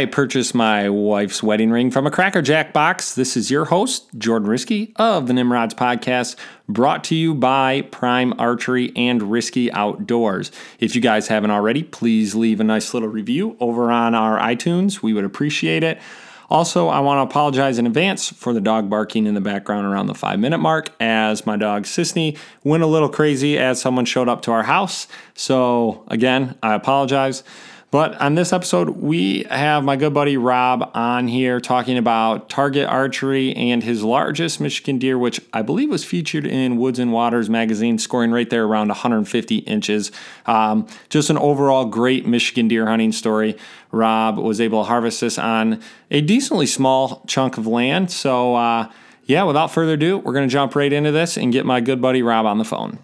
I 0.00 0.06
purchased 0.06 0.54
my 0.54 0.88
wife's 0.88 1.42
wedding 1.42 1.70
ring 1.70 1.90
from 1.90 2.06
a 2.06 2.10
Cracker 2.10 2.40
Jack 2.40 2.72
box. 2.72 3.14
This 3.14 3.36
is 3.36 3.50
your 3.50 3.66
host, 3.66 4.08
Jordan 4.16 4.48
Risky 4.48 4.94
of 4.96 5.26
the 5.26 5.34
Nimrods 5.34 5.74
Podcast, 5.74 6.36
brought 6.70 7.04
to 7.04 7.14
you 7.14 7.34
by 7.34 7.82
Prime 7.82 8.32
Archery 8.38 8.94
and 8.96 9.30
Risky 9.30 9.70
Outdoors. 9.70 10.50
If 10.78 10.94
you 10.94 11.02
guys 11.02 11.28
haven't 11.28 11.50
already, 11.50 11.82
please 11.82 12.34
leave 12.34 12.60
a 12.60 12.64
nice 12.64 12.94
little 12.94 13.10
review 13.10 13.58
over 13.60 13.92
on 13.92 14.14
our 14.14 14.38
iTunes. 14.38 15.02
We 15.02 15.12
would 15.12 15.24
appreciate 15.24 15.84
it. 15.84 16.00
Also, 16.48 16.88
I 16.88 17.00
want 17.00 17.18
to 17.18 17.30
apologize 17.30 17.76
in 17.76 17.86
advance 17.86 18.30
for 18.30 18.54
the 18.54 18.60
dog 18.62 18.88
barking 18.88 19.26
in 19.26 19.34
the 19.34 19.40
background 19.42 19.86
around 19.86 20.06
the 20.06 20.14
five 20.14 20.38
minute 20.38 20.58
mark, 20.58 20.92
as 20.98 21.44
my 21.44 21.58
dog 21.58 21.82
Sisney 21.82 22.38
went 22.64 22.82
a 22.82 22.86
little 22.86 23.10
crazy 23.10 23.58
as 23.58 23.78
someone 23.78 24.06
showed 24.06 24.30
up 24.30 24.40
to 24.42 24.50
our 24.50 24.62
house. 24.62 25.08
So, 25.34 26.04
again, 26.08 26.56
I 26.62 26.72
apologize. 26.72 27.44
But 27.90 28.20
on 28.20 28.36
this 28.36 28.52
episode, 28.52 28.90
we 28.90 29.42
have 29.50 29.82
my 29.82 29.96
good 29.96 30.14
buddy 30.14 30.36
Rob 30.36 30.92
on 30.94 31.26
here 31.26 31.58
talking 31.60 31.98
about 31.98 32.48
target 32.48 32.86
archery 32.86 33.52
and 33.56 33.82
his 33.82 34.04
largest 34.04 34.60
Michigan 34.60 34.98
deer, 34.98 35.18
which 35.18 35.40
I 35.52 35.62
believe 35.62 35.90
was 35.90 36.04
featured 36.04 36.46
in 36.46 36.76
Woods 36.76 37.00
and 37.00 37.12
Waters 37.12 37.50
magazine, 37.50 37.98
scoring 37.98 38.30
right 38.30 38.48
there 38.48 38.64
around 38.64 38.88
150 38.88 39.56
inches. 39.56 40.12
Um, 40.46 40.86
just 41.08 41.30
an 41.30 41.38
overall 41.38 41.84
great 41.84 42.26
Michigan 42.26 42.68
deer 42.68 42.86
hunting 42.86 43.10
story. 43.10 43.56
Rob 43.90 44.38
was 44.38 44.60
able 44.60 44.84
to 44.84 44.88
harvest 44.88 45.20
this 45.20 45.36
on 45.36 45.82
a 46.12 46.20
decently 46.20 46.66
small 46.66 47.24
chunk 47.26 47.58
of 47.58 47.66
land. 47.66 48.12
So, 48.12 48.54
uh, 48.54 48.88
yeah, 49.24 49.42
without 49.42 49.72
further 49.72 49.94
ado, 49.94 50.18
we're 50.18 50.32
going 50.32 50.48
to 50.48 50.52
jump 50.52 50.76
right 50.76 50.92
into 50.92 51.10
this 51.10 51.36
and 51.36 51.52
get 51.52 51.66
my 51.66 51.80
good 51.80 52.00
buddy 52.00 52.22
Rob 52.22 52.46
on 52.46 52.58
the 52.58 52.64
phone. 52.64 53.00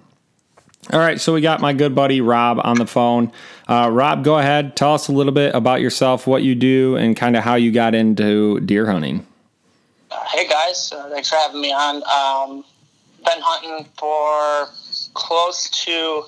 All 0.93 1.01
right, 1.01 1.21
so 1.21 1.35
we 1.35 1.41
got 1.41 1.61
my 1.61 1.73
good 1.73 1.97
buddy 1.97 2.21
Rob 2.21 2.61
on 2.63 2.77
the 2.77 2.87
phone. 2.87 3.33
Uh, 3.67 3.91
Rob, 3.93 4.23
go 4.23 4.39
ahead. 4.39 4.77
Tell 4.77 4.95
us 4.95 5.09
a 5.09 5.13
little 5.13 5.33
bit 5.33 5.53
about 5.53 5.81
yourself, 5.81 6.29
what 6.29 6.45
you 6.45 6.55
do, 6.55 6.95
and 6.95 7.17
kind 7.17 7.37
of 7.37 7.43
how 7.43 7.57
you 7.57 7.73
got 7.73 7.93
into 7.93 8.61
deer 8.61 8.87
hunting. 8.87 9.27
Hey 10.29 10.47
guys, 10.47 10.93
uh, 10.93 11.09
thanks 11.11 11.29
for 11.29 11.37
having 11.37 11.61
me 11.61 11.73
on. 11.73 11.97
Um, 11.97 12.65
been 13.25 13.41
hunting 13.41 13.89
for 13.99 14.69
close 15.15 15.69
to 15.85 16.23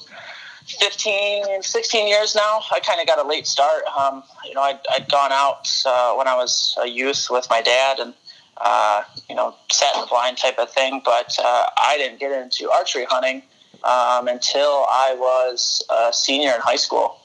15, 0.67 1.62
16 1.62 2.09
years 2.09 2.34
now. 2.34 2.61
I 2.73 2.81
kind 2.81 3.01
of 3.01 3.06
got 3.06 3.25
a 3.25 3.29
late 3.29 3.47
start. 3.47 3.84
Um, 3.97 4.25
you 4.45 4.55
know, 4.55 4.62
I'd, 4.62 4.81
I'd 4.92 5.09
gone 5.09 5.31
out 5.31 5.69
uh, 5.86 6.14
when 6.14 6.27
I 6.27 6.34
was 6.34 6.77
a 6.83 6.89
youth 6.89 7.29
with 7.31 7.47
my 7.48 7.62
dad 7.62 8.01
and, 8.01 8.12
uh, 8.56 9.05
you 9.31 9.36
know, 9.36 9.55
sat 9.70 9.95
in 9.95 10.01
the 10.01 10.09
blind 10.09 10.36
type 10.36 10.59
of 10.59 10.69
thing, 10.73 11.01
but 11.05 11.39
uh, 11.39 11.67
I 11.77 11.97
didn't 11.97 12.19
get 12.19 12.33
into 12.33 12.69
archery 12.73 13.05
hunting 13.09 13.42
um, 13.84 14.29
until 14.29 14.87
I 14.89 15.15
was 15.19 15.83
a 15.91 16.12
senior 16.12 16.55
in 16.55 16.61
high 16.61 16.77
school. 16.77 17.19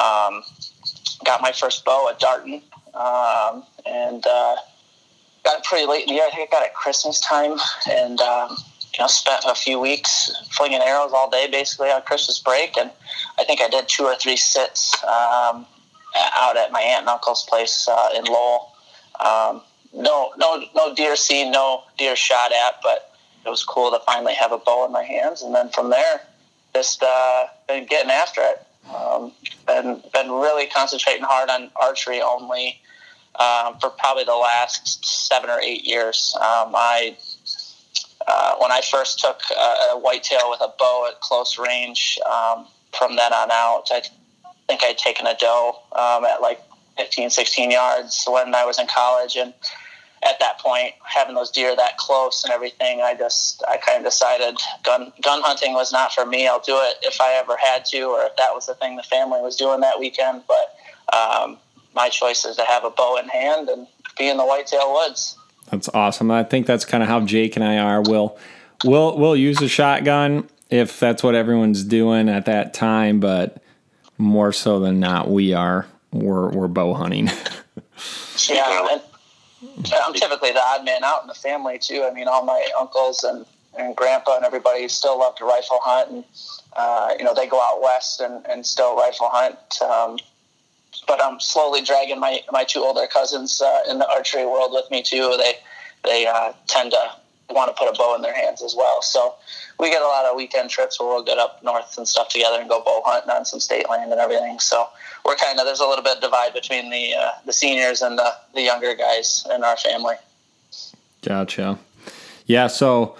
Um, 0.00 0.42
got 1.24 1.40
my 1.40 1.52
first 1.52 1.84
bow 1.84 2.08
at 2.10 2.18
Darton, 2.18 2.62
um, 2.94 3.64
and 3.86 4.26
uh, 4.26 4.56
got 5.44 5.58
it 5.58 5.64
pretty 5.64 5.86
late 5.86 6.02
in 6.02 6.08
the 6.08 6.14
year. 6.14 6.24
I 6.26 6.34
think 6.34 6.50
I 6.52 6.56
got 6.56 6.66
it 6.66 6.74
Christmas 6.74 7.20
time, 7.20 7.58
and 7.90 8.20
um, 8.20 8.56
you 8.92 9.02
know, 9.02 9.06
spent 9.06 9.44
a 9.46 9.54
few 9.54 9.80
weeks 9.80 10.30
flinging 10.50 10.80
arrows 10.80 11.12
all 11.12 11.28
day, 11.30 11.48
basically 11.50 11.90
on 11.90 12.02
Christmas 12.02 12.38
break. 12.38 12.76
And 12.76 12.90
I 13.38 13.44
think 13.44 13.60
I 13.60 13.68
did 13.68 13.88
two 13.88 14.04
or 14.04 14.14
three 14.14 14.36
sits 14.36 14.94
um, 15.04 15.66
out 16.36 16.56
at 16.56 16.70
my 16.70 16.80
aunt 16.80 17.00
and 17.00 17.08
uncle's 17.08 17.44
place 17.44 17.88
uh, 17.88 18.10
in 18.16 18.24
Lowell. 18.24 18.72
Um, 19.18 19.62
no, 19.92 20.32
no, 20.36 20.64
no 20.74 20.94
deer 20.94 21.16
seen, 21.16 21.50
no 21.50 21.82
deer 21.98 22.16
shot 22.16 22.52
at, 22.52 22.80
but 22.82 23.13
it 23.44 23.48
was 23.48 23.64
cool 23.64 23.90
to 23.90 24.00
finally 24.04 24.34
have 24.34 24.52
a 24.52 24.58
bow 24.58 24.86
in 24.86 24.92
my 24.92 25.02
hands. 25.02 25.42
And 25.42 25.54
then 25.54 25.68
from 25.70 25.90
there, 25.90 26.20
just 26.74 27.02
uh, 27.02 27.46
been 27.68 27.86
getting 27.86 28.10
after 28.10 28.40
it. 28.42 28.66
Um, 28.94 29.32
been 29.66 30.02
been 30.12 30.30
really 30.30 30.66
concentrating 30.66 31.22
hard 31.22 31.48
on 31.48 31.70
archery 31.76 32.20
only 32.20 32.80
um, 33.36 33.78
for 33.80 33.88
probably 33.90 34.24
the 34.24 34.34
last 34.34 35.04
seven 35.04 35.48
or 35.48 35.58
eight 35.60 35.84
years. 35.84 36.36
Um, 36.36 36.74
I 36.74 37.16
uh, 38.26 38.56
when 38.56 38.72
I 38.72 38.80
first 38.82 39.20
took 39.20 39.40
a, 39.50 39.94
a 39.94 39.98
whitetail 39.98 40.50
with 40.50 40.60
a 40.60 40.72
bow 40.78 41.08
at 41.10 41.20
close 41.20 41.58
range. 41.58 42.18
Um, 42.30 42.66
from 42.96 43.16
then 43.16 43.32
on 43.32 43.50
out, 43.50 43.88
I 43.90 44.02
think 44.68 44.82
I'd 44.84 44.98
taken 44.98 45.26
a 45.26 45.36
doe 45.36 45.78
um, 45.92 46.24
at 46.24 46.40
like 46.40 46.60
15, 46.96 47.30
16 47.30 47.70
yards 47.70 48.24
when 48.28 48.54
I 48.54 48.64
was 48.64 48.78
in 48.78 48.86
college, 48.86 49.36
and 49.36 49.52
at 50.24 50.40
that 50.40 50.58
point, 50.58 50.94
having 51.02 51.34
those 51.34 51.50
deer 51.50 51.76
that 51.76 51.98
close 51.98 52.44
and 52.44 52.52
everything, 52.52 53.00
I 53.02 53.14
just 53.14 53.62
I 53.68 53.76
kind 53.76 53.98
of 53.98 54.04
decided 54.04 54.56
gun 54.82 55.12
gun 55.22 55.42
hunting 55.42 55.74
was 55.74 55.92
not 55.92 56.12
for 56.12 56.24
me. 56.24 56.48
I'll 56.48 56.60
do 56.60 56.76
it 56.76 56.96
if 57.02 57.20
I 57.20 57.34
ever 57.34 57.56
had 57.56 57.84
to, 57.86 58.02
or 58.04 58.22
if 58.24 58.36
that 58.36 58.54
was 58.54 58.66
the 58.66 58.74
thing 58.74 58.96
the 58.96 59.02
family 59.02 59.40
was 59.40 59.56
doing 59.56 59.80
that 59.80 60.00
weekend. 60.00 60.42
But 60.48 61.14
um, 61.16 61.58
my 61.94 62.08
choice 62.08 62.44
is 62.44 62.56
to 62.56 62.64
have 62.64 62.84
a 62.84 62.90
bow 62.90 63.16
in 63.18 63.28
hand 63.28 63.68
and 63.68 63.86
be 64.18 64.28
in 64.28 64.36
the 64.36 64.44
whitetail 64.44 64.92
woods. 64.92 65.36
That's 65.70 65.88
awesome. 65.90 66.30
I 66.30 66.44
think 66.44 66.66
that's 66.66 66.84
kind 66.84 67.02
of 67.02 67.08
how 67.08 67.20
Jake 67.20 67.56
and 67.56 67.64
I 67.64 67.78
are. 67.78 68.02
We'll 68.02 68.38
we'll 68.84 69.18
we'll 69.18 69.36
use 69.36 69.60
a 69.60 69.68
shotgun 69.68 70.48
if 70.70 70.98
that's 70.98 71.22
what 71.22 71.34
everyone's 71.34 71.84
doing 71.84 72.28
at 72.28 72.46
that 72.46 72.74
time, 72.74 73.20
but 73.20 73.62
more 74.18 74.52
so 74.52 74.80
than 74.80 75.00
not, 75.00 75.30
we 75.30 75.52
are 75.52 75.86
we're 76.12 76.48
we're 76.48 76.68
bow 76.68 76.94
hunting. 76.94 77.26
yeah. 78.48 78.88
And, 78.92 79.02
I'm 79.76 80.14
typically 80.14 80.52
the 80.52 80.62
odd 80.62 80.84
man 80.84 81.04
out 81.04 81.22
in 81.22 81.28
the 81.28 81.34
family 81.34 81.78
too. 81.78 82.04
I 82.08 82.12
mean, 82.12 82.28
all 82.28 82.44
my 82.44 82.66
uncles 82.78 83.24
and, 83.24 83.44
and 83.78 83.96
grandpa 83.96 84.36
and 84.36 84.44
everybody 84.44 84.86
still 84.88 85.18
love 85.18 85.34
to 85.36 85.44
rifle 85.44 85.78
hunt, 85.82 86.10
and 86.10 86.24
uh, 86.74 87.14
you 87.18 87.24
know 87.24 87.34
they 87.34 87.46
go 87.46 87.60
out 87.60 87.82
west 87.82 88.20
and, 88.20 88.44
and 88.46 88.64
still 88.64 88.96
rifle 88.96 89.28
hunt. 89.30 89.80
Um, 89.82 90.18
but 91.06 91.22
I'm 91.22 91.40
slowly 91.40 91.82
dragging 91.82 92.20
my 92.20 92.40
my 92.52 92.64
two 92.64 92.80
older 92.80 93.06
cousins 93.06 93.60
uh, 93.60 93.80
in 93.88 93.98
the 93.98 94.08
archery 94.08 94.46
world 94.46 94.70
with 94.72 94.90
me 94.90 95.02
too. 95.02 95.34
They 95.38 95.54
they 96.04 96.26
uh, 96.26 96.52
tend 96.66 96.92
to 96.92 97.10
want 97.50 97.74
to 97.74 97.78
put 97.78 97.92
a 97.92 97.96
bow 97.96 98.14
in 98.14 98.22
their 98.22 98.34
hands 98.34 98.62
as 98.62 98.74
well. 98.76 99.02
So 99.02 99.34
we 99.78 99.90
get 99.90 100.02
a 100.02 100.06
lot 100.06 100.24
of 100.24 100.36
weekend 100.36 100.70
trips 100.70 101.00
where 101.00 101.08
we'll 101.08 101.24
get 101.24 101.38
up 101.38 101.62
north 101.62 101.96
and 101.98 102.06
stuff 102.06 102.28
together 102.28 102.60
and 102.60 102.68
go 102.68 102.82
bow 102.82 103.02
hunting 103.04 103.30
on 103.30 103.44
some 103.44 103.60
state 103.60 103.88
land 103.88 104.12
and 104.12 104.20
everything. 104.20 104.58
So 104.60 104.88
we're 105.24 105.36
kind 105.36 105.58
of 105.58 105.66
there's 105.66 105.80
a 105.80 105.86
little 105.86 106.04
bit 106.04 106.16
of 106.16 106.22
divide 106.22 106.54
between 106.54 106.90
the 106.90 107.14
uh, 107.14 107.30
the 107.46 107.52
seniors 107.52 108.02
and 108.02 108.18
the 108.18 108.32
the 108.54 108.62
younger 108.62 108.94
guys 108.94 109.46
in 109.54 109.64
our 109.64 109.76
family. 109.76 110.16
Gotcha. 111.22 111.78
Yeah. 112.46 112.66
So 112.66 113.16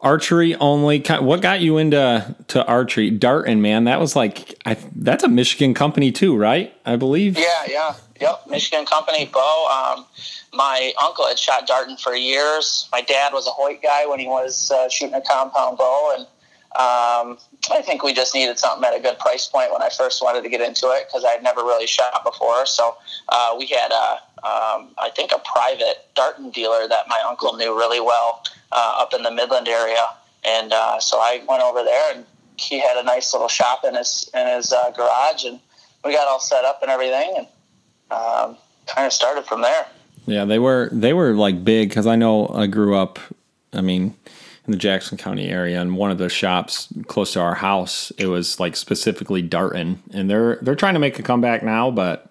archery 0.00 0.54
only. 0.56 1.00
What 1.00 1.40
got 1.40 1.60
you 1.60 1.78
into 1.78 2.34
to 2.48 2.66
archery? 2.66 3.10
Darton, 3.10 3.62
man. 3.62 3.84
That 3.84 4.00
was 4.00 4.16
like 4.16 4.54
I. 4.66 4.76
That's 4.94 5.24
a 5.24 5.28
Michigan 5.28 5.74
company 5.74 6.12
too, 6.12 6.36
right? 6.36 6.74
I 6.84 6.96
believe. 6.96 7.38
Yeah. 7.38 7.64
Yeah. 7.68 7.94
Yep. 8.20 8.48
Michigan 8.48 8.86
company 8.86 9.26
bow. 9.26 9.94
Um, 9.96 10.06
my 10.56 10.92
uncle 11.02 11.26
had 11.26 11.38
shot 11.38 11.66
Darton 11.66 11.96
for 11.96 12.14
years. 12.14 12.88
My 12.90 13.02
dad 13.02 13.32
was 13.32 13.46
a 13.46 13.50
Hoyt 13.50 13.82
guy 13.82 14.06
when 14.06 14.18
he 14.18 14.26
was 14.26 14.70
uh, 14.70 14.88
shooting 14.88 15.14
a 15.14 15.20
compound 15.20 15.78
bow, 15.78 16.14
and 16.16 16.26
um, 16.76 17.38
I 17.72 17.82
think 17.82 18.02
we 18.02 18.12
just 18.12 18.34
needed 18.34 18.58
something 18.58 18.86
at 18.86 18.94
a 18.94 19.00
good 19.00 19.18
price 19.18 19.46
point 19.46 19.72
when 19.72 19.82
I 19.82 19.88
first 19.88 20.22
wanted 20.22 20.42
to 20.42 20.48
get 20.48 20.60
into 20.60 20.86
it 20.88 21.06
because 21.06 21.24
I'd 21.24 21.42
never 21.42 21.62
really 21.62 21.86
shot 21.86 22.22
before. 22.24 22.66
So 22.66 22.96
uh, 23.28 23.54
we 23.58 23.66
had 23.66 23.92
a, 23.92 24.12
um, 24.46 24.94
I 24.98 25.10
think 25.14 25.32
a 25.32 25.38
private 25.38 26.06
Darton 26.14 26.50
dealer 26.50 26.86
that 26.88 27.08
my 27.08 27.22
uncle 27.26 27.56
knew 27.56 27.76
really 27.76 28.00
well 28.00 28.42
uh, 28.72 28.98
up 28.98 29.14
in 29.14 29.22
the 29.22 29.30
Midland 29.30 29.68
area, 29.68 30.06
and 30.44 30.72
uh, 30.72 31.00
so 31.00 31.18
I 31.18 31.42
went 31.48 31.62
over 31.62 31.82
there 31.82 32.14
and 32.14 32.24
he 32.58 32.80
had 32.80 32.96
a 32.96 33.02
nice 33.02 33.32
little 33.32 33.48
shop 33.48 33.84
in 33.84 33.94
his 33.94 34.30
in 34.34 34.46
his 34.46 34.72
uh, 34.72 34.90
garage, 34.90 35.44
and 35.44 35.60
we 36.04 36.12
got 36.12 36.26
all 36.26 36.40
set 36.40 36.64
up 36.64 36.82
and 36.82 36.90
everything, 36.90 37.34
and 37.36 37.46
um, 38.10 38.56
kind 38.86 39.06
of 39.06 39.12
started 39.12 39.44
from 39.44 39.62
there. 39.62 39.86
Yeah, 40.26 40.44
they 40.44 40.58
were 40.58 40.88
they 40.92 41.12
were 41.12 41.32
like 41.32 41.64
big 41.64 41.88
because 41.88 42.06
I 42.06 42.16
know 42.16 42.48
I 42.48 42.66
grew 42.66 42.96
up. 42.96 43.18
I 43.72 43.80
mean, 43.80 44.14
in 44.66 44.72
the 44.72 44.76
Jackson 44.76 45.16
County 45.16 45.48
area, 45.48 45.80
and 45.80 45.96
one 45.96 46.10
of 46.10 46.18
the 46.18 46.28
shops 46.28 46.88
close 47.06 47.32
to 47.34 47.40
our 47.40 47.54
house, 47.54 48.10
it 48.18 48.26
was 48.26 48.58
like 48.58 48.76
specifically 48.76 49.40
Darton, 49.40 50.02
and 50.12 50.28
they're 50.28 50.56
they're 50.56 50.74
trying 50.74 50.94
to 50.94 51.00
make 51.00 51.18
a 51.18 51.22
comeback 51.22 51.62
now, 51.62 51.90
but 51.90 52.28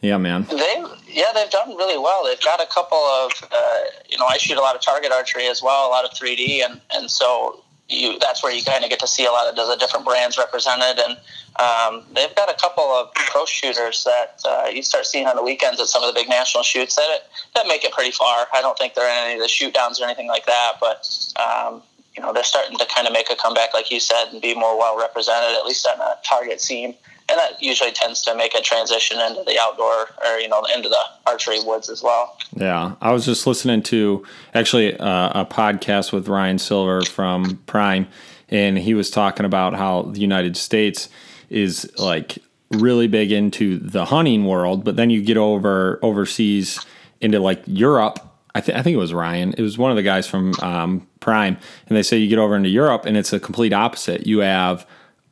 yeah, 0.00 0.16
man. 0.16 0.46
They 0.50 0.84
yeah, 1.08 1.32
they've 1.34 1.50
done 1.50 1.76
really 1.76 1.98
well. 1.98 2.24
They've 2.24 2.40
got 2.42 2.62
a 2.62 2.66
couple 2.66 2.98
of 2.98 3.32
uh, 3.52 3.78
you 4.08 4.18
know, 4.18 4.26
I 4.26 4.38
shoot 4.38 4.56
a 4.56 4.60
lot 4.60 4.74
of 4.74 4.80
target 4.80 5.12
archery 5.12 5.46
as 5.46 5.62
well, 5.62 5.88
a 5.88 5.90
lot 5.90 6.04
of 6.04 6.12
3D, 6.12 6.64
and 6.64 6.80
and 6.92 7.10
so 7.10 7.62
you 7.88 8.18
that's 8.18 8.42
where 8.42 8.52
you 8.52 8.64
kind 8.64 8.82
of 8.82 8.90
get 8.90 8.98
to 9.00 9.06
see 9.06 9.26
a 9.26 9.30
lot 9.30 9.46
of 9.48 9.54
the 9.54 9.76
different 9.78 10.04
brands 10.04 10.36
represented 10.36 10.98
and 10.98 11.16
um, 11.58 12.02
they've 12.12 12.34
got 12.34 12.50
a 12.50 12.54
couple 12.60 12.84
of 12.84 13.12
pro 13.14 13.46
shooters 13.46 14.04
that 14.04 14.40
uh, 14.46 14.68
you 14.68 14.82
start 14.82 15.06
seeing 15.06 15.26
on 15.26 15.36
the 15.36 15.42
weekends 15.42 15.80
at 15.80 15.86
some 15.86 16.02
of 16.02 16.12
the 16.12 16.18
big 16.18 16.28
national 16.28 16.62
shoots 16.62 16.96
that 16.96 17.28
that 17.54 17.66
make 17.66 17.82
it 17.82 17.92
pretty 17.92 18.10
far. 18.10 18.46
I 18.52 18.60
don't 18.60 18.76
think 18.76 18.94
they're 18.94 19.08
in 19.08 19.30
any 19.30 19.34
of 19.34 19.40
the 19.40 19.48
shoot 19.48 19.72
downs 19.72 20.00
or 20.00 20.04
anything 20.04 20.28
like 20.28 20.44
that, 20.46 20.72
but 20.80 21.08
um, 21.40 21.82
you 22.14 22.22
know 22.22 22.32
they're 22.34 22.44
starting 22.44 22.76
to 22.76 22.86
kind 22.94 23.06
of 23.06 23.14
make 23.14 23.30
a 23.30 23.36
comeback, 23.36 23.72
like 23.72 23.90
you 23.90 24.00
said, 24.00 24.26
and 24.32 24.42
be 24.42 24.54
more 24.54 24.76
well 24.76 24.98
represented, 24.98 25.56
at 25.56 25.64
least 25.64 25.86
on 25.86 25.98
a 25.98 26.16
target 26.24 26.60
scene 26.60 26.94
and 27.28 27.38
that 27.38 27.62
usually 27.62 27.92
tends 27.92 28.22
to 28.22 28.34
make 28.34 28.54
a 28.54 28.60
transition 28.60 29.20
into 29.20 29.42
the 29.44 29.58
outdoor 29.60 30.08
or 30.24 30.38
you 30.38 30.48
know 30.48 30.62
into 30.74 30.88
the 30.88 31.02
archery 31.26 31.58
woods 31.64 31.88
as 31.88 32.02
well. 32.02 32.36
Yeah, 32.54 32.94
I 33.00 33.12
was 33.12 33.24
just 33.24 33.46
listening 33.46 33.82
to 33.84 34.24
actually 34.54 34.98
uh, 34.98 35.40
a 35.40 35.46
podcast 35.46 36.12
with 36.12 36.28
Ryan 36.28 36.58
Silver 36.58 37.02
from 37.02 37.62
Prime, 37.66 38.06
and 38.48 38.78
he 38.78 38.94
was 38.94 39.10
talking 39.10 39.46
about 39.46 39.74
how 39.74 40.02
the 40.02 40.20
United 40.20 40.56
States 40.56 41.08
is 41.50 41.90
like 41.98 42.38
really 42.70 43.06
big 43.06 43.32
into 43.32 43.78
the 43.78 44.06
hunting 44.06 44.44
world, 44.44 44.84
but 44.84 44.96
then 44.96 45.10
you 45.10 45.22
get 45.22 45.36
over 45.36 45.98
overseas 46.02 46.84
into 47.20 47.40
like 47.40 47.62
Europe. 47.66 48.20
I, 48.54 48.60
th- 48.60 48.76
I 48.76 48.82
think 48.82 48.94
it 48.94 48.98
was 48.98 49.12
Ryan. 49.12 49.52
It 49.58 49.60
was 49.60 49.76
one 49.76 49.90
of 49.90 49.96
the 49.96 50.02
guys 50.02 50.26
from 50.26 50.54
um, 50.62 51.06
Prime, 51.20 51.58
and 51.88 51.96
they 51.96 52.02
say 52.02 52.16
you 52.16 52.28
get 52.28 52.38
over 52.38 52.56
into 52.56 52.70
Europe, 52.70 53.04
and 53.04 53.16
it's 53.16 53.32
a 53.32 53.40
complete 53.40 53.72
opposite. 53.72 54.26
You 54.26 54.38
have 54.38 54.86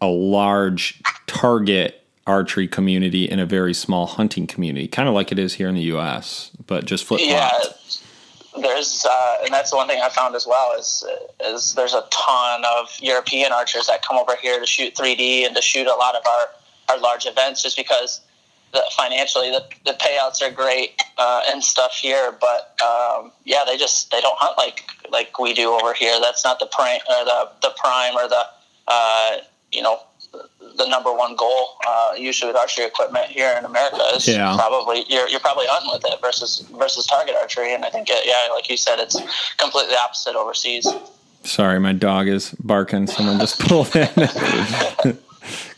a 0.05 0.07
large 0.07 1.01
target 1.27 2.03
archery 2.27 2.69
community 2.69 3.31
and 3.31 3.41
a 3.41 3.47
very 3.47 3.75
small 3.75 4.07
hunting 4.07 4.47
community, 4.47 4.87
kind 4.87 5.09
of 5.09 5.15
like 5.15 5.33
it 5.33 5.39
is 5.39 5.55
here 5.55 5.69
in 5.69 5.75
the 5.75 5.83
U.S., 5.83 6.51
but 6.67 6.85
just 6.85 7.05
flip 7.05 7.21
Yeah, 7.23 7.51
there's 8.61 9.07
uh, 9.09 9.37
and 9.43 9.53
that's 9.53 9.71
the 9.71 9.77
one 9.77 9.89
thing 9.89 10.01
I 10.03 10.11
found 10.11 10.35
as 10.35 10.47
well 10.47 10.79
is 10.79 11.05
is 11.45 11.75
there's 11.75 11.95
a 11.95 12.05
ton 12.11 12.63
of 12.79 12.89
European 13.01 13.51
archers 13.53 13.87
that 13.87 14.03
come 14.03 14.17
over 14.17 14.37
here 14.37 14.61
to 14.61 14.67
shoot 14.67 14.95
3D 14.95 15.47
and 15.47 15.57
to 15.57 15.63
shoot 15.63 15.87
a 15.87 15.95
lot 15.95 16.15
of 16.15 16.23
our 16.27 16.47
our 16.91 17.01
large 17.01 17.27
events 17.27 17.63
just 17.63 17.77
because 17.77 18.21
the, 18.73 18.83
financially 18.97 19.51
the, 19.51 19.65
the 19.87 19.93
payouts 19.93 20.43
are 20.43 20.53
great 20.53 21.01
uh, 21.17 21.43
and 21.49 21.65
stuff 21.65 21.95
here 21.95 22.37
but 22.41 22.79
um, 22.83 23.33
yeah 23.45 23.63
they 23.67 23.77
just 23.77 24.11
they 24.11 24.21
don't 24.21 24.37
hunt 24.39 24.59
like 24.59 24.85
like 25.11 25.39
we 25.39 25.55
do 25.55 25.71
over 25.71 25.95
here 25.95 26.19
that's 26.21 26.45
not 26.45 26.59
the 26.59 26.67
prime 26.67 27.01
or 27.09 27.25
the 27.25 27.51
the 27.63 27.75
prime 27.79 28.15
or 28.15 28.29
the 28.29 28.45
uh, 28.87 29.37
you 29.75 29.83
know 29.83 29.99
the 30.77 30.89
number 30.89 31.13
one 31.13 31.37
goal 31.37 31.77
uh, 31.87 32.13
usually 32.19 32.51
with 32.51 32.57
archery 32.57 32.85
equipment 32.85 33.27
here 33.27 33.55
in 33.59 33.65
America 33.65 34.01
is 34.17 34.27
Yeah. 34.27 34.55
probably 34.57 35.05
you're, 35.09 35.29
you're 35.29 35.41
probably 35.41 35.67
hunting 35.69 35.91
with 35.93 36.05
it 36.13 36.21
versus 36.21 36.61
versus 36.79 37.07
target 37.07 37.35
archery 37.41 37.73
and 37.75 37.85
I 37.85 37.91
think 37.91 38.09
it, 38.11 38.25
yeah 38.27 38.53
like 38.55 38.69
you 38.69 38.77
said 38.77 38.99
it's 38.99 39.17
completely 39.59 39.95
opposite 39.97 40.35
overseas 40.37 40.87
Sorry, 41.47 41.79
my 41.79 41.93
dog 41.93 42.27
is 42.27 42.53
barking. 42.59 43.07
Someone 43.07 43.39
just 43.39 43.61
pulled 43.61 43.95
in. 43.95 44.09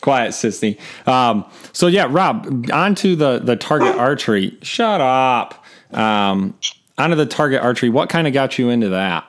Quiet, 0.00 0.30
sissy. 0.30 0.78
Um, 1.08 1.44
so 1.72 1.88
yeah, 1.88 2.06
Rob, 2.08 2.70
onto 2.72 3.16
the 3.16 3.40
the 3.40 3.56
target 3.56 3.96
archery. 3.96 4.56
Shut 4.62 5.00
up. 5.00 5.64
Um, 5.92 6.54
onto 6.98 7.16
the 7.16 7.26
target 7.26 7.62
archery. 7.62 7.88
What 7.90 8.08
kind 8.08 8.28
of 8.28 8.32
got 8.32 8.58
you 8.60 8.70
into 8.70 8.90
that? 8.90 9.24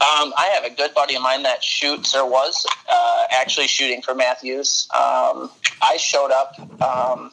Um, 0.00 0.32
I 0.38 0.50
have 0.54 0.64
a 0.64 0.74
good 0.74 0.94
buddy 0.94 1.14
of 1.14 1.20
mine 1.20 1.42
that 1.42 1.62
shoots 1.62 2.14
or 2.14 2.28
was 2.28 2.66
uh, 2.88 3.24
actually 3.30 3.66
shooting 3.66 4.00
for 4.00 4.14
Mathews. 4.14 4.88
Um, 4.94 5.50
I 5.82 5.98
showed 5.98 6.30
up 6.30 6.58
um, 6.80 7.30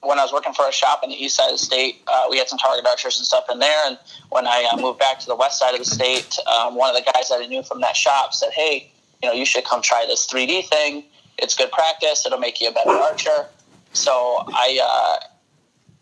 when 0.00 0.20
I 0.20 0.22
was 0.22 0.32
working 0.32 0.52
for 0.52 0.68
a 0.68 0.72
shop 0.72 1.00
in 1.02 1.10
the 1.10 1.16
east 1.16 1.34
side 1.34 1.46
of 1.46 1.54
the 1.54 1.58
state. 1.58 2.00
Uh, 2.06 2.26
we 2.30 2.38
had 2.38 2.48
some 2.48 2.58
target 2.60 2.86
archers 2.86 3.18
and 3.18 3.26
stuff 3.26 3.46
in 3.50 3.58
there. 3.58 3.84
And 3.84 3.98
when 4.30 4.46
I 4.46 4.70
uh, 4.72 4.80
moved 4.80 5.00
back 5.00 5.18
to 5.20 5.26
the 5.26 5.34
west 5.34 5.58
side 5.58 5.74
of 5.74 5.80
the 5.80 5.84
state, 5.84 6.38
um, 6.46 6.76
one 6.76 6.94
of 6.94 7.04
the 7.04 7.10
guys 7.12 7.30
that 7.30 7.40
I 7.42 7.46
knew 7.46 7.64
from 7.64 7.80
that 7.80 7.96
shop 7.96 8.32
said, 8.32 8.52
"Hey, 8.52 8.92
you 9.20 9.28
know, 9.28 9.34
you 9.34 9.44
should 9.44 9.64
come 9.64 9.82
try 9.82 10.04
this 10.06 10.24
3D 10.24 10.68
thing. 10.68 11.02
It's 11.38 11.56
good 11.56 11.72
practice. 11.72 12.24
It'll 12.24 12.38
make 12.38 12.60
you 12.60 12.68
a 12.68 12.72
better 12.72 12.90
archer." 12.90 13.48
So 13.92 14.44
I. 14.48 14.78
Uh, 14.80 15.26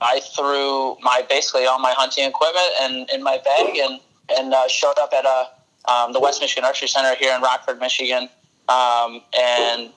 I 0.03 0.21
threw 0.35 0.97
my 1.03 1.23
basically 1.29 1.67
all 1.67 1.79
my 1.79 1.93
hunting 1.93 2.25
equipment 2.27 2.73
and 2.81 3.11
in 3.11 3.23
my 3.23 3.37
bag 3.45 3.77
and 3.77 4.01
and 4.31 4.55
uh, 4.55 4.67
showed 4.67 4.99
up 4.99 5.13
at 5.13 5.27
a 5.27 5.51
um, 5.87 6.13
the 6.13 6.21
West 6.21 6.41
Michigan 6.41 6.65
Archery 6.65 6.89
Center 6.89 7.15
here 7.17 7.35
in 7.35 7.41
Rockford, 7.41 7.79
Michigan, 7.79 8.29
um, 8.69 9.23
and 9.39 9.91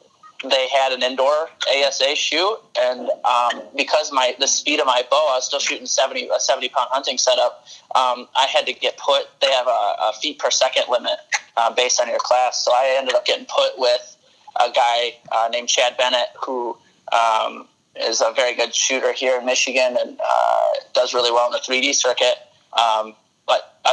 they 0.44 0.68
had 0.70 0.92
an 0.92 1.04
indoor 1.04 1.50
ASA 1.70 2.16
shoot. 2.16 2.58
And 2.80 3.10
um, 3.26 3.62
because 3.76 4.12
my 4.12 4.36
the 4.40 4.48
speed 4.48 4.80
of 4.80 4.86
my 4.86 5.04
bow, 5.10 5.32
I 5.32 5.36
was 5.36 5.46
still 5.46 5.60
shooting 5.60 5.86
seventy 5.86 6.30
a 6.34 6.40
seventy 6.40 6.70
pound 6.70 6.90
hunting 6.92 7.18
setup. 7.18 7.66
Um, 7.96 8.28
I 8.36 8.48
had 8.52 8.66
to 8.66 8.74
get 8.74 8.98
put. 8.98 9.28
They 9.42 9.52
have 9.52 9.68
a, 9.68 9.70
a 9.70 10.14
feet 10.22 10.40
per 10.40 10.52
second 10.52 10.86
limit 10.90 11.18
uh, 11.58 11.74
based 11.74 12.00
on 12.02 12.08
your 12.08 12.20
class, 12.20 12.64
so 12.64 12.72
I 12.74 12.96
ended 12.98 13.16
up 13.16 13.26
getting 13.26 13.46
put 13.46 13.78
with 13.78 14.18
a 14.60 14.72
guy 14.72 15.16
uh, 15.32 15.50
named 15.52 15.70
Chad 15.70 15.98
Bennett 15.98 16.30
who. 16.46 16.78
Um, 17.12 17.68
is 17.96 18.22
a 18.22 18.34
very 18.36 18.56
good 18.56 18.74
shooter 18.74 19.14
here 19.14 19.40
in 19.40 19.46
Michigan 19.46 19.96
and 20.00 20.20
uh, 20.20 20.70
does 20.94 21.14
really 21.14 21.32
well 21.32 21.46
in 21.48 21.52
the 21.52 21.60
3D 21.60 21.94
circuit. 21.94 22.36
Um, 22.74 23.14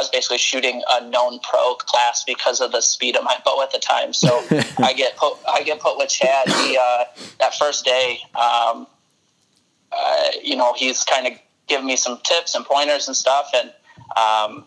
was 0.01 0.09
basically 0.09 0.39
shooting 0.39 0.81
a 0.89 1.07
known 1.09 1.39
pro 1.39 1.75
class 1.75 2.23
because 2.25 2.59
of 2.59 2.71
the 2.71 2.81
speed 2.81 3.15
of 3.15 3.23
my 3.23 3.35
bow 3.45 3.61
at 3.61 3.71
the 3.71 3.79
time. 3.79 4.13
So 4.13 4.43
I 4.79 4.93
get 4.93 5.15
put 5.15 5.37
I 5.47 5.61
get 5.63 5.79
put 5.79 5.97
with 5.97 6.09
Chad. 6.09 6.49
He 6.49 6.77
uh, 6.77 7.05
that 7.39 7.55
first 7.55 7.85
day, 7.85 8.19
um, 8.35 8.87
uh, 9.91 10.31
you 10.43 10.55
know, 10.55 10.73
he's 10.73 11.03
kind 11.03 11.27
of 11.27 11.33
giving 11.67 11.85
me 11.85 11.95
some 11.95 12.19
tips 12.23 12.55
and 12.55 12.65
pointers 12.65 13.07
and 13.07 13.15
stuff, 13.15 13.51
and 13.53 13.71
um, 14.17 14.65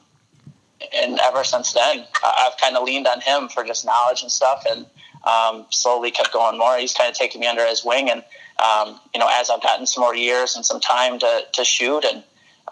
and 0.94 1.18
ever 1.20 1.42
since 1.42 1.72
then, 1.72 2.04
I've 2.22 2.56
kind 2.60 2.76
of 2.76 2.84
leaned 2.84 3.06
on 3.06 3.20
him 3.20 3.48
for 3.48 3.64
just 3.64 3.84
knowledge 3.84 4.22
and 4.22 4.30
stuff, 4.30 4.64
and 4.70 4.86
um, 5.24 5.66
slowly 5.70 6.10
kept 6.10 6.32
going 6.32 6.58
more. 6.58 6.78
He's 6.78 6.94
kind 6.94 7.10
of 7.10 7.16
taken 7.16 7.40
me 7.40 7.46
under 7.48 7.66
his 7.66 7.84
wing, 7.84 8.08
and 8.08 8.22
um, 8.62 9.00
you 9.12 9.18
know, 9.18 9.28
as 9.30 9.50
I've 9.50 9.62
gotten 9.62 9.86
some 9.86 10.02
more 10.02 10.14
years 10.14 10.54
and 10.54 10.64
some 10.64 10.80
time 10.80 11.18
to, 11.18 11.42
to 11.52 11.64
shoot, 11.64 12.04
and 12.04 12.22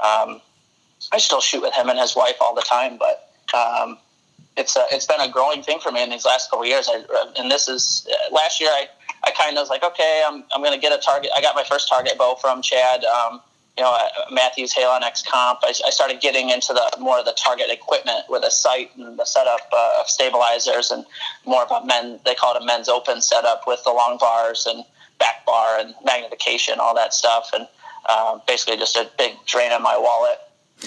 um, 0.01 0.41
I 1.11 1.19
still 1.19 1.41
shoot 1.41 1.63
with 1.63 1.75
him 1.75 1.89
and 1.89 1.99
his 1.99 2.15
wife 2.15 2.37
all 2.41 2.55
the 2.55 2.63
time, 2.63 2.99
but 2.99 3.31
um, 3.57 3.99
it's 4.57 4.77
a, 4.77 4.85
it's 4.91 5.07
been 5.07 5.21
a 5.21 5.29
growing 5.29 5.63
thing 5.63 5.81
for 5.81 5.91
me 5.91 6.03
in 6.03 6.11
these 6.11 6.25
last 6.25 6.51
couple 6.51 6.63
of 6.63 6.69
years. 6.69 6.89
I, 6.89 7.03
and 7.39 7.51
this 7.51 7.69
is 7.69 8.07
uh, 8.11 8.35
last 8.35 8.61
year. 8.61 8.71
I, 8.71 8.87
I 9.25 9.31
kind 9.31 9.57
of 9.57 9.63
was 9.63 9.71
like, 9.71 9.83
okay, 9.83 10.23
I'm, 10.27 10.45
I'm 10.55 10.63
going 10.63 10.75
to 10.75 10.81
get 10.81 10.93
a 10.93 11.01
target. 11.01 11.31
I 11.37 11.41
got 11.41 11.55
my 11.55 11.65
first 11.65 11.89
target 11.89 12.19
bow 12.19 12.37
from 12.41 12.61
Chad. 12.61 13.05
Um, 13.05 13.41
you 13.77 13.85
know, 13.85 13.93
uh, 13.93 14.31
Mathews 14.31 14.75
Halon 14.75 15.03
X 15.03 15.23
Comp. 15.23 15.61
I, 15.63 15.73
I 15.87 15.91
started 15.91 16.21
getting 16.21 16.51
into 16.51 16.75
the 16.75 17.01
more 17.01 17.19
of 17.19 17.25
the 17.25 17.33
target 17.33 17.71
equipment 17.71 18.25
with 18.29 18.45
a 18.45 18.51
sight 18.51 18.91
and 18.97 19.19
the 19.19 19.25
setup 19.25 19.61
uh, 19.73 20.01
of 20.01 20.09
stabilizers 20.09 20.91
and 20.91 21.07
more 21.47 21.63
of 21.63 21.71
a 21.71 21.87
men. 21.87 22.21
They 22.25 22.35
call 22.35 22.55
it 22.55 22.63
a 22.63 22.67
men's 22.67 22.89
open 22.89 23.23
setup 23.23 23.63
with 23.67 23.83
the 23.85 23.93
long 23.93 24.19
bars 24.19 24.67
and 24.69 24.85
back 25.19 25.47
bar 25.47 25.79
and 25.79 25.95
magnification, 26.05 26.81
all 26.81 26.95
that 26.97 27.15
stuff, 27.15 27.51
and 27.55 27.67
um, 28.11 28.43
basically 28.47 28.77
just 28.77 28.97
a 28.97 29.11
big 29.17 29.33
drain 29.47 29.73
on 29.73 29.83
my 29.83 29.97
wallet. 29.97 30.39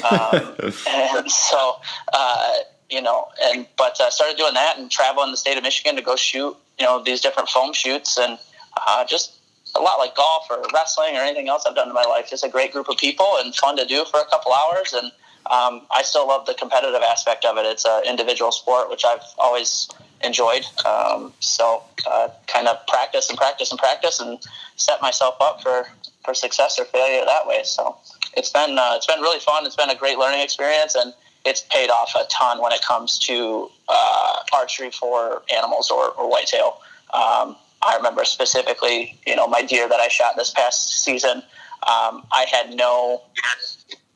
Um, 0.03 0.55
and 0.89 1.31
so, 1.31 1.75
uh, 2.13 2.53
you 2.89 3.01
know, 3.01 3.27
and 3.41 3.65
but 3.77 3.97
I 3.99 4.07
uh, 4.07 4.09
started 4.09 4.37
doing 4.37 4.53
that 4.53 4.77
and 4.77 4.89
traveling 4.89 5.31
the 5.31 5.37
state 5.37 5.57
of 5.57 5.63
Michigan 5.63 5.95
to 5.95 6.01
go 6.01 6.15
shoot, 6.15 6.55
you 6.79 6.85
know, 6.85 7.03
these 7.03 7.21
different 7.21 7.49
foam 7.49 7.73
shoots 7.73 8.17
and 8.17 8.37
uh, 8.85 9.05
just 9.05 9.39
a 9.75 9.81
lot 9.81 9.97
like 9.97 10.15
golf 10.15 10.47
or 10.49 10.63
wrestling 10.73 11.15
or 11.15 11.19
anything 11.19 11.49
else 11.49 11.65
I've 11.65 11.75
done 11.75 11.87
in 11.87 11.93
my 11.93 12.03
life. 12.03 12.29
Just 12.29 12.43
a 12.43 12.49
great 12.49 12.71
group 12.71 12.89
of 12.89 12.97
people 12.97 13.37
and 13.39 13.53
fun 13.53 13.77
to 13.77 13.85
do 13.85 14.05
for 14.05 14.19
a 14.19 14.25
couple 14.25 14.53
hours. 14.53 14.93
And 14.93 15.11
um, 15.51 15.81
I 15.91 16.01
still 16.03 16.27
love 16.27 16.45
the 16.45 16.53
competitive 16.53 17.01
aspect 17.01 17.45
of 17.45 17.57
it. 17.57 17.65
It's 17.65 17.85
an 17.85 18.03
individual 18.05 18.51
sport, 18.51 18.89
which 18.89 19.03
I've 19.05 19.23
always 19.37 19.89
enjoyed. 20.23 20.65
Um, 20.85 21.33
so 21.39 21.83
uh, 22.07 22.29
kind 22.47 22.67
of 22.67 22.85
practice 22.87 23.29
and 23.29 23.37
practice 23.37 23.71
and 23.71 23.79
practice 23.79 24.19
and 24.19 24.39
set 24.75 25.01
myself 25.01 25.35
up 25.41 25.61
for, 25.61 25.87
for 26.23 26.33
success 26.33 26.79
or 26.79 26.85
failure 26.85 27.23
that 27.25 27.45
way. 27.45 27.61
So 27.63 27.97
it's 28.35 28.49
been 28.49 28.77
uh, 28.77 28.93
it's 28.95 29.05
been 29.05 29.21
really 29.21 29.39
fun. 29.39 29.65
It's 29.65 29.75
been 29.75 29.89
a 29.89 29.95
great 29.95 30.17
learning 30.17 30.41
experience, 30.41 30.95
and 30.95 31.13
it's 31.45 31.61
paid 31.71 31.89
off 31.89 32.13
a 32.15 32.25
ton 32.29 32.61
when 32.61 32.71
it 32.71 32.81
comes 32.81 33.19
to 33.19 33.69
uh, 33.87 34.37
archery 34.53 34.91
for 34.91 35.43
animals 35.55 35.91
or, 35.91 36.09
or 36.11 36.29
whitetail. 36.29 36.81
Um, 37.13 37.55
I 37.81 37.95
remember 37.95 38.25
specifically, 38.25 39.17
you 39.27 39.35
know, 39.35 39.47
my 39.47 39.61
deer 39.61 39.87
that 39.87 39.99
I 39.99 40.07
shot 40.07 40.35
this 40.35 40.49
past 40.49 41.03
season. 41.03 41.43
Um, 41.87 42.25
I 42.33 42.45
had 42.51 42.75
no, 42.75 43.21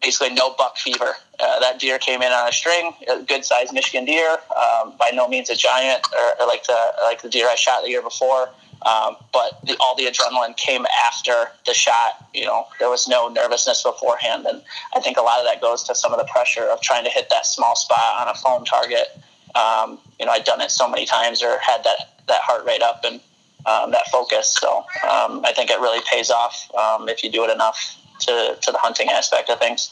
basically 0.01 0.33
no 0.33 0.55
buck 0.57 0.77
fever. 0.77 1.13
Uh, 1.39 1.59
that 1.59 1.79
deer 1.79 1.99
came 1.99 2.21
in 2.23 2.31
on 2.31 2.49
a 2.49 2.51
string, 2.51 2.93
a 3.07 3.21
good 3.21 3.45
sized 3.45 3.73
Michigan 3.73 4.05
deer, 4.05 4.37
um, 4.57 4.93
by 4.97 5.11
no 5.13 5.27
means 5.27 5.49
a 5.51 5.55
giant 5.55 6.05
or, 6.13 6.43
or, 6.43 6.47
like 6.47 6.63
the 6.65 6.93
like 7.03 7.21
the 7.21 7.29
deer 7.29 7.47
I 7.47 7.55
shot 7.55 7.83
the 7.83 7.89
year 7.89 8.01
before. 8.01 8.49
Um, 8.85 9.17
but 9.33 9.59
the, 9.65 9.75
all 9.79 9.95
the 9.95 10.05
adrenaline 10.05 10.55
came 10.55 10.85
after 11.05 11.51
the 11.65 11.73
shot. 11.73 12.27
You 12.33 12.45
know, 12.45 12.67
there 12.79 12.89
was 12.89 13.07
no 13.07 13.27
nervousness 13.27 13.83
beforehand, 13.83 14.45
and 14.47 14.61
I 14.95 14.99
think 15.01 15.17
a 15.17 15.21
lot 15.21 15.39
of 15.39 15.45
that 15.45 15.61
goes 15.61 15.83
to 15.83 15.95
some 15.95 16.13
of 16.13 16.19
the 16.19 16.25
pressure 16.25 16.63
of 16.63 16.81
trying 16.81 17.03
to 17.03 17.09
hit 17.09 17.29
that 17.29 17.45
small 17.45 17.75
spot 17.75 18.21
on 18.21 18.27
a 18.29 18.33
foam 18.35 18.65
target. 18.65 19.07
Um, 19.55 19.99
you 20.19 20.25
know, 20.25 20.31
I'd 20.31 20.45
done 20.45 20.61
it 20.61 20.71
so 20.71 20.87
many 20.87 21.05
times 21.05 21.43
or 21.43 21.57
had 21.59 21.83
that 21.83 22.23
that 22.27 22.41
heart 22.41 22.65
rate 22.65 22.81
up 22.81 23.03
and 23.03 23.19
um, 23.65 23.91
that 23.91 24.07
focus. 24.11 24.55
So 24.59 24.77
um, 25.09 25.43
I 25.45 25.51
think 25.53 25.69
it 25.69 25.79
really 25.79 26.01
pays 26.09 26.29
off 26.29 26.69
um, 26.75 27.09
if 27.09 27.23
you 27.23 27.31
do 27.31 27.43
it 27.43 27.51
enough 27.51 27.97
to, 28.21 28.57
to 28.61 28.71
the 28.71 28.77
hunting 28.77 29.09
aspect 29.09 29.49
of 29.49 29.59
things. 29.59 29.89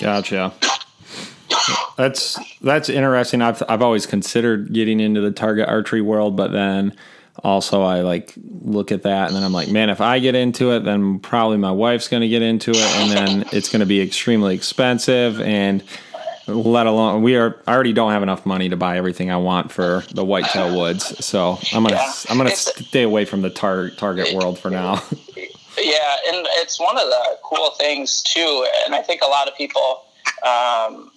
Gotcha. 0.00 0.52
That's 1.96 2.38
that's 2.60 2.88
interesting. 2.88 3.40
I've 3.40 3.62
I've 3.68 3.82
always 3.82 4.04
considered 4.04 4.72
getting 4.72 5.00
into 5.00 5.20
the 5.20 5.30
target 5.30 5.68
archery 5.68 6.02
world, 6.02 6.36
but 6.36 6.52
then 6.52 6.94
also 7.44 7.82
I 7.82 8.00
like 8.00 8.32
look 8.62 8.92
at 8.92 9.02
that 9.02 9.28
and 9.28 9.36
then 9.36 9.42
I'm 9.44 9.52
like, 9.52 9.68
man, 9.68 9.90
if 9.90 10.00
I 10.00 10.18
get 10.18 10.34
into 10.34 10.72
it, 10.72 10.80
then 10.84 11.18
probably 11.20 11.56
my 11.58 11.70
wife's 11.72 12.08
going 12.08 12.22
to 12.22 12.28
get 12.28 12.42
into 12.42 12.70
it, 12.72 12.76
and 12.96 13.10
then 13.10 13.48
it's 13.52 13.68
going 13.68 13.80
to 13.80 13.86
be 13.86 14.00
extremely 14.00 14.54
expensive 14.54 15.40
and 15.40 15.82
let 16.48 16.86
alone 16.86 17.22
we 17.22 17.34
are 17.36 17.60
I 17.66 17.74
already 17.74 17.92
don't 17.92 18.12
have 18.12 18.22
enough 18.22 18.46
money 18.46 18.68
to 18.68 18.76
buy 18.76 18.96
everything 18.98 19.30
I 19.32 19.36
want 19.36 19.72
for 19.72 20.04
the 20.12 20.24
whitetail 20.24 20.76
woods. 20.78 21.24
So 21.24 21.58
I'm 21.72 21.82
gonna 21.82 21.96
Yeah. 21.96 22.12
I'm 22.30 22.36
gonna 22.36 22.50
It's- 22.50 22.86
stay 22.88 23.02
away 23.02 23.24
from 23.24 23.42
the 23.42 23.50
tar- 23.50 23.90
target 23.90 24.32
world 24.34 24.58
for 24.58 24.70
now. 24.70 25.02
Yeah, 25.78 26.16
and 26.32 26.46
it's 26.54 26.80
one 26.80 26.96
of 26.96 27.04
the 27.06 27.36
cool 27.42 27.72
things 27.72 28.22
too, 28.22 28.66
and 28.86 28.94
I 28.94 29.02
think 29.02 29.20
a 29.20 29.26
lot 29.26 29.46
of 29.46 29.54
people 29.56 30.04
um, 30.42 31.10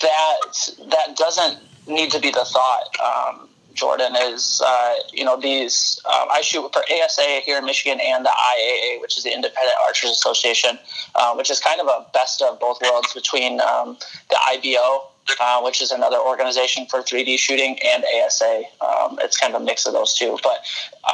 that 0.00 0.70
that 0.90 1.16
doesn't 1.16 1.58
need 1.86 2.10
to 2.10 2.18
be 2.18 2.30
the 2.32 2.44
thought. 2.44 2.88
Um, 3.00 3.48
Jordan, 3.74 4.14
is 4.16 4.62
uh, 4.64 4.94
you 5.12 5.24
know 5.24 5.38
these. 5.38 6.00
Um, 6.06 6.28
I 6.30 6.40
shoot 6.40 6.72
for 6.72 6.82
ASA 6.90 7.40
here 7.44 7.58
in 7.58 7.64
Michigan 7.64 8.00
and 8.00 8.24
the 8.24 8.30
IAA, 8.30 9.00
which 9.00 9.18
is 9.18 9.24
the 9.24 9.32
Independent 9.32 9.76
Archers 9.84 10.10
Association, 10.10 10.78
uh, 11.14 11.34
which 11.34 11.50
is 11.50 11.60
kind 11.60 11.80
of 11.80 11.86
a 11.86 12.06
best 12.12 12.40
of 12.42 12.58
both 12.60 12.80
worlds 12.80 13.12
between 13.12 13.60
um, 13.60 13.98
the 14.30 14.38
IBO, 14.48 15.08
uh, 15.40 15.60
which 15.62 15.82
is 15.82 15.90
another 15.90 16.18
organization 16.18 16.86
for 16.86 17.00
3D 17.00 17.38
shooting, 17.38 17.78
and 17.84 18.04
ASA. 18.24 18.62
Um, 18.80 19.18
it's 19.20 19.36
kind 19.36 19.54
of 19.54 19.60
a 19.60 19.64
mix 19.64 19.86
of 19.86 19.92
those 19.92 20.14
two. 20.14 20.38
But 20.42 20.58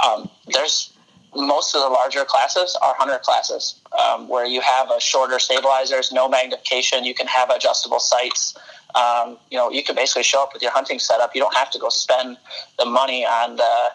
um, 0.05 0.31
there's 0.47 0.93
most 1.35 1.75
of 1.75 1.83
the 1.83 1.89
larger 1.89 2.25
classes 2.25 2.77
are 2.83 2.95
hunter 2.99 3.19
classes, 3.23 3.77
um, 3.99 4.29
where 4.29 4.47
you 4.47 4.61
have 4.61 4.91
a 4.91 5.01
shorter 5.01 5.39
stabilizers, 5.39 6.13
no 6.13 6.29
magnification. 6.29 7.05
You 7.05 7.15
can 7.15 7.27
have 7.27 7.51
adjustable 7.51 8.01
sights. 8.01 8.57
Um, 8.95 9.39
you 9.51 9.59
know, 9.59 9.71
you 9.71 9.83
can 9.83 9.95
basically 9.95 10.23
show 10.23 10.43
up 10.43 10.53
with 10.53 10.63
your 10.63 10.73
hunting 10.73 10.99
setup. 10.99 11.35
You 11.35 11.41
don't 11.41 11.55
have 11.55 11.71
to 11.73 11.79
go 11.79 11.89
spend 11.89 12.37
the 12.79 12.85
money 12.85 13.25
on 13.25 13.57
the 13.57 13.93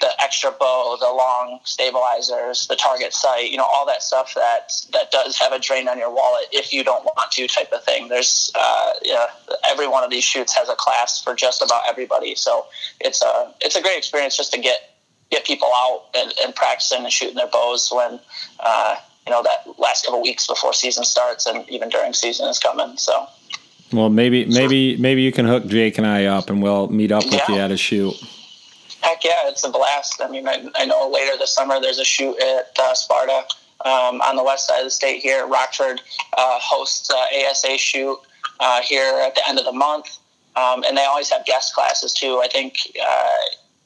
the 0.00 0.10
extra 0.22 0.50
bow, 0.50 0.96
the 1.00 1.06
long 1.06 1.60
stabilizers, 1.64 2.66
the 2.66 2.76
target 2.76 3.12
sight. 3.14 3.50
You 3.50 3.56
know, 3.56 3.66
all 3.72 3.86
that 3.86 4.02
stuff 4.02 4.34
that 4.34 4.72
that 4.92 5.10
does 5.10 5.38
have 5.38 5.52
a 5.52 5.58
drain 5.58 5.88
on 5.88 5.98
your 5.98 6.12
wallet 6.12 6.46
if 6.52 6.72
you 6.72 6.84
don't 6.84 7.04
want 7.04 7.30
to, 7.32 7.46
type 7.46 7.72
of 7.72 7.82
thing. 7.84 8.08
There's, 8.08 8.50
uh, 8.54 8.92
yeah, 9.02 9.26
every 9.66 9.88
one 9.88 10.04
of 10.04 10.10
these 10.10 10.24
shoots 10.24 10.54
has 10.56 10.68
a 10.68 10.74
class 10.74 11.22
for 11.22 11.34
just 11.34 11.62
about 11.62 11.82
everybody. 11.88 12.34
So 12.34 12.66
it's 13.00 13.22
a 13.22 13.54
it's 13.60 13.76
a 13.76 13.82
great 13.82 13.96
experience 13.96 14.36
just 14.36 14.52
to 14.52 14.60
get 14.60 14.96
get 15.30 15.44
people 15.44 15.68
out 15.74 16.06
and, 16.14 16.34
and 16.42 16.54
practicing 16.54 17.02
and 17.04 17.12
shooting 17.12 17.36
their 17.36 17.48
bows 17.48 17.90
when 17.94 18.20
uh, 18.60 18.96
you 19.26 19.32
know 19.32 19.42
that 19.42 19.78
last 19.78 20.04
couple 20.04 20.20
weeks 20.20 20.46
before 20.46 20.72
season 20.72 21.04
starts 21.04 21.46
and 21.46 21.68
even 21.70 21.88
during 21.88 22.12
season 22.12 22.48
is 22.48 22.58
coming. 22.58 22.96
So. 22.96 23.26
Well, 23.92 24.10
maybe 24.10 24.44
maybe 24.46 24.96
maybe 24.96 25.22
you 25.22 25.32
can 25.32 25.46
hook 25.46 25.66
Jake 25.66 25.98
and 25.98 26.06
I 26.06 26.26
up, 26.26 26.50
and 26.50 26.62
we'll 26.62 26.88
meet 26.88 27.12
up 27.12 27.24
with 27.24 27.34
yeah. 27.34 27.48
you 27.48 27.60
at 27.60 27.70
a 27.70 27.76
shoot. 27.76 28.14
Heck 29.00 29.22
yeah, 29.22 29.48
it's 29.48 29.64
a 29.64 29.70
blast. 29.70 30.20
I 30.22 30.28
mean, 30.28 30.48
I, 30.48 30.66
I 30.76 30.86
know 30.86 31.10
later 31.10 31.36
this 31.38 31.54
summer 31.54 31.80
there's 31.80 31.98
a 31.98 32.04
shoot 32.04 32.36
at 32.40 32.76
uh, 32.80 32.94
Sparta 32.94 33.44
um, 33.84 34.20
on 34.22 34.36
the 34.36 34.42
west 34.42 34.66
side 34.66 34.78
of 34.78 34.84
the 34.84 34.90
state 34.90 35.20
here. 35.20 35.46
Rockford 35.46 36.00
uh, 36.36 36.58
hosts 36.60 37.10
uh, 37.10 37.50
ASA 37.50 37.76
shoot 37.76 38.18
uh, 38.60 38.80
here 38.82 39.20
at 39.20 39.34
the 39.34 39.46
end 39.46 39.58
of 39.58 39.64
the 39.64 39.72
month, 39.72 40.18
um, 40.56 40.82
and 40.84 40.96
they 40.96 41.04
always 41.04 41.30
have 41.30 41.44
guest 41.44 41.74
classes 41.74 42.12
too. 42.12 42.40
I 42.42 42.48
think 42.48 42.76
uh, 43.00 43.36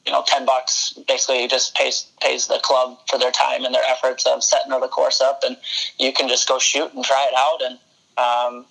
you 0.05 0.13
know, 0.13 0.23
ten 0.25 0.45
bucks 0.45 0.97
basically 1.07 1.47
just 1.47 1.75
pays 1.75 2.07
pays 2.21 2.47
the 2.47 2.59
club 2.63 2.97
for 3.07 3.19
their 3.19 3.31
time 3.31 3.65
and 3.65 3.75
their 3.75 3.83
efforts 3.87 4.25
of 4.25 4.43
setting 4.43 4.71
the 4.71 4.87
course 4.87 5.21
up, 5.21 5.43
and 5.45 5.57
you 5.99 6.11
can 6.13 6.27
just 6.27 6.47
go 6.47 6.57
shoot 6.57 6.93
and 6.93 7.03
try 7.03 7.29
it 7.31 7.35
out, 7.37 7.61
and 7.61 7.77
um, 8.17 8.65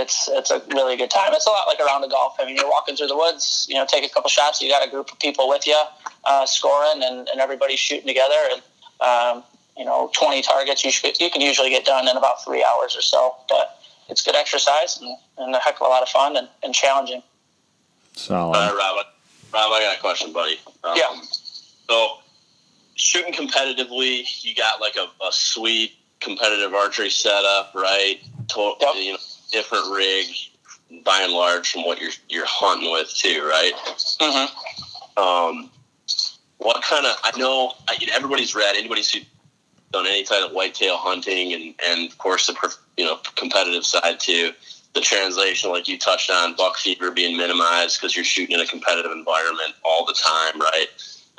it's 0.00 0.28
it's 0.32 0.50
a 0.50 0.62
really 0.68 0.96
good 0.96 1.10
time. 1.10 1.32
It's 1.32 1.46
a 1.46 1.50
lot 1.50 1.66
like 1.66 1.80
around 1.80 2.00
the 2.02 2.08
golf. 2.08 2.36
I 2.40 2.46
mean, 2.46 2.56
you're 2.56 2.68
walking 2.68 2.96
through 2.96 3.08
the 3.08 3.16
woods, 3.16 3.66
you 3.68 3.76
know, 3.76 3.86
take 3.86 4.04
a 4.04 4.08
couple 4.08 4.30
shots. 4.30 4.60
You 4.60 4.68
got 4.68 4.86
a 4.86 4.90
group 4.90 5.12
of 5.12 5.18
people 5.18 5.48
with 5.48 5.66
you, 5.66 5.80
uh, 6.24 6.46
scoring, 6.46 7.02
and, 7.02 7.28
and 7.28 7.40
everybody's 7.40 7.78
shooting 7.78 8.06
together, 8.06 8.40
and 8.52 8.62
um, 9.00 9.44
you 9.76 9.84
know, 9.84 10.10
20 10.14 10.42
targets. 10.42 10.84
You 10.84 10.90
should, 10.90 11.20
you 11.20 11.30
can 11.30 11.40
usually 11.40 11.70
get 11.70 11.84
done 11.84 12.08
in 12.08 12.16
about 12.16 12.44
three 12.44 12.64
hours 12.64 12.96
or 12.96 13.02
so, 13.02 13.34
but 13.48 13.80
it's 14.08 14.22
good 14.22 14.36
exercise 14.36 14.98
and, 15.00 15.16
and 15.38 15.54
a 15.54 15.58
heck 15.58 15.76
of 15.76 15.86
a 15.86 15.90
lot 15.90 16.02
of 16.02 16.08
fun 16.08 16.36
and, 16.36 16.48
and 16.62 16.74
challenging. 16.74 17.22
Solid. 18.12 18.56
Uh, 18.56 18.74
Rob, 18.76 19.06
Rob, 19.54 19.72
I 19.72 19.80
got 19.80 19.96
a 19.96 20.00
question, 20.00 20.32
buddy. 20.32 20.58
Um, 20.84 20.96
yeah. 20.96 21.20
So, 21.88 22.18
shooting 22.96 23.32
competitively, 23.32 24.24
you 24.44 24.54
got 24.54 24.80
like 24.80 24.96
a, 24.96 25.06
a 25.24 25.32
sweet 25.32 25.92
competitive 26.20 26.74
archery 26.74 27.10
setup, 27.10 27.72
right? 27.74 28.20
To- 28.48 28.74
yep. 28.80 28.94
You 28.96 29.12
know, 29.12 29.18
different 29.50 29.90
rig, 29.92 30.26
by 31.04 31.22
and 31.22 31.32
large, 31.32 31.72
from 31.72 31.84
what 31.84 32.00
you're 32.00 32.12
you're 32.28 32.46
hunting 32.46 32.90
with 32.90 33.12
too, 33.14 33.42
right? 33.42 33.72
Mm-hmm. 34.20 35.22
Um, 35.22 35.70
what 36.58 36.82
kind 36.82 37.06
of? 37.06 37.16
I 37.22 37.36
know 37.38 37.72
I, 37.88 37.96
everybody's 38.12 38.54
read. 38.54 38.76
Anybody's 38.76 39.14
done 39.92 40.06
any 40.06 40.24
type 40.24 40.42
of 40.44 40.52
whitetail 40.52 40.96
hunting, 40.96 41.52
and 41.52 41.74
and 41.86 42.10
of 42.10 42.18
course 42.18 42.46
the 42.46 42.76
you 42.96 43.04
know 43.04 43.18
competitive 43.36 43.84
side 43.84 44.20
too 44.20 44.52
the 44.94 45.00
translation, 45.00 45.70
like 45.70 45.88
you 45.88 45.98
touched 45.98 46.30
on, 46.30 46.56
buck 46.56 46.76
fever 46.76 47.10
being 47.10 47.36
minimized 47.36 48.00
because 48.00 48.16
you're 48.16 48.24
shooting 48.24 48.54
in 48.54 48.60
a 48.60 48.66
competitive 48.66 49.12
environment 49.12 49.74
all 49.84 50.04
the 50.04 50.14
time, 50.14 50.60
right? 50.60 50.88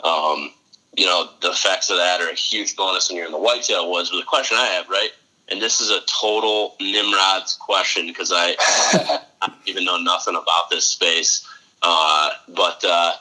Um, 0.04 0.54
you 0.96 1.06
know, 1.06 1.30
the 1.42 1.52
effects 1.52 1.90
of 1.90 1.98
that 1.98 2.22
are 2.22 2.30
a 2.30 2.36
huge 2.36 2.76
bonus 2.76 3.10
when 3.10 3.18
you're 3.18 3.26
in 3.26 3.32
the 3.32 3.40
whitetail 3.40 3.92
woods. 3.92 4.10
But 4.10 4.18
the 4.18 4.26
question 4.26 4.58
I 4.60 4.66
have, 4.68 4.90
right, 4.90 5.12
and 5.52 5.62
this 5.62 5.82
is 5.82 5.92
a 5.92 6.00
total 6.08 6.76
Nimrod's 6.80 7.56
question 7.56 8.08
because 8.08 8.32
I, 8.34 8.56
I 9.42 9.54
even 9.66 9.84
know 9.84 9.98
nothing 9.98 10.36
about 10.36 10.70
this 10.70 10.86
space. 10.86 11.48
Uh, 11.82 12.30
but 12.56 12.84
uh, 12.86 13.14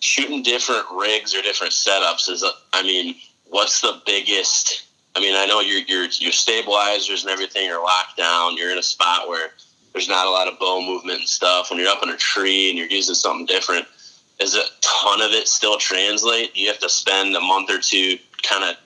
shooting 0.00 0.42
different 0.42 0.84
rigs 0.92 1.34
or 1.34 1.42
different 1.42 1.72
setups 1.72 2.28
is, 2.28 2.44
I 2.72 2.82
mean, 2.82 3.16
what's 3.48 3.80
the 3.80 4.00
biggest? 4.04 4.84
I 5.16 5.20
mean, 5.20 5.34
I 5.34 5.46
know 5.46 5.60
your 5.60 5.80
your 5.80 6.04
your 6.04 6.32
stabilizers 6.32 7.22
and 7.22 7.30
everything 7.30 7.70
are 7.70 7.82
locked 7.82 8.16
down. 8.16 8.56
You're 8.56 8.70
in 8.70 8.78
a 8.78 8.82
spot 8.82 9.28
where 9.28 9.52
there's 9.92 10.08
not 10.08 10.26
a 10.26 10.30
lot 10.30 10.48
of 10.48 10.58
bow 10.58 10.80
movement 10.80 11.20
and 11.20 11.28
stuff. 11.28 11.70
When 11.70 11.80
you're 11.80 11.88
up 11.88 12.02
in 12.02 12.10
a 12.10 12.16
tree 12.16 12.68
and 12.68 12.78
you're 12.78 12.88
using 12.88 13.14
something 13.14 13.46
different, 13.46 13.86
is 14.38 14.54
a 14.54 14.62
ton 14.80 15.20
of 15.20 15.32
it 15.32 15.48
still 15.48 15.78
translate? 15.78 16.56
You 16.56 16.68
have 16.68 16.78
to 16.80 16.88
spend 16.88 17.34
a 17.34 17.40
month 17.40 17.70
or 17.70 17.78
two 17.78 18.18
kind 18.42 18.64
of 18.64 18.76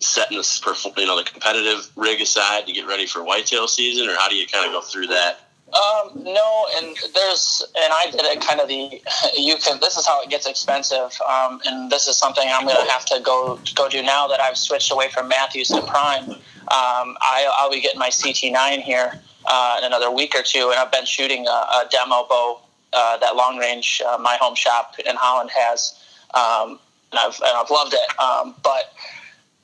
setting 0.00 0.36
this, 0.36 0.60
you 0.96 1.06
know, 1.06 1.16
the 1.16 1.24
competitive 1.24 1.90
rig 1.96 2.20
aside 2.20 2.66
to 2.66 2.72
get 2.72 2.86
ready 2.86 3.06
for 3.06 3.22
whitetail 3.22 3.68
season, 3.68 4.08
or 4.08 4.16
how 4.16 4.28
do 4.28 4.34
you 4.34 4.46
kind 4.46 4.66
of 4.66 4.72
go 4.72 4.80
through 4.80 5.06
that? 5.08 5.46
Um, 5.72 6.24
no, 6.24 6.66
and 6.76 6.96
there's, 7.14 7.64
and 7.76 7.92
I 7.92 8.10
did 8.10 8.22
it 8.22 8.40
kind 8.40 8.60
of 8.60 8.68
the, 8.68 9.00
you 9.36 9.56
can, 9.56 9.78
this 9.80 9.96
is 9.96 10.06
how 10.06 10.22
it 10.22 10.28
gets 10.28 10.46
expensive. 10.46 11.16
Um, 11.28 11.60
and 11.64 11.90
this 11.90 12.08
is 12.08 12.16
something 12.16 12.44
I'm 12.50 12.66
going 12.66 12.84
to 12.84 12.90
have 12.90 13.04
to 13.06 13.20
go, 13.20 13.60
go 13.74 13.88
do 13.88 14.02
now 14.02 14.26
that 14.26 14.40
I've 14.40 14.56
switched 14.56 14.90
away 14.90 15.10
from 15.10 15.28
Mathews 15.28 15.68
to 15.68 15.82
Prime. 15.82 16.30
Um, 16.30 17.16
I, 17.20 17.48
I'll 17.56 17.70
be 17.70 17.80
getting 17.80 17.98
my 17.98 18.10
CT9 18.10 18.82
here 18.82 19.20
uh, 19.46 19.76
in 19.78 19.84
another 19.84 20.10
week 20.10 20.34
or 20.34 20.42
two, 20.42 20.70
and 20.70 20.78
I've 20.78 20.92
been 20.92 21.04
shooting 21.04 21.46
a, 21.46 21.50
a 21.50 21.84
demo 21.90 22.26
bow 22.28 22.60
uh, 22.92 23.16
that 23.18 23.36
long 23.36 23.58
range 23.58 24.02
uh, 24.06 24.18
my 24.18 24.36
home 24.40 24.54
shop 24.54 24.94
in 25.04 25.14
Holland 25.16 25.50
has, 25.54 25.94
um, 26.34 26.78
and 27.12 27.18
I've 27.18 27.40
and 27.40 27.56
I've 27.56 27.70
loved 27.70 27.94
it. 27.94 28.20
Um, 28.20 28.54
but 28.62 28.92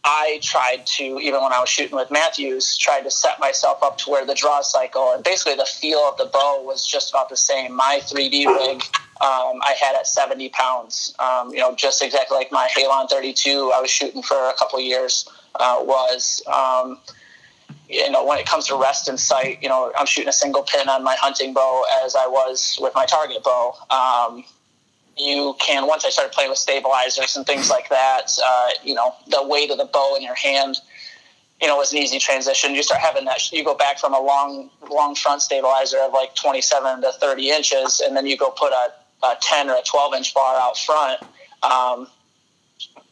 I 0.08 0.38
tried 0.40 0.86
to 0.86 1.18
even 1.20 1.42
when 1.42 1.52
I 1.52 1.58
was 1.58 1.68
shooting 1.68 1.96
with 1.96 2.12
Mathews, 2.12 2.76
tried 2.78 3.02
to 3.02 3.10
set 3.10 3.40
myself 3.40 3.82
up 3.82 3.98
to 3.98 4.10
where 4.10 4.24
the 4.24 4.34
draw 4.34 4.62
cycle 4.62 5.12
and 5.12 5.24
basically 5.24 5.56
the 5.56 5.66
feel 5.66 5.98
of 5.98 6.16
the 6.16 6.26
bow 6.26 6.62
was 6.62 6.86
just 6.86 7.10
about 7.10 7.28
the 7.28 7.36
same. 7.36 7.74
My 7.74 8.00
3D 8.04 8.46
rig 8.46 8.82
um, 9.20 9.60
I 9.62 9.74
had 9.80 9.96
at 9.96 10.06
70 10.06 10.50
pounds, 10.50 11.14
um, 11.18 11.50
you 11.50 11.58
know, 11.58 11.74
just 11.74 12.02
exactly 12.02 12.36
like 12.36 12.52
my 12.52 12.68
Halon 12.76 13.10
32 13.10 13.72
I 13.74 13.80
was 13.80 13.90
shooting 13.90 14.22
for 14.22 14.36
a 14.36 14.54
couple 14.54 14.80
years 14.80 15.28
uh, 15.56 15.78
was. 15.80 16.42
Um, 16.46 16.98
you 17.88 18.10
know, 18.10 18.24
when 18.24 18.38
it 18.38 18.46
comes 18.46 18.66
to 18.66 18.76
rest 18.76 19.08
and 19.08 19.18
sight, 19.18 19.62
you 19.62 19.68
know, 19.68 19.92
I'm 19.96 20.06
shooting 20.06 20.28
a 20.28 20.32
single 20.32 20.62
pin 20.62 20.88
on 20.88 21.04
my 21.04 21.14
hunting 21.14 21.54
bow 21.54 21.84
as 22.04 22.16
I 22.16 22.26
was 22.26 22.78
with 22.80 22.94
my 22.94 23.06
target 23.06 23.42
bow. 23.44 23.74
Um, 23.90 24.44
you 25.16 25.56
can, 25.58 25.86
once 25.86 26.04
I 26.04 26.10
started 26.10 26.32
playing 26.32 26.50
with 26.50 26.58
stabilizers 26.58 27.36
and 27.36 27.46
things 27.46 27.70
like 27.70 27.88
that, 27.88 28.38
uh, 28.44 28.68
you 28.84 28.94
know, 28.94 29.14
the 29.28 29.46
weight 29.46 29.70
of 29.70 29.78
the 29.78 29.86
bow 29.86 30.14
in 30.16 30.22
your 30.22 30.34
hand, 30.34 30.78
you 31.60 31.66
know, 31.66 31.76
was 31.76 31.92
an 31.92 31.98
easy 31.98 32.18
transition. 32.18 32.74
You 32.74 32.82
start 32.82 33.00
having 33.00 33.24
that, 33.24 33.50
you 33.50 33.64
go 33.64 33.74
back 33.74 33.98
from 33.98 34.12
a 34.12 34.20
long, 34.20 34.70
long 34.90 35.14
front 35.14 35.40
stabilizer 35.40 35.98
of 36.00 36.12
like 36.12 36.34
27 36.34 37.00
to 37.00 37.12
30 37.12 37.50
inches, 37.50 38.00
and 38.04 38.14
then 38.16 38.26
you 38.26 38.36
go 38.36 38.50
put 38.50 38.72
a, 38.72 38.92
a 39.24 39.36
10 39.40 39.70
or 39.70 39.76
a 39.76 39.82
12 39.82 40.14
inch 40.14 40.34
bar 40.34 40.56
out 40.60 40.76
front. 40.76 41.22
Um, 41.62 42.08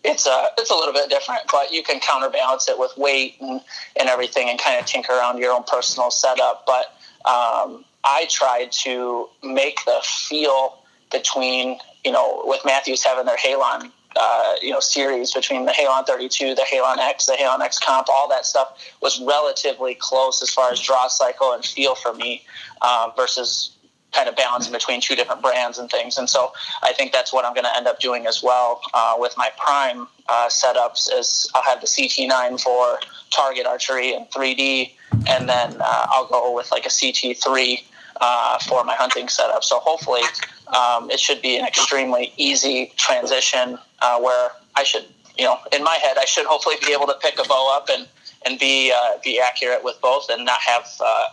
it's 0.04 0.26
a 0.26 0.48
it's 0.58 0.70
a 0.70 0.74
little 0.74 0.92
bit 0.92 1.08
different, 1.08 1.40
but 1.50 1.72
you 1.72 1.82
can 1.82 1.98
counterbalance 1.98 2.68
it 2.68 2.78
with 2.78 2.92
weight 2.98 3.36
and, 3.40 3.62
and 3.98 4.10
everything, 4.10 4.50
and 4.50 4.58
kind 4.58 4.78
of 4.78 4.84
tinker 4.84 5.14
around 5.14 5.38
your 5.38 5.50
own 5.50 5.62
personal 5.62 6.10
setup. 6.10 6.66
But 6.66 6.86
um, 7.26 7.86
I 8.04 8.26
tried 8.28 8.70
to 8.82 9.30
make 9.42 9.78
the 9.86 9.98
feel 10.02 10.78
between 11.10 11.78
you 12.04 12.12
know 12.12 12.42
with 12.44 12.60
Mathews 12.64 13.02
having 13.04 13.26
their 13.26 13.36
Halon 13.36 13.90
uh, 14.16 14.54
you 14.62 14.70
know 14.70 14.80
series 14.80 15.32
between 15.32 15.64
the 15.64 15.72
Halon 15.72 16.06
32, 16.06 16.54
the 16.54 16.62
Halon 16.62 16.98
X, 16.98 17.26
the 17.26 17.32
Halon 17.32 17.60
X 17.60 17.78
Comp, 17.78 18.08
all 18.08 18.28
that 18.28 18.46
stuff 18.46 18.78
was 19.00 19.20
relatively 19.20 19.94
close 19.94 20.42
as 20.42 20.50
far 20.50 20.70
as 20.70 20.80
draw 20.80 21.08
cycle 21.08 21.52
and 21.52 21.64
feel 21.64 21.94
for 21.94 22.14
me 22.14 22.44
um, 22.82 23.12
versus 23.16 23.74
kind 24.12 24.28
of 24.28 24.36
balancing 24.36 24.72
between 24.72 25.00
two 25.00 25.16
different 25.16 25.42
brands 25.42 25.78
and 25.78 25.90
things. 25.90 26.16
And 26.16 26.30
so 26.30 26.52
I 26.82 26.92
think 26.92 27.12
that's 27.12 27.32
what 27.32 27.44
I'm 27.44 27.52
going 27.52 27.64
to 27.64 27.76
end 27.76 27.88
up 27.88 27.98
doing 27.98 28.26
as 28.26 28.42
well 28.42 28.80
uh, 28.94 29.14
with 29.18 29.34
my 29.36 29.50
Prime 29.58 30.06
uh, 30.28 30.48
setups. 30.48 31.08
Is 31.12 31.50
I'll 31.54 31.64
have 31.64 31.80
the 31.80 31.86
CT9 31.86 32.60
for 32.60 33.00
target 33.30 33.66
archery 33.66 34.14
and 34.14 34.30
3D, 34.30 34.92
and 35.28 35.48
then 35.48 35.76
uh, 35.80 36.06
I'll 36.10 36.28
go 36.28 36.54
with 36.54 36.70
like 36.70 36.86
a 36.86 36.90
CT3 36.90 37.82
uh, 38.20 38.58
for 38.60 38.84
my 38.84 38.94
hunting 38.94 39.28
setup. 39.28 39.64
So 39.64 39.80
hopefully 39.80 40.22
um, 40.68 41.10
it 41.10 41.20
should 41.20 41.42
be 41.42 41.56
an 41.56 41.66
extremely 41.66 42.32
easy 42.36 42.92
transition 42.96 43.78
uh, 44.00 44.20
where 44.20 44.50
I 44.74 44.84
should, 44.84 45.06
you 45.36 45.44
know, 45.44 45.58
in 45.72 45.82
my 45.84 45.94
head, 45.94 46.16
I 46.18 46.24
should 46.24 46.46
hopefully 46.46 46.76
be 46.84 46.92
able 46.92 47.06
to 47.06 47.16
pick 47.20 47.38
a 47.38 47.48
bow 47.48 47.76
up 47.76 47.88
and 47.90 48.08
and 48.46 48.58
be 48.58 48.92
uh, 48.94 49.18
be 49.22 49.40
accurate 49.40 49.82
with 49.82 49.98
both 50.02 50.28
and 50.28 50.44
not 50.44 50.60
have 50.60 50.86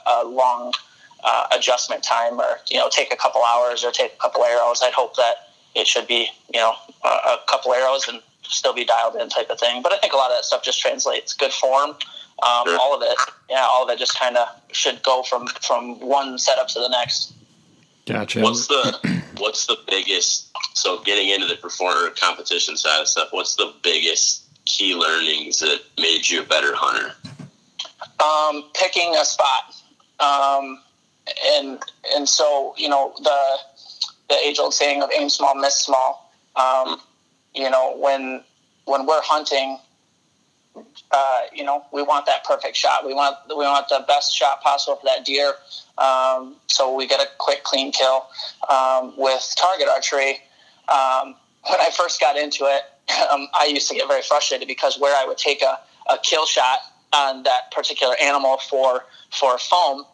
a 0.08 0.26
long 0.26 0.74
uh, 1.24 1.48
adjustment 1.56 2.04
time 2.04 2.40
or 2.40 2.60
you 2.70 2.78
know 2.78 2.90
take 2.90 3.14
a 3.14 3.18
couple 3.18 3.42
hours 3.44 3.84
or 3.84 3.92
take 3.92 4.14
a 4.14 4.18
couple 4.18 4.44
arrows 4.44 4.82
i'd 4.82 4.94
hope 4.94 5.16
that 5.18 5.50
it 5.76 5.86
should 5.86 6.08
be 6.08 6.28
you 6.54 6.60
know 6.60 6.74
a, 7.04 7.08
a 7.08 7.40
couple 7.48 7.74
arrows 7.74 8.08
and 8.08 8.22
still 8.52 8.74
be 8.74 8.86
dialed 8.86 9.16
in 9.16 9.30
type 9.30 9.50
of 9.50 9.60
thing. 9.60 9.82
But 9.82 9.94
I 9.94 9.98
think 9.98 10.14
a 10.14 10.18
lot 10.18 10.32
of 10.32 10.38
that 10.38 10.46
stuff 10.46 10.64
just 10.64 10.80
translates 10.80 11.34
good 11.34 11.54
form. 11.54 11.92
Um, 12.44 12.66
Sure. 12.66 12.78
All 12.80 12.96
of 12.96 13.04
it, 13.04 13.16
yeah, 13.50 13.68
all 13.70 13.84
of 13.84 13.90
it 13.90 14.00
just 14.00 14.18
kind 14.20 14.36
of 14.36 14.48
should 14.72 15.04
go 15.04 15.22
from 15.24 15.48
from 15.48 16.00
one 16.00 16.40
setup 16.40 16.68
to 16.70 16.80
the 16.80 16.90
next. 16.90 17.34
Gotcha. 18.08 18.42
What's 18.42 18.68
the 18.68 19.21
what's 19.42 19.66
the 19.66 19.78
biggest? 19.88 20.50
So 20.74 21.02
getting 21.02 21.30
into 21.30 21.48
the 21.48 21.56
performer 21.56 22.10
competition 22.12 22.78
side 22.78 23.02
of 23.02 23.08
stuff, 23.08 23.30
what's 23.32 23.56
the 23.56 23.74
biggest 23.84 24.44
key 24.66 24.96
learnings 24.96 25.60
that 25.60 25.82
made 25.98 26.30
you 26.30 26.42
a 26.42 26.46
better 26.46 26.74
hunter? 26.76 27.14
um, 28.22 28.64
picking 28.74 29.16
a 29.16 29.26
spot, 29.26 29.76
um, 30.20 30.82
and 31.46 31.80
and 32.16 32.28
so 32.28 32.74
you 32.78 32.90
know 32.90 33.14
the 33.18 33.58
the 34.30 34.36
age 34.46 34.60
old 34.60 34.74
saying 34.74 35.02
of 35.02 35.10
aim 35.18 35.30
small, 35.30 35.56
miss 35.56 35.76
small. 35.76 36.32
Um, 36.56 37.00
you 37.54 37.70
know 37.70 37.96
when 37.98 38.44
when 38.86 39.06
we're 39.06 39.22
hunting, 39.22 39.80
uh, 41.12 41.42
you 41.54 41.64
know 41.64 41.86
we 41.92 42.02
want 42.02 42.26
that 42.26 42.44
perfect 42.44 42.76
shot. 42.76 43.06
We 43.06 43.14
want 43.14 43.38
we 43.50 43.56
want 43.56 43.90
the 43.90 44.04
best 44.08 44.34
shot 44.36 44.62
possible 44.62 44.98
for 44.98 45.06
that 45.06 45.26
deer. 45.26 45.54
Um, 45.98 46.56
so 46.68 46.96
we 46.96 47.08
get 47.08 47.20
a 47.20 47.28
quick, 47.38 47.64
clean 47.64 47.92
kill 47.92 48.28
um, 48.70 49.14
with 49.18 49.54
target 49.58 49.88
archery. 49.88 50.40
Um, 50.88 51.36
when 51.70 51.80
I 51.80 51.90
first 51.96 52.20
got 52.20 52.38
into 52.38 52.66
it, 52.66 52.82
um, 53.32 53.48
I 53.54 53.66
used 53.66 53.88
to 53.90 53.96
get 53.96 54.08
very 54.08 54.22
frustrated 54.22 54.68
because 54.68 55.00
where 55.00 55.16
I 55.16 55.26
would 55.28 55.38
take 55.38 55.62
a, 55.62 55.80
a 56.12 56.18
kill 56.24 56.46
shot 56.46 56.80
on 57.14 57.44
that 57.44 57.72
particular 57.72 58.16
animal 58.22 58.58
for 58.58 59.06
for 59.32 59.58
foam 59.58 60.06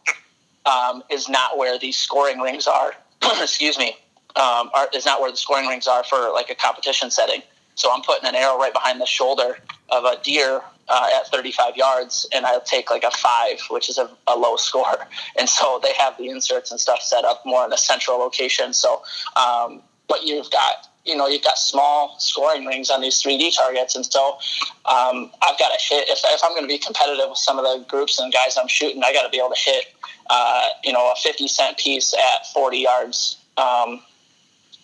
um, 0.66 1.04
is 1.10 1.30
not 1.30 1.58
where 1.58 1.78
the 1.80 1.92
scoring 1.92 2.40
rings 2.40 2.68
are. 2.68 2.94
Excuse 3.42 3.78
me, 3.78 3.98
um, 4.36 4.70
are, 4.74 4.88
is 4.94 5.06
not 5.06 5.22
where 5.22 5.32
the 5.32 5.38
scoring 5.38 5.68
rings 5.68 5.88
are 5.88 6.04
for 6.04 6.32
like 6.32 6.50
a 6.50 6.56
competition 6.56 7.12
setting. 7.12 7.42
So 7.78 7.94
I'm 7.94 8.02
putting 8.02 8.28
an 8.28 8.36
arrow 8.36 8.58
right 8.58 8.74
behind 8.74 9.00
the 9.00 9.06
shoulder 9.06 9.60
of 9.90 10.04
a 10.04 10.18
deer 10.24 10.62
uh, 10.90 11.10
at 11.16 11.28
35 11.28 11.78
yards, 11.78 12.28
and 12.34 12.46
I'll 12.46 12.60
take 12.60 12.90
like 12.90 13.04
a 13.04 13.12
five, 13.12 13.60
which 13.70 13.88
is 13.88 14.00
a, 14.00 14.10
a 14.26 14.36
low 14.36 14.56
score. 14.58 15.08
And 15.38 15.48
so 15.48 15.80
they 15.82 15.94
have 15.94 16.18
the 16.18 16.30
inserts 16.30 16.72
and 16.72 16.80
stuff 16.80 17.02
set 17.02 17.24
up 17.24 17.44
more 17.46 17.66
in 17.66 17.72
a 17.72 17.78
central 17.78 18.18
location. 18.18 18.74
So, 18.74 19.04
um, 19.36 19.82
but 20.10 20.24
you've 20.24 20.50
got 20.52 20.88
you 21.06 21.16
know 21.16 21.28
you've 21.28 21.44
got 21.44 21.58
small 21.58 22.20
scoring 22.20 22.66
rings 22.66 22.90
on 22.90 23.00
these 23.00 23.22
3D 23.22 23.56
targets, 23.56 23.96
and 23.96 24.06
so 24.06 24.38
um, 24.86 25.32
I've 25.44 25.60
got 25.60 25.70
to 25.70 25.80
hit. 25.80 26.10
If, 26.10 26.20
if 26.26 26.44
I'm 26.44 26.52
going 26.52 26.64
to 26.64 26.68
be 26.68 26.80
competitive 26.80 27.30
with 27.30 27.38
some 27.38 27.60
of 27.60 27.64
the 27.64 27.86
groups 27.88 28.20
and 28.20 28.34
guys 28.34 28.58
I'm 28.60 28.68
shooting, 28.68 29.04
I 29.04 29.14
got 29.14 29.24
to 29.24 29.30
be 29.30 29.38
able 29.38 29.50
to 29.50 29.60
hit 29.60 29.86
uh, 30.32 30.70
you 30.84 30.94
know 30.94 31.12
a 31.12 31.16
50 31.22 31.48
cent 31.48 31.78
piece 31.78 32.14
at 32.14 32.48
40 32.54 32.78
yards. 32.80 33.38
Um, 33.56 34.02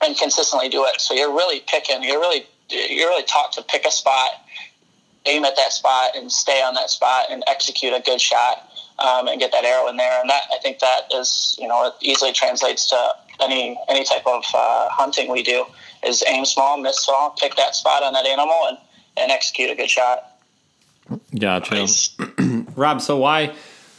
and 0.02 0.18
consistently 0.18 0.68
do 0.68 0.84
it. 0.84 1.00
So 1.00 1.14
you're 1.14 1.32
really 1.32 1.62
picking. 1.66 2.04
You're 2.04 2.20
really 2.20 2.46
you're 2.74 3.10
really 3.10 3.24
taught 3.24 3.52
to 3.54 3.64
pick 3.64 3.86
a 3.86 3.92
spot, 3.92 4.32
aim 5.26 5.46
at 5.46 5.56
that 5.56 5.72
spot, 5.72 6.12
and 6.16 6.32
stay 6.32 6.62
on 6.62 6.74
that 6.74 6.90
spot 6.90 7.28
and 7.30 7.44
execute 7.48 7.94
a 7.94 8.02
good 8.02 8.20
shot 8.20 8.70
um, 9.00 9.28
and 9.28 9.40
get 9.40 9.52
that 9.52 9.64
arrow 9.64 9.88
in 9.88 9.98
there. 9.98 10.22
And 10.22 10.30
that 10.30 10.44
I 10.54 10.60
think 10.60 10.80
that 10.80 11.14
is 11.14 11.56
you 11.60 11.68
know 11.68 11.88
it 11.88 11.94
easily 12.02 12.34
translates 12.34 12.90
to 12.90 13.10
any 13.42 13.80
any 13.90 14.04
type 14.04 14.26
of 14.26 14.44
uh, 14.54 14.90
hunting 14.90 15.32
we 15.32 15.44
do 15.44 15.66
is 16.06 16.24
aim 16.28 16.46
small, 16.46 16.78
miss 16.78 17.00
small, 17.00 17.32
pick 17.32 17.56
that 17.56 17.76
spot 17.76 18.04
on 18.04 18.14
that 18.14 18.26
animal, 18.26 18.60
and 18.68 18.78
and 19.18 19.32
execute 19.32 19.70
a 19.70 19.76
good 19.76 19.90
shot. 19.90 20.30
Gotcha. 21.38 21.76
Nice. 21.76 22.16
Rob, 22.76 23.02
so 23.02 23.18
why? 23.18 23.54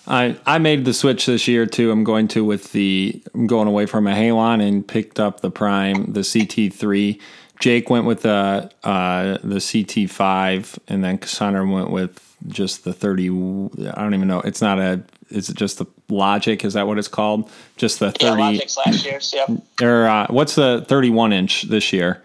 I 0.07 0.37
I 0.47 0.59
made 0.59 0.85
the 0.85 0.93
switch 0.95 1.27
this 1.27 1.49
year 1.49 1.67
too. 1.67 1.91
I'm 1.91 2.05
going 2.05 2.29
to 2.29 2.45
with 2.45 2.73
the 2.73 3.23
I'm 3.35 3.47
going 3.47 3.69
away 3.69 3.87
from 3.87 4.07
a 4.07 4.13
Halon 4.13 4.67
and 4.67 4.87
picked 4.87 5.19
up 5.19 5.41
the 5.41 5.51
Prime, 5.51 6.13
the 6.13 6.21
CT3. 6.21 7.21
Jake 7.65 7.89
went 7.89 8.05
with 8.05 8.21
the 8.21 8.71
uh, 8.85 9.39
the 9.43 9.57
CT5, 9.57 10.79
and 10.87 11.03
then 11.03 11.17
Cassandra 11.17 11.67
went 11.67 11.89
with 11.89 12.37
just 12.47 12.85
the 12.85 12.93
30. 12.93 13.31
I 13.31 14.03
don't 14.03 14.13
even 14.13 14.29
know. 14.29 14.43
It's 14.43 14.61
not 14.61 14.79
a. 14.79 15.03
Is 15.31 15.49
it 15.49 15.57
just 15.57 15.79
the 15.79 15.87
Logic? 16.11 16.63
Is 16.63 16.75
that 16.75 16.87
what 16.87 16.99
it's 16.99 17.09
called? 17.09 17.51
Just 17.79 18.01
the 18.01 18.13
30. 18.13 18.25
Yeah, 18.27 18.33
Logic's 18.33 18.77
last 18.77 19.07
year. 19.07 19.19
Yep. 19.33 19.63
or 19.81 20.07
uh, 20.07 20.27
what's 20.29 20.57
the 20.57 20.85
31 20.87 21.33
inch 21.33 21.63
this 21.63 21.91
year? 21.91 22.23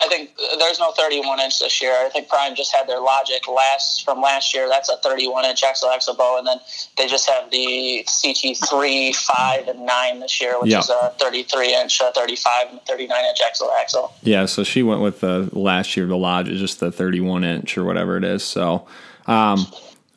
I 0.00 0.08
think 0.08 0.30
there's 0.58 0.78
no 0.78 0.90
31 0.92 1.40
inch 1.40 1.58
this 1.58 1.80
year. 1.80 1.92
I 1.92 2.10
think 2.10 2.28
Prime 2.28 2.54
just 2.54 2.74
had 2.74 2.86
their 2.86 3.00
Logic 3.00 3.40
last 3.48 4.04
from 4.04 4.20
last 4.20 4.52
year. 4.54 4.68
That's 4.68 4.88
a 4.90 4.96
31 4.98 5.46
inch 5.46 5.62
axle 5.62 5.88
axle 5.88 6.14
bow, 6.14 6.36
and 6.38 6.46
then 6.46 6.58
they 6.98 7.06
just 7.06 7.28
have 7.28 7.50
the 7.50 8.04
CT3, 8.06 9.14
five, 9.14 9.68
and 9.68 9.86
nine 9.86 10.20
this 10.20 10.40
year, 10.40 10.60
which 10.60 10.70
Yeah. 10.70 10.80
is 10.80 10.90
a 10.90 11.14
33 11.18 11.74
inch, 11.74 12.00
a 12.00 12.12
35, 12.12 12.68
and 12.70 12.80
39 12.86 13.24
inch 13.24 13.38
axle 13.46 13.70
axle. 13.80 14.12
Yeah, 14.22 14.44
so 14.46 14.62
she 14.64 14.82
went 14.82 15.00
with 15.00 15.20
the 15.20 15.48
last 15.52 15.96
year 15.96 16.06
the 16.06 16.16
lodge 16.16 16.48
is 16.48 16.60
just 16.60 16.78
the 16.80 16.92
31 16.92 17.44
inch 17.44 17.78
or 17.78 17.84
whatever 17.84 18.16
it 18.18 18.24
is. 18.24 18.44
So, 18.44 18.86
um, 19.26 19.66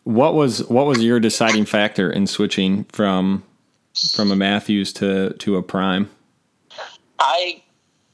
what 0.03 0.33
was 0.33 0.67
what 0.67 0.87
was 0.87 1.03
your 1.03 1.19
deciding 1.19 1.65
factor 1.65 2.11
in 2.11 2.27
switching 2.27 2.83
from 2.91 3.43
from 4.13 4.31
a 4.31 4.35
Mathews 4.35 4.91
to 4.93 5.33
to 5.39 5.55
a 5.57 5.63
Prime? 5.63 6.09
I 7.19 7.61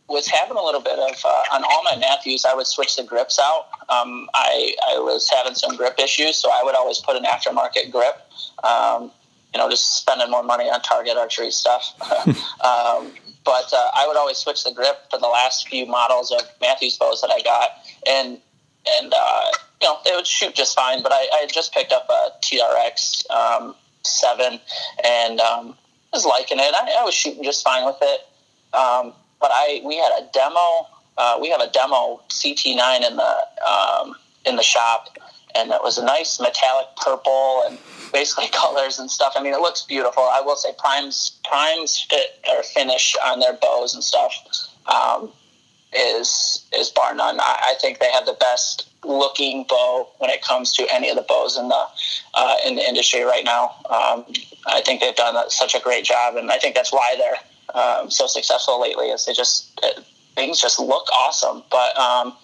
was 0.07 0.27
having 0.27 0.57
a 0.57 0.63
little 0.63 0.81
bit 0.81 0.99
of 0.99 1.15
uh, 1.25 1.43
on 1.53 1.63
all 1.63 1.83
my 1.83 1.95
Mathews. 1.97 2.45
I 2.45 2.53
would 2.53 2.67
switch 2.67 2.95
the 2.95 3.03
grips 3.03 3.39
out. 3.39 3.67
Um, 3.89 4.29
I 4.33 4.75
I 4.89 4.99
was 4.99 5.29
having 5.29 5.55
some 5.55 5.75
grip 5.75 5.99
issues, 5.99 6.37
so 6.37 6.49
I 6.51 6.61
would 6.63 6.75
always 6.75 6.99
put 6.99 7.15
an 7.15 7.23
aftermarket 7.23 7.91
grip. 7.91 8.21
Um, 8.63 9.11
you 9.53 9.59
know, 9.59 9.69
just 9.69 9.97
spending 9.97 10.29
more 10.29 10.43
money 10.43 10.65
on 10.65 10.81
target 10.81 11.17
archery 11.17 11.49
stuff. 11.49 11.93
um, 12.27 13.11
but 13.45 13.71
uh, 13.73 13.91
I 13.93 14.05
would 14.07 14.17
always 14.17 14.37
switch 14.37 14.63
the 14.63 14.71
grip 14.71 14.97
for 15.09 15.17
the 15.17 15.27
last 15.27 15.69
few 15.69 15.85
models 15.85 16.31
of 16.31 16.41
Mathews 16.59 16.97
bows 16.97 17.21
that 17.21 17.31
I 17.31 17.41
got, 17.41 17.69
and 18.07 18.39
and 18.99 19.13
uh, 19.15 19.51
you 19.81 19.87
know 19.87 19.97
it 20.05 20.15
would 20.15 20.27
shoot 20.27 20.53
just 20.53 20.75
fine. 20.75 21.01
But 21.01 21.13
I, 21.13 21.27
I 21.33 21.37
had 21.41 21.53
just 21.53 21.73
picked 21.73 21.91
up 21.91 22.07
a 22.09 22.31
TRX 22.41 23.29
um, 23.31 23.75
seven, 24.03 24.59
and 25.03 25.39
um, 25.39 25.75
was 26.13 26.25
liking 26.25 26.59
it. 26.59 26.73
I, 26.75 26.97
I 26.99 27.03
was 27.03 27.13
shooting 27.13 27.43
just 27.43 27.63
fine 27.63 27.85
with 27.85 27.97
it. 28.01 28.21
But 29.39 29.51
I 29.53 29.81
we 29.83 29.97
had 29.97 30.11
a 30.19 30.27
demo. 30.33 30.87
Uh, 31.17 31.37
we 31.41 31.49
have 31.49 31.61
a 31.61 31.69
demo 31.69 32.21
CT9 32.29 33.09
in 33.09 33.15
the 33.15 33.35
um, 33.65 34.15
in 34.45 34.55
the 34.55 34.63
shop, 34.63 35.17
and 35.55 35.71
it 35.71 35.81
was 35.81 35.97
a 35.97 36.05
nice 36.05 36.39
metallic 36.39 36.87
purple 36.97 37.63
and 37.67 37.77
basically 38.11 38.47
colors 38.51 38.99
and 38.99 39.09
stuff. 39.09 39.33
I 39.35 39.43
mean, 39.43 39.53
it 39.53 39.61
looks 39.61 39.81
beautiful. 39.83 40.23
I 40.23 40.41
will 40.41 40.55
say 40.55 40.71
Prime's 40.77 41.39
Prime's 41.43 41.99
fit 41.99 42.39
or 42.49 42.63
finish 42.63 43.15
on 43.23 43.39
their 43.39 43.53
bows 43.53 43.93
and 43.93 44.03
stuff 44.03 44.33
um, 44.87 45.31
is 45.93 46.65
is 46.77 46.89
bar 46.89 47.15
none. 47.15 47.39
I, 47.39 47.71
I 47.71 47.73
think 47.79 47.99
they 47.99 48.11
have 48.11 48.25
the 48.25 48.37
best 48.39 48.89
looking 49.03 49.65
bow 49.69 50.09
when 50.17 50.29
it 50.29 50.41
comes 50.41 50.73
to 50.73 50.87
any 50.91 51.09
of 51.09 51.15
the 51.15 51.21
bows 51.21 51.57
in 51.57 51.69
the 51.69 51.85
uh, 52.33 52.55
in 52.65 52.75
the 52.75 52.81
industry 52.81 53.21
right 53.23 53.45
now. 53.45 53.75
Um, 53.89 54.25
I 54.67 54.81
think 54.81 55.01
they've 55.01 55.15
done 55.15 55.49
such 55.49 55.75
a 55.75 55.79
great 55.79 56.05
job, 56.05 56.35
and 56.35 56.51
I 56.51 56.57
think 56.57 56.75
that's 56.75 56.91
why 56.91 57.15
they're 57.17 57.37
um, 57.73 58.09
so 58.09 58.27
successful 58.27 58.79
lately. 58.79 59.07
Is 59.07 59.25
they 59.25 59.33
just 59.33 59.79
uh, 59.83 60.01
things 60.35 60.61
just 60.61 60.79
look 60.79 61.07
awesome. 61.11 61.63
But 61.71 61.97
um, 61.97 62.35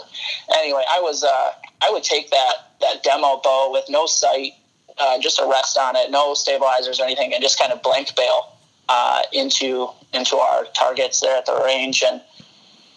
anyway, 0.57 0.84
I 0.89 0.99
was 0.99 1.23
uh, 1.23 1.51
I 1.81 1.91
would 1.91 2.03
take 2.03 2.31
that 2.31 2.55
that 2.81 3.03
demo 3.03 3.39
bow 3.43 3.69
with 3.71 3.86
no 3.89 4.05
sight, 4.05 4.53
uh, 4.97 5.19
just 5.19 5.39
a 5.39 5.47
rest 5.47 5.77
on 5.77 5.95
it, 5.95 6.10
no 6.10 6.34
stabilizers 6.34 6.99
or 6.99 7.03
anything, 7.03 7.34
and 7.34 7.41
just 7.41 7.60
kind 7.60 7.71
of 7.71 7.81
blank 7.84 8.15
bale 8.15 8.57
uh, 8.89 9.21
into 9.34 9.89
into 10.13 10.38
our 10.38 10.65
targets 10.73 11.19
there 11.19 11.38
at 11.38 11.45
the 11.45 11.62
range, 11.63 12.03
and 12.05 12.21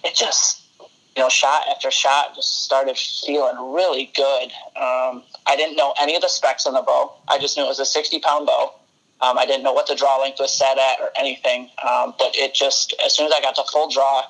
it 0.04 0.14
just 0.14 0.62
you 0.80 1.22
know 1.22 1.28
shot 1.28 1.68
after 1.68 1.90
shot 1.90 2.34
just 2.34 2.64
started 2.64 2.96
feeling 2.96 3.72
really 3.74 4.10
good. 4.14 4.52
Um, 4.76 5.22
I 5.46 5.56
didn't 5.56 5.76
know 5.76 5.94
any 6.00 6.16
of 6.16 6.22
the 6.22 6.28
specs 6.28 6.66
on 6.66 6.74
the 6.74 6.82
bow. 6.82 7.12
I 7.28 7.38
just 7.38 7.56
knew 7.56 7.64
it 7.64 7.68
was 7.68 7.80
a 7.80 7.86
sixty 7.86 8.18
pound 8.18 8.46
bow. 8.46 8.74
Um, 9.20 9.38
I 9.38 9.46
didn't 9.46 9.62
know 9.62 9.72
what 9.72 9.86
the 9.86 9.94
draw 9.94 10.20
length 10.20 10.38
was 10.40 10.52
set 10.52 10.76
at 10.76 11.00
or 11.00 11.10
anything, 11.16 11.70
um, 11.88 12.14
but 12.18 12.36
it 12.36 12.52
just 12.52 12.94
as 13.04 13.14
soon 13.14 13.26
as 13.26 13.32
I 13.32 13.40
got 13.40 13.54
to 13.54 13.64
full 13.72 13.88
draw, 13.88 14.24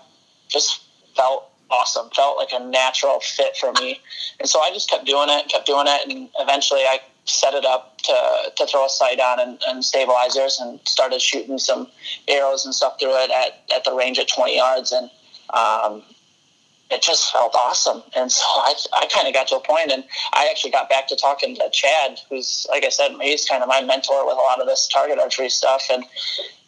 just 0.49 0.83
felt 1.16 1.51
awesome. 1.70 2.11
Felt 2.14 2.37
like 2.37 2.51
a 2.53 2.61
natural 2.61 3.18
fit 3.20 3.57
for 3.57 3.73
me, 3.73 4.01
and 4.38 4.49
so 4.49 4.61
I 4.61 4.70
just 4.70 4.88
kept 4.88 5.07
doing 5.07 5.29
it, 5.31 5.49
kept 5.49 5.66
doing 5.66 5.87
it, 5.88 6.09
and 6.09 6.29
eventually 6.38 6.81
I 6.83 7.01
set 7.25 7.55
it 7.55 7.64
up 7.64 7.97
to, 8.03 8.53
to 8.55 8.66
throw 8.66 8.85
a 8.85 8.88
sight 8.88 9.18
on 9.18 9.40
and, 9.40 9.59
and 9.66 9.83
stabilizers, 9.83 10.61
and 10.61 10.79
started 10.87 11.23
shooting 11.23 11.59
some 11.59 11.88
arrows 12.29 12.66
and 12.66 12.75
stuff 12.75 13.01
through 13.01 13.16
it 13.16 13.31
at, 13.31 13.64
at 13.75 13.85
the 13.85 13.92
range 13.94 14.18
at 14.18 14.29
twenty 14.29 14.57
yards, 14.57 14.92
and 14.92 15.11
um, 15.55 16.03
it 16.90 17.03
just 17.03 17.33
felt 17.33 17.55
awesome. 17.55 18.03
And 18.14 18.31
so 18.31 18.44
I, 18.44 18.75
I 18.92 19.07
kind 19.07 19.27
of 19.27 19.35
got 19.35 19.49
to 19.49 19.57
a 19.57 19.61
point, 19.61 19.90
and 19.90 20.05
I 20.33 20.49
actually 20.51 20.70
got 20.70 20.88
back 20.88 21.09
to 21.09 21.16
talking 21.16 21.57
to 21.57 21.68
Chad, 21.73 22.20
who's, 22.29 22.66
like 22.70 22.85
I 22.85 22.90
said, 22.90 23.12
he's 23.20 23.49
kind 23.49 23.62
of 23.62 23.68
my 23.68 23.81
mentor 23.83 24.27
with 24.27 24.37
a 24.37 24.40
lot 24.40 24.61
of 24.61 24.66
this 24.66 24.87
target 24.88 25.18
archery 25.18 25.49
stuff. 25.49 25.85
And 25.90 26.05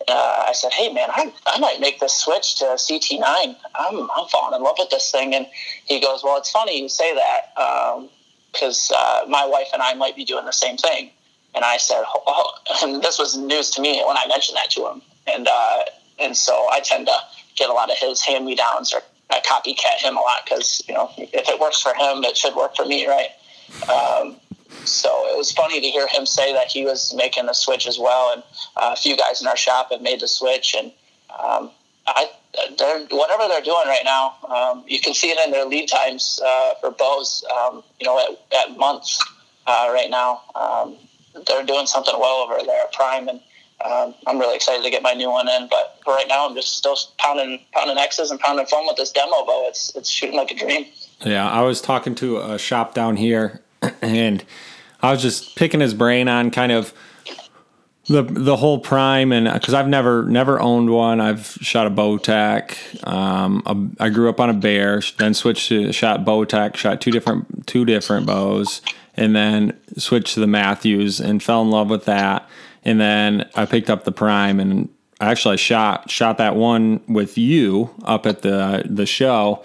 uh, 0.08 0.44
I 0.48 0.52
said, 0.52 0.72
hey, 0.72 0.92
man, 0.92 1.10
I, 1.12 1.32
I 1.46 1.58
might 1.58 1.80
make 1.80 2.00
this 2.00 2.14
switch 2.14 2.56
to 2.58 2.64
CT9. 2.64 3.20
I'm, 3.22 3.56
I'm 3.74 4.28
falling 4.28 4.56
in 4.56 4.62
love 4.62 4.76
with 4.78 4.90
this 4.90 5.10
thing. 5.10 5.34
And 5.34 5.46
he 5.84 6.00
goes, 6.00 6.22
well, 6.24 6.38
it's 6.38 6.50
funny 6.50 6.80
you 6.80 6.88
say 6.88 7.14
that 7.14 8.08
because 8.52 8.90
uh, 8.96 9.26
my 9.28 9.44
wife 9.44 9.68
and 9.72 9.82
I 9.82 9.94
might 9.94 10.16
be 10.16 10.24
doing 10.24 10.46
the 10.46 10.52
same 10.52 10.76
thing. 10.76 11.10
And 11.54 11.64
I 11.64 11.76
said, 11.76 12.02
oh, 12.06 12.52
and 12.82 13.02
this 13.02 13.18
was 13.18 13.36
news 13.36 13.70
to 13.72 13.82
me 13.82 14.02
when 14.06 14.16
I 14.16 14.26
mentioned 14.28 14.56
that 14.56 14.70
to 14.72 14.86
him. 14.88 15.02
And, 15.26 15.48
uh, 15.50 15.82
and 16.18 16.36
so 16.36 16.68
I 16.70 16.80
tend 16.80 17.06
to 17.06 17.16
get 17.56 17.68
a 17.68 17.72
lot 17.72 17.90
of 17.90 17.98
his 17.98 18.22
hand 18.22 18.46
me 18.46 18.54
downs 18.54 18.94
or 18.94 19.00
I 19.30 19.40
copycat 19.40 19.98
him 20.02 20.16
a 20.16 20.20
lot 20.20 20.44
because 20.44 20.82
you 20.88 20.94
know 20.94 21.10
if 21.16 21.48
it 21.48 21.60
works 21.60 21.80
for 21.80 21.94
him, 21.94 22.24
it 22.24 22.36
should 22.36 22.54
work 22.54 22.76
for 22.76 22.84
me, 22.84 23.06
right? 23.06 23.30
Um, 23.90 24.36
so 24.84 25.08
it 25.32 25.36
was 25.36 25.50
funny 25.52 25.80
to 25.80 25.86
hear 25.88 26.06
him 26.06 26.26
say 26.26 26.52
that 26.52 26.68
he 26.68 26.84
was 26.84 27.14
making 27.14 27.46
the 27.46 27.52
switch 27.52 27.86
as 27.86 27.98
well, 27.98 28.32
and 28.32 28.42
uh, 28.76 28.90
a 28.92 28.96
few 28.96 29.16
guys 29.16 29.40
in 29.40 29.46
our 29.46 29.56
shop 29.56 29.90
have 29.90 30.02
made 30.02 30.20
the 30.20 30.28
switch, 30.28 30.74
and 30.78 30.92
um, 31.38 31.70
I 32.06 32.30
they're 32.78 33.00
whatever 33.10 33.48
they're 33.48 33.60
doing 33.60 33.86
right 33.86 34.04
now. 34.04 34.36
Um, 34.48 34.84
you 34.86 35.00
can 35.00 35.14
see 35.14 35.30
it 35.30 35.38
in 35.44 35.50
their 35.50 35.64
lead 35.64 35.88
times 35.88 36.40
uh, 36.44 36.74
for 36.80 36.90
bows. 36.90 37.44
Um, 37.54 37.82
you 38.00 38.06
know, 38.06 38.18
at, 38.18 38.70
at 38.70 38.76
months 38.76 39.22
uh, 39.66 39.90
right 39.92 40.10
now, 40.10 40.42
um, 40.54 40.96
they're 41.46 41.64
doing 41.64 41.86
something 41.86 42.14
well 42.18 42.42
over 42.42 42.64
there 42.64 42.82
at 42.82 42.92
Prime, 42.92 43.28
and 43.28 43.40
um, 43.84 44.14
I'm 44.26 44.38
really 44.38 44.56
excited 44.56 44.82
to 44.82 44.90
get 44.90 45.02
my 45.02 45.12
new 45.12 45.30
one 45.30 45.48
in. 45.48 45.68
But 45.68 46.00
for 46.04 46.14
right 46.14 46.26
now, 46.28 46.48
I'm 46.48 46.54
just 46.54 46.76
still 46.76 46.96
pounding 47.18 47.60
pounding 47.72 47.98
X's 47.98 48.30
and 48.30 48.40
pounding 48.40 48.66
foam 48.66 48.86
with 48.86 48.96
this 48.96 49.12
demo 49.12 49.44
bow. 49.44 49.66
It's 49.68 49.94
it's 49.94 50.08
shooting 50.08 50.36
like 50.36 50.50
a 50.50 50.54
dream. 50.54 50.86
Yeah, 51.24 51.48
I 51.48 51.62
was 51.62 51.80
talking 51.80 52.14
to 52.16 52.38
a 52.38 52.58
shop 52.58 52.94
down 52.94 53.16
here, 53.16 53.62
and 54.02 54.44
I 55.02 55.12
was 55.12 55.22
just 55.22 55.56
picking 55.56 55.80
his 55.80 55.94
brain 55.94 56.28
on 56.28 56.50
kind 56.50 56.72
of 56.72 56.94
the 58.08 58.22
the 58.22 58.56
whole 58.56 58.78
prime 58.78 59.32
and 59.32 59.52
because 59.52 59.74
I've 59.74 59.88
never 59.88 60.24
never 60.24 60.60
owned 60.60 60.90
one. 60.90 61.20
I've 61.20 61.46
shot 61.60 61.86
a 61.86 61.90
Bowtech. 61.90 63.06
Um, 63.06 63.62
a, 63.66 64.04
I 64.04 64.08
grew 64.08 64.28
up 64.28 64.40
on 64.40 64.48
a 64.48 64.54
bear, 64.54 65.02
then 65.18 65.34
switched 65.34 65.68
to 65.68 65.92
shot 65.92 66.24
Bowtech. 66.24 66.76
Shot 66.76 67.00
two 67.00 67.10
different 67.10 67.66
two 67.66 67.84
different 67.84 68.26
bows, 68.26 68.80
and 69.14 69.36
then 69.36 69.78
switched 69.96 70.34
to 70.34 70.40
the 70.40 70.46
Mathews 70.46 71.20
and 71.20 71.42
fell 71.42 71.62
in 71.62 71.70
love 71.70 71.90
with 71.90 72.04
that. 72.06 72.48
And 72.86 73.00
then 73.00 73.50
I 73.56 73.66
picked 73.66 73.90
up 73.90 74.04
the 74.04 74.12
prime 74.12 74.60
and 74.60 74.88
actually 75.20 75.56
shot 75.56 76.08
shot 76.08 76.38
that 76.38 76.54
one 76.54 77.00
with 77.08 77.36
you 77.36 77.90
up 78.04 78.26
at 78.26 78.42
the 78.42 78.84
the 78.88 79.06
show, 79.06 79.64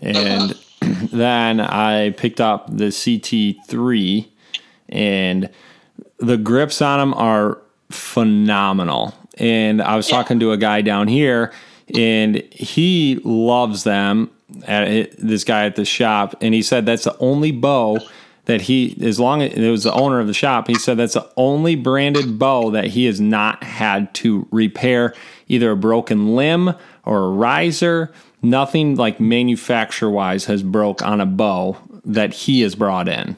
and 0.00 0.56
then 1.12 1.58
I 1.60 2.10
picked 2.10 2.40
up 2.40 2.68
the 2.68 2.92
CT 2.92 3.66
three, 3.66 4.30
and 4.88 5.50
the 6.18 6.36
grips 6.36 6.80
on 6.80 7.00
them 7.00 7.14
are 7.14 7.60
phenomenal. 7.90 9.14
And 9.36 9.82
I 9.82 9.96
was 9.96 10.08
yeah. 10.08 10.18
talking 10.18 10.38
to 10.38 10.52
a 10.52 10.56
guy 10.56 10.80
down 10.80 11.08
here, 11.08 11.52
and 11.92 12.36
he 12.52 13.20
loves 13.24 13.82
them. 13.82 14.30
At 14.66 15.16
this 15.16 15.44
guy 15.44 15.66
at 15.66 15.76
the 15.76 15.84
shop, 15.84 16.34
and 16.40 16.54
he 16.54 16.62
said 16.62 16.84
that's 16.84 17.04
the 17.04 17.16
only 17.18 17.52
bow 17.52 17.98
that 18.50 18.62
he, 18.62 18.98
as 19.00 19.20
long 19.20 19.42
as 19.42 19.52
it 19.52 19.70
was 19.70 19.84
the 19.84 19.92
owner 19.92 20.18
of 20.18 20.26
the 20.26 20.34
shop, 20.34 20.66
he 20.66 20.74
said 20.74 20.96
that's 20.96 21.14
the 21.14 21.30
only 21.36 21.76
branded 21.76 22.36
bow 22.36 22.70
that 22.70 22.86
he 22.86 23.04
has 23.04 23.20
not 23.20 23.62
had 23.62 24.12
to 24.14 24.48
repair 24.50 25.14
either 25.46 25.70
a 25.70 25.76
broken 25.76 26.34
limb 26.34 26.74
or 27.04 27.24
a 27.24 27.28
riser. 27.30 28.12
Nothing 28.42 28.96
like 28.96 29.20
manufacturer 29.20 30.10
wise 30.10 30.46
has 30.46 30.64
broke 30.64 31.00
on 31.00 31.20
a 31.20 31.26
bow 31.26 31.76
that 32.04 32.32
he 32.32 32.62
has 32.62 32.74
brought 32.74 33.06
in. 33.06 33.36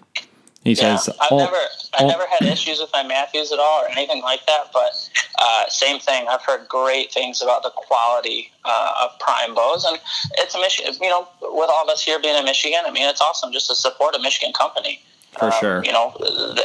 He 0.64 0.74
yeah, 0.74 0.96
says, 0.96 1.14
I've 1.20 1.32
oh, 1.32 1.38
never, 1.38 1.56
I 1.56 2.04
oh. 2.04 2.06
never 2.06 2.24
had 2.26 2.48
issues 2.48 2.78
with 2.78 2.90
my 2.92 3.02
Mathews 3.02 3.50
at 3.50 3.58
all 3.58 3.82
or 3.82 3.90
anything 3.90 4.22
like 4.22 4.46
that. 4.46 4.70
But 4.72 5.10
uh, 5.38 5.68
same 5.68 5.98
thing. 5.98 6.26
I've 6.28 6.42
heard 6.42 6.68
great 6.68 7.12
things 7.12 7.42
about 7.42 7.64
the 7.64 7.70
quality 7.70 8.52
uh, 8.64 8.92
of 9.02 9.18
prime 9.18 9.54
bows, 9.54 9.84
and 9.84 9.98
it's 10.38 10.54
a 10.54 10.60
Michigan. 10.60 10.94
You 11.00 11.08
know, 11.08 11.28
with 11.42 11.68
all 11.68 11.82
of 11.82 11.88
us 11.88 12.04
here 12.04 12.20
being 12.20 12.36
in 12.36 12.44
Michigan, 12.44 12.80
I 12.86 12.92
mean, 12.92 13.08
it's 13.08 13.20
awesome 13.20 13.52
just 13.52 13.68
to 13.68 13.74
support 13.74 14.14
a 14.14 14.20
Michigan 14.20 14.52
company. 14.52 15.00
For 15.38 15.46
um, 15.46 15.52
sure. 15.60 15.84
You 15.84 15.92
know, 15.92 16.14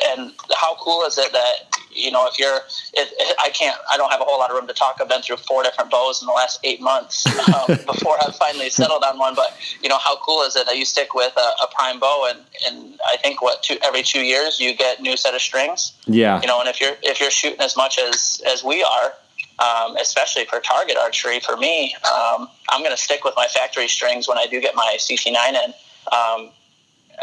and 0.09 0.33
how 0.55 0.75
cool 0.75 1.03
is 1.05 1.17
it 1.17 1.31
that 1.31 1.55
you 1.91 2.11
know 2.11 2.27
if 2.27 2.37
you're, 2.37 2.59
if, 2.93 3.37
I 3.39 3.49
can't, 3.49 3.79
I 3.89 3.95
don't 3.95 4.11
have 4.11 4.19
a 4.19 4.25
whole 4.25 4.37
lot 4.37 4.49
of 4.49 4.57
room 4.57 4.67
to 4.67 4.73
talk. 4.73 4.97
I've 4.99 5.07
been 5.07 5.21
through 5.21 5.37
four 5.37 5.63
different 5.63 5.89
bows 5.89 6.21
in 6.21 6.27
the 6.27 6.33
last 6.33 6.59
eight 6.65 6.81
months 6.81 7.25
um, 7.47 7.77
before 7.85 8.17
I 8.19 8.31
finally 8.37 8.69
settled 8.69 9.03
on 9.03 9.17
one. 9.17 9.35
But 9.35 9.57
you 9.81 9.87
know, 9.87 9.97
how 9.97 10.17
cool 10.17 10.43
is 10.43 10.55
it 10.57 10.65
that 10.65 10.77
you 10.77 10.83
stick 10.83 11.13
with 11.13 11.31
a, 11.37 11.63
a 11.63 11.67
prime 11.73 11.99
bow, 11.99 12.29
and 12.29 12.39
and 12.67 12.99
I 13.05 13.15
think 13.17 13.41
what 13.41 13.63
two, 13.63 13.77
every 13.85 14.03
two 14.03 14.21
years 14.21 14.59
you 14.59 14.75
get 14.75 15.01
new 15.01 15.15
set 15.15 15.33
of 15.33 15.41
strings. 15.41 15.93
Yeah. 16.05 16.41
You 16.41 16.47
know, 16.47 16.59
and 16.59 16.67
if 16.67 16.81
you're 16.81 16.97
if 17.03 17.21
you're 17.21 17.31
shooting 17.31 17.61
as 17.61 17.77
much 17.77 17.97
as 17.97 18.41
as 18.51 18.63
we 18.63 18.83
are. 18.83 19.13
Um, 19.59 19.97
especially 19.97 20.45
for 20.45 20.59
target 20.59 20.97
archery, 20.97 21.39
for 21.39 21.57
me, 21.57 21.95
um, 22.05 22.47
I'm 22.69 22.81
going 22.81 22.95
to 22.95 23.01
stick 23.01 23.23
with 23.23 23.33
my 23.35 23.47
factory 23.47 23.87
strings 23.87 24.27
when 24.27 24.37
I 24.37 24.45
do 24.45 24.61
get 24.61 24.75
my 24.75 24.97
CT9 24.99 25.33
in. 25.33 25.73
Um, 26.13 26.51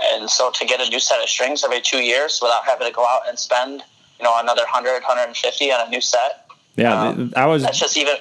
and 0.00 0.28
so 0.28 0.50
to 0.50 0.64
get 0.64 0.80
a 0.80 0.88
new 0.88 1.00
set 1.00 1.22
of 1.22 1.28
strings 1.28 1.64
every 1.64 1.80
two 1.80 1.98
years 1.98 2.38
without 2.42 2.64
having 2.64 2.86
to 2.86 2.92
go 2.92 3.06
out 3.06 3.28
and 3.28 3.38
spend, 3.38 3.82
you 4.18 4.24
know, 4.24 4.32
another 4.38 4.62
100, 4.62 5.02
150 5.02 5.72
on 5.72 5.86
a 5.86 5.90
new 5.90 6.00
set. 6.00 6.46
Yeah, 6.76 7.08
um, 7.08 7.32
I 7.36 7.46
was. 7.46 7.62
That's 7.62 7.78
just 7.78 7.96
even. 7.96 8.16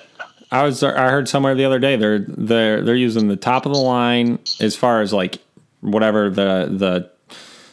I 0.52 0.64
was. 0.64 0.84
I 0.84 1.10
heard 1.10 1.28
somewhere 1.28 1.56
the 1.56 1.66
other 1.66 1.80
day 1.80 1.96
they're 1.96 2.20
they're 2.20 2.84
they're 2.84 2.96
using 2.96 3.28
the 3.28 3.36
top 3.36 3.66
of 3.66 3.74
the 3.74 3.80
line 3.80 4.40
as 4.60 4.76
far 4.76 5.02
as 5.02 5.12
like 5.12 5.40
whatever 5.82 6.30
the 6.30 6.70
the 6.72 7.10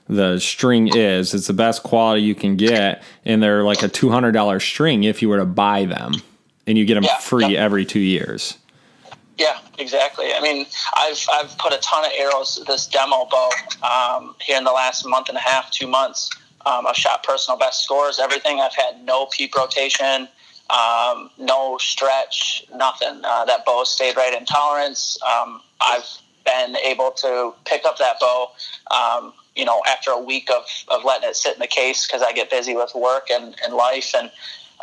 the 0.09 0.39
string 0.39 0.89
is. 0.89 1.35
It's 1.35 1.47
the 1.47 1.53
best 1.53 1.83
quality 1.83 2.23
you 2.23 2.35
can 2.35 2.57
get, 2.57 3.03
and 3.25 3.43
they're 3.43 3.63
like 3.63 3.83
a 3.83 3.89
two 3.89 4.11
hundred 4.11 4.33
dollar 4.33 4.59
string 4.59 5.05
if 5.05 5.21
you 5.21 5.29
were 5.29 5.39
to 5.39 5.45
buy 5.45 5.85
them, 5.85 6.15
and 6.67 6.79
you 6.79 6.87
get 6.87 6.95
them 6.95 7.05
yeah, 7.05 7.19
free 7.19 7.49
yep. 7.49 7.59
every 7.59 7.85
two 7.85 8.01
years. 8.01 8.57
Yeah, 9.41 9.59
exactly. 9.79 10.35
I 10.35 10.41
mean, 10.43 10.67
I've 10.95 11.27
I've 11.33 11.57
put 11.57 11.73
a 11.73 11.79
ton 11.79 12.05
of 12.05 12.11
arrows 12.15 12.63
this 12.67 12.87
demo 12.87 13.25
bow 13.25 13.51
um, 13.83 14.37
here 14.39 14.59
in 14.59 14.65
the 14.65 14.71
last 14.71 15.07
month 15.07 15.31
and 15.31 15.39
a 15.39 15.41
half, 15.41 15.71
two 15.71 15.87
months. 15.87 16.29
Um, 16.67 16.87
I've 16.87 16.95
shot 16.95 17.23
personal 17.23 17.57
best 17.57 17.83
scores, 17.83 18.19
everything. 18.19 18.61
I've 18.61 18.75
had 18.75 19.03
no 19.03 19.25
peep 19.33 19.55
rotation, 19.57 20.29
um, 20.69 21.31
no 21.39 21.79
stretch, 21.81 22.67
nothing. 22.75 23.23
Uh, 23.25 23.47
that 23.47 23.65
bow 23.65 23.85
stayed 23.85 24.15
right 24.15 24.35
in 24.39 24.45
tolerance. 24.45 25.17
Um, 25.23 25.63
I've 25.81 26.05
been 26.45 26.77
able 26.77 27.11
to 27.13 27.55
pick 27.65 27.87
up 27.87 27.97
that 27.97 28.21
bow, 28.21 28.51
um, 28.91 29.33
you 29.57 29.65
know, 29.65 29.81
after 29.89 30.11
a 30.11 30.21
week 30.21 30.51
of, 30.51 30.67
of 30.89 31.03
letting 31.03 31.31
it 31.31 31.37
sit 31.37 31.55
in 31.55 31.61
the 31.61 31.67
case 31.67 32.07
because 32.07 32.21
I 32.21 32.33
get 32.33 32.51
busy 32.51 32.77
with 32.77 32.95
work 32.95 33.31
and, 33.31 33.57
and 33.65 33.73
life 33.73 34.15
and, 34.15 34.31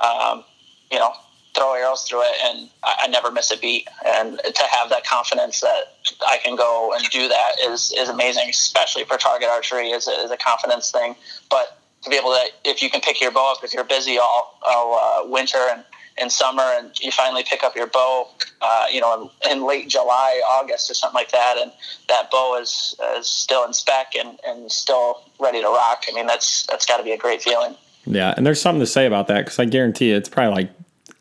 um, 0.04 0.44
you 0.92 0.98
know, 0.98 1.12
throw 1.58 1.74
arrows 1.74 2.04
through 2.04 2.22
it, 2.22 2.36
and 2.46 2.70
I, 2.84 2.96
I, 3.00 3.08
never 3.08 3.32
miss 3.32 3.52
a 3.52 3.58
beat. 3.58 3.88
And 4.06 4.40
to 4.40 4.64
have 4.72 4.90
that 4.90 5.04
confidence 5.06 5.62
that 5.62 5.96
I 6.28 6.38
can 6.38 6.56
go 6.56 6.94
and 6.96 7.04
do 7.10 7.28
that 7.28 7.52
is 7.62 7.94
is 7.98 8.10
amazing, 8.10 8.50
especially 8.50 9.04
for 9.04 9.18
target 9.18 9.50
archery 9.50 9.90
is 9.90 10.08
a, 10.08 10.12
is 10.12 10.32
a 10.32 10.38
confidence 10.38 10.92
thing. 10.92 11.16
But 11.50 11.80
to 12.04 12.10
be 12.10 12.16
able 12.16 12.30
to, 12.30 12.46
if 12.64 12.82
you 12.82 12.90
can 12.90 13.02
pick 13.02 13.20
your 13.20 13.32
bow 13.32 13.54
up, 13.54 13.64
if 13.64 13.74
you're 13.74 13.84
busy 13.84 14.18
all, 14.18 14.60
all 14.66 14.96
uh, 14.96 15.30
winter 15.30 15.58
and 15.72 15.84
in 16.20 16.30
summer, 16.30 16.64
and 16.64 17.00
you 17.00 17.12
finally 17.12 17.44
pick 17.44 17.64
up 17.64 17.76
your 17.76 17.88
bow, 17.88 18.28
uh, 18.62 18.86
you 18.92 19.00
know, 19.00 19.30
in, 19.46 19.52
in, 19.52 19.66
late 19.68 19.88
July, 19.88 20.42
August, 20.50 20.90
or 20.90 20.96
something 20.96 21.14
like 21.14 21.32
that, 21.32 21.58
and 21.62 21.72
that 22.10 22.32
bow 22.32 22.60
is, 22.60 22.96
is 23.18 23.30
still 23.30 23.64
in 23.66 23.74
spec 23.74 24.14
and, 24.18 24.40
and 24.46 24.72
still 24.72 25.22
ready 25.40 25.62
to 25.62 25.68
rock. 25.68 26.06
I 26.10 26.16
mean, 26.16 26.26
that's 26.26 26.66
that's 26.66 26.86
got 26.88 26.98
to 26.98 27.04
be 27.04 27.12
a 27.12 27.18
great 27.18 27.42
feeling. 27.42 27.76
Yeah, 28.06 28.34
and 28.36 28.46
there's 28.46 28.62
something 28.62 28.80
to 28.80 28.88
say 28.88 29.06
about 29.06 29.28
that 29.28 29.46
because 29.46 29.60
I 29.60 29.66
guarantee 29.66 30.10
you 30.10 30.16
it's 30.16 30.30
probably 30.30 30.64
like 30.64 30.72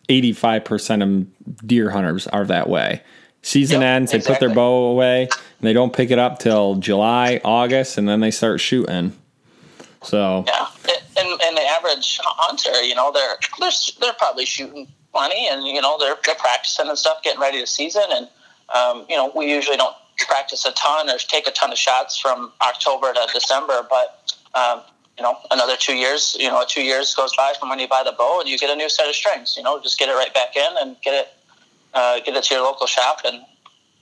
85% 0.09 1.03
of 1.03 1.66
deer 1.66 1.90
hunters 1.90 2.27
are 2.27 2.45
that 2.47 2.69
way. 2.69 3.03
Season 3.42 3.81
yep, 3.81 3.88
ends, 3.88 4.11
they 4.11 4.19
exactly. 4.19 4.35
put 4.35 4.47
their 4.47 4.55
bow 4.55 4.87
away, 4.87 5.23
and 5.23 5.31
they 5.61 5.73
don't 5.73 5.92
pick 5.92 6.11
it 6.11 6.19
up 6.19 6.40
till 6.40 6.75
July, 6.77 7.40
August, 7.45 7.97
and 7.97 8.09
then 8.09 8.21
they 8.21 8.33
start 8.33 8.61
shooting. 8.61 9.16
So 10.03 10.45
yeah, 10.47 10.66
and, 11.16 11.40
and 11.42 11.57
the 11.57 11.62
average 11.62 12.19
hunter, 12.25 12.83
you 12.83 12.95
know, 12.95 13.12
they're 13.12 13.37
they're 13.61 13.71
they're 14.01 14.12
probably 14.14 14.47
shooting 14.47 14.88
plenty, 15.12 15.49
and 15.49 15.64
you 15.64 15.81
know 15.81 15.97
they're 15.99 16.16
they're 16.25 16.35
practicing 16.35 16.88
and 16.88 16.99
stuff, 16.99 17.23
getting 17.23 17.40
ready 17.40 17.61
to 17.61 17.66
season, 17.66 18.05
and 18.11 18.29
um, 18.75 19.07
you 19.09 19.16
know 19.16 19.33
we 19.35 19.51
usually 19.51 19.77
don't 19.77 19.95
practice 20.27 20.64
a 20.64 20.73
ton 20.73 21.09
or 21.11 21.19
take 21.19 21.47
a 21.47 21.53
ton 21.53 21.71
of 21.71 21.79
shots 21.79 22.19
from 22.19 22.53
October 22.62 23.12
to 23.12 23.29
December, 23.33 23.87
but 23.88 24.35
um, 24.55 24.83
you 25.18 25.22
know, 25.22 25.37
another 25.50 25.76
two 25.79 25.94
years, 25.94 26.37
you 26.38 26.48
know, 26.48 26.64
two 26.68 26.83
years 26.83 27.14
goes 27.14 27.35
by 27.37 27.55
from 27.59 27.70
when 27.70 27.79
you 27.79 27.88
buy 27.88 28.02
the 28.05 28.12
bow 28.12 28.40
and 28.40 28.48
you 28.48 28.59
get 28.59 28.70
a 28.70 28.76
new 28.76 28.88
set 28.88 29.09
of 29.09 29.14
strings, 29.14 29.55
you 29.57 29.62
know, 29.62 29.81
just 29.81 29.98
get 29.98 30.09
it 30.09 30.12
right 30.12 30.33
back 30.35 30.57
in 30.57 30.76
and 30.81 30.96
get 31.02 31.14
it, 31.14 31.29
uh, 31.94 32.20
get 32.20 32.37
it 32.37 32.44
to 32.44 32.55
your 32.55 32.62
local 32.62 32.87
shop 32.87 33.18
and 33.24 33.42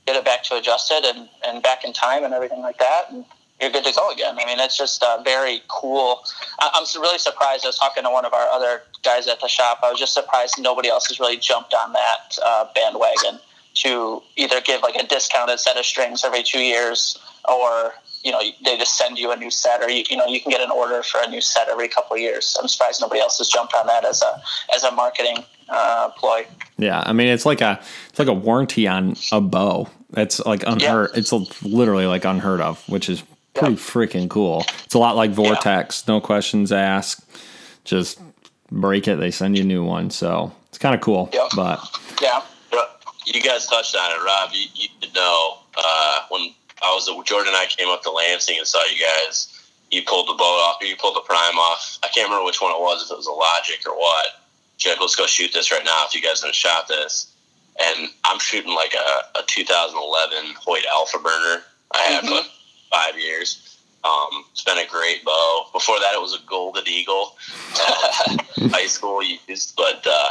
get 0.07 0.17
it 0.17 0.25
back 0.25 0.43
to 0.45 0.57
adjusted 0.57 1.05
and, 1.05 1.29
and 1.47 1.63
back 1.63 1.85
in 1.85 1.93
time 1.93 2.25
and 2.25 2.35
everything 2.35 2.61
like 2.61 2.79
that. 2.79 3.11
And 3.11 3.25
you're 3.61 3.71
good 3.71 3.85
to 3.85 3.93
go 3.93 4.11
again. 4.11 4.37
I 4.39 4.45
mean, 4.45 4.59
it's 4.59 4.77
just 4.77 5.03
uh, 5.03 5.23
very 5.23 5.63
cool. 5.69 6.25
I'm 6.59 6.85
really 6.97 7.19
surprised. 7.19 7.65
I 7.65 7.69
was 7.69 7.79
talking 7.79 8.03
to 8.03 8.11
one 8.11 8.25
of 8.25 8.35
our 8.35 8.49
other 8.49 8.83
guys 9.05 9.29
at 9.29 9.41
the 9.41 9.49
shop. 9.49 9.81
I 9.85 9.91
was 9.91 10.01
just 10.01 10.15
surprised 10.15 10.57
nobody 10.59 10.89
else 10.89 11.07
has 11.07 11.21
really 11.21 11.37
jumped 11.37 11.73
on 11.73 11.93
that 11.93 12.39
uh, 12.45 12.67
bandwagon 12.75 13.39
to 13.75 14.23
either 14.37 14.61
give 14.61 14.83
like 14.83 14.97
a 14.97 15.07
discounted 15.07 15.61
set 15.61 15.77
of 15.77 15.85
strings 15.85 16.25
every 16.25 16.43
two 16.43 16.61
years 16.61 17.19
or 17.49 17.95
you 18.25 18.33
know 18.33 18.41
they 18.65 18.77
just 18.77 18.97
send 18.97 19.19
you 19.19 19.31
a 19.31 19.37
new 19.37 19.51
set 19.51 19.83
or 19.83 19.91
you, 19.91 20.03
you 20.09 20.17
know 20.17 20.27
you 20.27 20.41
can 20.41 20.51
get 20.51 20.61
an 20.61 20.71
order 20.71 21.03
for 21.03 21.21
a 21.23 21.29
new 21.29 21.41
set 21.41 21.69
every 21.69 21.89
couple 21.89 22.15
of 22.15 22.21
years. 22.21 22.57
I'm 22.61 22.67
surprised 22.67 23.01
nobody 23.01 23.21
else 23.21 23.39
has 23.39 23.49
jumped 23.49 23.75
on 23.75 23.87
that 23.87 24.05
as 24.05 24.23
a 24.23 24.43
as 24.75 24.83
a 24.83 24.91
marketing 24.93 25.45
uh, 25.69 26.11
ploy. 26.17 26.47
Yeah 26.77 27.03
i 27.07 27.13
mean 27.13 27.29
it's 27.29 27.47
like 27.47 27.61
a 27.61 27.81
it's 28.09 28.19
like 28.19 28.29
a 28.29 28.33
warranty 28.33 28.89
on 28.89 29.17
a 29.31 29.41
bow. 29.41 29.89
It's 30.17 30.41
like 30.41 30.63
unheard 30.67 31.11
yeah. 31.13 31.21
it's 31.21 31.33
literally 31.63 32.07
like 32.07 32.25
unheard 32.25 32.61
of 32.61 32.83
which 32.89 33.09
is 33.09 33.23
pretty 33.53 33.75
yeah. 33.75 33.81
freaking 33.81 34.29
cool. 34.29 34.65
It's 34.85 34.95
a 34.95 34.99
lot 34.99 35.17
like 35.17 35.31
vortex 35.31 36.05
yeah. 36.07 36.15
no 36.15 36.21
questions 36.21 36.73
asked 36.73 37.25
just 37.85 38.19
break 38.71 39.07
it 39.07 39.17
they 39.17 39.31
send 39.31 39.57
you 39.57 39.63
a 39.63 39.67
new 39.67 39.85
one 39.85 40.11
so 40.11 40.51
it's 40.69 40.79
kind 40.79 40.95
of 40.95 41.01
cool 41.01 41.31
but 41.55 41.79
yeah. 42.23 42.43
You 43.27 43.41
guys 43.41 43.67
touched 43.67 43.97
on 43.97 44.13
it 44.13 44.23
rob. 44.23 44.51
You, 44.53 44.89
you 45.01 45.09
know 45.15 45.59
uh, 45.77 46.21
when 46.29 46.55
I 46.85 46.95
was 46.95 47.07
Jordan 47.25 47.49
and 47.49 47.57
I 47.57 47.67
came 47.67 47.89
up 47.89 48.03
to 48.03 48.11
Lansing 48.11 48.59
and 48.59 48.67
saw 48.67 48.83
you 48.85 49.01
guys. 49.01 49.51
You 49.91 50.03
pulled 50.03 50.29
the 50.29 50.35
boat 50.35 50.61
off, 50.61 50.77
or 50.81 50.87
you 50.87 50.97
pulled 50.97 51.17
the 51.17 51.21
prime 51.21 51.57
off. 51.57 51.99
I 52.03 52.09
can't 52.09 52.29
remember 52.29 52.45
which 52.45 52.61
one 52.61 52.73
it 52.73 52.81
was, 52.81 53.05
if 53.05 53.11
it 53.11 53.17
was 53.17 53.27
a 53.27 53.33
Logic 53.33 53.81
or 53.87 53.97
what. 53.97 54.27
Like, 54.85 55.01
let's 55.01 55.17
go 55.17 55.27
shoot 55.27 55.53
this 55.53 55.71
right 55.71 55.85
now. 55.85 56.05
If 56.07 56.15
you 56.15 56.21
guys 56.21 56.41
haven't 56.41 56.55
shot 56.55 56.89
this, 56.89 57.33
and 57.81 58.09
I'm 58.25 58.39
shooting 58.39 58.75
like 58.75 58.95
a, 58.95 59.39
a 59.39 59.43
2011 59.47 60.55
Hoyt 60.59 60.85
AlphaBurner. 60.85 61.63
I 61.93 61.99
had 61.99 62.25
mm-hmm. 62.25 62.49
five 62.91 63.19
years. 63.19 63.79
Um, 64.05 64.45
it's 64.53 64.63
been 64.63 64.79
a 64.79 64.87
great 64.87 65.25
bow. 65.25 65.67
Before 65.73 65.99
that, 66.01 66.15
it 66.15 66.21
was 66.21 66.35
a 66.35 66.47
Golden 66.47 66.87
Eagle, 66.87 67.37
uh, 67.81 68.37
high 68.69 68.87
school 68.87 69.23
used. 69.23 69.75
But 69.77 70.07
uh, 70.07 70.29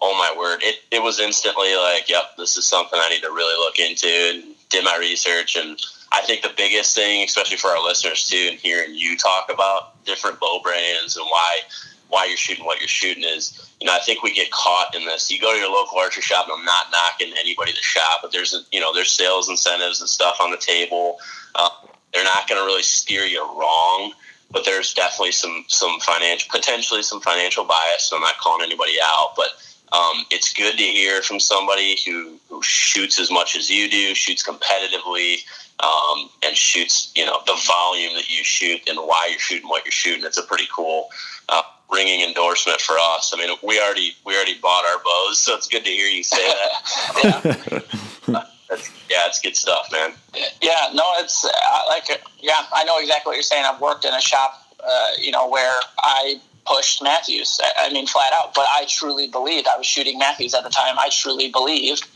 oh 0.00 0.14
my 0.16 0.38
word, 0.38 0.60
it, 0.62 0.76
it 0.90 1.02
was 1.02 1.18
instantly 1.18 1.74
like, 1.74 2.08
yep, 2.08 2.36
this 2.38 2.56
is 2.56 2.66
something 2.66 2.98
I 3.02 3.08
need 3.10 3.22
to 3.22 3.30
really 3.30 3.56
look 3.58 3.78
into. 3.78 4.06
And 4.06 4.54
did 4.70 4.84
my 4.84 4.96
research, 4.98 5.56
and 5.56 5.78
I 6.12 6.22
think 6.22 6.42
the 6.42 6.52
biggest 6.56 6.94
thing, 6.94 7.24
especially 7.24 7.56
for 7.56 7.68
our 7.68 7.82
listeners 7.82 8.28
too, 8.28 8.48
and 8.50 8.58
hearing 8.58 8.94
you 8.94 9.16
talk 9.16 9.50
about 9.52 10.04
different 10.04 10.38
bow 10.40 10.60
brands 10.62 11.16
and 11.16 11.26
why 11.26 11.60
why 12.08 12.24
you're 12.26 12.36
shooting 12.36 12.64
what 12.64 12.78
you're 12.78 12.88
shooting 12.88 13.24
is, 13.24 13.68
you 13.80 13.86
know, 13.86 13.92
I 13.94 13.98
think 13.98 14.22
we 14.22 14.32
get 14.32 14.50
caught 14.50 14.94
in 14.94 15.04
this. 15.04 15.30
You 15.30 15.40
go 15.40 15.52
to 15.52 15.58
your 15.58 15.70
local 15.70 15.98
archery 15.98 16.22
shop, 16.22 16.46
and 16.46 16.58
I'm 16.58 16.64
not 16.64 16.86
knocking 16.92 17.34
anybody 17.38 17.72
to 17.72 17.82
shop, 17.82 18.20
but 18.22 18.30
there's, 18.32 18.66
you 18.72 18.80
know, 18.80 18.94
there's 18.94 19.10
sales 19.10 19.48
incentives 19.48 20.00
and 20.00 20.08
stuff 20.08 20.36
on 20.40 20.52
the 20.52 20.56
table. 20.56 21.18
Uh, 21.54 21.68
they're 22.12 22.24
not 22.24 22.48
going 22.48 22.60
to 22.60 22.64
really 22.64 22.84
steer 22.84 23.24
you 23.24 23.42
wrong, 23.42 24.12
but 24.50 24.64
there's 24.64 24.94
definitely 24.94 25.32
some 25.32 25.64
some 25.68 25.98
financial, 26.00 26.48
potentially 26.50 27.02
some 27.02 27.20
financial 27.20 27.64
bias. 27.64 28.04
So 28.04 28.16
I'm 28.16 28.22
not 28.22 28.38
calling 28.38 28.64
anybody 28.64 28.94
out, 29.02 29.32
but 29.36 29.48
um, 29.92 30.24
it's 30.30 30.52
good 30.52 30.76
to 30.76 30.82
hear 30.82 31.22
from 31.22 31.38
somebody 31.38 31.96
who, 32.04 32.38
who 32.48 32.62
shoots 32.62 33.20
as 33.20 33.30
much 33.30 33.56
as 33.56 33.70
you 33.70 33.88
do, 33.88 34.14
shoots 34.14 34.46
competitively, 34.46 35.38
um, 35.80 36.28
and 36.44 36.56
shoots 36.56 37.12
you 37.14 37.24
know 37.24 37.40
the 37.46 37.58
volume 37.66 38.14
that 38.14 38.30
you 38.30 38.42
shoot 38.42 38.80
and 38.88 38.98
why 38.98 39.28
you're 39.30 39.38
shooting 39.38 39.68
what 39.68 39.84
you're 39.84 39.92
shooting. 39.92 40.24
It's 40.24 40.38
a 40.38 40.42
pretty 40.42 40.66
cool 40.74 41.08
uh, 41.48 41.62
ringing 41.92 42.26
endorsement 42.26 42.80
for 42.80 42.96
us. 42.98 43.32
I 43.34 43.38
mean, 43.38 43.56
we 43.62 43.80
already 43.80 44.12
we 44.24 44.34
already 44.34 44.58
bought 44.58 44.84
our 44.84 44.98
bows, 45.04 45.38
so 45.38 45.54
it's 45.54 45.68
good 45.68 45.84
to 45.84 45.90
hear 45.90 46.08
you 46.08 46.24
say 46.24 46.36
that. 46.36 47.84
yeah. 48.28 48.42
yeah, 49.08 49.26
it's 49.26 49.40
good 49.40 49.56
stuff, 49.56 49.88
man. 49.92 50.12
Yeah, 50.60 50.88
no, 50.94 51.04
it's 51.18 51.44
uh, 51.44 51.82
like 51.88 52.08
yeah, 52.40 52.64
I 52.72 52.84
know 52.84 52.98
exactly 52.98 53.30
what 53.30 53.36
you're 53.36 53.42
saying. 53.42 53.64
I've 53.64 53.80
worked 53.80 54.04
in 54.04 54.14
a 54.14 54.20
shop, 54.20 54.62
uh, 54.84 55.08
you 55.18 55.30
know, 55.30 55.48
where 55.48 55.78
I 55.98 56.40
pushed 56.66 57.02
Mathews. 57.02 57.60
I 57.78 57.92
mean, 57.92 58.06
flat 58.06 58.32
out. 58.34 58.54
But 58.54 58.66
I 58.68 58.86
truly 58.88 59.26
believed 59.28 59.66
I 59.68 59.76
was 59.76 59.86
shooting 59.86 60.18
Mathews 60.18 60.54
at 60.54 60.64
the 60.64 60.70
time. 60.70 60.98
I 60.98 61.08
truly 61.10 61.50
believed 61.50 62.06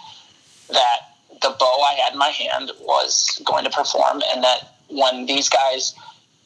that 0.69 1.01
the 1.43 1.55
bow 1.59 1.81
I 1.83 1.95
had 1.95 2.13
in 2.13 2.19
my 2.19 2.29
hand 2.29 2.71
was 2.81 3.41
going 3.45 3.65
to 3.65 3.71
perform, 3.71 4.23
and 4.33 4.45
that 4.45 4.75
when 4.89 5.27
these 5.27 5.49
guys, 5.49 5.95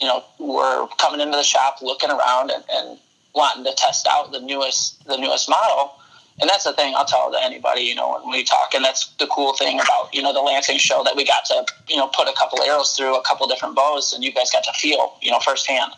you 0.01 0.07
know, 0.07 0.23
were 0.39 0.87
coming 0.99 1.21
into 1.21 1.37
the 1.37 1.43
shop, 1.43 1.83
looking 1.83 2.11
around, 2.11 2.51
and, 2.51 2.65
and 2.71 2.99
wanting 3.35 3.65
to 3.65 3.75
test 3.77 4.07
out 4.07 4.33
the 4.33 4.41
newest 4.41 5.05
the 5.07 5.17
newest 5.17 5.49
model. 5.49 5.93
And 6.41 6.51
that's 6.51 6.65
the 6.65 6.73
thing 6.73 6.95
I'll 6.97 7.05
tell 7.05 7.31
to 7.31 7.41
anybody, 7.41 7.83
you 7.83 7.95
know, 7.95 8.19
when 8.21 8.33
we 8.33 8.43
talk. 8.43 8.75
And 8.75 8.85
that's 8.85 9.07
the 9.21 9.27
cool 9.29 9.55
thing 9.55 9.79
about, 9.79 10.13
you 10.13 10.21
know, 10.21 10.33
the 10.33 10.41
Lansing 10.41 10.79
show 10.79 11.05
that 11.05 11.15
we 11.15 11.25
got 11.25 11.45
to, 11.45 11.65
you 11.89 11.97
know, 11.97 12.09
put 12.09 12.27
a 12.27 12.33
couple 12.33 12.61
arrows 12.63 12.97
through 12.97 13.15
a 13.17 13.23
couple 13.23 13.47
different 13.47 13.77
bows 13.77 14.13
and 14.13 14.25
you 14.25 14.33
guys 14.33 14.51
got 14.51 14.65
to 14.65 14.73
feel, 14.73 15.15
you 15.23 15.31
know, 15.31 15.39
firsthand 15.39 15.93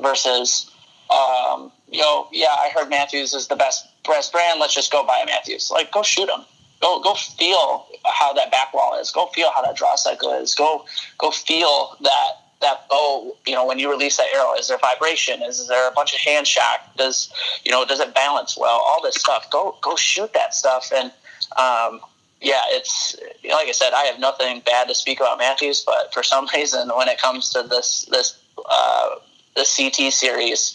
versus, 0.00 0.70
um, 1.12 1.72
you 1.90 1.98
know, 1.98 2.28
yeah, 2.32 2.54
I 2.58 2.70
heard 2.74 2.88
Mathews 2.88 3.34
is 3.34 3.48
the 3.48 3.56
best 3.56 3.86
brand. 4.04 4.60
Let's 4.60 4.74
just 4.74 4.90
go 4.90 5.04
buy 5.04 5.20
a 5.22 5.26
Mathews. 5.26 5.70
Like, 5.70 5.92
go 5.92 6.02
shoot 6.02 6.26
them. 6.26 6.44
Go 6.80 7.00
go 7.00 7.14
feel 7.14 7.86
how 8.04 8.32
that 8.32 8.50
back 8.50 8.74
wall 8.74 8.98
is. 8.98 9.12
Go 9.12 9.26
feel 9.26 9.50
how 9.52 9.62
that 9.62 9.76
draw 9.76 9.94
cycle 9.94 10.32
is. 10.32 10.54
Go 10.54 10.84
go 11.18 11.30
feel 11.30 11.96
that 12.00 12.42
that 12.60 12.88
bow, 12.88 13.36
you 13.46 13.54
know, 13.54 13.66
when 13.66 13.78
you 13.78 13.90
release 13.90 14.16
that 14.16 14.26
arrow, 14.34 14.54
is 14.54 14.68
there 14.68 14.78
vibration? 14.78 15.42
Is 15.42 15.60
is 15.60 15.68
there 15.68 15.88
a 15.88 15.92
bunch 15.92 16.12
of 16.12 16.20
hand 16.20 16.46
shock? 16.46 16.80
Does 16.96 17.32
you 17.64 17.70
know, 17.70 17.84
does 17.84 18.00
it 18.00 18.14
balance 18.14 18.56
well? 18.58 18.82
All 18.84 19.00
this 19.02 19.16
stuff. 19.16 19.48
Go 19.50 19.76
go 19.82 19.94
shoot 19.94 20.32
that 20.32 20.54
stuff. 20.54 20.90
And 20.92 21.12
um, 21.56 22.00
yeah, 22.40 22.62
it's 22.68 23.14
like 23.44 23.68
I 23.68 23.72
said, 23.72 23.92
I 23.92 24.04
have 24.04 24.18
nothing 24.18 24.60
bad 24.66 24.88
to 24.88 24.94
speak 24.94 25.20
about 25.20 25.38
Mathews, 25.38 25.84
but 25.84 26.12
for 26.12 26.22
some 26.22 26.48
reason, 26.54 26.88
when 26.96 27.08
it 27.08 27.20
comes 27.20 27.50
to 27.50 27.62
this 27.62 28.06
this 28.10 28.38
uh, 28.68 29.16
the 29.54 29.66
CT 29.76 30.12
series, 30.12 30.74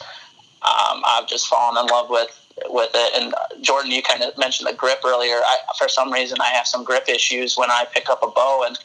um, 0.61 1.03
I've 1.05 1.27
just 1.27 1.47
fallen 1.47 1.77
in 1.83 1.87
love 1.91 2.09
with 2.09 2.43
with 2.69 2.91
it. 2.93 3.21
And 3.21 3.33
Jordan, 3.63 3.91
you 3.91 4.01
kind 4.01 4.23
of 4.23 4.37
mentioned 4.37 4.67
the 4.67 4.73
grip 4.73 4.99
earlier. 5.05 5.35
I, 5.35 5.57
for 5.77 5.87
some 5.87 6.11
reason, 6.11 6.37
I 6.41 6.47
have 6.47 6.67
some 6.67 6.83
grip 6.83 7.07
issues 7.07 7.57
when 7.57 7.69
I 7.69 7.85
pick 7.93 8.09
up 8.09 8.23
a 8.23 8.27
bow, 8.27 8.63
and 8.65 8.77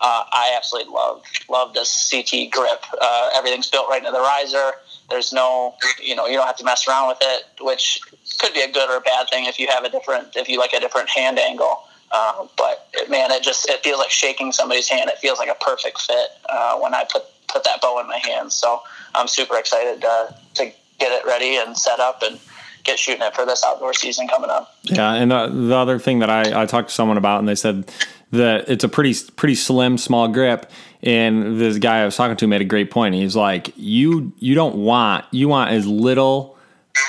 uh, 0.00 0.24
I 0.30 0.54
absolutely 0.56 0.92
love 0.92 1.22
love 1.48 1.74
this 1.74 2.10
CT 2.10 2.50
grip. 2.50 2.84
Uh, 3.00 3.30
everything's 3.34 3.70
built 3.70 3.88
right 3.88 3.98
into 3.98 4.12
the 4.12 4.20
riser. 4.20 4.72
There's 5.08 5.32
no, 5.32 5.74
you 6.02 6.14
know, 6.14 6.26
you 6.26 6.36
don't 6.36 6.46
have 6.46 6.56
to 6.56 6.64
mess 6.64 6.86
around 6.88 7.08
with 7.08 7.18
it, 7.20 7.44
which 7.60 8.00
could 8.38 8.52
be 8.52 8.60
a 8.60 8.70
good 8.70 8.90
or 8.90 8.96
a 8.96 9.00
bad 9.00 9.28
thing 9.30 9.46
if 9.46 9.58
you 9.58 9.68
have 9.68 9.84
a 9.84 9.88
different, 9.88 10.36
if 10.36 10.48
you 10.48 10.58
like 10.58 10.72
a 10.72 10.80
different 10.80 11.08
hand 11.08 11.38
angle. 11.38 11.84
Uh, 12.12 12.46
but 12.56 12.88
man, 13.08 13.30
it 13.30 13.42
just 13.42 13.68
it 13.68 13.82
feels 13.82 13.98
like 13.98 14.10
shaking 14.10 14.52
somebody's 14.52 14.88
hand. 14.88 15.10
It 15.10 15.18
feels 15.18 15.38
like 15.38 15.48
a 15.48 15.54
perfect 15.54 16.00
fit 16.00 16.30
uh, 16.48 16.78
when 16.78 16.94
I 16.94 17.04
put 17.10 17.24
put 17.48 17.64
that 17.64 17.80
bow 17.80 17.98
in 18.00 18.06
my 18.06 18.18
hands. 18.18 18.54
So 18.54 18.82
I'm 19.14 19.28
super 19.28 19.56
excited 19.56 20.04
uh, 20.04 20.28
to 20.54 20.72
get 20.98 21.12
it 21.12 21.26
ready 21.26 21.56
and 21.56 21.76
set 21.76 22.00
up 22.00 22.22
and 22.22 22.38
get 22.84 22.98
shooting 22.98 23.22
it 23.22 23.34
for 23.34 23.44
this 23.44 23.64
outdoor 23.64 23.92
season 23.92 24.28
coming 24.28 24.50
up. 24.50 24.74
Yeah, 24.84 25.14
and 25.14 25.30
the, 25.30 25.48
the 25.48 25.76
other 25.76 25.98
thing 25.98 26.20
that 26.20 26.30
I, 26.30 26.62
I 26.62 26.66
talked 26.66 26.88
to 26.88 26.94
someone 26.94 27.18
about, 27.18 27.40
and 27.40 27.48
they 27.48 27.54
said 27.54 27.90
that 28.30 28.68
it's 28.68 28.84
a 28.84 28.88
pretty 28.88 29.14
pretty 29.36 29.54
slim, 29.54 29.98
small 29.98 30.28
grip. 30.28 30.70
And 31.02 31.60
this 31.60 31.78
guy 31.78 32.00
I 32.00 32.04
was 32.04 32.16
talking 32.16 32.36
to 32.36 32.46
made 32.46 32.60
a 32.60 32.64
great 32.64 32.90
point. 32.90 33.14
He's 33.14 33.36
like, 33.36 33.72
you 33.76 34.32
you 34.38 34.54
don't 34.54 34.76
want 34.76 35.24
you 35.30 35.48
want 35.48 35.70
as 35.70 35.86
little 35.86 36.56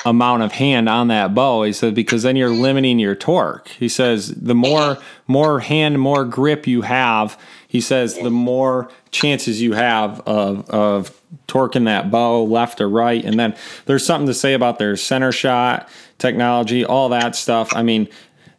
amount 0.04 0.42
of 0.42 0.52
hand 0.52 0.88
on 0.88 1.08
that 1.08 1.34
bow. 1.34 1.62
He 1.62 1.72
said 1.72 1.94
because 1.94 2.22
then 2.22 2.36
you're 2.36 2.50
limiting 2.50 2.98
your 2.98 3.14
torque. 3.14 3.68
He 3.68 3.88
says 3.88 4.28
the 4.34 4.54
more 4.54 4.98
more 5.26 5.60
hand, 5.60 6.00
more 6.00 6.24
grip 6.24 6.66
you 6.66 6.82
have. 6.82 7.40
He 7.66 7.80
says 7.80 8.18
the 8.18 8.30
more 8.30 8.90
chances 9.10 9.60
you 9.60 9.72
have 9.72 10.20
of 10.20 10.68
of 10.70 11.17
torquing 11.46 11.84
that 11.84 12.10
bow 12.10 12.42
left 12.44 12.80
or 12.80 12.88
right. 12.88 13.24
And 13.24 13.38
then 13.38 13.56
there's 13.86 14.04
something 14.04 14.26
to 14.26 14.34
say 14.34 14.54
about 14.54 14.78
their 14.78 14.96
center 14.96 15.32
shot 15.32 15.88
technology, 16.18 16.84
all 16.84 17.08
that 17.10 17.36
stuff. 17.36 17.74
I 17.74 17.82
mean, 17.82 18.08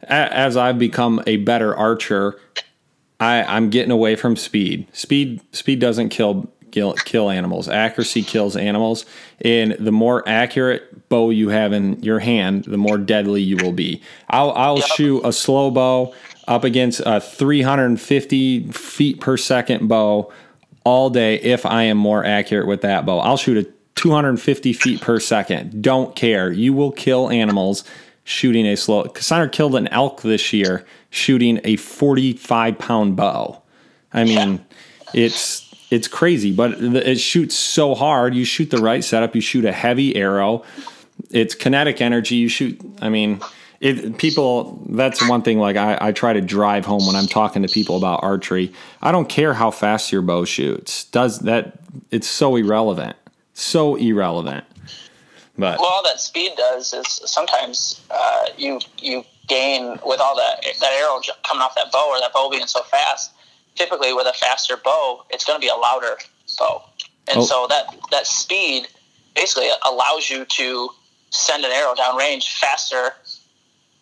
as 0.03 0.57
I've 0.57 0.79
become 0.79 1.21
a 1.27 1.37
better 1.37 1.75
archer, 1.75 2.39
I, 3.19 3.43
I'm 3.43 3.69
getting 3.69 3.91
away 3.91 4.15
from 4.15 4.35
speed. 4.35 4.87
Speed 4.93 5.41
speed 5.53 5.79
doesn't 5.79 6.09
kill 6.09 6.51
kill, 6.71 6.93
kill 6.93 7.29
animals. 7.29 7.67
Accuracy 7.67 8.23
kills 8.23 8.55
animals, 8.55 9.05
and 9.41 9.73
the 9.73 9.91
more 9.91 10.27
accurate 10.27 11.09
bow 11.09 11.29
you 11.29 11.49
have 11.49 11.73
in 11.73 12.01
your 12.01 12.19
hand, 12.19 12.65
the 12.65 12.77
more 12.77 12.97
deadly 12.97 13.41
you 13.41 13.57
will 13.57 13.73
be. 13.73 14.01
I'll 14.29 14.51
I'll 14.51 14.77
yep. 14.77 14.87
shoot 14.87 15.21
a 15.25 15.33
slow 15.33 15.71
bow 15.71 16.13
up 16.47 16.63
against 16.63 17.01
a 17.05 17.19
350 17.21 18.71
feet 18.71 19.19
per 19.19 19.37
second 19.37 19.87
bow 19.87 20.31
all 20.83 21.09
day 21.09 21.35
if 21.35 21.65
I 21.65 21.83
am 21.83 21.97
more 21.97 22.23
accurate 22.23 22.67
with 22.67 22.81
that 22.81 23.05
bow. 23.05 23.19
I'll 23.19 23.37
shoot 23.37 23.57
a 23.57 23.69
250 23.95 24.73
feet 24.73 25.01
per 25.01 25.19
second. 25.19 25.81
Don't 25.81 26.15
care. 26.15 26.51
You 26.51 26.73
will 26.73 26.91
kill 26.91 27.29
animals 27.29 27.83
shooting 28.23 28.65
a 28.65 28.77
slow. 28.77 29.03
Cassandra 29.03 29.49
killed 29.49 29.75
an 29.75 29.87
elk 29.89 30.21
this 30.21 30.53
year 30.53 30.85
shooting 31.09 31.59
a 31.63 31.75
45 31.75 32.77
pound 32.79 33.15
bow. 33.15 33.61
I 34.13 34.23
mean, 34.23 34.65
yeah. 35.13 35.25
it's 35.25 35.69
it's 35.91 36.07
crazy, 36.07 36.51
but 36.51 36.73
it 36.73 37.19
shoots 37.19 37.55
so 37.55 37.95
hard. 37.95 38.35
You 38.35 38.45
shoot 38.45 38.69
the 38.69 38.77
right 38.77 39.03
setup. 39.03 39.35
You 39.35 39.41
shoot 39.41 39.65
a 39.65 39.71
heavy 39.71 40.15
arrow. 40.15 40.63
It's 41.31 41.55
kinetic 41.55 41.99
energy. 41.99 42.35
You 42.35 42.47
shoot. 42.47 42.79
I 43.01 43.09
mean, 43.09 43.41
it, 43.79 44.17
people. 44.17 44.83
That's 44.89 45.27
one 45.27 45.41
thing. 45.41 45.59
Like 45.59 45.77
I, 45.77 45.97
I 45.99 46.11
try 46.11 46.33
to 46.33 46.41
drive 46.41 46.85
home 46.85 47.05
when 47.07 47.15
I'm 47.15 47.27
talking 47.27 47.61
to 47.61 47.67
people 47.67 47.97
about 47.97 48.23
archery. 48.23 48.73
I 49.01 49.11
don't 49.11 49.29
care 49.29 49.53
how 49.53 49.71
fast 49.71 50.11
your 50.11 50.21
bow 50.21 50.45
shoots. 50.45 51.05
Does 51.05 51.39
that? 51.39 51.79
It's 52.11 52.27
so 52.27 52.55
irrelevant. 52.55 53.15
So 53.53 53.95
irrelevant. 53.95 54.65
But 55.57 55.79
well, 55.79 55.89
all 55.89 56.03
that 56.03 56.19
speed 56.19 56.53
does 56.55 56.93
is 56.93 57.05
sometimes 57.25 58.01
uh, 58.09 58.45
you 58.57 58.79
you 58.97 59.23
gain 59.47 59.99
with 60.05 60.21
all 60.21 60.35
that 60.37 60.63
that 60.79 60.91
arrow 60.93 61.21
coming 61.45 61.61
off 61.61 61.75
that 61.75 61.91
bow 61.91 62.09
or 62.09 62.19
that 62.19 62.33
bow 62.33 62.49
being 62.49 62.67
so 62.67 62.81
fast. 62.83 63.31
Typically, 63.75 64.13
with 64.13 64.27
a 64.27 64.33
faster 64.33 64.77
bow, 64.77 65.23
it's 65.29 65.45
going 65.45 65.59
to 65.59 65.61
be 65.61 65.69
a 65.69 65.75
louder 65.75 66.17
bow, 66.57 66.83
and 67.27 67.37
oh. 67.37 67.43
so 67.43 67.67
that 67.69 67.85
that 68.11 68.27
speed 68.27 68.87
basically 69.35 69.69
allows 69.85 70.29
you 70.29 70.45
to 70.45 70.89
send 71.29 71.63
an 71.63 71.71
arrow 71.71 71.95
down 71.95 72.17
range 72.17 72.57
faster, 72.57 73.13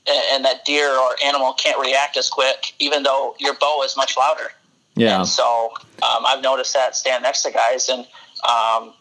and 0.07 0.45
that 0.45 0.65
deer 0.65 0.89
or 0.89 1.15
animal 1.23 1.53
can't 1.53 1.79
react 1.79 2.17
as 2.17 2.29
quick, 2.29 2.73
even 2.79 3.03
though 3.03 3.35
your 3.39 3.53
bow 3.55 3.83
is 3.83 3.97
much 3.97 4.17
louder. 4.17 4.51
Yeah. 4.95 5.19
And 5.19 5.27
so 5.27 5.73
um, 6.01 6.25
I've 6.27 6.41
noticed 6.41 6.73
that 6.73 6.95
stand 6.95 7.23
next 7.23 7.43
to 7.43 7.51
guys, 7.51 7.89
and 7.89 8.07
um, 8.47 8.93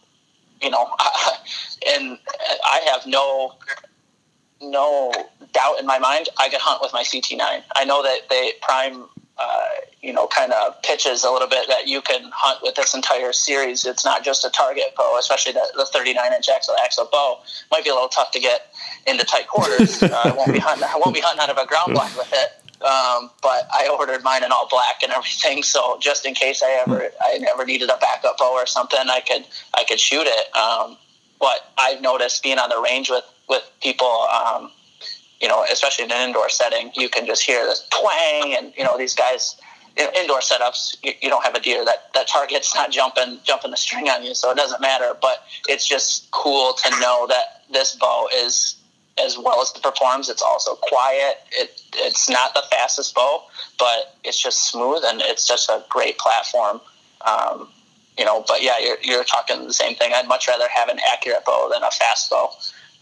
you 0.61 0.71
know, 0.71 0.95
and 1.89 2.19
I 2.65 2.81
have 2.93 3.07
no 3.07 3.55
no 4.61 5.13
doubt 5.53 5.79
in 5.79 5.87
my 5.87 5.99
mind 5.99 6.29
I 6.39 6.49
could 6.49 6.61
hunt 6.61 6.83
with 6.83 6.93
my 6.93 7.03
CT9. 7.03 7.63
I 7.75 7.85
know 7.85 8.03
that 8.03 8.29
they 8.29 8.53
prime, 8.63 9.05
uh, 9.39 9.65
you 10.03 10.13
know, 10.13 10.27
kind 10.27 10.53
of 10.53 10.81
pitches 10.83 11.25
a 11.25 11.31
little 11.31 11.49
bit 11.49 11.69
that 11.69 11.87
you 11.87 12.01
can 12.01 12.31
hunt 12.33 12.63
with 12.63 12.75
this 12.75 12.95
entire 12.95 13.33
series. 13.33 13.85
It's 13.85 14.05
not 14.05 14.25
just 14.25 14.45
a 14.45 14.51
target 14.51 14.95
bow, 14.97 15.17
especially 15.19 15.53
the, 15.53 15.67
the 15.77 15.87
39 15.87 16.33
inch 16.33 16.49
axle 16.49 16.75
axle 16.83 17.09
bow. 17.11 17.41
Might 17.71 17.85
be 17.85 17.91
a 17.91 17.95
little 17.95 18.09
tough 18.09 18.31
to 18.33 18.41
get 18.41 18.73
into 19.07 19.25
tight 19.25 19.49
quarters. 19.49 20.03
uh, 20.03 20.21
I 20.25 20.33
won't 20.33 20.53
be 20.53 20.59
hunting. 20.59 20.85
I 20.85 20.97
won't 20.97 21.15
be 21.15 21.21
hunting 21.21 21.43
out 21.43 21.51
of 21.51 21.59
a 21.59 21.67
ground 21.67 21.95
blind 21.95 22.15
with 22.17 22.33
it. 22.33 22.67
Um, 22.83 23.31
but 23.43 23.69
I 23.73 23.89
ordered 23.89 24.23
mine 24.23 24.45
in 24.45 24.53
all 24.53 24.69
black 24.69 25.03
and 25.03 25.11
everything, 25.11 25.63
so 25.63 25.99
just 25.99 26.27
in 26.27 26.35
case 26.35 26.63
I 26.63 26.83
ever 26.87 27.11
I 27.23 27.39
never 27.39 27.65
needed 27.65 27.89
a 27.89 27.97
backup 27.97 28.37
bow 28.37 28.53
or 28.53 28.67
something, 28.67 28.99
I 29.01 29.21
could 29.21 29.47
I 29.75 29.85
could 29.85 29.99
shoot 29.99 30.27
it. 30.27 30.55
Um, 30.55 30.99
but 31.41 31.73
I've 31.79 32.03
noticed 32.03 32.43
being 32.43 32.59
on 32.59 32.69
the 32.69 32.81
range 32.81 33.09
with 33.09 33.25
with 33.49 33.63
people, 33.81 34.07
um, 34.07 34.71
you 35.47 35.53
know, 35.53 35.65
especially 35.71 36.07
in 36.07 36.11
an 36.11 36.27
indoor 36.27 36.49
setting, 36.49 36.91
you 36.97 37.09
can 37.09 37.25
just 37.25 37.45
hear 37.45 37.65
this 37.67 37.87
twang, 37.91 38.57
and 38.59 38.73
you 38.77 38.83
know 38.83 38.99
these 38.99 39.15
guys. 39.15 39.57
In 39.97 40.09
indoor 40.15 40.41
setups, 40.41 40.97
you, 41.05 41.13
you 41.23 41.31
don't 41.31 41.43
have 41.45 41.55
a 41.55 41.61
deer 41.61 41.85
that 41.85 42.13
that 42.15 42.27
target's 42.27 42.75
not 42.79 42.91
jumping 42.91 43.39
jumping 43.45 43.71
the 43.71 43.77
string 43.77 44.09
on 44.09 44.25
you, 44.25 44.35
so 44.35 44.51
it 44.51 44.57
doesn't 44.57 44.81
matter. 44.81 45.13
But 45.23 45.45
it's 45.69 45.87
just 45.87 46.29
cool 46.33 46.73
to 46.73 46.91
know 46.99 47.29
that 47.29 47.63
this 47.73 47.95
bow 47.95 48.29
is 48.35 48.75
as 49.25 49.39
well 49.39 49.63
as 49.63 49.73
it 49.77 49.85
performs. 49.85 50.29
It's 50.29 50.43
also 50.43 50.75
quiet. 50.75 51.37
It 51.53 51.81
it's 51.95 52.29
not 52.29 52.53
the 52.55 52.65
fastest 52.69 53.15
bow, 53.15 53.45
but 53.79 54.17
it's 54.25 54.43
just 54.43 54.69
smooth 54.69 55.05
and 55.07 55.21
it's 55.23 55.47
just 55.47 55.71
a 55.71 55.85
great 55.89 56.19
platform. 56.19 56.81
Um, 57.25 57.69
you 58.19 58.25
know, 58.25 58.45
but 58.49 58.63
yeah, 58.63 58.79
you're, 58.81 58.99
you're 59.01 59.25
talking 59.25 59.65
the 59.65 59.73
same 59.73 59.95
thing. 59.95 60.11
I'd 60.13 60.27
much 60.27 60.49
rather 60.49 60.67
have 60.75 60.89
an 60.89 60.99
accurate 61.13 61.45
bow 61.45 61.71
than 61.73 61.85
a 61.85 61.91
fast 61.93 62.31
bow. 62.31 62.51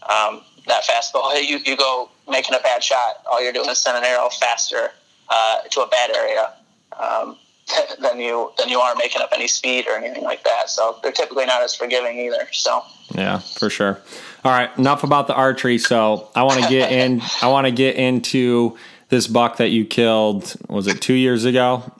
Um, 0.07 0.43
that 0.67 0.85
fast 0.85 1.13
bow, 1.13 1.33
you, 1.33 1.59
you 1.65 1.77
go 1.77 2.09
making 2.29 2.55
a 2.55 2.59
bad 2.59 2.83
shot, 2.83 3.21
all 3.29 3.43
you're 3.43 3.53
doing 3.53 3.69
is 3.69 3.77
sending 3.77 4.03
an 4.03 4.09
arrow 4.09 4.29
faster 4.29 4.91
uh, 5.29 5.59
to 5.71 5.81
a 5.81 5.87
bad 5.87 6.11
area 6.15 6.53
um, 6.99 7.37
than 8.01 8.19
you 8.19 8.51
than 8.57 8.69
you 8.69 8.79
are 8.79 8.95
making 8.95 9.21
up 9.21 9.29
any 9.33 9.47
speed 9.47 9.85
or 9.87 9.97
anything 9.97 10.23
like 10.23 10.43
that. 10.43 10.69
So 10.69 10.97
they're 11.01 11.11
typically 11.11 11.45
not 11.45 11.63
as 11.63 11.75
forgiving 11.75 12.19
either. 12.19 12.47
So 12.51 12.83
yeah, 13.13 13.39
for 13.39 13.69
sure. 13.69 13.99
All 14.43 14.51
right, 14.51 14.75
enough 14.77 15.03
about 15.03 15.27
the 15.27 15.33
archery. 15.33 15.79
So 15.79 16.29
I 16.35 16.43
want 16.43 16.61
to 16.61 16.69
get 16.69 16.91
in. 16.91 17.21
I 17.41 17.47
want 17.47 17.65
to 17.65 17.71
get 17.71 17.95
into 17.95 18.77
this 19.09 19.27
buck 19.27 19.57
that 19.57 19.69
you 19.69 19.85
killed. 19.85 20.55
Was 20.69 20.87
it 20.87 21.01
two 21.01 21.13
years 21.13 21.45
ago? 21.45 21.91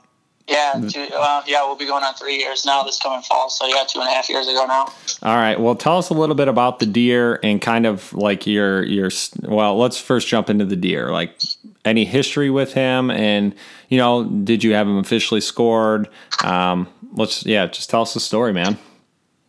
Yeah, 0.47 0.79
two, 0.87 1.07
uh, 1.11 1.41
yeah, 1.47 1.65
we'll 1.65 1.75
be 1.75 1.87
going 1.87 2.03
on 2.03 2.13
three 2.13 2.37
years 2.37 2.65
now 2.65 2.83
this 2.83 2.99
coming 2.99 3.23
fall. 3.23 3.49
So 3.49 3.65
yeah, 3.65 3.83
two 3.87 3.99
and 3.99 4.07
a 4.07 4.11
half 4.11 4.29
years 4.29 4.47
ago 4.47 4.65
now. 4.67 4.85
All 5.23 5.35
right. 5.37 5.59
Well, 5.59 5.73
tell 5.73 5.97
us 5.97 6.09
a 6.09 6.13
little 6.13 6.35
bit 6.35 6.47
about 6.47 6.77
the 6.77 6.85
deer 6.85 7.39
and 7.41 7.59
kind 7.59 7.87
of 7.87 8.13
like 8.13 8.45
your 8.45 8.83
your. 8.83 9.09
Well, 9.41 9.75
let's 9.77 9.99
first 9.99 10.27
jump 10.27 10.51
into 10.51 10.65
the 10.65 10.75
deer. 10.75 11.11
Like 11.11 11.39
any 11.83 12.05
history 12.05 12.51
with 12.51 12.73
him, 12.73 13.09
and 13.09 13.55
you 13.89 13.97
know, 13.97 14.23
did 14.25 14.63
you 14.63 14.73
have 14.73 14.87
him 14.87 14.97
officially 14.97 15.41
scored? 15.41 16.09
Um, 16.43 16.87
let's 17.13 17.43
yeah, 17.43 17.65
just 17.65 17.89
tell 17.89 18.03
us 18.03 18.13
the 18.13 18.19
story, 18.19 18.53
man. 18.53 18.77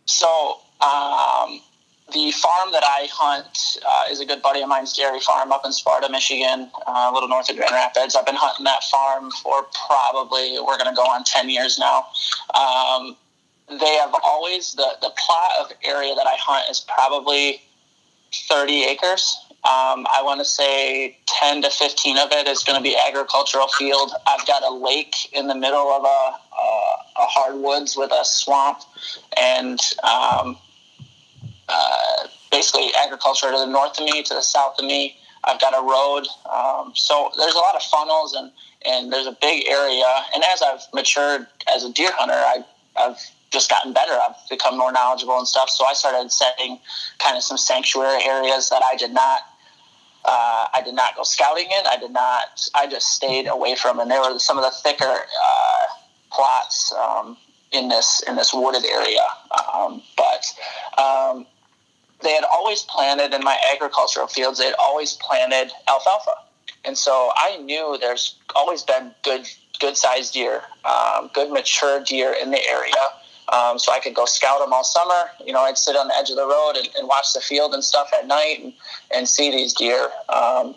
So 0.05 0.59
um, 0.81 1.61
the 2.17 2.31
farm 2.31 2.71
that 2.71 2.83
I 2.83 3.07
hunt 3.11 3.77
uh, 3.85 4.11
is 4.11 4.19
a 4.19 4.25
good 4.25 4.41
buddy 4.41 4.61
of 4.61 4.69
mine's 4.69 4.91
dairy 4.93 5.19
farm 5.19 5.51
up 5.51 5.61
in 5.65 5.71
Sparta, 5.71 6.09
Michigan, 6.09 6.69
uh, 6.87 7.09
a 7.11 7.13
little 7.13 7.29
north 7.29 7.49
of 7.49 7.57
Grand 7.57 7.73
Rapids. 7.73 8.15
I've 8.15 8.25
been 8.25 8.35
hunting 8.35 8.63
that 8.63 8.83
farm 8.85 9.29
for 9.43 9.67
probably 9.87 10.57
we're 10.59 10.77
going 10.77 10.89
to 10.89 10.95
go 10.95 11.03
on 11.03 11.23
ten 11.23 11.47
years 11.49 11.77
now. 11.77 12.07
Um, 12.55 13.15
they 13.69 13.93
have 13.95 14.15
always 14.25 14.73
the 14.73 14.89
the 15.01 15.11
plot 15.15 15.51
of 15.59 15.71
area 15.83 16.15
that 16.15 16.25
I 16.25 16.35
hunt 16.39 16.69
is 16.71 16.79
probably 16.79 17.61
thirty 18.49 18.83
acres. 18.85 19.37
Um, 19.63 20.07
I 20.09 20.21
want 20.23 20.39
to 20.39 20.45
say 20.45 21.17
10 21.25 21.63
to 21.63 21.69
15 21.69 22.17
of 22.19 22.31
it 22.31 22.47
is 22.47 22.63
going 22.63 22.77
to 22.77 22.83
be 22.83 22.95
agricultural 22.95 23.67
field. 23.67 24.11
I've 24.25 24.45
got 24.47 24.63
a 24.63 24.73
lake 24.73 25.15
in 25.33 25.47
the 25.47 25.55
middle 25.55 25.91
of 25.91 26.03
a, 26.03 26.07
a, 26.07 26.95
a 27.17 27.25
hardwoods 27.25 27.97
with 27.97 28.11
a 28.11 28.23
swamp, 28.23 28.77
and 29.35 29.79
um, 30.03 30.57
uh, 31.69 32.27
basically 32.51 32.89
agriculture 33.03 33.51
to 33.51 33.57
the 33.57 33.65
north 33.65 33.99
of 33.99 34.05
me, 34.05 34.23
to 34.23 34.33
the 34.33 34.41
south 34.41 34.79
of 34.79 34.85
me. 34.85 35.17
I've 35.43 35.61
got 35.61 35.73
a 35.73 35.81
road. 35.81 36.27
Um, 36.51 36.93
so 36.95 37.31
there's 37.37 37.55
a 37.55 37.59
lot 37.59 37.75
of 37.75 37.81
funnels 37.83 38.33
and, 38.33 38.51
and 38.85 39.11
there's 39.11 39.27
a 39.27 39.37
big 39.39 39.67
area. 39.67 40.05
And 40.33 40.43
as 40.43 40.61
I've 40.61 40.81
matured 40.93 41.47
as 41.73 41.83
a 41.83 41.91
deer 41.91 42.11
hunter, 42.13 42.33
I, 42.33 42.65
I've 42.97 43.17
just 43.51 43.69
gotten 43.69 43.93
better. 43.93 44.11
I've 44.11 44.35
become 44.49 44.77
more 44.77 44.91
knowledgeable 44.91 45.37
and 45.37 45.47
stuff. 45.47 45.69
So 45.69 45.85
I 45.85 45.93
started 45.93 46.31
setting 46.31 46.79
kind 47.19 47.37
of 47.37 47.43
some 47.43 47.57
sanctuary 47.57 48.23
areas 48.25 48.69
that 48.69 48.81
I 48.83 48.95
did 48.95 49.13
not. 49.13 49.41
Uh, 50.25 50.67
I 50.73 50.81
did 50.83 50.93
not 50.93 51.15
go 51.15 51.23
scouting 51.23 51.67
in. 51.67 51.87
I 51.87 51.95
did 51.97 52.11
not. 52.11 52.67
I 52.75 52.87
just 52.87 53.13
stayed 53.13 53.47
away 53.47 53.75
from, 53.75 53.99
and 53.99 54.11
there 54.11 54.19
were 54.19 54.39
some 54.39 54.57
of 54.57 54.63
the 54.65 54.71
thicker 54.71 55.05
uh, 55.05 55.85
plots 56.31 56.93
um, 56.93 57.37
in 57.71 57.87
this 57.87 58.21
in 58.27 58.35
this 58.35 58.53
wooded 58.53 58.83
area. 58.83 59.23
Um, 59.73 60.01
but 60.17 60.53
um, 61.01 61.45
they 62.21 62.33
had 62.33 62.43
always 62.51 62.83
planted 62.83 63.33
in 63.33 63.43
my 63.43 63.57
agricultural 63.73 64.27
fields. 64.27 64.59
They 64.59 64.65
had 64.65 64.75
always 64.79 65.13
planted 65.13 65.71
alfalfa, 65.87 66.31
and 66.85 66.97
so 66.97 67.31
I 67.35 67.57
knew 67.57 67.97
there's 67.99 68.35
always 68.55 68.83
been 68.83 69.13
good 69.23 69.47
good 69.79 69.97
sized 69.97 70.33
deer, 70.33 70.63
um, 70.85 71.29
good 71.33 71.51
mature 71.51 72.03
deer 72.03 72.33
in 72.33 72.51
the 72.51 72.67
area. 72.67 72.93
Um, 73.49 73.79
so 73.79 73.93
I 73.93 73.99
could 73.99 74.13
go 74.13 74.25
scout 74.25 74.59
them 74.59 74.73
all 74.73 74.83
summer. 74.83 75.29
You 75.45 75.53
know, 75.53 75.61
I'd 75.61 75.77
sit 75.77 75.95
on 75.95 76.09
the 76.09 76.15
edge 76.15 76.29
of 76.29 76.35
the 76.35 76.45
road 76.45 76.73
and, 76.75 76.89
and 76.97 77.07
watch 77.07 77.33
the 77.33 77.39
field 77.39 77.73
and 77.73 77.83
stuff 77.83 78.09
at 78.17 78.27
night 78.27 78.59
and, 78.61 78.73
and 79.13 79.27
see 79.27 79.51
these 79.51 79.73
deer. 79.73 80.09
Um, 80.27 80.75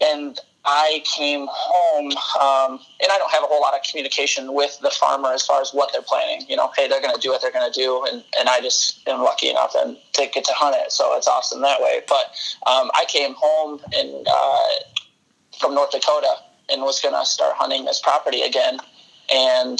and 0.00 0.38
I 0.64 1.02
came 1.04 1.46
home, 1.50 2.06
um, 2.40 2.80
and 3.02 3.12
I 3.12 3.18
don't 3.18 3.30
have 3.30 3.42
a 3.42 3.46
whole 3.46 3.60
lot 3.60 3.74
of 3.74 3.80
communication 3.82 4.54
with 4.54 4.78
the 4.80 4.90
farmer 4.90 5.32
as 5.32 5.44
far 5.44 5.60
as 5.60 5.72
what 5.72 5.92
they're 5.92 6.02
planning. 6.02 6.46
You 6.48 6.56
know, 6.56 6.70
hey, 6.76 6.88
they're 6.88 7.02
going 7.02 7.14
to 7.14 7.20
do 7.20 7.30
what 7.30 7.42
they're 7.42 7.52
going 7.52 7.70
to 7.70 7.78
do, 7.78 8.04
and, 8.10 8.24
and 8.38 8.48
I 8.48 8.60
just 8.60 9.06
am 9.06 9.20
lucky 9.20 9.50
enough 9.50 9.74
and 9.76 9.98
to 10.14 10.26
get 10.26 10.44
to 10.44 10.52
hunt 10.54 10.76
it, 10.78 10.90
so 10.90 11.16
it's 11.16 11.28
awesome 11.28 11.60
that 11.62 11.80
way. 11.80 12.00
But 12.08 12.34
um, 12.66 12.90
I 12.94 13.04
came 13.08 13.34
home 13.36 13.80
and 13.92 14.26
uh, 14.26 14.60
from 15.58 15.74
North 15.74 15.90
Dakota 15.90 16.34
and 16.70 16.80
was 16.80 17.00
going 17.00 17.14
to 17.14 17.26
start 17.26 17.54
hunting 17.56 17.84
this 17.84 18.00
property 18.00 18.40
again, 18.40 18.78
and 19.30 19.78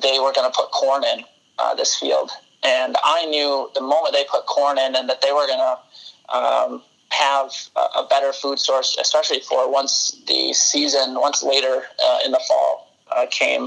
they 0.00 0.20
were 0.20 0.32
going 0.32 0.50
to 0.50 0.56
put 0.56 0.70
corn 0.70 1.02
in 1.02 1.24
uh, 1.58 1.74
this 1.74 1.96
field, 1.96 2.30
and 2.62 2.96
I 3.02 3.26
knew 3.26 3.70
the 3.74 3.80
moment 3.80 4.14
they 4.14 4.24
put 4.30 4.46
corn 4.46 4.78
in 4.78 4.94
and 4.94 5.08
that 5.08 5.20
they 5.20 5.32
were 5.32 5.48
going 5.48 5.58
to 5.58 6.36
um, 6.36 6.82
have 7.10 7.52
a, 7.76 8.04
better 8.08 8.32
food 8.32 8.58
source, 8.58 8.96
especially 9.00 9.40
for 9.40 9.70
once 9.70 10.16
the 10.26 10.52
season, 10.52 11.14
once 11.14 11.42
later 11.42 11.82
uh, 12.02 12.18
in 12.24 12.32
the 12.32 12.40
fall 12.46 12.88
uh, 13.10 13.26
came, 13.30 13.64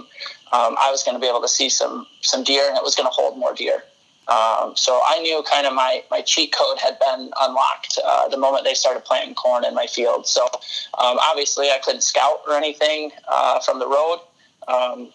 um, 0.52 0.76
I 0.80 0.90
was 0.92 1.04
going 1.04 1.16
to 1.16 1.22
be 1.22 1.28
able 1.28 1.42
to 1.42 1.48
see 1.48 1.70
some 1.70 2.08
some 2.22 2.44
deer, 2.44 2.68
and 2.68 2.78
it 2.78 2.84
was 2.84 2.96
going 2.96 3.08
to 3.08 3.12
hold 3.12 3.38
more 3.38 3.54
deer. 3.54 3.84
Um, 4.28 4.74
so 4.78 5.02
I 5.06 5.20
knew 5.20 5.44
kind 5.44 5.68
of 5.68 5.74
my, 5.74 6.04
my 6.10 6.22
cheat 6.22 6.54
code 6.54 6.78
had 6.80 6.98
been 7.00 7.32
unlocked 7.42 8.00
uh, 8.06 8.30
the 8.30 8.38
moment 8.38 8.64
they 8.64 8.74
started 8.74 9.04
planting 9.04 9.36
corn 9.36 9.66
in 9.66 9.74
my 9.76 9.86
field. 9.86 10.28
So 10.28 10.46
um, 10.98 11.18
obviously 11.22 11.68
I 11.68 11.80
couldn't 11.84 12.04
scout 12.04 12.40
or 12.48 12.56
anything 12.56 13.12
uh, 13.28 13.60
from 13.60 13.80
the 13.80 13.88
road. 13.88 14.20
Um, 14.68 15.12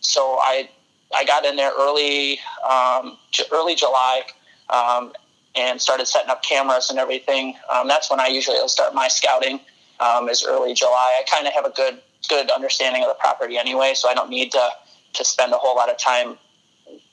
so 0.00 0.38
I 0.40 0.68
I 1.14 1.24
got 1.24 1.44
in 1.44 1.56
there 1.56 1.72
early 1.76 2.38
um, 2.68 3.18
early 3.50 3.74
July 3.74 4.22
um, 4.70 5.12
and 5.56 5.80
started 5.80 6.06
setting 6.06 6.30
up 6.30 6.42
cameras 6.42 6.90
and 6.90 6.98
everything. 6.98 7.54
Um, 7.72 7.88
that's 7.88 8.10
when 8.10 8.20
I 8.20 8.26
usually 8.26 8.56
will 8.56 8.68
start 8.68 8.94
my 8.94 9.08
scouting. 9.08 9.60
Um, 10.00 10.28
is 10.28 10.44
early 10.44 10.74
July. 10.74 11.20
I 11.20 11.22
kind 11.30 11.46
of 11.46 11.52
have 11.52 11.64
a 11.64 11.70
good 11.70 12.00
good 12.28 12.50
understanding 12.50 13.02
of 13.02 13.08
the 13.08 13.14
property 13.14 13.56
anyway, 13.56 13.92
so 13.94 14.08
I 14.08 14.14
don't 14.14 14.28
need 14.28 14.50
to 14.52 14.68
to 15.12 15.24
spend 15.24 15.52
a 15.52 15.56
whole 15.56 15.76
lot 15.76 15.88
of 15.88 15.96
time 15.98 16.36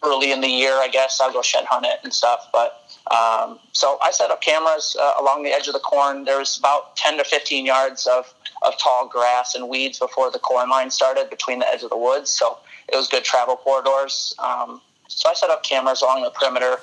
early 0.04 0.32
in 0.32 0.42
the 0.42 0.48
year. 0.48 0.74
I 0.74 0.88
guess 0.88 1.22
I'll 1.22 1.32
go 1.32 1.44
shed 1.44 1.66
hunt 1.66 1.86
it 1.86 2.00
and 2.04 2.12
stuff. 2.12 2.50
But 2.52 2.82
um, 3.12 3.60
so 3.72 4.00
I 4.04 4.12
set 4.12 4.32
up 4.32 4.42
cameras 4.42 4.96
uh, 5.00 5.14
along 5.20 5.44
the 5.44 5.52
edge 5.52 5.68
of 5.68 5.74
the 5.74 5.80
corn. 5.80 6.26
There 6.26 6.39
was 6.39 6.58
about 6.58 6.96
ten 6.96 7.18
to 7.18 7.24
fifteen 7.24 7.66
yards 7.68 8.08
of 8.08 8.34
of 8.64 8.78
tall 8.80 9.08
grass 9.08 9.54
and 9.54 9.70
weeds 9.70 10.00
before 10.00 10.32
the 10.32 10.39
corn 10.39 10.70
line 10.70 10.89
started 10.89 11.30
between 11.30 11.60
the 11.60 11.70
edge 11.70 11.84
of 11.84 11.92
the 11.92 11.98
woods. 11.98 12.32
So 12.32 12.58
it 12.92 12.96
was 12.96 13.08
good 13.08 13.24
travel 13.24 13.58
corridors. 13.58 14.36
Um, 14.39 14.82
so 15.08 15.30
I 15.30 15.34
set 15.36 15.52
up 15.52 15.64
cameras 15.64 16.02
along 16.02 16.24
the 16.24 16.32
perimeter. 16.32 16.80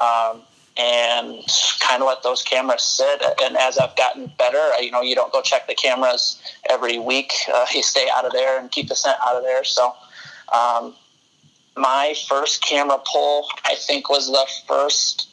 Um, 0.00 0.42
and 0.78 1.44
kind 1.80 2.02
of 2.02 2.06
let 2.06 2.22
those 2.22 2.42
cameras 2.42 2.82
sit. 2.82 3.22
And 3.42 3.56
as 3.56 3.78
I've 3.78 3.96
gotten 3.96 4.32
better, 4.38 4.70
you 4.80 4.92
know, 4.92 5.02
you 5.02 5.16
don't 5.16 5.32
go 5.32 5.42
check 5.42 5.66
the 5.66 5.74
cameras 5.74 6.40
every 6.70 6.98
week. 6.98 7.32
Uh, 7.52 7.66
you 7.74 7.82
stay 7.82 8.08
out 8.14 8.24
of 8.24 8.32
there 8.32 8.58
and 8.58 8.70
keep 8.70 8.88
the 8.88 8.94
scent 8.94 9.18
out 9.22 9.36
of 9.36 9.42
there. 9.42 9.64
So, 9.64 9.92
um, 10.52 10.94
my 11.76 12.14
first 12.28 12.62
camera 12.62 12.98
pull, 13.04 13.48
I 13.64 13.74
think, 13.74 14.08
was 14.08 14.28
the 14.28 14.46
first 14.66 15.28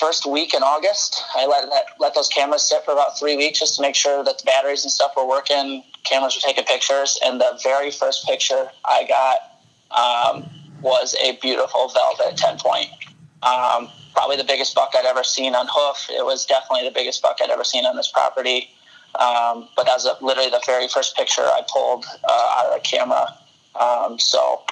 first 0.00 0.26
week 0.26 0.52
in 0.52 0.62
August. 0.62 1.22
I 1.34 1.46
let, 1.46 1.68
let 1.68 1.84
let 1.98 2.14
those 2.14 2.28
cameras 2.28 2.62
sit 2.62 2.84
for 2.84 2.92
about 2.92 3.18
three 3.18 3.36
weeks 3.36 3.58
just 3.58 3.76
to 3.76 3.82
make 3.82 3.94
sure 3.94 4.24
that 4.24 4.38
the 4.38 4.44
batteries 4.44 4.84
and 4.84 4.90
stuff 4.90 5.12
were 5.16 5.26
working. 5.26 5.84
Cameras 6.04 6.36
were 6.36 6.40
taking 6.40 6.64
pictures, 6.64 7.18
and 7.24 7.40
the 7.40 7.58
very 7.62 7.90
first 7.90 8.26
picture 8.26 8.70
I 8.84 9.06
got 9.06 10.36
um, 10.36 10.48
was 10.80 11.14
a 11.22 11.36
beautiful 11.42 11.88
velvet 11.88 12.36
ten 12.36 12.58
point. 12.58 12.88
Um, 13.42 13.90
probably 14.16 14.36
the 14.36 14.44
biggest 14.44 14.74
buck 14.74 14.92
I'd 14.96 15.04
ever 15.04 15.22
seen 15.22 15.54
on 15.54 15.66
hoof. 15.70 16.08
It 16.08 16.24
was 16.24 16.46
definitely 16.46 16.88
the 16.88 16.94
biggest 16.94 17.20
buck 17.20 17.36
I'd 17.42 17.50
ever 17.50 17.64
seen 17.64 17.84
on 17.84 17.96
this 17.96 18.10
property. 18.10 18.70
Um, 19.16 19.68
but 19.76 19.84
that 19.84 19.94
was 19.94 20.08
literally 20.22 20.48
the 20.48 20.62
very 20.64 20.88
first 20.88 21.14
picture 21.16 21.42
I 21.42 21.60
pulled 21.70 22.06
uh, 22.26 22.56
out 22.56 22.66
of 22.66 22.74
the 22.74 22.80
camera. 22.80 23.36
Um, 23.78 24.18
so 24.18 24.62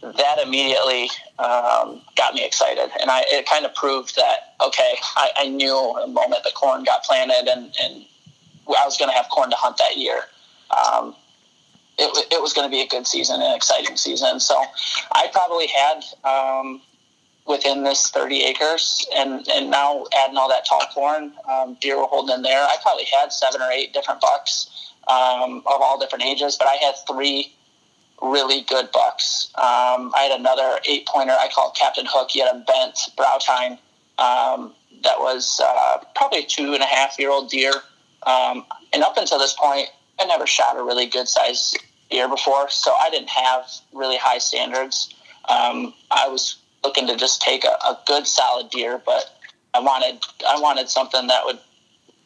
that 0.00 0.38
immediately 0.42 1.10
um, 1.38 2.00
got 2.16 2.34
me 2.34 2.44
excited, 2.44 2.90
and 3.00 3.10
I 3.10 3.24
it 3.26 3.46
kind 3.46 3.64
of 3.64 3.74
proved 3.74 4.16
that 4.16 4.54
okay, 4.60 4.96
I, 5.16 5.30
I 5.36 5.48
knew 5.48 5.94
the 6.00 6.06
moment 6.06 6.42
the 6.44 6.52
corn 6.54 6.84
got 6.84 7.04
planted, 7.04 7.48
and 7.48 7.74
and 7.82 8.04
I 8.68 8.84
was 8.84 8.96
going 8.96 9.10
to 9.10 9.16
have 9.16 9.26
corn 9.30 9.50
to 9.50 9.56
hunt 9.56 9.78
that 9.78 9.96
year. 9.96 10.24
Um, 10.70 11.14
it, 11.96 12.32
it 12.32 12.42
was 12.42 12.52
going 12.52 12.68
to 12.68 12.70
be 12.70 12.80
a 12.80 12.86
good 12.86 13.06
season, 13.06 13.40
an 13.40 13.54
exciting 13.54 13.96
season. 13.96 14.40
So 14.40 14.60
I 15.12 15.28
probably 15.32 15.68
had 15.68 16.04
um, 16.24 16.82
within 17.46 17.84
this 17.84 18.10
30 18.10 18.42
acres, 18.42 19.06
and 19.14 19.46
and 19.48 19.70
now 19.70 20.04
adding 20.16 20.36
all 20.36 20.48
that 20.48 20.66
tall 20.66 20.86
corn, 20.92 21.32
um, 21.50 21.76
deer 21.80 21.98
were 21.98 22.06
holding 22.06 22.36
in 22.36 22.42
there. 22.42 22.62
I 22.62 22.76
probably 22.82 23.04
had 23.04 23.32
seven 23.32 23.60
or 23.60 23.70
eight 23.70 23.92
different 23.92 24.20
bucks 24.20 24.70
um, 25.08 25.58
of 25.66 25.80
all 25.80 25.98
different 25.98 26.24
ages, 26.24 26.56
but 26.58 26.66
I 26.66 26.74
had 26.74 26.94
three 27.06 27.52
really 28.22 28.62
good 28.62 28.90
bucks. 28.92 29.50
Um, 29.56 30.12
I 30.14 30.28
had 30.28 30.40
another 30.40 30.78
eight 30.88 31.06
pointer 31.06 31.32
I 31.32 31.48
called 31.48 31.76
Captain 31.76 32.06
Hook. 32.08 32.30
He 32.30 32.40
had 32.40 32.54
a 32.54 32.58
bent 32.60 32.98
brow 33.16 33.38
tine 33.44 33.78
um, 34.18 34.72
that 35.02 35.18
was 35.18 35.60
uh, 35.62 35.98
probably 36.14 36.40
a 36.40 36.46
two 36.46 36.72
and 36.72 36.82
a 36.82 36.86
half 36.86 37.18
year 37.18 37.30
old 37.30 37.50
deer. 37.50 37.72
Um, 38.22 38.64
and 38.92 39.02
up 39.02 39.16
until 39.16 39.38
this 39.38 39.52
point, 39.52 39.88
I 40.18 40.24
never 40.26 40.46
shot 40.46 40.78
a 40.78 40.82
really 40.82 41.06
good 41.06 41.28
size 41.28 41.74
deer 42.10 42.28
before, 42.28 42.70
so 42.70 42.94
I 42.94 43.10
didn't 43.10 43.30
have 43.30 43.66
really 43.92 44.16
high 44.16 44.38
standards. 44.38 45.14
Um, 45.48 45.92
I 46.10 46.28
was 46.28 46.56
looking 46.84 47.06
to 47.08 47.16
just 47.16 47.40
take 47.42 47.64
a, 47.64 47.76
a 47.84 47.98
good 48.06 48.26
solid 48.26 48.70
deer, 48.70 49.00
but 49.04 49.36
I 49.72 49.80
wanted 49.80 50.24
I 50.46 50.60
wanted 50.60 50.88
something 50.88 51.26
that 51.26 51.44
would, 51.44 51.58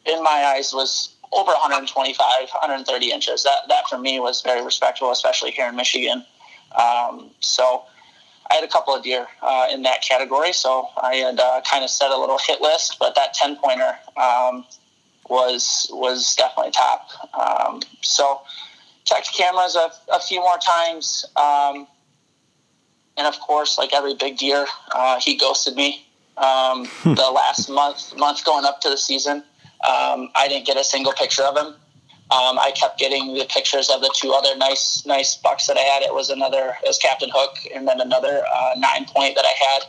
in 0.05 0.21
my 0.23 0.53
eyes, 0.55 0.73
was 0.73 1.15
over 1.31 1.51
125, 1.51 2.17
130 2.49 3.11
inches. 3.11 3.43
That 3.43 3.67
that 3.69 3.87
for 3.87 3.97
me 3.97 4.19
was 4.19 4.41
very 4.41 4.63
respectable, 4.63 5.11
especially 5.11 5.51
here 5.51 5.67
in 5.67 5.75
Michigan. 5.75 6.25
Um, 6.77 7.31
so 7.39 7.83
I 8.51 8.55
had 8.55 8.63
a 8.63 8.67
couple 8.67 8.93
of 8.93 9.03
deer 9.03 9.27
uh, 9.41 9.67
in 9.71 9.83
that 9.83 10.03
category, 10.03 10.53
so 10.53 10.87
I 11.01 11.15
had 11.15 11.39
uh, 11.39 11.61
kind 11.69 11.83
of 11.83 11.89
set 11.89 12.11
a 12.11 12.17
little 12.17 12.37
hit 12.37 12.61
list. 12.61 12.97
But 12.99 13.15
that 13.15 13.33
10 13.33 13.57
pointer 13.57 13.97
um, 14.17 14.65
was 15.29 15.87
was 15.91 16.35
definitely 16.35 16.71
top. 16.71 17.09
Um, 17.33 17.81
so 18.01 18.41
checked 19.05 19.33
cameras 19.35 19.75
a, 19.75 19.91
a 20.11 20.19
few 20.19 20.39
more 20.39 20.57
times. 20.57 21.25
Um, 21.35 21.87
and 23.19 23.27
of 23.27 23.39
course, 23.41 23.77
like 23.77 23.93
every 23.93 24.15
big 24.15 24.37
deer, 24.37 24.65
uh, 24.95 25.19
he 25.19 25.35
ghosted 25.35 25.75
me 25.75 26.07
um, 26.37 26.87
the 27.03 27.29
last 27.33 27.69
month 27.69 28.15
month 28.17 28.45
going 28.45 28.65
up 28.65 28.79
to 28.81 28.89
the 28.89 28.97
season. 28.97 29.43
Um, 29.87 30.29
I 30.35 30.47
didn't 30.47 30.65
get 30.65 30.77
a 30.77 30.83
single 30.83 31.13
picture 31.13 31.43
of 31.43 31.55
him. 31.55 31.75
Um, 32.31 32.59
I 32.59 32.71
kept 32.75 32.99
getting 32.99 33.33
the 33.33 33.45
pictures 33.45 33.89
of 33.89 34.01
the 34.01 34.13
two 34.15 34.31
other 34.31 34.55
nice 34.55 35.03
nice 35.05 35.35
bucks 35.35 35.67
that 35.67 35.77
I 35.77 35.81
had. 35.81 36.01
It 36.03 36.13
was 36.13 36.29
another 36.29 36.77
it 36.81 36.87
was 36.87 36.97
Captain 36.97 37.29
Hook, 37.33 37.57
and 37.75 37.87
then 37.87 37.99
another 37.99 38.43
uh, 38.51 38.75
nine 38.77 39.05
point 39.05 39.35
that 39.35 39.45
I 39.45 39.55
had, 39.67 39.81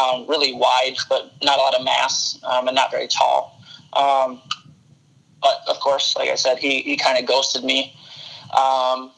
um, 0.00 0.26
really 0.26 0.54
wide 0.54 0.96
but 1.08 1.30
not 1.42 1.58
a 1.58 1.60
lot 1.60 1.74
of 1.74 1.84
mass 1.84 2.38
um, 2.44 2.68
and 2.68 2.74
not 2.74 2.90
very 2.90 3.08
tall. 3.08 3.60
Um, 3.92 4.40
but 5.42 5.62
of 5.68 5.78
course, 5.80 6.16
like 6.16 6.30
I 6.30 6.36
said, 6.36 6.58
he 6.58 6.80
he 6.82 6.96
kind 6.96 7.18
of 7.18 7.26
ghosted 7.26 7.64
me. 7.64 7.94
Um, 8.56 9.10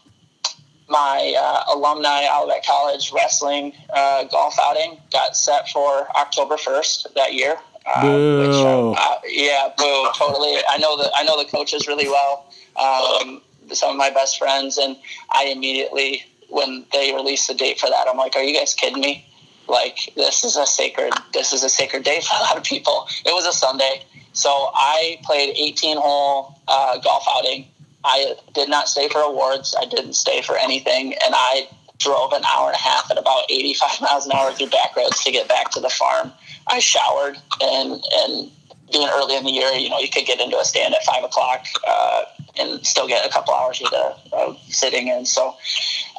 my 0.91 1.35
uh, 1.39 1.75
alumni 1.77 2.27
Olivet 2.31 2.67
College 2.67 3.13
wrestling 3.13 3.73
uh, 3.95 4.25
golf 4.25 4.57
outing 4.61 4.99
got 5.13 5.37
set 5.37 5.69
for 5.71 6.09
October 6.17 6.57
1st 6.57 7.15
that 7.15 7.33
year. 7.33 7.57
Uh, 7.87 8.03
which, 8.03 8.99
uh, 8.99 9.19
yeah, 9.27 9.71
boo, 9.79 10.11
totally. 10.15 10.57
I 10.69 10.77
know 10.79 10.99
the 10.99 11.11
I 11.17 11.23
know 11.23 11.43
the 11.43 11.49
coaches 11.49 11.89
really 11.89 12.09
well. 12.09 12.53
Um, 12.77 13.41
some 13.73 13.93
of 13.93 13.97
my 13.97 14.11
best 14.11 14.39
friends, 14.39 14.77
and 14.77 14.97
I 15.31 15.47
immediately 15.47 16.23
when 16.51 16.85
they 16.93 17.15
released 17.15 17.49
the 17.49 17.55
date 17.55 17.81
for 17.81 17.89
that, 17.89 18.07
I'm 18.07 18.19
like, 18.19 18.37
"Are 18.37 18.43
you 18.43 18.57
guys 18.57 18.75
kidding 18.75 19.01
me? 19.01 19.27
Like 19.67 20.13
this 20.15 20.45
is 20.45 20.57
a 20.57 20.67
sacred 20.67 21.15
this 21.33 21.55
is 21.55 21.65
a 21.65 21.71
sacred 21.71 22.05
day 22.05 22.21
for 22.29 22.37
a 22.37 22.41
lot 22.41 22.59
of 22.59 22.65
people." 22.65 23.09
It 23.25 23.33
was 23.33 23.47
a 23.47 23.53
Sunday, 23.53 24.05
so 24.35 24.51
I 24.75 25.19
played 25.25 25.57
18 25.57 25.97
hole 25.97 26.59
uh, 26.69 26.99
golf 26.99 27.25
outing 27.35 27.70
I 28.05 28.35
did 28.55 28.69
not 28.69 28.89
stay 28.89 29.09
for 29.09 29.21
awards. 29.21 29.75
I 29.79 29.85
didn't 29.85 30.15
stay 30.15 30.43
for 30.43 30.57
anything, 30.57 31.15
and 31.25 31.35
I 31.35 31.69
drove 31.99 32.33
an 32.33 32.45
hour 32.45 32.69
and 32.69 32.75
a 32.75 32.79
half 32.79 33.11
at 33.11 33.19
about 33.19 33.45
85 33.51 34.01
miles 34.01 34.27
an 34.27 34.33
hour 34.33 34.53
through 34.53 34.69
back 34.69 34.97
roads 34.97 35.23
to 35.25 35.31
get 35.31 35.49
back 35.49 35.71
to 35.73 35.81
the 35.81 35.91
farm. 35.91 36.33
I 36.67 36.79
showered 36.79 37.37
and 37.61 38.03
and 38.13 38.51
being 38.93 39.09
early 39.09 39.37
in 39.37 39.45
the 39.45 39.53
year, 39.53 39.71
you 39.73 39.89
know, 39.89 39.99
you 39.99 40.09
could 40.09 40.27
get 40.27 40.41
into 40.41 40.59
a 40.59 40.65
stand 40.65 40.95
at 40.95 41.05
five 41.05 41.23
o'clock 41.23 41.65
uh, 41.87 42.23
and 42.59 42.85
still 42.85 43.07
get 43.07 43.25
a 43.25 43.29
couple 43.29 43.55
hours 43.55 43.81
of 43.81 43.91
the 43.91 44.37
uh, 44.37 44.55
sitting 44.69 45.07
in. 45.09 45.25
So 45.25 45.55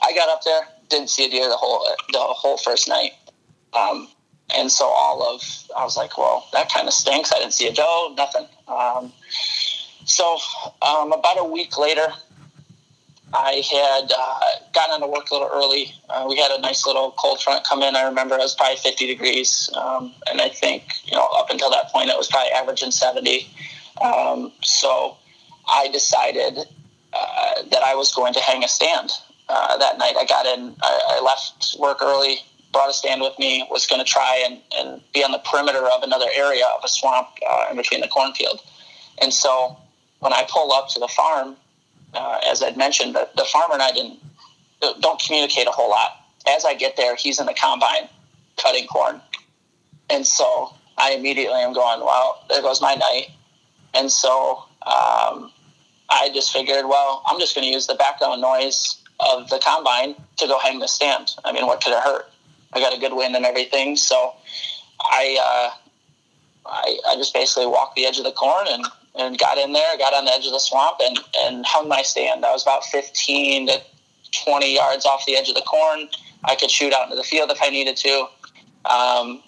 I 0.01 0.13
got 0.13 0.29
up 0.29 0.41
there, 0.43 0.61
didn't 0.89 1.09
see 1.09 1.25
a 1.25 1.29
deer 1.29 1.49
the 1.49 1.57
whole 1.57 1.85
the 2.11 2.19
whole 2.19 2.57
first 2.57 2.87
night. 2.87 3.11
Um, 3.73 4.07
and 4.55 4.71
so 4.71 4.85
all 4.85 5.23
of 5.23 5.41
I 5.77 5.83
was 5.83 5.97
like, 5.97 6.17
well, 6.17 6.47
that 6.53 6.71
kind 6.71 6.87
of 6.87 6.93
stinks. 6.93 7.31
I 7.31 7.39
didn't 7.39 7.53
see 7.53 7.67
a 7.67 7.73
doe, 7.73 8.13
nothing. 8.17 8.47
Um, 8.67 9.11
so 10.11 10.37
um, 10.81 11.13
about 11.13 11.39
a 11.39 11.45
week 11.45 11.77
later, 11.77 12.07
I 13.33 13.63
had 13.71 14.11
uh, 14.11 14.39
gotten 14.73 14.95
into 14.95 15.07
work 15.07 15.29
a 15.31 15.33
little 15.33 15.49
early. 15.51 15.93
Uh, 16.09 16.25
we 16.27 16.37
had 16.37 16.51
a 16.51 16.59
nice 16.59 16.85
little 16.85 17.11
cold 17.11 17.41
front 17.41 17.65
come 17.65 17.81
in. 17.81 17.95
I 17.95 18.03
remember 18.03 18.35
it 18.35 18.39
was 18.39 18.55
probably 18.55 18.75
50 18.75 19.07
degrees, 19.07 19.69
um, 19.75 20.13
and 20.29 20.41
I 20.41 20.49
think 20.49 20.83
you 21.05 21.15
know 21.15 21.27
up 21.35 21.49
until 21.49 21.69
that 21.71 21.89
point 21.91 22.09
it 22.09 22.17
was 22.17 22.27
probably 22.27 22.51
averaging 22.51 22.91
70. 22.91 23.47
Um, 24.01 24.51
so 24.61 25.17
I 25.69 25.87
decided 25.89 26.59
uh, 27.13 27.63
that 27.71 27.83
I 27.83 27.95
was 27.95 28.13
going 28.13 28.33
to 28.33 28.41
hang 28.41 28.63
a 28.63 28.67
stand 28.67 29.11
uh, 29.47 29.77
that 29.77 29.97
night. 29.97 30.15
I 30.17 30.25
got 30.25 30.45
in. 30.45 30.75
I, 30.81 31.17
I, 31.17 31.21
left 31.21 31.75
work 31.79 32.01
early, 32.01 32.39
brought 32.73 32.89
a 32.89 32.93
stand 32.93 33.21
with 33.21 33.37
me. 33.39 33.65
Was 33.71 33.87
going 33.87 34.03
to 34.03 34.09
try 34.09 34.43
and, 34.45 34.59
and 34.77 35.01
be 35.13 35.23
on 35.23 35.31
the 35.31 35.39
perimeter 35.39 35.85
of 35.85 36.03
another 36.03 36.27
area 36.35 36.65
of 36.77 36.83
a 36.83 36.89
swamp 36.89 37.29
uh, 37.49 37.67
in 37.69 37.77
between 37.77 38.01
the 38.01 38.09
cornfield, 38.09 38.59
and 39.21 39.31
so 39.33 39.77
when 40.21 40.33
I 40.33 40.45
pull 40.49 40.71
up 40.71 40.87
to 40.89 40.99
the 40.99 41.07
farm, 41.07 41.57
uh, 42.13 42.39
as 42.49 42.63
I'd 42.63 42.77
mentioned, 42.77 43.15
the, 43.15 43.27
the 43.35 43.43
farmer 43.45 43.73
and 43.73 43.83
I 43.83 43.91
didn't 43.91 44.19
don't 44.99 45.21
communicate 45.21 45.67
a 45.67 45.71
whole 45.71 45.89
lot. 45.89 46.25
As 46.47 46.65
I 46.65 46.73
get 46.73 46.97
there, 46.97 47.15
he's 47.15 47.39
in 47.39 47.45
the 47.45 47.53
combine 47.53 48.07
cutting 48.57 48.87
corn, 48.87 49.21
and 50.09 50.25
so 50.25 50.73
I 50.97 51.11
immediately 51.11 51.59
am 51.59 51.73
going, 51.73 51.99
"Well, 51.99 52.43
there 52.49 52.61
goes 52.61 52.81
my 52.81 52.95
night." 52.95 53.27
And 53.93 54.11
so 54.11 54.63
um, 54.83 55.51
I 56.09 56.29
just 56.33 56.53
figured, 56.53 56.85
well, 56.85 57.23
I'm 57.25 57.39
just 57.39 57.53
going 57.53 57.67
to 57.67 57.73
use 57.73 57.87
the 57.87 57.95
background 57.95 58.41
noise 58.41 59.01
of 59.19 59.49
the 59.49 59.59
combine 59.59 60.15
to 60.37 60.47
go 60.47 60.57
hang 60.59 60.79
the 60.79 60.87
stand. 60.87 61.35
I 61.43 61.51
mean, 61.51 61.65
what 61.65 61.83
could 61.83 61.93
it 61.93 62.01
hurt? 62.01 62.31
I 62.73 62.79
got 62.79 62.95
a 62.95 62.99
good 62.99 63.13
wind 63.13 63.35
and 63.35 63.45
everything, 63.45 63.97
so 63.97 64.33
I 65.01 65.37
uh, 65.41 65.77
I, 66.65 66.97
I 67.09 67.15
just 67.15 67.33
basically 67.33 67.65
walked 67.65 67.95
the 67.95 68.05
edge 68.05 68.17
of 68.17 68.23
the 68.23 68.31
corn 68.31 68.67
and 68.69 68.85
and 69.15 69.37
got 69.37 69.57
in 69.57 69.73
there, 69.73 69.97
got 69.97 70.13
on 70.13 70.25
the 70.25 70.31
edge 70.31 70.45
of 70.45 70.53
the 70.53 70.59
swamp, 70.59 70.97
and, 71.01 71.19
and 71.43 71.65
hung 71.65 71.87
my 71.87 72.01
stand. 72.01 72.45
I 72.45 72.51
was 72.51 72.63
about 72.63 72.85
15 72.85 73.67
to 73.67 73.81
20 74.45 74.75
yards 74.75 75.05
off 75.05 75.25
the 75.25 75.35
edge 75.35 75.49
of 75.49 75.55
the 75.55 75.61
corn. 75.61 76.07
I 76.45 76.55
could 76.55 76.71
shoot 76.71 76.93
out 76.93 77.03
into 77.03 77.15
the 77.15 77.23
field 77.23 77.51
if 77.51 77.59
I 77.61 77.69
needed 77.69 77.97
to. 77.97 78.27
Um, 78.85 79.43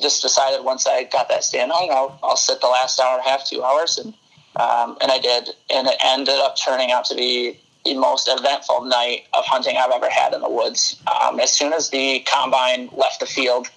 just 0.00 0.22
decided 0.22 0.64
once 0.64 0.86
I 0.86 1.04
got 1.04 1.28
that 1.28 1.44
stand 1.44 1.70
hung, 1.74 1.90
I'll, 1.90 2.18
I'll 2.22 2.36
sit 2.36 2.60
the 2.60 2.68
last 2.68 2.98
hour 2.98 3.18
and 3.18 3.26
a 3.26 3.28
half, 3.28 3.46
two 3.46 3.62
hours, 3.62 3.98
and 3.98 4.14
um, 4.54 4.98
and 5.00 5.10
I 5.10 5.18
did, 5.18 5.48
and 5.70 5.86
it 5.86 5.96
ended 6.04 6.34
up 6.34 6.56
turning 6.62 6.92
out 6.92 7.06
to 7.06 7.14
be 7.14 7.58
the 7.86 7.94
most 7.94 8.28
eventful 8.30 8.84
night 8.84 9.24
of 9.32 9.44
hunting 9.46 9.76
I've 9.78 9.90
ever 9.90 10.10
had 10.10 10.34
in 10.34 10.42
the 10.42 10.50
woods. 10.50 11.00
Um, 11.06 11.40
as 11.40 11.50
soon 11.50 11.72
as 11.72 11.88
the 11.88 12.20
combine 12.20 12.90
left 12.92 13.20
the 13.20 13.26
field, 13.26 13.68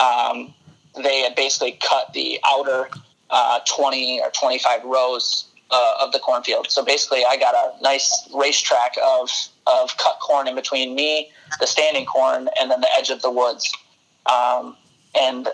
um, 0.00 0.52
they 1.00 1.20
had 1.20 1.36
basically 1.36 1.78
cut 1.80 2.12
the 2.12 2.40
outer 2.44 2.88
uh, 3.30 3.60
20 3.66 4.20
or 4.20 4.30
25 4.30 4.84
rows 4.84 5.46
uh, 5.70 5.94
of 6.00 6.12
the 6.12 6.18
cornfield. 6.18 6.70
So 6.70 6.84
basically, 6.84 7.24
I 7.24 7.36
got 7.36 7.54
a 7.54 7.82
nice 7.82 8.28
racetrack 8.34 8.94
of, 9.04 9.30
of 9.66 9.96
cut 9.96 10.18
corn 10.20 10.46
in 10.46 10.54
between 10.54 10.94
me, 10.94 11.30
the 11.60 11.66
standing 11.66 12.06
corn, 12.06 12.48
and 12.60 12.70
then 12.70 12.80
the 12.80 12.88
edge 12.96 13.10
of 13.10 13.22
the 13.22 13.30
woods. 13.30 13.72
Um, 14.26 14.76
and 15.18 15.48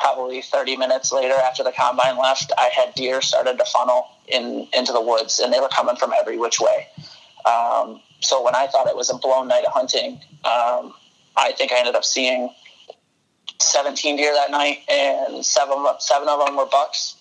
probably 0.00 0.42
30 0.42 0.76
minutes 0.76 1.12
later, 1.12 1.34
after 1.34 1.64
the 1.64 1.72
combine 1.72 2.18
left, 2.18 2.52
I 2.58 2.70
had 2.74 2.94
deer 2.94 3.20
started 3.20 3.58
to 3.58 3.64
funnel 3.64 4.06
in 4.26 4.68
into 4.76 4.92
the 4.92 5.00
woods, 5.00 5.40
and 5.40 5.52
they 5.52 5.60
were 5.60 5.68
coming 5.68 5.96
from 5.96 6.12
every 6.18 6.38
which 6.38 6.60
way. 6.60 6.86
Um, 7.46 8.00
so 8.20 8.42
when 8.42 8.54
I 8.54 8.66
thought 8.66 8.86
it 8.86 8.96
was 8.96 9.10
a 9.10 9.16
blown 9.16 9.48
night 9.48 9.64
of 9.64 9.72
hunting, 9.72 10.20
um, 10.44 10.94
I 11.36 11.52
think 11.56 11.72
I 11.72 11.78
ended 11.78 11.94
up 11.94 12.04
seeing 12.04 12.50
17 13.60 14.16
deer 14.16 14.32
that 14.34 14.50
night, 14.50 14.80
and 14.88 15.44
seven 15.44 15.84
seven 15.98 16.28
of 16.28 16.44
them 16.44 16.56
were 16.56 16.66
bucks. 16.66 17.16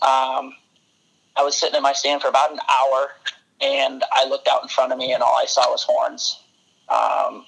Um, 0.00 0.54
I 1.36 1.42
was 1.42 1.56
sitting 1.56 1.76
in 1.76 1.82
my 1.82 1.92
stand 1.92 2.22
for 2.22 2.28
about 2.28 2.52
an 2.52 2.58
hour, 2.60 3.10
and 3.60 4.04
I 4.12 4.26
looked 4.28 4.48
out 4.48 4.62
in 4.62 4.68
front 4.68 4.92
of 4.92 4.98
me, 4.98 5.12
and 5.12 5.22
all 5.22 5.36
I 5.36 5.46
saw 5.46 5.70
was 5.70 5.82
horns. 5.82 6.38
Um, 6.88 7.46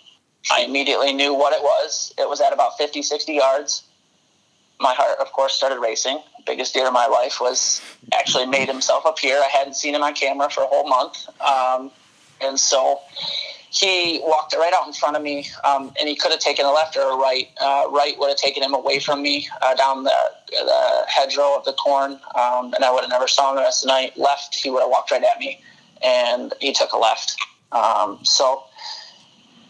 I 0.50 0.62
immediately 0.66 1.12
knew 1.12 1.34
what 1.34 1.52
it 1.52 1.62
was. 1.62 2.12
It 2.18 2.28
was 2.28 2.40
at 2.40 2.52
about 2.52 2.76
50, 2.78 3.02
60 3.02 3.32
yards. 3.32 3.82
my 4.80 4.92
heart, 4.94 5.18
of 5.20 5.32
course, 5.32 5.54
started 5.54 5.80
racing. 5.80 6.18
Biggest 6.46 6.74
deer 6.74 6.86
of 6.86 6.92
my 6.92 7.06
life 7.06 7.40
was 7.40 7.80
actually 8.12 8.46
made 8.46 8.68
himself 8.68 9.04
appear. 9.06 9.36
I 9.38 9.48
hadn't 9.48 9.74
seen 9.74 9.94
him 9.94 10.02
on 10.02 10.14
camera 10.14 10.50
for 10.50 10.62
a 10.62 10.66
whole 10.66 10.88
month, 10.88 11.26
um, 11.40 11.90
and 12.40 12.58
so 12.58 13.00
he 13.74 14.20
walked 14.22 14.54
right 14.54 14.72
out 14.72 14.86
in 14.86 14.92
front 14.92 15.16
of 15.16 15.22
me, 15.22 15.48
um, 15.64 15.92
and 15.98 16.08
he 16.08 16.14
could 16.14 16.30
have 16.30 16.40
taken 16.40 16.64
a 16.64 16.70
left 16.70 16.96
or 16.96 17.12
a 17.12 17.16
right. 17.16 17.48
Uh, 17.60 17.86
right 17.90 18.14
would 18.18 18.28
have 18.28 18.38
taken 18.38 18.62
him 18.62 18.72
away 18.72 19.00
from 19.00 19.20
me 19.20 19.48
uh, 19.62 19.74
down 19.74 20.04
the, 20.04 20.14
the 20.50 21.04
hedgerow 21.08 21.56
of 21.56 21.64
the 21.64 21.72
corn, 21.72 22.12
um, 22.34 22.72
and 22.74 22.84
I 22.84 22.92
would 22.92 23.00
have 23.00 23.10
never 23.10 23.26
saw 23.26 23.50
him 23.50 23.56
the 23.56 23.62
rest 23.62 23.84
of 23.84 23.88
the 23.88 23.94
night. 23.94 24.16
Left, 24.16 24.54
he 24.54 24.70
would 24.70 24.80
have 24.80 24.90
walked 24.90 25.10
right 25.10 25.24
at 25.24 25.38
me, 25.40 25.60
and 26.02 26.54
he 26.60 26.72
took 26.72 26.92
a 26.92 26.98
left. 26.98 27.36
Um, 27.72 28.20
so 28.22 28.62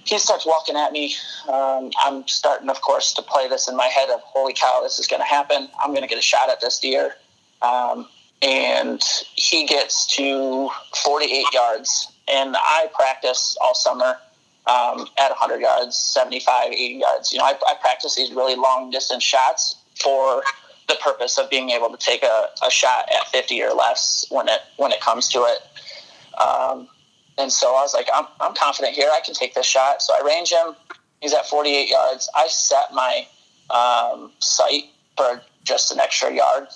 he 0.04 0.18
starts 0.18 0.44
walking 0.44 0.76
at 0.76 0.92
me. 0.92 1.14
Um, 1.48 1.90
I'm 2.02 2.28
starting, 2.28 2.68
of 2.68 2.82
course, 2.82 3.14
to 3.14 3.22
play 3.22 3.48
this 3.48 3.68
in 3.68 3.76
my 3.76 3.86
head 3.86 4.10
of, 4.10 4.20
holy 4.20 4.52
cow, 4.52 4.80
this 4.82 4.98
is 4.98 5.06
going 5.06 5.22
to 5.22 5.26
happen. 5.26 5.68
I'm 5.82 5.90
going 5.90 6.02
to 6.02 6.08
get 6.08 6.18
a 6.18 6.22
shot 6.22 6.50
at 6.50 6.60
this 6.60 6.78
deer. 6.78 7.14
Um, 7.62 8.06
and 8.44 9.02
he 9.34 9.66
gets 9.66 10.06
to 10.16 10.68
48 11.02 11.46
yards 11.52 12.12
and 12.28 12.56
I 12.58 12.88
practice 12.94 13.56
all 13.60 13.74
summer 13.74 14.18
um, 14.66 15.08
at 15.18 15.30
100 15.30 15.60
yards, 15.60 15.96
75, 15.96 16.72
80 16.72 16.94
yards. 16.94 17.32
You 17.32 17.38
know, 17.38 17.44
I, 17.44 17.54
I, 17.68 17.74
practice 17.80 18.16
these 18.16 18.30
really 18.32 18.56
long 18.56 18.90
distance 18.90 19.22
shots 19.22 19.76
for 20.00 20.42
the 20.88 20.94
purpose 21.02 21.36
of 21.36 21.50
being 21.50 21.70
able 21.70 21.90
to 21.90 21.98
take 21.98 22.22
a, 22.22 22.48
a 22.66 22.70
shot 22.70 23.08
at 23.14 23.26
50 23.28 23.62
or 23.62 23.72
less 23.72 24.24
when 24.30 24.48
it 24.48 24.60
when 24.76 24.90
it 24.92 25.00
comes 25.00 25.28
to 25.30 25.40
it. 25.40 26.40
Um, 26.40 26.88
and 27.36 27.52
so 27.52 27.68
I 27.68 27.82
was 27.82 27.94
like, 27.94 28.08
I'm, 28.14 28.26
I'm 28.40 28.54
confident 28.54 28.94
here. 28.94 29.10
I 29.12 29.20
can 29.20 29.34
take 29.34 29.54
this 29.54 29.66
shot. 29.66 30.00
So 30.00 30.14
I 30.14 30.24
range 30.24 30.50
him. 30.50 30.74
He's 31.20 31.34
at 31.34 31.46
48 31.46 31.88
yards. 31.88 32.28
I 32.34 32.48
set 32.48 32.92
my 32.92 33.26
um, 33.70 34.32
sight 34.38 34.84
for 35.16 35.42
just 35.64 35.92
an 35.92 36.00
extra 36.00 36.32
yard, 36.32 36.68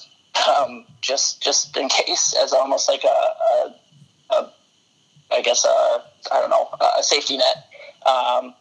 um, 0.49 0.85
just 1.01 1.43
just 1.43 1.77
in 1.77 1.89
case, 1.89 2.35
as 2.43 2.53
almost 2.53 2.89
like 2.89 3.05
a, 3.05 3.09
a, 3.09 3.75
a 4.31 4.53
I 5.33 5.43
guess, 5.43 5.65
a, 5.65 6.05
I 6.33 6.41
don't 6.41 6.51
know, 6.51 6.69
a 6.99 7.03
safety 7.03 7.37
net. 7.37 7.57
Um, 8.07 8.55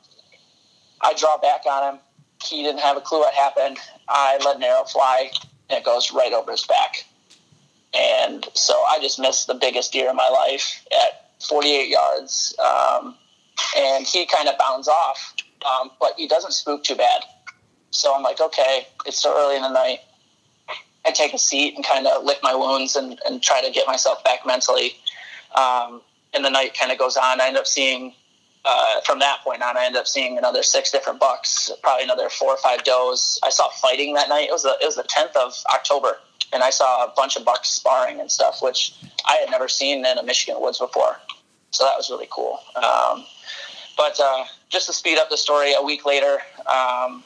I 1.02 1.14
draw 1.16 1.38
back 1.38 1.62
on 1.66 1.94
him. 1.94 2.00
He 2.44 2.64
didn't 2.64 2.82
have 2.82 2.98
a 2.98 3.02
clue 3.02 3.20
what 3.20 3.34
happened. 3.34 3.78
I 4.08 4.38
let 4.44 4.58
an 4.58 4.64
arrow 4.64 4.84
fly, 4.84 5.32
and 5.70 5.78
it 5.78 5.84
goes 5.86 6.12
right 6.12 6.34
over 6.34 6.52
his 6.52 6.66
back. 6.66 7.06
And 7.94 8.48
so 8.54 8.74
I 8.74 9.00
just 9.02 9.20
missed 9.20 9.48
the 9.48 9.56
biggest 9.56 9.94
deer 9.94 10.10
in 10.10 10.16
my 10.16 10.30
life 10.30 10.86
at 10.92 11.32
48 11.48 11.90
yards. 11.90 12.56
Um, 12.60 13.16
and 13.78 14.06
he 14.06 14.26
kind 14.26 14.48
of 14.50 14.58
bounds 14.58 14.88
off, 14.88 15.34
um, 15.66 15.92
but 16.00 16.14
he 16.18 16.28
doesn't 16.28 16.54
spook 16.54 16.84
too 16.84 16.96
bad. 16.96 17.22
So 17.92 18.14
I'm 18.14 18.22
like, 18.24 18.40
okay, 18.40 18.88
it's 19.06 19.20
so 19.20 19.34
early 19.36 19.56
in 19.56 19.62
the 19.62 19.72
night. 19.72 20.00
I 21.08 21.12
take 21.12 21.34
a 21.34 21.39
seat 21.39 21.76
and 21.76 21.86
kind 21.86 22.05
of 22.05 22.24
lick 22.24 22.39
my 22.43 22.53
wounds 22.53 22.95
and, 22.95 23.20
and 23.26 23.41
try 23.41 23.62
to 23.62 23.72
get 23.72 23.88
myself 23.88 24.24
back 24.24 24.45
mentally. 24.45 24.93
Um, 25.55 26.01
and 26.34 26.43
the 26.43 26.49
night 26.49 26.78
kind 26.78 26.91
of 26.91 26.97
goes 26.97 27.16
on. 27.16 27.39
I 27.39 27.47
end 27.47 27.58
up 27.58 27.66
seeing 27.66 28.14
uh, 28.66 28.99
from 29.05 29.20
that 29.20 29.39
point 29.43 29.62
on, 29.62 29.78
I 29.78 29.86
end 29.86 29.95
up 29.95 30.08
seeing 30.08 30.38
another 30.38 30.62
six 30.62 30.91
different 30.91 31.20
bucks, 31.20 31.72
probably 31.82 32.03
another 32.03 32.30
four 32.30 32.49
or 32.49 32.58
five 32.58 32.84
does. 32.84 33.39
I 33.41 33.49
saw 33.49 33.70
fighting 33.70 34.14
that 34.16 34.28
night. 34.28 34.49
It 34.49 34.51
was 34.51 34.64
the, 34.64 34.76
it 34.82 34.86
was 34.86 34.95
the 34.95 35.03
10th 35.03 35.36
of 35.38 35.53
October, 35.74 36.18
and 36.51 36.62
I 36.62 36.70
saw 36.70 37.05
a 37.05 37.14
bunch 37.16 37.38
of 37.38 37.45
bucks 37.45 37.70
sparring 37.70 38.20
and 38.20 38.30
stuff, 38.30 38.62
which 38.62 38.93
I 39.26 39.36
had 39.36 39.49
never 39.49 39.70
seen 39.70 40.05
in 40.05 40.18
a 40.18 40.24
Michigan 40.24 40.62
woods 40.62 40.80
before. 40.80 41.18
So 41.72 41.86
that 41.86 41.95
was 41.95 42.10
really 42.10 42.28
cool. 42.30 42.60
Um, 42.76 43.26
but 43.95 44.20
uh, 44.20 44.45
just 44.70 44.88
to 44.88 44.93
speed 44.93 45.18
up 45.18 45.30
the 45.30 45.38
story, 45.38 45.74
a 45.74 45.82
week 45.82 46.05
later, 46.05 46.39
um, 46.66 47.24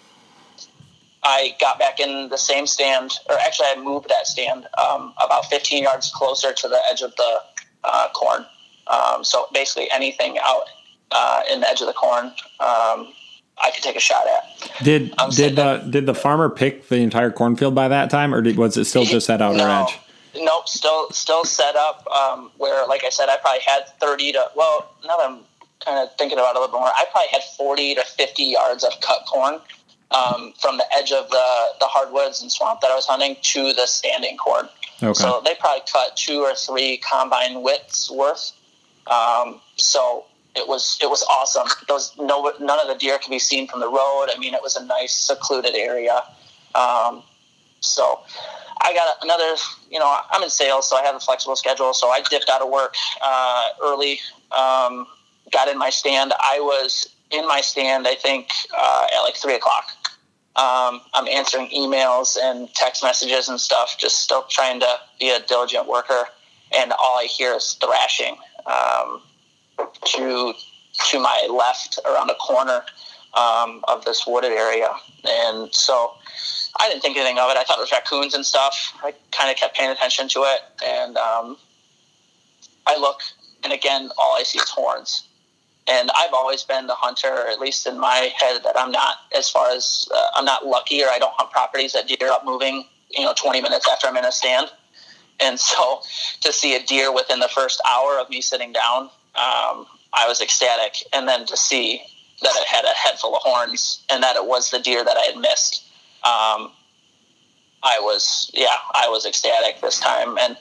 I 1.23 1.55
got 1.59 1.77
back 1.77 1.99
in 1.99 2.29
the 2.29 2.37
same 2.37 2.65
stand, 2.65 3.11
or 3.29 3.37
actually, 3.39 3.67
I 3.69 3.81
moved 3.81 4.09
that 4.09 4.25
stand 4.25 4.67
um, 4.77 5.13
about 5.23 5.45
15 5.45 5.83
yards 5.83 6.11
closer 6.11 6.51
to 6.51 6.67
the 6.67 6.79
edge 6.89 7.01
of 7.01 7.15
the 7.15 7.39
uh, 7.83 8.07
corn. 8.13 8.45
Um, 8.87 9.23
so 9.23 9.47
basically, 9.53 9.87
anything 9.91 10.37
out 10.43 10.63
uh, 11.11 11.43
in 11.51 11.61
the 11.61 11.69
edge 11.69 11.81
of 11.81 11.87
the 11.87 11.93
corn, 11.93 12.25
um, 12.59 13.13
I 13.57 13.69
could 13.73 13.83
take 13.83 13.95
a 13.95 13.99
shot 13.99 14.25
at. 14.27 14.83
Did 14.83 15.13
did 15.35 15.55
the 15.55 15.85
did 15.89 16.05
the 16.07 16.15
farmer 16.15 16.49
pick 16.49 16.87
the 16.87 16.97
entire 16.97 17.29
cornfield 17.29 17.75
by 17.75 17.87
that 17.87 18.09
time, 18.09 18.33
or 18.33 18.41
did, 18.41 18.57
was 18.57 18.75
it 18.77 18.85
still 18.85 19.05
just 19.05 19.27
that 19.27 19.41
outer 19.41 19.57
no, 19.57 19.83
edge? 19.83 19.99
Nope, 20.35 20.67
still 20.67 21.09
still 21.11 21.43
set 21.43 21.75
up 21.75 22.07
um, 22.07 22.51
where, 22.57 22.87
like 22.87 23.03
I 23.03 23.09
said, 23.09 23.29
I 23.29 23.37
probably 23.37 23.61
had 23.65 23.87
thirty 23.99 24.31
to 24.31 24.45
well. 24.55 24.95
Now 25.05 25.17
that 25.17 25.29
I'm 25.29 25.39
kind 25.85 25.99
of 25.99 26.15
thinking 26.17 26.39
about 26.39 26.55
it 26.55 26.57
a 26.57 26.59
little 26.61 26.75
bit 26.75 26.79
more, 26.79 26.87
I 26.87 27.05
probably 27.11 27.29
had 27.31 27.43
forty 27.55 27.93
to 27.93 28.03
fifty 28.03 28.45
yards 28.45 28.83
of 28.83 28.93
cut 29.01 29.19
corn 29.27 29.59
um, 30.11 30.53
from 30.59 30.77
the 30.77 30.85
edge 30.95 31.11
of 31.11 31.29
the 31.29 31.65
the 31.79 31.85
hardwoods 31.85 32.41
and 32.41 32.51
swamp 32.51 32.81
that 32.81 32.91
I 32.91 32.95
was 32.95 33.05
hunting 33.05 33.35
to 33.41 33.73
the 33.73 33.85
standing 33.85 34.37
corn. 34.37 34.67
Okay. 35.01 35.13
So 35.13 35.41
they 35.43 35.55
probably 35.55 35.83
cut 35.91 36.15
two 36.15 36.41
or 36.41 36.53
three 36.53 36.97
combine 36.97 37.63
widths 37.63 38.11
worth 38.11 38.53
um, 39.07 39.59
so 39.75 40.25
it 40.55 40.67
was 40.67 40.97
it 41.01 41.09
was 41.09 41.23
awesome. 41.23 41.67
Those 41.87 42.13
no 42.17 42.51
none 42.59 42.79
of 42.79 42.87
the 42.87 42.95
deer 42.95 43.17
could 43.17 43.29
be 43.29 43.39
seen 43.39 43.67
from 43.67 43.79
the 43.79 43.89
road. 43.89 44.27
I 44.33 44.37
mean, 44.37 44.53
it 44.53 44.61
was 44.61 44.75
a 44.75 44.85
nice 44.85 45.13
secluded 45.13 45.75
area. 45.75 46.23
Um, 46.75 47.23
so 47.79 48.21
I 48.81 48.93
got 48.93 49.17
another. 49.21 49.55
You 49.89 49.99
know, 49.99 50.19
I'm 50.31 50.43
in 50.43 50.49
sales, 50.49 50.89
so 50.89 50.95
I 50.95 51.03
have 51.03 51.15
a 51.15 51.19
flexible 51.19 51.55
schedule. 51.55 51.93
So 51.93 52.09
I 52.09 52.21
dipped 52.21 52.49
out 52.49 52.61
of 52.61 52.69
work 52.69 52.95
uh, 53.21 53.69
early. 53.83 54.19
Um, 54.51 55.07
got 55.51 55.67
in 55.67 55.77
my 55.77 55.89
stand. 55.89 56.33
I 56.39 56.59
was 56.59 57.07
in 57.31 57.47
my 57.47 57.61
stand. 57.61 58.07
I 58.07 58.15
think 58.15 58.49
uh, 58.77 59.07
at 59.15 59.21
like 59.21 59.35
three 59.35 59.55
o'clock. 59.55 59.85
Um, 60.55 61.01
I'm 61.13 61.27
answering 61.29 61.69
emails 61.69 62.37
and 62.41 62.73
text 62.73 63.03
messages 63.03 63.47
and 63.47 63.59
stuff, 63.59 63.95
just 63.97 64.19
still 64.19 64.43
trying 64.49 64.81
to 64.81 64.97
be 65.19 65.29
a 65.29 65.39
diligent 65.39 65.87
worker. 65.87 66.25
And 66.75 66.91
all 66.91 67.17
I 67.17 67.25
hear 67.25 67.53
is 67.53 67.77
thrashing 67.81 68.35
um, 68.65 69.21
to 70.05 70.53
to 71.09 71.19
my 71.19 71.47
left 71.49 71.99
around 72.05 72.29
a 72.29 72.35
corner 72.35 72.83
um, 73.33 73.83
of 73.87 74.03
this 74.03 74.27
wooded 74.27 74.51
area, 74.51 74.89
and 75.23 75.73
so 75.73 76.11
I 76.79 76.89
didn't 76.89 77.01
think 77.01 77.17
anything 77.17 77.39
of 77.39 77.49
it. 77.49 77.57
I 77.57 77.63
thought 77.63 77.77
it 77.77 77.81
was 77.81 77.91
raccoons 77.91 78.33
and 78.33 78.45
stuff. 78.45 78.93
I 79.03 79.13
kind 79.31 79.49
of 79.49 79.55
kept 79.55 79.75
paying 79.75 79.89
attention 79.89 80.27
to 80.29 80.41
it, 80.41 80.61
and 80.85 81.17
um, 81.17 81.57
I 82.85 82.97
look, 82.97 83.21
and 83.63 83.71
again, 83.71 84.09
all 84.17 84.35
I 84.37 84.43
see 84.43 84.59
is 84.59 84.69
horns. 84.69 85.27
And 85.87 86.11
I've 86.17 86.33
always 86.33 86.63
been 86.63 86.87
the 86.87 86.93
hunter, 86.93 87.27
or 87.27 87.47
at 87.47 87.59
least 87.59 87.87
in 87.87 87.99
my 87.99 88.31
head, 88.37 88.63
that 88.63 88.77
I'm 88.77 88.91
not 88.91 89.17
as 89.35 89.49
far 89.49 89.71
as 89.71 90.07
uh, 90.13 90.27
I'm 90.35 90.45
not 90.45 90.65
lucky, 90.65 91.03
or 91.03 91.07
I 91.07 91.17
don't 91.17 91.33
hunt 91.35 91.51
properties 91.51 91.93
that 91.93 92.07
deer 92.07 92.29
up 92.29 92.45
moving, 92.45 92.85
you 93.09 93.25
know, 93.25 93.33
20 93.35 93.61
minutes 93.61 93.87
after 93.91 94.07
I'm 94.07 94.17
in 94.17 94.25
a 94.25 94.31
stand. 94.31 94.69
And 95.39 95.59
so 95.59 96.01
to 96.41 96.53
see 96.53 96.75
a 96.75 96.83
deer 96.83 97.13
within 97.13 97.39
the 97.39 97.47
first 97.47 97.81
hour 97.87 98.19
of 98.19 98.29
me 98.29 98.41
sitting 98.41 98.71
down, 98.71 99.03
um, 99.35 99.87
I 100.13 100.25
was 100.27 100.41
ecstatic. 100.41 101.03
And 101.13 101.27
then 101.27 101.45
to 101.47 101.57
see 101.57 102.03
that 102.41 102.53
it 102.55 102.67
had 102.67 102.85
a 102.85 102.95
head 102.95 103.19
full 103.19 103.35
of 103.35 103.41
horns 103.41 104.03
and 104.09 104.23
that 104.23 104.35
it 104.35 104.45
was 104.45 104.71
the 104.71 104.79
deer 104.79 105.03
that 105.03 105.17
I 105.17 105.21
had 105.21 105.37
missed, 105.37 105.83
um, 106.23 106.71
I 107.83 107.97
was, 107.99 108.51
yeah, 108.53 108.77
I 108.93 109.09
was 109.09 109.25
ecstatic 109.25 109.81
this 109.81 109.99
time. 109.99 110.37
And 110.37 110.57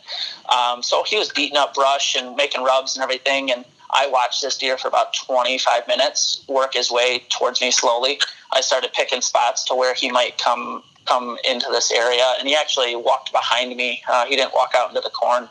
um, 0.48 0.82
so 0.82 1.02
he 1.04 1.18
was 1.18 1.30
beating 1.30 1.58
up 1.58 1.74
brush 1.74 2.16
and 2.16 2.34
making 2.36 2.62
rubs 2.62 2.96
and 2.96 3.02
everything. 3.02 3.50
And 3.50 3.64
I 3.92 4.06
watched 4.06 4.42
this 4.42 4.56
deer 4.56 4.78
for 4.78 4.88
about 4.88 5.14
25 5.14 5.86
minutes 5.88 6.44
work 6.48 6.74
his 6.74 6.90
way 6.90 7.24
towards 7.28 7.60
me 7.60 7.70
slowly. 7.70 8.20
I 8.52 8.60
started 8.60 8.92
picking 8.92 9.20
spots 9.20 9.64
to 9.64 9.74
where 9.74 9.94
he 9.94 10.10
might 10.10 10.38
come 10.38 10.82
come 11.06 11.38
into 11.48 11.66
this 11.70 11.90
area, 11.90 12.34
and 12.38 12.46
he 12.46 12.54
actually 12.54 12.94
walked 12.94 13.32
behind 13.32 13.74
me. 13.76 14.02
Uh, 14.08 14.26
he 14.26 14.36
didn't 14.36 14.54
walk 14.54 14.74
out 14.76 14.90
into 14.90 15.00
the 15.00 15.10
corn. 15.10 15.48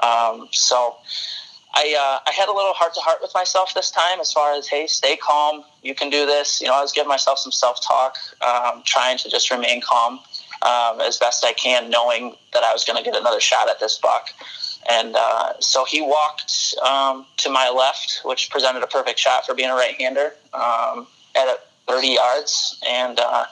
Um, 0.00 0.48
so 0.50 0.96
I, 1.74 1.96
uh, 1.98 2.28
I 2.28 2.32
had 2.32 2.48
a 2.48 2.52
little 2.52 2.72
heart 2.72 2.94
to 2.94 3.00
heart 3.00 3.18
with 3.20 3.32
myself 3.34 3.74
this 3.74 3.90
time 3.90 4.20
as 4.20 4.32
far 4.32 4.54
as, 4.54 4.68
hey, 4.68 4.86
stay 4.86 5.16
calm. 5.16 5.64
You 5.82 5.94
can 5.94 6.08
do 6.08 6.24
this. 6.24 6.60
You 6.60 6.68
know, 6.68 6.74
I 6.74 6.80
was 6.80 6.92
giving 6.92 7.08
myself 7.08 7.38
some 7.38 7.52
self 7.52 7.84
talk, 7.84 8.16
um, 8.46 8.82
trying 8.84 9.18
to 9.18 9.28
just 9.28 9.50
remain 9.50 9.80
calm 9.80 10.20
um, 10.62 11.00
as 11.00 11.18
best 11.18 11.44
I 11.44 11.52
can, 11.52 11.90
knowing 11.90 12.36
that 12.52 12.62
I 12.62 12.72
was 12.72 12.84
going 12.84 13.02
to 13.02 13.08
get 13.08 13.18
another 13.18 13.40
shot 13.40 13.68
at 13.68 13.80
this 13.80 13.98
buck. 13.98 14.28
And 14.88 15.16
uh, 15.16 15.54
so 15.60 15.84
he 15.84 16.00
walked 16.02 16.74
um, 16.84 17.26
to 17.38 17.50
my 17.50 17.70
left, 17.70 18.20
which 18.24 18.50
presented 18.50 18.82
a 18.82 18.86
perfect 18.86 19.18
shot 19.18 19.46
for 19.46 19.54
being 19.54 19.70
a 19.70 19.74
right 19.74 19.94
hander 19.94 20.34
um, 20.52 21.06
at 21.34 21.46
30 21.88 22.08
yards. 22.08 22.80
And 22.88 23.18
uh, 23.18 23.46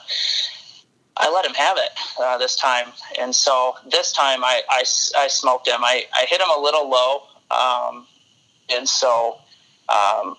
I 1.17 1.31
let 1.31 1.45
him 1.45 1.53
have 1.53 1.77
it 1.77 1.89
uh, 2.19 2.37
this 2.37 2.55
time. 2.55 2.87
And 3.19 3.35
so 3.35 3.75
this 3.91 4.11
time 4.11 4.43
I, 4.43 4.61
I, 4.69 4.83
I, 5.17 5.27
smoked 5.27 5.67
him. 5.67 5.83
I, 5.83 6.05
I 6.13 6.25
hit 6.27 6.41
him 6.41 6.47
a 6.55 6.59
little 6.59 6.89
low. 6.89 7.23
Um, 7.51 8.07
and 8.69 8.87
so 8.87 9.37
um, 9.89 10.37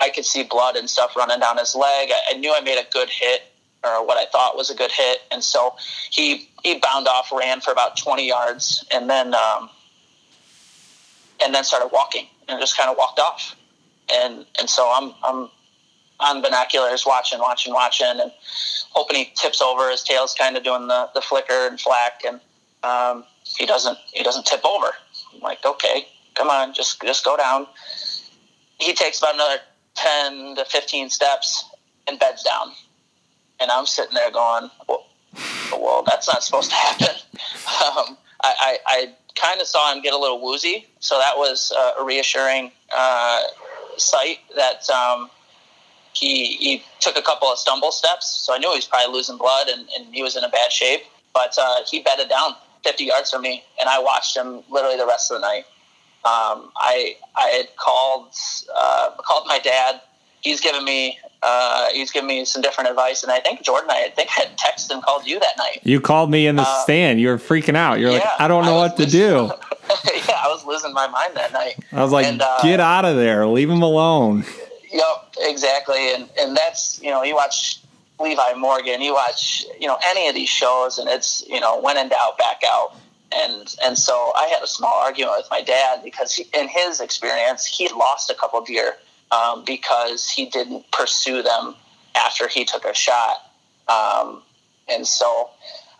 I 0.00 0.10
could 0.14 0.24
see 0.24 0.42
blood 0.42 0.76
and 0.76 0.88
stuff 0.88 1.16
running 1.16 1.40
down 1.40 1.58
his 1.58 1.74
leg. 1.74 2.10
I, 2.10 2.34
I, 2.34 2.38
knew 2.38 2.54
I 2.54 2.60
made 2.60 2.78
a 2.78 2.90
good 2.90 3.10
hit 3.10 3.42
or 3.84 4.06
what 4.06 4.16
I 4.16 4.26
thought 4.30 4.56
was 4.56 4.70
a 4.70 4.74
good 4.74 4.90
hit. 4.90 5.18
And 5.30 5.42
so 5.42 5.74
he, 6.10 6.48
he 6.62 6.78
bound 6.78 7.08
off, 7.08 7.30
ran 7.32 7.60
for 7.60 7.72
about 7.72 7.96
20 7.96 8.26
yards 8.26 8.84
and 8.92 9.08
then, 9.08 9.34
um, 9.34 9.70
and 11.42 11.54
then 11.54 11.64
started 11.64 11.90
walking 11.92 12.26
and 12.48 12.60
just 12.60 12.76
kind 12.76 12.90
of 12.90 12.96
walked 12.96 13.18
off. 13.18 13.56
And, 14.12 14.44
and 14.58 14.68
so 14.68 14.92
I'm, 14.94 15.14
I'm 15.22 15.50
on 16.20 16.42
binoculars, 16.42 17.04
watching, 17.06 17.38
watching, 17.38 17.72
watching, 17.72 18.20
and 18.20 18.30
hoping 18.90 19.16
he 19.16 19.32
tips 19.34 19.60
over. 19.60 19.90
His 19.90 20.02
tail's 20.02 20.34
kind 20.34 20.56
of 20.56 20.62
doing 20.62 20.86
the, 20.86 21.08
the 21.14 21.20
flicker 21.20 21.66
and 21.66 21.80
flack, 21.80 22.22
and 22.26 22.40
um, 22.82 23.24
he 23.44 23.66
doesn't 23.66 23.98
he 24.12 24.22
doesn't 24.22 24.46
tip 24.46 24.64
over. 24.64 24.88
I'm 25.34 25.40
like, 25.40 25.64
okay, 25.64 26.06
come 26.34 26.48
on, 26.48 26.74
just 26.74 27.00
just 27.02 27.24
go 27.24 27.36
down. 27.36 27.66
He 28.78 28.92
takes 28.94 29.18
about 29.18 29.34
another 29.34 29.58
ten 29.94 30.56
to 30.56 30.64
fifteen 30.64 31.10
steps 31.10 31.64
and 32.06 32.18
beds 32.18 32.42
down, 32.42 32.72
and 33.60 33.70
I'm 33.70 33.86
sitting 33.86 34.14
there 34.14 34.30
going, 34.30 34.70
well, 34.88 35.06
well 35.72 36.02
that's 36.06 36.28
not 36.28 36.42
supposed 36.42 36.70
to 36.70 36.76
happen. 36.76 37.16
Um, 37.80 38.18
I, 38.42 38.54
I, 38.58 38.78
I 38.86 39.14
kind 39.34 39.60
of 39.60 39.66
saw 39.66 39.92
him 39.92 40.02
get 40.02 40.12
a 40.12 40.18
little 40.18 40.40
woozy, 40.42 40.86
so 41.00 41.18
that 41.18 41.36
was 41.36 41.72
uh, 41.76 42.00
a 42.00 42.04
reassuring 42.04 42.72
uh, 42.96 43.42
sight 43.96 44.38
that 44.56 44.88
um, 44.90 45.30
he, 46.12 46.56
he 46.56 46.82
took 47.00 47.16
a 47.16 47.22
couple 47.22 47.48
of 47.48 47.58
stumble 47.58 47.92
steps. 47.92 48.26
So 48.26 48.54
I 48.54 48.58
knew 48.58 48.70
he 48.70 48.76
was 48.76 48.86
probably 48.86 49.12
losing 49.12 49.38
blood 49.38 49.68
and, 49.68 49.88
and 49.96 50.14
he 50.14 50.22
was 50.22 50.36
in 50.36 50.44
a 50.44 50.48
bad 50.48 50.72
shape. 50.72 51.02
But 51.32 51.56
uh, 51.60 51.80
he 51.88 52.02
bedded 52.02 52.28
down 52.28 52.54
50 52.84 53.04
yards 53.04 53.30
from 53.30 53.42
me, 53.42 53.62
and 53.78 53.88
I 53.88 54.00
watched 54.00 54.36
him 54.36 54.62
literally 54.68 54.96
the 54.96 55.06
rest 55.06 55.30
of 55.30 55.40
the 55.40 55.46
night. 55.46 55.64
Um, 56.22 56.70
I 56.76 57.16
I 57.36 57.46
had 57.48 57.76
called 57.76 58.34
uh, 58.74 59.10
called 59.18 59.46
my 59.46 59.58
dad. 59.58 60.00
He's 60.40 60.60
given 60.60 60.84
me 60.84 61.18
uh, 61.42 61.88
he's 61.92 62.10
given 62.10 62.28
me 62.28 62.44
some 62.44 62.60
different 62.60 62.90
advice, 62.90 63.22
and 63.22 63.32
I 63.32 63.40
think 63.40 63.62
Jordan, 63.62 63.90
I 63.90 64.10
think 64.10 64.28
I 64.36 64.42
had 64.42 64.58
texted 64.58 64.90
and 64.90 65.02
called 65.02 65.26
you 65.26 65.40
that 65.40 65.54
night. 65.56 65.80
You 65.84 66.00
called 66.00 66.30
me 66.30 66.46
in 66.46 66.56
the 66.56 66.62
uh, 66.62 66.82
stand. 66.82 67.18
You 67.20 67.28
were 67.28 67.38
freaking 67.38 67.76
out. 67.76 67.98
You're 67.98 68.10
yeah, 68.10 68.18
like, 68.18 68.40
I 68.40 68.48
don't 68.48 68.64
know 68.64 68.76
I 68.76 68.88
what 68.88 68.96
to 68.98 69.06
do. 69.06 69.50
yeah, 70.14 70.36
I 70.36 70.48
was 70.48 70.64
losing 70.66 70.92
my 70.92 71.06
mind 71.06 71.34
that 71.36 71.52
night. 71.52 71.78
I 71.92 72.02
was 72.02 72.12
like, 72.12 72.26
and, 72.26 72.42
uh, 72.42 72.58
get 72.62 72.78
out 72.78 73.06
of 73.06 73.16
there. 73.16 73.46
Leave 73.46 73.70
him 73.70 73.80
alone. 73.80 74.44
Yep, 74.92 75.34
exactly. 75.38 76.14
And 76.14 76.28
and 76.38 76.54
that's 76.56 77.00
you 77.02 77.10
know 77.10 77.22
you 77.22 77.34
watch 77.34 77.80
Levi 78.18 78.54
Morgan, 78.54 79.00
you 79.00 79.14
watch 79.14 79.64
you 79.80 79.86
know 79.86 79.98
any 80.08 80.28
of 80.28 80.34
these 80.34 80.48
shows, 80.50 80.98
and 80.98 81.08
it's 81.08 81.42
you 81.48 81.60
know 81.60 81.80
when 81.80 81.96
in 81.96 82.10
doubt, 82.10 82.36
back 82.36 82.60
out. 82.66 82.96
And 83.32 83.74
and 83.82 83.96
so 83.96 84.32
I 84.36 84.46
had 84.48 84.62
a 84.62 84.66
small 84.66 84.94
argument 84.94 85.36
with 85.38 85.46
my 85.50 85.62
dad 85.62 86.02
because 86.04 86.34
he, 86.34 86.46
in 86.52 86.68
his 86.68 87.00
experience 87.00 87.64
he 87.64 87.88
lost 87.88 88.28
a 88.28 88.34
couple 88.34 88.60
deer 88.62 88.96
um, 89.30 89.64
because 89.64 90.28
he 90.28 90.46
didn't 90.46 90.90
pursue 90.90 91.42
them 91.42 91.74
after 92.16 92.48
he 92.48 92.64
took 92.64 92.84
a 92.84 92.94
shot. 92.94 93.38
Um, 93.88 94.42
and 94.88 95.06
so 95.06 95.50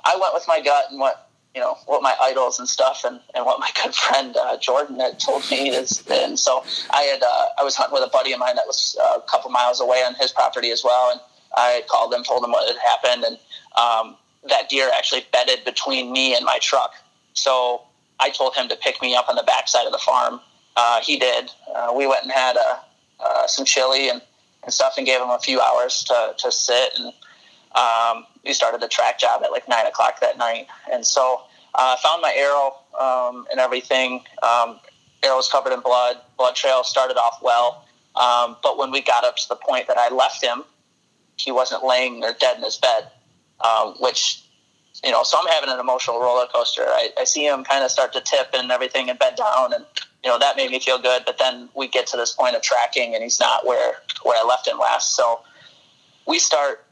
I 0.04 0.16
went 0.20 0.34
with 0.34 0.44
my 0.48 0.60
gut 0.60 0.86
and 0.90 0.98
what 0.98 1.28
you 1.54 1.60
know 1.60 1.76
what 1.86 2.00
my 2.02 2.14
idols 2.22 2.60
and 2.60 2.68
stuff 2.68 3.04
and, 3.04 3.20
and 3.34 3.44
what 3.44 3.58
my 3.58 3.70
good 3.82 3.94
friend 3.94 4.36
uh, 4.36 4.56
Jordan 4.58 5.00
had 5.00 5.18
told 5.18 5.48
me 5.50 5.70
is 5.70 6.04
and 6.08 6.38
so 6.38 6.64
I 6.90 7.02
had 7.02 7.22
uh, 7.22 7.46
I 7.58 7.64
was 7.64 7.74
hunting 7.74 7.94
with 7.94 8.04
a 8.04 8.10
buddy 8.10 8.32
of 8.32 8.38
mine 8.38 8.56
that 8.56 8.66
was 8.66 8.96
uh, 9.02 9.18
a 9.18 9.30
couple 9.30 9.50
miles 9.50 9.80
away 9.80 10.02
on 10.04 10.14
his 10.14 10.32
property 10.32 10.70
as 10.70 10.82
well. 10.84 11.10
And 11.10 11.20
I 11.56 11.82
called 11.90 12.14
him 12.14 12.22
told 12.22 12.44
him 12.44 12.52
what 12.52 12.68
had 12.68 12.80
happened 12.80 13.24
and 13.24 13.38
um, 13.76 14.16
that 14.48 14.68
deer 14.68 14.90
actually 14.96 15.26
bedded 15.32 15.64
between 15.64 16.12
me 16.12 16.34
and 16.34 16.44
my 16.44 16.58
truck. 16.60 16.92
So 17.34 17.82
I 18.18 18.30
told 18.30 18.54
him 18.54 18.68
to 18.68 18.76
pick 18.76 19.00
me 19.02 19.14
up 19.14 19.28
on 19.28 19.36
the 19.36 19.42
backside 19.42 19.86
of 19.86 19.92
the 19.92 19.98
farm. 19.98 20.40
Uh, 20.76 21.00
he 21.02 21.18
did. 21.18 21.50
Uh, 21.74 21.92
we 21.94 22.06
went 22.06 22.22
and 22.22 22.32
had 22.32 22.56
a, 22.56 22.80
uh, 23.22 23.46
some 23.46 23.64
chili 23.64 24.08
and, 24.08 24.22
and 24.64 24.72
stuff 24.72 24.94
and 24.96 25.06
gave 25.06 25.20
him 25.20 25.30
a 25.30 25.38
few 25.38 25.60
hours 25.60 26.04
to, 26.04 26.34
to 26.38 26.50
sit 26.50 26.92
and 26.98 27.12
um, 27.74 28.26
we 28.44 28.52
started 28.52 28.80
the 28.80 28.88
track 28.88 29.18
job 29.18 29.42
at 29.44 29.52
like 29.52 29.68
nine 29.68 29.86
o'clock 29.86 30.20
that 30.20 30.38
night, 30.38 30.66
and 30.90 31.06
so 31.06 31.42
I 31.74 31.92
uh, 31.92 31.96
found 31.96 32.20
my 32.20 32.34
arrow 32.34 32.74
um, 32.98 33.46
and 33.50 33.60
everything. 33.60 34.24
Um, 34.42 34.80
arrow 35.22 35.36
was 35.36 35.48
covered 35.48 35.72
in 35.72 35.80
blood. 35.80 36.16
Blood 36.36 36.56
trail 36.56 36.82
started 36.82 37.16
off 37.16 37.40
well, 37.42 37.84
um, 38.16 38.56
but 38.62 38.76
when 38.76 38.90
we 38.90 39.00
got 39.00 39.24
up 39.24 39.36
to 39.36 39.48
the 39.48 39.56
point 39.56 39.86
that 39.86 39.96
I 39.96 40.12
left 40.12 40.42
him, 40.42 40.64
he 41.36 41.52
wasn't 41.52 41.84
laying 41.84 42.20
there 42.20 42.34
dead 42.38 42.56
in 42.56 42.64
his 42.64 42.76
bed, 42.76 43.08
um, 43.60 43.94
which 44.00 44.42
you 45.04 45.12
know. 45.12 45.22
So 45.22 45.38
I'm 45.40 45.46
having 45.46 45.70
an 45.70 45.78
emotional 45.78 46.20
roller 46.20 46.46
coaster. 46.52 46.82
I, 46.82 47.10
I 47.20 47.24
see 47.24 47.46
him 47.46 47.62
kind 47.62 47.84
of 47.84 47.92
start 47.92 48.12
to 48.14 48.20
tip 48.20 48.48
and 48.52 48.72
everything 48.72 49.10
and 49.10 49.18
bed 49.18 49.36
down, 49.36 49.74
and 49.74 49.84
you 50.24 50.30
know 50.30 50.38
that 50.38 50.56
made 50.56 50.70
me 50.70 50.80
feel 50.80 50.98
good. 50.98 51.22
But 51.24 51.38
then 51.38 51.68
we 51.74 51.88
get 51.88 52.06
to 52.08 52.16
this 52.16 52.32
point 52.32 52.56
of 52.56 52.62
tracking, 52.62 53.14
and 53.14 53.22
he's 53.22 53.40
not 53.40 53.66
where 53.66 53.94
where 54.22 54.38
I 54.42 54.46
left 54.46 54.66
him 54.66 54.78
last. 54.78 55.14
So 55.14 55.40
we 56.26 56.38
start 56.38 56.84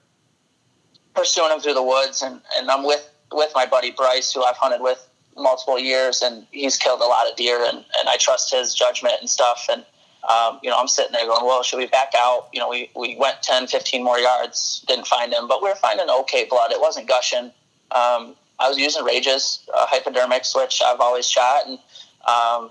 pursuing 1.15 1.53
him 1.53 1.61
through 1.61 1.75
the 1.75 1.83
woods, 1.83 2.23
and, 2.23 2.41
and 2.57 2.71
I'm 2.71 2.85
with 2.85 3.09
with 3.33 3.51
my 3.55 3.67
buddy 3.67 3.91
Bryce, 3.91 4.33
who 4.33 4.43
I've 4.45 4.57
hunted 4.57 4.83
with 4.83 5.07
multiple 5.37 5.79
years, 5.79 6.23
and 6.23 6.47
he's 6.51 6.77
killed 6.77 7.01
a 7.01 7.07
lot 7.07 7.31
of 7.31 7.37
deer, 7.37 7.65
and, 7.65 7.79
and 7.99 8.09
I 8.09 8.17
trust 8.17 8.53
his 8.53 8.75
judgment 8.75 9.15
and 9.21 9.29
stuff. 9.29 9.67
And 9.71 9.85
um, 10.29 10.59
you 10.63 10.71
know, 10.71 10.77
I'm 10.79 10.89
sitting 10.89 11.13
there 11.13 11.27
going, 11.27 11.45
well, 11.45 11.63
should 11.63 11.79
we 11.79 11.87
back 11.87 12.13
out? 12.17 12.49
You 12.53 12.61
know, 12.61 12.69
we, 12.69 12.91
we 12.97 13.17
went 13.19 13.43
10, 13.43 13.69
15 13.69 14.03
more 14.03 14.19
yards, 14.19 14.85
didn't 14.87 15.07
find 15.07 15.33
him, 15.33 15.47
but 15.47 15.63
we 15.63 15.69
were 15.69 15.77
finding 15.77 16.09
okay 16.11 16.45
blood. 16.45 16.73
It 16.73 16.81
wasn't 16.81 17.09
gushing. 17.09 17.53
Um, 17.93 18.35
I 18.59 18.69
was 18.69 18.79
using 18.79 19.05
rages, 19.05 19.67
uh, 19.73 19.87
hypodermics, 19.87 20.55
which 20.55 20.83
I've 20.85 21.01
always 21.01 21.29
shot, 21.29 21.67
and 21.67 21.79
um, 22.27 22.71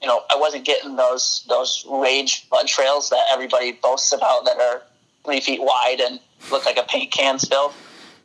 you 0.00 0.08
know, 0.08 0.22
I 0.30 0.36
wasn't 0.36 0.64
getting 0.64 0.96
those 0.96 1.44
those 1.48 1.84
rage 1.90 2.48
blood 2.48 2.66
trails 2.66 3.10
that 3.10 3.24
everybody 3.32 3.72
boasts 3.72 4.12
about 4.12 4.44
that 4.44 4.58
are 4.58 4.82
three 5.24 5.40
feet 5.40 5.60
wide 5.60 6.00
and 6.00 6.20
look 6.50 6.64
like 6.64 6.78
a 6.78 6.84
paint 6.84 7.12
can 7.12 7.38
spill. 7.38 7.72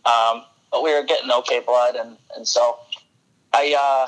Um, 0.05 0.43
but 0.71 0.83
we 0.83 0.93
were 0.93 1.03
getting 1.03 1.29
okay 1.31 1.59
blood, 1.59 1.95
and, 1.95 2.17
and 2.35 2.47
so 2.47 2.79
I, 3.53 3.75
uh, 3.77 4.07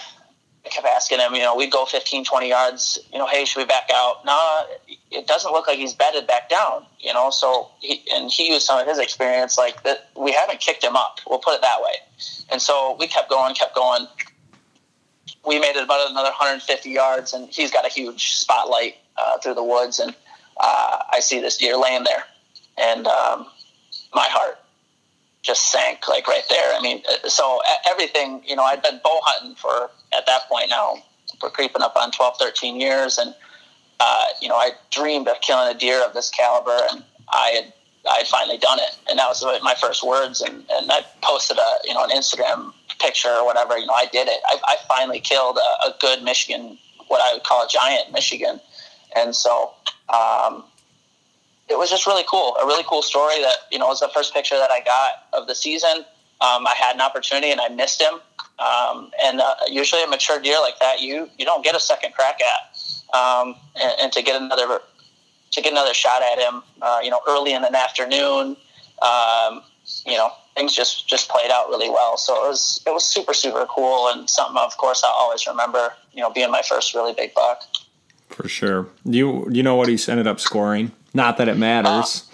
I 0.66 0.70
kept 0.70 0.88
asking 0.88 1.20
him, 1.20 1.36
you 1.36 1.42
know, 1.42 1.56
we'd 1.56 1.72
go 1.72 1.86
15, 1.86 2.24
20 2.24 2.50
yards, 2.50 3.00
you 3.12 3.20
know, 3.20 3.28
hey, 3.28 3.44
should 3.44 3.60
we 3.60 3.66
back 3.66 3.90
out? 3.94 4.26
No, 4.26 4.66
it 5.12 5.28
doesn't 5.28 5.52
look 5.52 5.68
like 5.68 5.78
he's 5.78 5.94
bedded 5.94 6.26
back 6.26 6.50
down, 6.50 6.86
you 7.00 7.14
know, 7.14 7.30
so 7.30 7.70
he, 7.80 8.02
and 8.14 8.32
he 8.32 8.54
used 8.54 8.66
some 8.66 8.80
of 8.80 8.88
his 8.88 8.98
experience, 8.98 9.58
like 9.58 9.84
that 9.84 10.10
we 10.16 10.32
haven't 10.32 10.62
kicked 10.62 10.84
him 10.84 10.96
up, 10.96 11.20
we'll 11.30 11.40
put 11.40 11.56
it 11.56 11.62
that 11.62 11.82
way. 11.82 11.96
And 12.50 12.62
so 12.62 12.96
we 12.98 13.08
kept 13.08 13.30
going, 13.30 13.54
kept 13.56 13.76
going. 13.76 14.08
We 15.46 15.60
made 15.60 15.76
it 15.76 15.84
about 15.84 16.10
another 16.10 16.30
150 16.30 16.90
yards, 16.90 17.34
and 17.34 17.50
he's 17.50 17.72
got 17.72 17.86
a 17.86 17.90
huge 17.90 18.36
spotlight 18.36 18.96
uh, 19.18 19.38
through 19.40 19.56
the 19.56 19.64
woods, 19.64 20.00
and 20.00 20.16
uh, 20.58 21.04
I 21.12 21.20
see 21.20 21.40
this 21.42 21.58
deer 21.58 21.78
laying 21.78 22.04
there, 22.04 22.24
and 22.78 23.08
um, 23.08 23.48
my 24.14 24.28
heart 24.30 24.60
just 25.44 25.72
sank 25.72 26.08
like 26.08 26.28
right 26.28 26.44
there. 26.50 26.74
I 26.74 26.82
mean, 26.82 27.04
uh, 27.08 27.28
so 27.28 27.62
everything, 27.86 28.42
you 28.46 28.56
know, 28.56 28.64
I'd 28.64 28.82
been 28.82 29.00
bow 29.04 29.20
hunting 29.24 29.56
for 29.56 29.92
at 30.18 30.26
that 30.26 30.48
point 30.50 30.70
now, 30.70 30.96
we're 31.42 31.50
creeping 31.50 31.82
up 31.82 31.96
on 31.96 32.12
12, 32.12 32.38
13 32.40 32.80
years. 32.80 33.18
And, 33.18 33.36
uh, 34.00 34.26
you 34.42 34.48
know, 34.48 34.56
I 34.56 34.72
dreamed 34.90 35.28
of 35.28 35.42
killing 35.42 35.74
a 35.74 35.78
deer 35.78 36.04
of 36.04 36.14
this 36.14 36.30
caliber 36.30 36.78
and 36.92 37.04
I 37.30 37.50
had, 37.50 37.74
I 38.10 38.18
had 38.20 38.28
finally 38.28 38.58
done 38.58 38.80
it. 38.80 38.98
And 39.10 39.20
that 39.20 39.28
was 39.28 39.44
my 39.62 39.76
first 39.76 40.06
words. 40.06 40.42
And, 40.42 40.64
and 40.72 40.92
I 40.92 41.02
posted 41.22 41.58
a, 41.58 41.76
you 41.84 41.94
know, 41.94 42.04
an 42.04 42.12
Instagram 42.12 42.74
picture 43.04 43.30
or 43.30 43.46
whatever, 43.46 43.78
you 43.78 43.86
know, 43.86 43.94
I 43.94 44.06
did 44.06 44.28
it. 44.28 44.40
I, 44.48 44.58
I 44.64 44.78
finally 44.88 45.20
killed 45.20 45.58
a, 45.58 45.90
a 45.90 45.96
good 46.00 46.24
Michigan, 46.24 46.78
what 47.08 47.22
I 47.22 47.34
would 47.34 47.44
call 47.44 47.64
a 47.64 47.68
giant 47.68 48.12
Michigan. 48.12 48.60
And 49.16 49.36
so, 49.36 49.74
um, 50.10 50.64
it 51.70 51.78
was 51.78 51.90
just 51.90 52.06
really 52.06 52.24
cool. 52.28 52.56
A 52.62 52.66
really 52.66 52.84
cool 52.88 53.02
story 53.02 53.42
that 53.42 53.56
you 53.72 53.80
know 53.80 53.88
was 53.88 54.00
the 54.00 54.10
first 54.14 54.34
picture 54.34 54.58
that 54.58 54.72
I 54.72 54.82
got 54.82 55.26
of 55.34 55.48
the 55.48 55.56
season. 55.56 56.06
Um, 56.42 56.68
I 56.68 56.74
had 56.78 56.96
an 56.96 57.02
opportunity 57.02 57.52
and 57.52 57.62
I 57.62 57.70
missed 57.70 58.02
him. 58.02 58.16
Um, 58.60 59.12
and 59.24 59.42
uh, 59.42 59.56
usually 59.68 60.04
a 60.04 60.08
mature 60.08 60.40
deer 60.40 60.60
like 60.60 60.80
that, 60.80 61.02
you 61.02 61.30
you 61.38 61.46
don't 61.46 61.64
get 61.64 61.76
a 61.76 61.80
second 61.80 62.14
crack 62.14 62.40
at. 62.42 63.18
Um, 63.18 63.56
and, 63.80 63.94
and, 64.02 64.12
to 64.14 64.24
get 64.24 64.42
another 64.42 64.82
to 65.52 65.62
get 65.62 65.72
another 65.72 65.94
shot 65.94 66.22
at 66.24 66.40
him, 66.40 66.64
uh, 66.82 67.00
you 67.04 67.12
know, 67.12 67.22
early 67.28 67.54
in 67.54 67.64
an 67.64 67.76
afternoon, 67.76 68.58
um, 69.02 69.62
you 70.06 70.18
know, 70.18 70.32
things 70.56 70.76
just 70.76 71.08
just 71.08 71.30
played 71.30 71.52
out 71.52 71.70
really 71.70 71.90
well. 71.90 72.18
So 72.18 72.46
it 72.46 72.48
was 72.48 72.82
it 72.86 72.94
was 72.94 73.06
super 73.06 73.34
super 73.34 73.66
cool 73.66 74.10
and 74.10 74.30
something 74.30 74.58
of 74.58 74.78
course 74.78 75.04
I'll 75.04 75.12
always 75.12 75.46
remember. 75.48 75.94
You 76.14 76.22
know, 76.22 76.30
being 76.30 76.52
my 76.52 76.62
first 76.62 76.94
really 76.94 77.14
big 77.14 77.34
buck. 77.34 77.64
For 78.30 78.48
sure. 78.48 78.88
You 79.06 79.48
you 79.52 79.64
know 79.64 79.76
what 79.76 79.88
he's 79.88 80.08
ended 80.10 80.28
up 80.28 80.40
scoring? 80.40 80.92
Not 81.14 81.38
that 81.38 81.48
it 81.48 81.58
matters. 81.58 82.24
Uh, 82.30 82.34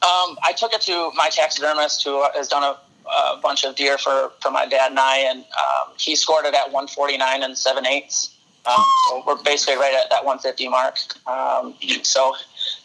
um, 0.00 0.38
I 0.44 0.52
took 0.52 0.72
it 0.72 0.80
to 0.82 1.10
my 1.16 1.28
taxidermist 1.28 2.04
who 2.04 2.24
has 2.34 2.46
done 2.46 2.62
a, 2.62 2.78
a, 3.10 3.40
bunch 3.42 3.64
of 3.64 3.74
deer 3.74 3.98
for, 3.98 4.30
for 4.40 4.52
my 4.52 4.64
dad 4.64 4.90
and 4.90 4.98
I, 5.00 5.18
and 5.18 5.40
um, 5.40 5.92
he 5.98 6.14
scored 6.14 6.44
it 6.44 6.54
at 6.54 6.66
149 6.66 7.42
and 7.42 7.58
7 7.58 7.84
eighths. 7.84 8.36
Um, 8.64 8.84
so 9.08 9.24
we're 9.26 9.42
basically 9.42 9.76
right 9.76 9.94
at 9.94 10.08
that 10.10 10.24
150 10.24 10.68
mark. 10.68 10.98
Um, 11.26 11.74
so, 12.02 12.34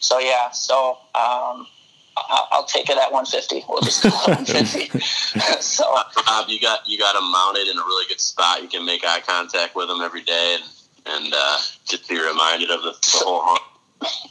so 0.00 0.18
yeah, 0.18 0.50
so 0.50 0.98
um, 1.14 1.68
I'll, 2.16 2.48
I'll 2.52 2.64
take 2.64 2.88
it 2.88 2.96
at 2.96 3.10
150. 3.12 3.64
We'll 3.68 3.82
just 3.82 4.02
go 4.02 4.10
150. 4.10 4.98
so, 5.60 5.84
Rob, 5.92 6.48
you 6.48 6.60
got 6.60 6.88
you 6.88 6.98
got 6.98 7.16
him 7.16 7.30
mounted 7.30 7.68
in 7.68 7.76
a 7.78 7.82
really 7.82 8.06
good 8.08 8.20
spot. 8.20 8.62
You 8.62 8.68
can 8.68 8.84
make 8.84 9.04
eye 9.04 9.20
contact 9.20 9.74
with 9.74 9.90
him 9.90 10.00
every 10.00 10.22
day, 10.22 10.58
and 10.60 10.64
and 11.06 11.34
uh, 11.36 11.58
just 11.86 12.08
be 12.08 12.18
reminded 12.18 12.70
of 12.70 12.82
the, 12.82 12.92
the 12.92 13.24
whole 13.24 13.42
hunt 13.42 13.60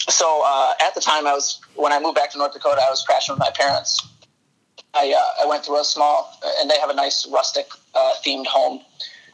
so 0.10 0.44
uh, 0.46 0.74
at 0.82 0.94
the 0.96 1.02
time, 1.02 1.28
I 1.28 1.34
was 1.34 1.60
when 1.76 1.92
I 1.92 2.00
moved 2.00 2.16
back 2.16 2.32
to 2.32 2.38
North 2.38 2.54
Dakota, 2.54 2.82
I 2.86 2.90
was 2.90 3.04
crashing 3.04 3.34
with 3.34 3.40
my 3.40 3.52
parents. 3.52 4.06
I 4.94 5.14
uh, 5.14 5.44
I 5.44 5.48
went 5.48 5.66
through 5.66 5.80
a 5.80 5.84
small, 5.84 6.38
and 6.60 6.70
they 6.70 6.80
have 6.80 6.90
a 6.90 6.94
nice 6.94 7.28
rustic 7.28 7.68
uh, 7.96 8.12
themed 8.26 8.46
home, 8.46 8.82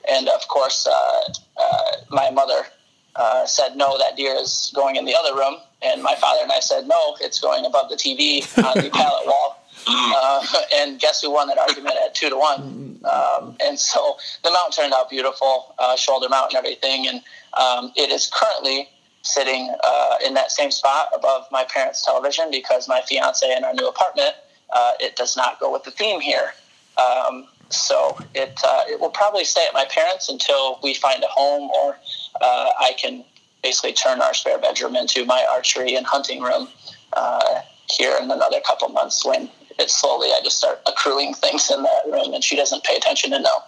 and 0.10 0.30
of 0.30 0.48
course, 0.48 0.88
uh, 0.88 1.34
uh, 1.62 1.92
my 2.10 2.30
mother 2.30 2.68
uh, 3.16 3.46
said 3.46 3.76
no, 3.76 3.98
that 3.98 4.16
deer 4.16 4.36
is 4.36 4.72
going 4.76 4.96
in 4.96 5.06
the 5.06 5.16
other 5.16 5.36
room, 5.36 5.58
And 5.82 6.04
my 6.04 6.16
father 6.16 6.42
and 6.44 6.52
I 6.52 6.60
said, 6.60 6.88
no, 6.88 7.16
it's 7.22 7.40
going 7.40 7.66
above 7.66 7.90
the 7.90 7.96
TV 7.96 8.44
on 8.58 8.84
the 8.84 8.90
pallet 8.90 9.26
wall. 9.26 9.64
Uh, 9.88 10.46
and 10.76 11.00
guess 11.00 11.22
who 11.22 11.32
won 11.32 11.48
that 11.48 11.58
argument 11.58 11.96
at 12.04 12.14
two 12.14 12.30
to 12.30 12.38
one? 12.38 13.00
Um, 13.06 13.56
and 13.64 13.80
so 13.80 14.18
the 14.44 14.52
mount 14.52 14.74
turned 14.74 14.94
out 14.94 15.10
beautiful, 15.10 15.74
uh, 15.80 15.96
shoulder 15.96 16.28
mount 16.30 16.54
and 16.54 16.58
everything. 16.58 17.08
And 17.08 17.22
um, 17.58 17.92
it 17.96 18.12
is 18.12 18.30
currently 18.34 18.90
sitting 19.22 19.74
uh, 19.84 20.18
in 20.26 20.34
that 20.34 20.52
same 20.52 20.72
spot 20.72 21.10
above 21.16 21.46
my 21.52 21.64
parents' 21.64 22.04
television 22.04 22.52
because 22.52 22.88
my 22.88 23.02
fiance 23.08 23.46
in 23.56 23.64
our 23.64 23.74
new 23.74 23.88
apartment, 23.88 24.36
uh, 24.72 24.94
it 25.00 25.16
does 25.16 25.36
not 25.36 25.60
go 25.60 25.72
with 25.72 25.84
the 25.84 25.92
theme 25.92 26.20
here. 26.20 26.54
Um, 26.98 27.48
so 27.70 28.18
it 28.34 28.60
uh, 28.64 28.84
it 28.88 29.00
will 29.00 29.12
probably 29.12 29.46
stay 29.46 29.66
at 29.68 29.74
my 29.74 29.86
parents 29.86 30.28
until 30.28 30.80
we 30.82 30.96
find 30.96 31.24
a 31.24 31.28
home 31.28 31.70
or 31.70 31.98
uh, 32.42 32.72
I 32.80 32.94
can 32.98 33.24
basically 33.64 33.94
turn 33.94 34.22
our 34.22 34.34
spare 34.34 34.58
bedroom 34.58 34.96
into 34.96 35.26
my 35.26 35.46
archery 35.52 35.96
and 35.96 36.06
hunting 36.06 36.42
room 36.42 36.68
uh, 37.14 37.62
here 37.90 38.16
in 38.22 38.30
another 38.30 38.60
couple 38.62 38.88
months 38.90 39.26
when 39.26 39.50
it 39.80 39.90
slowly 39.90 40.28
I 40.28 40.42
just 40.44 40.58
start 40.58 40.82
accruing 40.86 41.34
things 41.34 41.72
in 41.72 41.82
that 41.84 42.02
room 42.06 42.34
and 42.34 42.44
she 42.44 42.56
doesn't 42.56 42.84
pay 42.84 42.96
attention 42.96 43.32
to 43.32 43.40
know. 43.40 43.60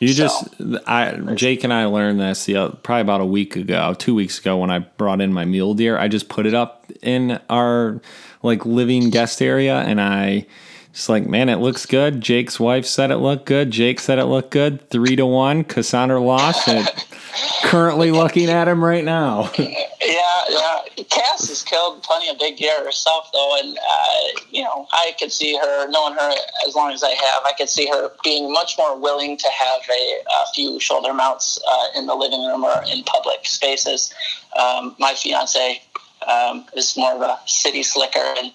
You 0.00 0.08
so. 0.08 0.14
just, 0.14 0.54
I 0.86 1.12
Jake 1.34 1.64
and 1.64 1.72
I 1.72 1.86
learned 1.86 2.20
this 2.20 2.44
the 2.44 2.76
probably 2.82 3.00
about 3.00 3.22
a 3.22 3.26
week 3.26 3.56
ago, 3.56 3.94
two 3.94 4.14
weeks 4.14 4.38
ago 4.38 4.58
when 4.58 4.70
I 4.70 4.80
brought 4.80 5.20
in 5.20 5.32
my 5.32 5.46
mule 5.46 5.74
deer. 5.74 5.98
I 5.98 6.08
just 6.08 6.28
put 6.28 6.44
it 6.44 6.54
up 6.54 6.90
in 7.02 7.40
our 7.48 8.00
like 8.42 8.66
living 8.66 9.10
guest 9.10 9.40
area 9.40 9.78
and 9.78 10.00
I 10.00 10.46
it's 10.96 11.10
like, 11.10 11.26
man, 11.26 11.50
it 11.50 11.56
looks 11.56 11.84
good. 11.84 12.22
Jake's 12.22 12.58
wife 12.58 12.86
said 12.86 13.10
it 13.10 13.18
looked 13.18 13.44
good. 13.44 13.70
Jake 13.70 14.00
said 14.00 14.18
it 14.18 14.24
looked 14.24 14.50
good. 14.50 14.88
Three 14.88 15.14
to 15.16 15.26
one. 15.26 15.62
Cassandra 15.62 16.18
lost. 16.18 16.66
And 16.68 16.88
currently 17.62 18.10
looking 18.10 18.48
at 18.48 18.68
him 18.68 18.82
right 18.82 19.04
now. 19.04 19.50
yeah, 19.58 20.44
yeah. 20.48 20.78
Cass 21.10 21.48
has 21.48 21.62
killed 21.62 22.02
plenty 22.02 22.28
of 22.28 22.38
big 22.38 22.56
deer 22.56 22.84
herself, 22.84 23.30
though, 23.32 23.58
and 23.62 23.78
uh, 23.78 24.40
you 24.50 24.62
know, 24.62 24.86
I 24.92 25.12
could 25.18 25.32
see 25.32 25.56
her, 25.56 25.88
knowing 25.88 26.14
her 26.14 26.32
as 26.66 26.74
long 26.74 26.92
as 26.92 27.02
I 27.02 27.10
have, 27.10 27.42
I 27.44 27.52
could 27.56 27.68
see 27.68 27.86
her 27.86 28.10
being 28.22 28.52
much 28.52 28.76
more 28.78 28.98
willing 28.98 29.36
to 29.36 29.48
have 29.48 29.80
a, 29.90 30.18
a 30.42 30.46
few 30.54 30.80
shoulder 30.80 31.12
mounts 31.12 31.58
uh, 31.68 31.86
in 31.98 32.06
the 32.06 32.14
living 32.14 32.44
room 32.44 32.64
or 32.64 32.82
in 32.92 33.02
public 33.04 33.46
spaces. 33.46 34.12
Um, 34.58 34.96
my 34.98 35.14
fiance 35.14 35.82
um, 36.26 36.66
is 36.74 36.96
more 36.96 37.14
of 37.14 37.20
a 37.20 37.38
city 37.46 37.82
slicker, 37.82 38.34
and 38.38 38.52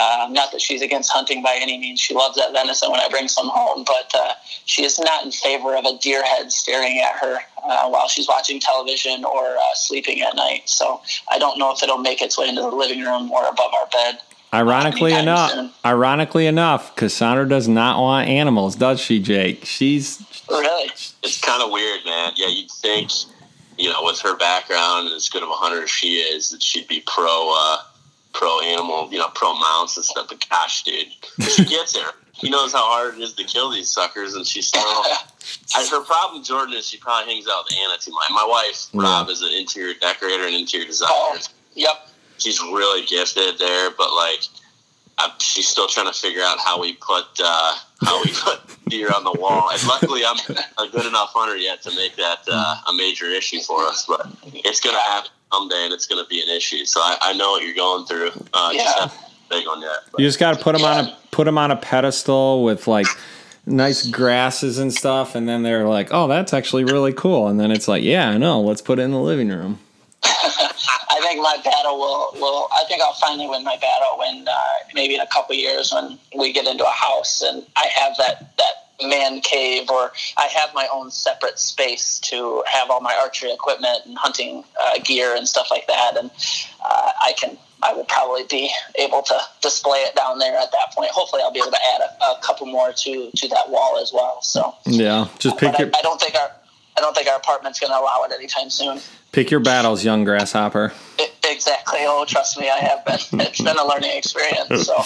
um, 0.00 0.32
not 0.32 0.50
that 0.52 0.60
she's 0.60 0.82
against 0.82 1.10
hunting 1.10 1.42
by 1.42 1.58
any 1.60 1.78
means. 1.78 2.00
She 2.00 2.14
loves 2.14 2.36
that 2.36 2.52
venison 2.52 2.90
when 2.90 3.00
I 3.00 3.08
bring 3.08 3.28
some 3.28 3.48
home, 3.48 3.84
but 3.84 4.10
uh, 4.14 4.32
she 4.64 4.84
is 4.84 4.98
not 4.98 5.24
in 5.24 5.30
favor 5.30 5.76
of 5.76 5.84
a 5.84 5.98
deer 5.98 6.24
head 6.24 6.50
staring 6.50 6.98
at 6.98 7.16
her 7.20 7.38
uh, 7.62 7.88
while 7.88 8.08
she's 8.08 8.26
watching 8.28 8.60
television 8.60 9.24
or 9.24 9.56
uh, 9.56 9.74
sleeping 9.74 10.22
at 10.22 10.36
night. 10.36 10.68
So 10.68 11.02
I 11.30 11.38
don't 11.38 11.58
know 11.58 11.72
if 11.72 11.82
it'll 11.82 11.98
make 11.98 12.22
its 12.22 12.38
way 12.38 12.48
into 12.48 12.62
the 12.62 12.68
living 12.68 13.00
room 13.02 13.30
or 13.30 13.46
above 13.46 13.72
our 13.74 13.86
bed. 13.92 14.20
Ironically 14.52 15.12
enough, 15.12 15.52
soon. 15.52 15.70
ironically 15.84 16.46
enough, 16.46 16.96
Cassandra 16.96 17.48
does 17.48 17.68
not 17.68 18.00
want 18.00 18.28
animals, 18.28 18.74
does 18.74 19.00
she, 19.00 19.20
Jake? 19.20 19.64
She's 19.64 20.24
really. 20.48 20.90
It's 21.22 21.40
kind 21.40 21.62
of 21.62 21.70
weird, 21.70 22.04
man. 22.04 22.32
Yeah, 22.34 22.48
you'd 22.48 22.70
think, 22.70 23.10
you 23.78 23.90
know, 23.90 24.02
with 24.02 24.18
her 24.20 24.36
background 24.36 25.06
and 25.06 25.14
as 25.14 25.28
good 25.28 25.44
of 25.44 25.50
a 25.50 25.52
hunter 25.52 25.84
as 25.84 25.90
she 25.90 26.14
is, 26.16 26.50
that 26.50 26.62
she'd 26.62 26.88
be 26.88 27.00
pro 27.06 27.54
uh, 27.56 27.78
pro 28.32 28.60
animal, 28.60 29.08
you 29.10 29.18
know, 29.18 29.28
pro 29.34 29.54
mounts 29.54 29.96
and 29.96 30.04
stuff. 30.04 30.26
But 30.28 30.44
gosh, 30.48 30.82
dude, 30.82 31.08
she 31.48 31.64
gets 31.64 31.92
there. 31.92 32.10
He 32.32 32.48
knows 32.48 32.72
how 32.72 32.84
hard 32.84 33.14
it 33.14 33.20
is 33.20 33.34
to 33.34 33.44
kill 33.44 33.70
these 33.70 33.90
suckers, 33.90 34.34
and 34.34 34.46
she's 34.46 34.66
still. 34.66 34.82
I, 35.76 35.86
her 35.90 36.02
problem, 36.02 36.42
Jordan, 36.42 36.74
is 36.74 36.88
she 36.88 36.96
probably 36.96 37.32
hangs 37.32 37.46
out 37.50 37.64
with 37.64 37.74
Anna 37.78 37.98
too 38.00 38.12
much. 38.12 38.30
My 38.30 38.46
wife, 38.48 38.86
yeah. 38.92 39.02
Rob, 39.02 39.28
is 39.28 39.42
an 39.42 39.52
interior 39.52 39.94
decorator 40.00 40.44
and 40.46 40.54
interior 40.54 40.86
designer. 40.86 41.10
Oh, 41.12 41.38
yep. 41.74 42.08
She's 42.38 42.60
really 42.60 43.04
gifted 43.06 43.58
there, 43.58 43.90
but 43.90 44.12
like, 44.14 44.40
I'm, 45.18 45.30
she's 45.38 45.68
still 45.68 45.86
trying 45.86 46.06
to 46.06 46.18
figure 46.18 46.42
out 46.42 46.58
how 46.58 46.80
we 46.80 46.94
put 46.94 47.26
uh, 47.42 47.76
how 48.02 48.22
we 48.22 48.32
put 48.32 48.60
deer 48.88 49.10
on 49.14 49.24
the 49.24 49.32
wall. 49.32 49.70
And 49.72 49.82
luckily, 49.86 50.22
I'm 50.26 50.36
a 50.78 50.90
good 50.90 51.06
enough 51.06 51.30
hunter 51.32 51.56
yet 51.56 51.82
to 51.82 51.94
make 51.94 52.16
that 52.16 52.40
uh, 52.48 52.76
a 52.88 52.92
major 52.94 53.26
issue 53.26 53.60
for 53.60 53.82
us. 53.84 54.04
But 54.06 54.26
it's 54.52 54.80
going 54.80 54.96
to 54.96 55.02
happen 55.02 55.30
someday, 55.52 55.84
and 55.84 55.92
it's 55.92 56.06
going 56.06 56.22
to 56.22 56.28
be 56.28 56.42
an 56.42 56.48
issue. 56.48 56.84
So 56.84 57.00
I, 57.00 57.16
I, 57.20 57.32
know 57.34 57.52
what 57.52 57.64
you're 57.64 57.74
going 57.74 58.06
through. 58.06 58.30
Uh, 58.52 58.70
yeah. 58.72 58.82
Just 58.82 59.16
big 59.48 59.66
on 59.66 59.80
that. 59.80 60.00
But. 60.10 60.20
You 60.20 60.26
just 60.26 60.38
got 60.38 60.56
to 60.56 60.62
put 60.62 60.72
them 60.72 60.82
yeah. 60.82 60.98
on 60.98 61.04
a 61.06 61.18
put 61.30 61.44
them 61.44 61.58
on 61.58 61.70
a 61.70 61.76
pedestal 61.76 62.64
with 62.64 62.86
like 62.86 63.06
nice 63.66 64.06
grasses 64.06 64.78
and 64.78 64.92
stuff, 64.92 65.34
and 65.34 65.48
then 65.48 65.62
they're 65.62 65.86
like, 65.86 66.08
"Oh, 66.10 66.26
that's 66.26 66.52
actually 66.52 66.84
really 66.84 67.12
cool." 67.12 67.48
And 67.48 67.58
then 67.60 67.70
it's 67.70 67.88
like, 67.88 68.02
"Yeah, 68.02 68.30
I 68.30 68.38
know. 68.38 68.60
Let's 68.60 68.82
put 68.82 68.98
it 68.98 69.02
in 69.02 69.10
the 69.10 69.20
living 69.20 69.48
room." 69.48 69.78
I 70.22 71.18
think 71.22 71.40
my 71.40 71.56
battle 71.64 71.98
will, 71.98 72.30
will. 72.40 72.68
I 72.72 72.84
think 72.88 73.02
I'll 73.02 73.14
finally 73.14 73.48
win 73.48 73.64
my 73.64 73.76
battle 73.76 74.18
when 74.18 74.46
uh, 74.46 74.54
maybe 74.94 75.14
in 75.14 75.20
a 75.20 75.26
couple 75.26 75.54
years 75.54 75.92
when 75.92 76.18
we 76.36 76.52
get 76.52 76.66
into 76.66 76.86
a 76.86 76.90
house 76.90 77.42
and 77.42 77.64
I 77.76 77.86
have 77.86 78.16
that 78.18 78.56
that 78.56 78.80
man 79.02 79.40
cave 79.40 79.88
or 79.90 80.12
I 80.36 80.46
have 80.46 80.74
my 80.74 80.88
own 80.92 81.10
separate 81.10 81.58
space 81.58 82.18
to 82.20 82.62
have 82.66 82.90
all 82.90 83.00
my 83.00 83.14
archery 83.14 83.52
equipment 83.52 83.98
and 84.06 84.16
hunting 84.18 84.64
uh, 84.80 84.98
gear 85.04 85.34
and 85.34 85.48
stuff 85.48 85.68
like 85.70 85.86
that. 85.86 86.16
And 86.16 86.30
uh, 86.84 87.12
I 87.20 87.34
can, 87.38 87.56
I 87.82 87.92
will 87.92 88.04
probably 88.04 88.44
be 88.44 88.70
able 88.98 89.22
to 89.22 89.38
display 89.62 89.98
it 90.00 90.14
down 90.14 90.38
there 90.38 90.56
at 90.56 90.70
that 90.72 90.92
point. 90.94 91.10
Hopefully 91.10 91.42
I'll 91.42 91.52
be 91.52 91.60
able 91.60 91.70
to 91.70 91.80
add 91.94 92.02
a, 92.02 92.24
a 92.24 92.40
couple 92.42 92.66
more 92.66 92.92
to, 92.92 93.30
to 93.34 93.48
that 93.48 93.70
wall 93.70 93.98
as 94.00 94.12
well. 94.12 94.42
So 94.42 94.74
yeah, 94.86 95.28
just 95.38 95.58
pick 95.58 95.78
your, 95.78 95.88
I, 95.88 95.98
I 95.98 96.02
don't 96.02 96.20
think 96.20 96.34
our, 96.34 96.50
I 96.96 97.00
don't 97.00 97.14
think 97.14 97.28
our 97.28 97.36
apartment's 97.36 97.80
going 97.80 97.92
to 97.92 97.98
allow 97.98 98.24
it 98.24 98.32
anytime 98.32 98.68
soon. 98.68 99.00
Pick 99.32 99.50
your 99.50 99.60
battles, 99.60 100.04
young 100.04 100.24
grasshopper. 100.24 100.92
It, 101.18 101.32
exactly. 101.48 102.00
Oh, 102.02 102.24
trust 102.26 102.58
me, 102.58 102.68
I 102.68 102.78
have 102.78 103.04
been. 103.04 103.40
It's 103.40 103.60
been 103.60 103.76
a 103.76 103.86
learning 103.86 104.10
experience. 104.16 104.86
So, 104.86 104.96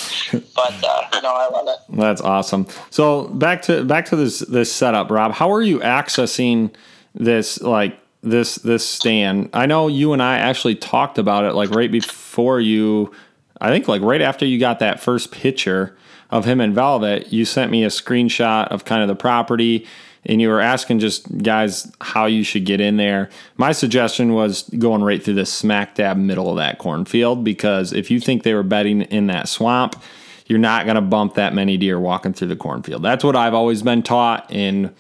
but 0.55 0.85
uh, 0.85 1.21
no, 1.23 1.35
I 1.35 1.49
love 1.51 1.69
it. 1.69 1.97
That's 1.97 2.21
awesome. 2.21 2.67
So 2.91 3.25
back 3.29 3.63
to 3.63 3.85
back 3.85 4.07
to 4.07 4.17
this 4.17 4.39
this 4.41 4.73
setup, 4.73 5.11
Rob. 5.11 5.33
How 5.33 5.53
are 5.53 5.63
you 5.63 5.81
accessing 5.81 6.75
this 7.15 7.61
like 7.61 7.99
this 8.23 8.57
this 8.57 8.87
stand? 8.89 9.51
I 9.53 9.67
know 9.67 9.89
you 9.89 10.13
and 10.13 10.23
I 10.23 10.39
actually 10.39 10.77
talked 10.77 11.19
about 11.19 11.45
it 11.45 11.53
like 11.53 11.71
right 11.71 11.93
before 11.93 12.61
you. 12.61 13.13
I 13.61 13.69
think 13.69 13.89
like 13.89 14.03
right 14.03 14.23
after 14.23 14.47
you 14.47 14.59
got 14.59 14.79
that 14.79 15.01
first 15.01 15.33
picture 15.33 15.97
of 16.31 16.45
him 16.45 16.61
in 16.61 16.75
Velvet, 16.75 17.33
you 17.33 17.45
sent 17.45 17.71
me 17.71 17.85
a 17.85 17.89
screenshot 17.89 18.69
of 18.69 18.85
kind 18.85 19.03
of 19.03 19.09
the 19.09 19.15
property 19.15 19.87
and 20.27 20.41
you 20.41 20.49
were 20.49 20.61
asking 20.61 21.01
just 21.01 21.39
guys 21.39 21.91
how 22.01 22.27
you 22.27 22.43
should 22.43 22.65
get 22.65 22.81
in 22.81 22.97
there. 22.97 23.31
My 23.57 23.73
suggestion 23.73 24.33
was 24.33 24.63
going 24.79 25.03
right 25.03 25.23
through 25.23 25.35
the 25.35 25.47
smack 25.47 25.95
dab 25.97 26.17
middle 26.17 26.51
of 26.51 26.57
that 26.57 26.79
cornfield 26.79 27.45
because 27.45 27.93
if 27.93 28.11
you 28.11 28.21
think 28.21 28.43
they 28.43 28.55
were 28.55 28.63
bedding 28.63 29.03
in 29.03 29.27
that 29.27 29.49
swamp, 29.49 30.01
you're 30.47 30.59
not 30.59 30.85
going 30.85 30.97
to 30.97 31.03
bump 31.03 31.35
that 31.35 31.55
many 31.55 31.77
deer 31.77 31.99
walking 31.99 32.33
through 32.33 32.49
the 32.49 32.57
cornfield. 32.57 33.03
That's 33.03 33.25
what 33.25 33.37
I've 33.37 33.55
always 33.55 33.83
been 33.83 34.03
taught. 34.03 34.51
In 34.51 34.95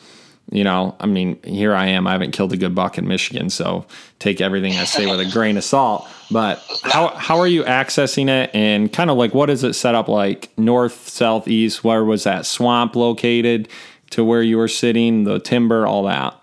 you 0.51 0.63
know, 0.63 0.95
I 1.01 1.07
mean, 1.07 1.43
here 1.43 1.75
I 1.75 1.87
am. 1.87 2.07
I 2.07 2.13
haven't 2.13 2.33
killed 2.33 2.53
a 2.53 2.57
good 2.57 2.75
buck 2.75 2.99
in 2.99 3.09
Michigan, 3.09 3.49
so 3.49 3.87
take 4.19 4.41
everything 4.41 4.75
I 4.75 4.85
say 4.85 5.07
with 5.07 5.21
a 5.21 5.31
grain 5.31 5.57
of 5.57 5.65
salt. 5.65 6.07
But 6.31 6.63
how 6.83 7.09
how 7.09 7.39
are 7.39 7.47
you 7.47 7.65
accessing 7.65 8.29
it, 8.29 8.51
and 8.55 8.93
kind 8.93 9.11
of 9.11 9.17
like 9.17 9.35
what 9.35 9.49
is 9.49 9.65
it 9.65 9.75
set 9.75 9.95
up 9.95 10.09
like? 10.09 10.57
North, 10.59 11.09
south, 11.09 11.49
east. 11.49 11.83
Where 11.83 12.05
was 12.05 12.25
that 12.25 12.47
swamp 12.47 12.95
located? 12.95 13.69
To 14.15 14.25
where 14.25 14.43
you 14.43 14.57
were 14.57 14.69
sitting, 14.69 15.25
the 15.25 15.41
timber, 15.41 15.87
all 15.87 16.05
that? 16.05 16.41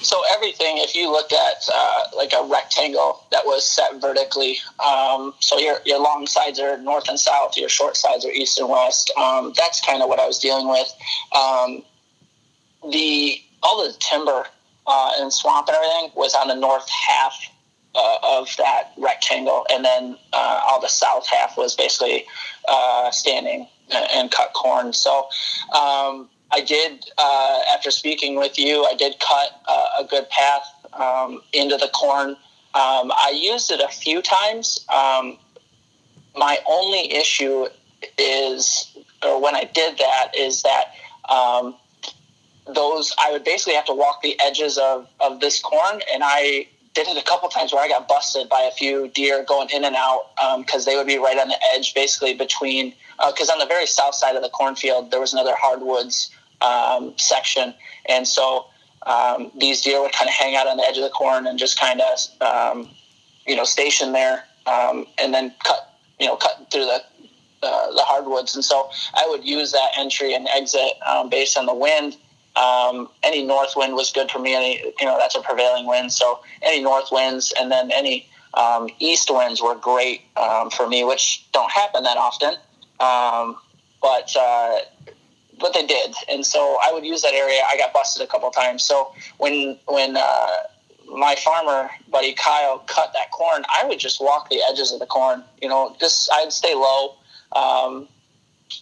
So 0.00 0.22
everything, 0.34 0.78
if 0.78 0.94
you 0.94 1.10
looked 1.10 1.34
at 1.34 1.68
uh, 1.72 2.04
like 2.16 2.32
a 2.32 2.46
rectangle 2.46 3.24
that 3.30 3.44
was 3.44 3.68
set 3.68 4.00
vertically, 4.00 4.58
um, 4.84 5.34
so 5.40 5.58
your 5.58 5.78
your 5.84 5.98
long 5.98 6.26
sides 6.26 6.58
are 6.60 6.76
north 6.78 7.08
and 7.08 7.18
south, 7.18 7.56
your 7.56 7.68
short 7.68 7.96
sides 7.96 8.24
are 8.24 8.30
east 8.30 8.58
and 8.58 8.68
west. 8.68 9.10
Um, 9.18 9.52
that's 9.56 9.84
kind 9.84 10.02
of 10.02 10.08
what 10.08 10.18
I 10.18 10.26
was 10.26 10.38
dealing 10.38 10.68
with. 10.68 10.92
Um, 11.34 11.82
the 12.90 13.40
all 13.62 13.86
the 13.86 13.94
timber 13.98 14.46
uh, 14.86 15.12
and 15.18 15.32
swamp 15.32 15.68
and 15.68 15.76
everything 15.76 16.10
was 16.14 16.34
on 16.34 16.48
the 16.48 16.54
north 16.54 16.88
half 16.90 17.34
uh, 17.94 18.18
of 18.22 18.48
that 18.58 18.92
rectangle, 18.98 19.66
and 19.70 19.84
then 19.84 20.16
uh, 20.32 20.60
all 20.68 20.80
the 20.80 20.88
south 20.88 21.26
half 21.26 21.56
was 21.56 21.74
basically 21.74 22.24
uh, 22.68 23.10
standing 23.10 23.68
and 23.90 24.30
cut 24.30 24.52
corn. 24.54 24.92
So 24.92 25.28
um, 25.74 26.28
I 26.54 26.60
did, 26.60 27.04
uh, 27.18 27.58
after 27.72 27.90
speaking 27.90 28.36
with 28.36 28.58
you, 28.58 28.84
I 28.84 28.94
did 28.94 29.18
cut 29.18 29.60
uh, 29.66 29.88
a 30.00 30.04
good 30.04 30.28
path 30.30 30.62
um, 30.92 31.42
into 31.52 31.76
the 31.76 31.88
corn. 31.88 32.30
Um, 32.30 33.10
I 33.12 33.32
used 33.36 33.72
it 33.72 33.80
a 33.80 33.88
few 33.88 34.22
times. 34.22 34.86
Um, 34.88 35.36
my 36.36 36.58
only 36.68 37.12
issue 37.12 37.66
is, 38.18 38.96
or 39.24 39.42
when 39.42 39.56
I 39.56 39.64
did 39.64 39.98
that, 39.98 40.36
is 40.36 40.62
that 40.62 40.94
um, 41.28 41.74
those 42.72 43.12
I 43.18 43.32
would 43.32 43.42
basically 43.42 43.74
have 43.74 43.86
to 43.86 43.94
walk 43.94 44.22
the 44.22 44.38
edges 44.40 44.78
of, 44.78 45.08
of 45.18 45.40
this 45.40 45.60
corn, 45.60 46.02
and 46.12 46.22
I 46.24 46.68
did 46.94 47.08
it 47.08 47.16
a 47.16 47.22
couple 47.22 47.48
times 47.48 47.72
where 47.72 47.82
I 47.82 47.88
got 47.88 48.06
busted 48.06 48.48
by 48.48 48.60
a 48.60 48.70
few 48.70 49.08
deer 49.08 49.44
going 49.46 49.70
in 49.70 49.82
and 49.82 49.96
out 49.96 50.26
because 50.58 50.86
um, 50.86 50.92
they 50.92 50.96
would 50.96 51.08
be 51.08 51.18
right 51.18 51.36
on 51.36 51.48
the 51.48 51.58
edge, 51.74 51.94
basically 51.94 52.34
between. 52.34 52.94
Because 53.26 53.48
uh, 53.48 53.54
on 53.54 53.58
the 53.58 53.66
very 53.66 53.86
south 53.86 54.14
side 54.14 54.36
of 54.36 54.42
the 54.42 54.48
cornfield, 54.48 55.10
there 55.10 55.18
was 55.18 55.32
another 55.32 55.54
hardwoods 55.56 56.30
um, 56.64 57.14
section. 57.18 57.74
And 58.06 58.26
so 58.26 58.66
um, 59.06 59.50
these 59.58 59.80
deer 59.82 60.00
would 60.00 60.12
kind 60.12 60.28
of 60.28 60.34
hang 60.34 60.56
out 60.56 60.66
on 60.66 60.76
the 60.76 60.84
edge 60.84 60.96
of 60.96 61.04
the 61.04 61.10
corn 61.10 61.46
and 61.46 61.58
just 61.58 61.78
kind 61.78 62.00
of, 62.00 62.42
um, 62.42 62.88
you 63.46 63.54
know, 63.54 63.64
station 63.64 64.12
there 64.12 64.44
um, 64.66 65.06
and 65.18 65.32
then 65.34 65.52
cut 65.64 65.98
you 66.18 66.26
know 66.26 66.36
cut 66.36 66.66
through 66.70 66.84
the 66.84 67.02
uh, 67.62 67.90
the 67.92 68.02
hardwoods. 68.02 68.54
And 68.54 68.64
so 68.64 68.90
I 69.14 69.26
would 69.28 69.44
use 69.44 69.72
that 69.72 69.90
entry 69.96 70.34
and 70.34 70.46
exit 70.48 70.92
um, 71.06 71.28
based 71.28 71.56
on 71.56 71.66
the 71.66 71.74
wind. 71.74 72.16
Um, 72.56 73.08
any 73.22 73.44
north 73.44 73.74
wind 73.74 73.94
was 73.94 74.12
good 74.12 74.30
for 74.30 74.38
me. 74.38 74.54
Any 74.54 74.78
you 75.00 75.06
know 75.06 75.18
that's 75.18 75.34
a 75.34 75.40
prevailing 75.40 75.86
wind. 75.86 76.12
So 76.12 76.40
any 76.62 76.82
north 76.82 77.08
winds 77.10 77.52
and 77.58 77.70
then 77.70 77.90
any 77.90 78.28
um, 78.54 78.88
east 78.98 79.30
winds 79.30 79.60
were 79.60 79.74
great 79.74 80.22
um, 80.36 80.70
for 80.70 80.88
me, 80.88 81.04
which 81.04 81.46
don't 81.52 81.70
happen 81.70 82.04
that 82.04 82.16
often. 82.16 82.54
But 84.00 84.36
uh, 84.36 84.78
but 85.58 85.74
they 85.74 85.86
did, 85.86 86.14
and 86.28 86.44
so 86.44 86.78
I 86.82 86.92
would 86.92 87.04
use 87.04 87.22
that 87.22 87.34
area. 87.34 87.60
I 87.66 87.76
got 87.76 87.92
busted 87.92 88.22
a 88.22 88.26
couple 88.26 88.50
times. 88.50 88.84
So 88.84 89.12
when 89.38 89.78
when 89.86 90.16
uh, 90.16 90.50
my 91.12 91.34
farmer 91.36 91.90
buddy 92.10 92.34
Kyle 92.34 92.78
cut 92.86 93.12
that 93.14 93.30
corn, 93.30 93.64
I 93.72 93.86
would 93.86 93.98
just 93.98 94.20
walk 94.20 94.50
the 94.50 94.60
edges 94.68 94.92
of 94.92 95.00
the 95.00 95.06
corn. 95.06 95.44
You 95.60 95.68
know, 95.68 95.96
just 96.00 96.30
I'd 96.32 96.52
stay 96.52 96.74
low. 96.74 97.14
Um, 97.52 98.08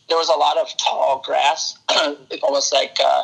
there 0.08 0.18
was 0.18 0.28
a 0.28 0.38
lot 0.38 0.56
of 0.56 0.68
tall 0.76 1.22
grass, 1.24 1.78
almost 2.42 2.72
like 2.72 2.96
uh, 3.04 3.22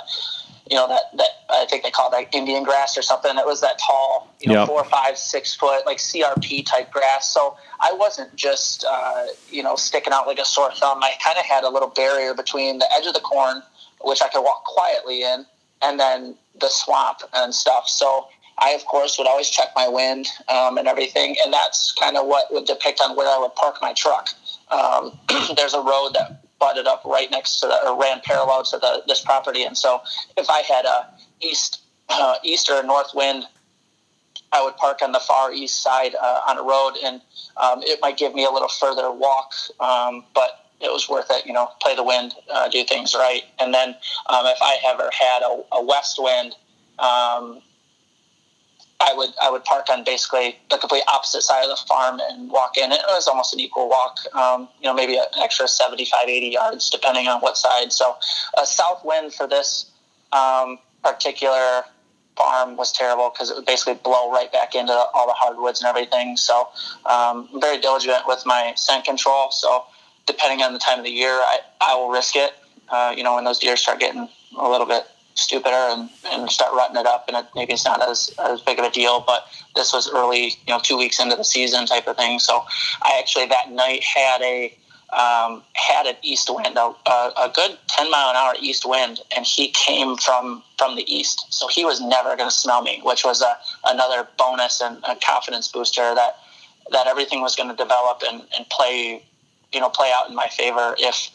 you 0.71 0.77
know 0.77 0.89
that 0.89 1.03
that 1.17 1.31
I 1.51 1.65
think 1.65 1.83
they 1.83 1.91
call 1.91 2.11
that 2.11 2.35
Indian 2.35 2.63
grass 2.63 2.99
or 2.99 3.03
something. 3.03 3.37
It 3.37 3.47
was 3.47 3.61
that 3.63 3.79
tall, 3.79 4.29
you 4.41 4.49
know, 4.49 4.61
yep. 4.61 4.69
four, 4.69 4.85
five, 4.85 5.17
six 5.17 5.55
foot, 5.55 5.87
like 5.87 5.97
CRP 5.97 6.67
type 6.67 6.91
grass. 6.91 7.33
So 7.33 7.57
I 7.81 7.93
wasn't 7.93 8.35
just 8.37 8.85
uh, 8.89 9.27
you 9.51 9.63
know 9.63 9.77
sticking 9.77 10.13
out 10.13 10.27
like 10.27 10.39
a 10.39 10.45
sore 10.45 10.73
thumb. 10.73 11.03
I 11.03 11.13
kind 11.25 11.39
of 11.39 11.45
had 11.45 11.65
a 11.65 11.71
little 11.71 11.89
barrier 11.89 12.35
between 12.35 12.79
the 12.79 12.87
edge 12.97 13.07
of 13.07 13.15
the 13.15 13.21
corn, 13.21 13.63
which 14.03 14.21
I 14.21 14.29
could 14.29 14.43
walk 14.43 14.65
quietly 14.65 15.23
in, 15.23 15.47
and 15.81 15.99
then 15.99 16.37
the 16.61 16.69
swamp 16.69 17.21
and 17.35 17.55
stuff. 17.55 17.89
So 17.89 18.29
I, 18.59 18.73
of 18.73 18.85
course, 18.85 19.17
would 19.19 19.27
always 19.27 19.49
check 19.49 19.69
my 19.75 19.89
wind 19.89 20.27
um, 20.49 20.77
and 20.79 20.87
everything, 20.87 21.37
and 21.43 21.53
that's 21.53 21.93
kind 21.93 22.17
of 22.17 22.27
what 22.27 22.53
would 22.53 22.67
depict 22.67 23.01
on 23.01 23.17
where 23.17 23.29
I 23.29 23.39
would 23.39 23.55
park 23.55 23.77
my 23.81 23.93
truck. 23.95 24.29
Um, 24.71 25.19
there's 25.57 25.75
a 25.75 25.81
road 25.81 26.11
that 26.15 26.43
butted 26.59 26.87
up 26.87 27.05
right 27.05 27.31
next 27.31 27.61
to 27.61 27.67
the, 27.67 27.89
or 27.89 28.01
ran 28.01 28.21
parallel 28.25 28.65
to 28.65 28.79
the, 28.79 29.03
this 29.07 29.21
property. 29.21 29.63
And 29.63 29.79
so 29.79 30.03
if 30.37 30.51
I 30.51 30.61
had 30.63 30.85
a 30.85 31.09
east, 31.41 31.83
uh, 32.09 32.37
east 32.43 32.71
or 32.71 32.83
north 32.83 33.15
wind, 33.15 33.45
I 34.53 34.63
would 34.65 34.77
park 34.77 35.03
on 35.03 35.13
the 35.13 35.21
far 35.21 35.53
east 35.53 35.83
side 35.83 36.15
uh, 36.15 36.41
on 36.49 36.59
a 36.59 36.63
road, 36.63 36.95
and 37.05 37.21
um, 37.57 37.83
it 37.83 38.01
might 38.01 38.17
give 38.17 38.35
me 38.35 38.45
a 38.45 38.51
little 38.51 38.69
further 38.69 39.11
walk, 39.11 39.53
um, 39.81 40.25
but 40.35 40.67
it 40.81 40.91
was 40.91 41.09
worth 41.09 41.27
it. 41.31 41.45
You 41.45 41.53
know, 41.53 41.69
play 41.81 41.95
the 41.95 42.05
wind, 42.05 42.35
uh, 42.51 42.69
do 42.69 42.83
things 42.85 43.15
right, 43.15 43.43
and 43.59 43.75
then 43.75 43.91
um, 44.27 44.47
if 44.47 44.59
I 44.63 44.79
ever 44.87 45.11
had 45.13 45.43
a, 45.43 45.63
a 45.73 45.85
west 45.85 46.19
wind, 46.23 46.55
um, 46.99 47.61
I 49.01 49.15
would 49.15 49.31
I 49.41 49.51
would 49.51 49.65
park 49.65 49.87
on 49.91 50.03
basically 50.03 50.59
the 50.71 50.79
complete 50.79 51.05
opposite 51.09 51.43
side 51.43 51.63
of 51.63 51.71
the 51.71 51.85
farm 51.87 52.21
and 52.21 52.51
walk 52.51 52.77
in. 52.77 52.91
It 52.91 53.01
was 53.07 53.29
almost 53.29 53.53
an 53.53 53.61
equal 53.61 53.89
walk, 53.89 54.19
um, 54.35 54.69
you 54.81 54.89
know, 54.89 54.95
maybe 54.95 55.17
an 55.17 55.25
extra 55.41 55.69
75, 55.69 56.29
80 56.29 56.47
yards 56.49 56.91
depending 56.91 57.29
on 57.29 57.41
what 57.41 57.57
side. 57.57 57.93
So 57.93 58.17
a 58.61 58.67
south 58.67 59.05
wind 59.05 59.35
for 59.35 59.47
this 59.47 59.91
um, 60.33 60.79
particular 61.03 61.85
farm 62.37 62.77
was 62.77 62.93
terrible 62.93 63.31
because 63.31 63.51
it 63.51 63.57
would 63.57 63.67
basically 63.67 63.95
blow 63.95 64.31
right 64.31 64.51
back 64.53 64.75
into 64.75 64.93
all 64.93 65.27
the 65.27 65.33
hardwoods 65.33 65.81
and 65.81 65.89
everything. 65.89 66.37
So 66.37 66.69
um, 67.07 67.49
I'm 67.53 67.61
very 67.61 67.81
diligent 67.81 68.23
with 68.27 68.45
my 68.47 68.73
scent 68.77 69.05
control. 69.05 69.51
So 69.51 69.85
depending 70.27 70.63
on 70.65 70.73
the 70.73 70.79
time 70.79 70.99
of 70.99 71.05
the 71.05 71.11
year, 71.11 71.33
I, 71.33 71.59
I 71.81 71.97
will 71.97 72.11
risk 72.11 72.37
it. 72.37 72.53
Uh, 72.89 73.13
you 73.17 73.23
know, 73.23 73.35
when 73.35 73.45
those 73.45 73.59
deer 73.59 73.77
start 73.77 74.01
getting 74.01 74.29
a 74.57 74.69
little 74.69 74.87
bit 74.87 75.05
stupider 75.35 75.77
and, 75.77 76.11
and 76.33 76.51
start 76.51 76.73
rutting 76.75 76.97
it 76.97 77.07
up. 77.07 77.27
And 77.29 77.37
it, 77.37 77.47
maybe 77.55 77.73
it's 77.73 77.85
not 77.85 78.03
as, 78.03 78.33
as 78.39 78.61
big 78.61 78.79
of 78.79 78.85
a 78.85 78.91
deal, 78.91 79.23
but 79.27 79.47
this 79.75 79.93
was 79.93 80.11
early, 80.11 80.45
you 80.67 80.69
know, 80.69 80.81
two 80.83 80.97
weeks 80.97 81.21
into 81.21 81.37
the 81.37 81.45
season 81.45 81.87
type 81.87 82.07
of 82.07 82.17
thing. 82.17 82.39
So 82.39 82.65
I 83.03 83.19
actually 83.19 83.47
that 83.47 83.71
night 83.71 84.03
had 84.03 84.43
a, 84.43 84.77
um, 85.11 85.63
had 85.73 86.07
an 86.07 86.17
east 86.23 86.51
wind, 86.53 86.77
a, 86.77 86.93
a, 87.11 87.51
good 87.55 87.79
10 87.89 88.11
mile 88.11 88.31
an 88.31 88.37
hour 88.37 88.55
east 88.61 88.85
wind, 88.87 89.21
and 89.35 89.47
he 89.47 89.69
came 89.71 90.17
from, 90.17 90.63
from 90.77 90.97
the 90.97 91.13
east. 91.13 91.47
So 91.51 91.67
he 91.67 91.85
was 91.85 92.01
never 92.01 92.37
going 92.37 92.49
to 92.49 92.55
smell 92.55 92.83
me, 92.83 93.01
which 93.03 93.25
was 93.25 93.41
a, 93.41 93.57
another 93.87 94.29
bonus 94.37 94.83
and 94.83 94.99
a 95.09 95.17
confidence 95.17 95.69
booster 95.69 96.15
that, 96.15 96.37
that 96.91 97.07
everything 97.07 97.41
was 97.41 97.57
going 97.57 97.71
to 97.71 97.75
develop 97.75 98.23
and, 98.29 98.43
and 98.57 98.69
play, 98.69 99.25
you 99.73 99.81
know, 99.81 99.89
play 99.89 100.13
out 100.15 100.29
in 100.29 100.35
my 100.35 100.47
favor 100.49 100.95
if, 100.99 101.31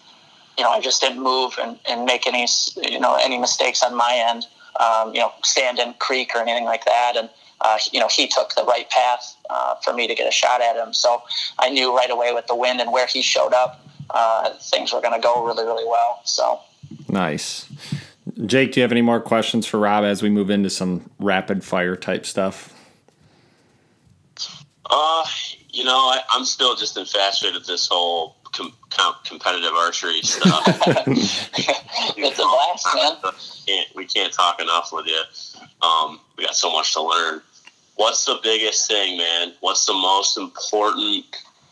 you 0.56 0.64
know, 0.64 0.70
I 0.70 0.80
just 0.80 1.02
didn't 1.02 1.22
move 1.22 1.58
and, 1.60 1.80
and 1.90 2.06
make 2.06 2.28
any, 2.28 2.48
you 2.78 3.00
know, 3.00 3.16
any 3.16 3.40
mistakes 3.40 3.82
on 3.82 3.96
my 3.96 4.24
end, 4.30 4.46
um, 4.80 5.16
you 5.16 5.20
know, 5.20 5.32
stand 5.44 5.80
in 5.80 5.96
creek 5.96 6.32
or 6.36 6.42
anything 6.42 6.66
like 6.66 6.86
that. 6.86 7.14
And, 7.18 7.30
uh, 7.64 7.78
you 7.92 8.00
know, 8.00 8.08
he 8.08 8.28
took 8.28 8.54
the 8.56 8.64
right 8.66 8.90
path 8.90 9.36
uh, 9.50 9.76
for 9.76 9.94
me 9.94 10.08
to 10.08 10.14
get 10.14 10.28
a 10.28 10.32
shot 10.32 10.62
at 10.62 10.76
him. 10.76 10.94
So 10.94 11.24
I 11.60 11.70
knew 11.70 11.96
right 11.96 12.12
away 12.12 12.34
with 12.34 12.48
the 12.48 12.56
wind 12.56 12.82
and 12.82 12.92
where 12.92 13.08
he 13.08 13.22
showed 13.22 13.54
up, 13.54 13.86
uh, 14.10 14.52
things 14.60 14.94
were 14.94 15.02
going 15.02 15.14
to 15.14 15.26
go 15.26 15.46
really, 15.46 15.64
really 15.64 15.86
well. 15.88 16.22
So 16.26 16.60
nice. 17.08 17.72
Jake, 18.46 18.74
do 18.74 18.80
you 18.80 18.82
have 18.84 18.92
any 18.92 19.02
more 19.02 19.22
questions 19.22 19.66
for 19.66 19.80
Rob 19.80 20.04
as 20.04 20.22
we 20.22 20.30
move 20.30 20.50
into 20.50 20.70
some 20.70 21.10
rapid 21.20 21.64
fire 21.64 21.96
type 21.96 22.26
stuff? 22.26 22.74
Uh, 24.90 25.26
you 25.70 25.84
know, 25.84 25.92
I, 25.92 26.22
am 26.34 26.46
still 26.46 26.76
just 26.76 26.98
infatuated 26.98 27.60
with 27.60 27.68
this 27.68 27.88
whole 27.88 28.36
com- 28.52 28.74
com- 28.90 29.16
competitive 29.24 29.74
archery 29.74 30.22
stuff. 30.22 30.64
it's 31.08 32.40
a 32.40 32.44
blast, 32.44 32.88
man. 32.96 33.34
Can't, 33.66 33.96
we 33.96 34.06
can't 34.06 34.34
talk 34.34 34.62
enough 34.62 34.92
with 34.92 35.08
you. 35.08 35.22
Um, 35.82 36.20
we 36.38 36.46
got 36.46 36.56
so 36.56 36.72
much 36.72 36.94
to 36.94 37.02
learn. 37.02 37.42
What's 37.96 38.26
the 38.26 38.40
biggest 38.42 38.88
thing, 38.88 39.18
man? 39.18 39.54
What's 39.60 39.86
the 39.86 39.94
most 39.94 40.38
important, 40.38 41.26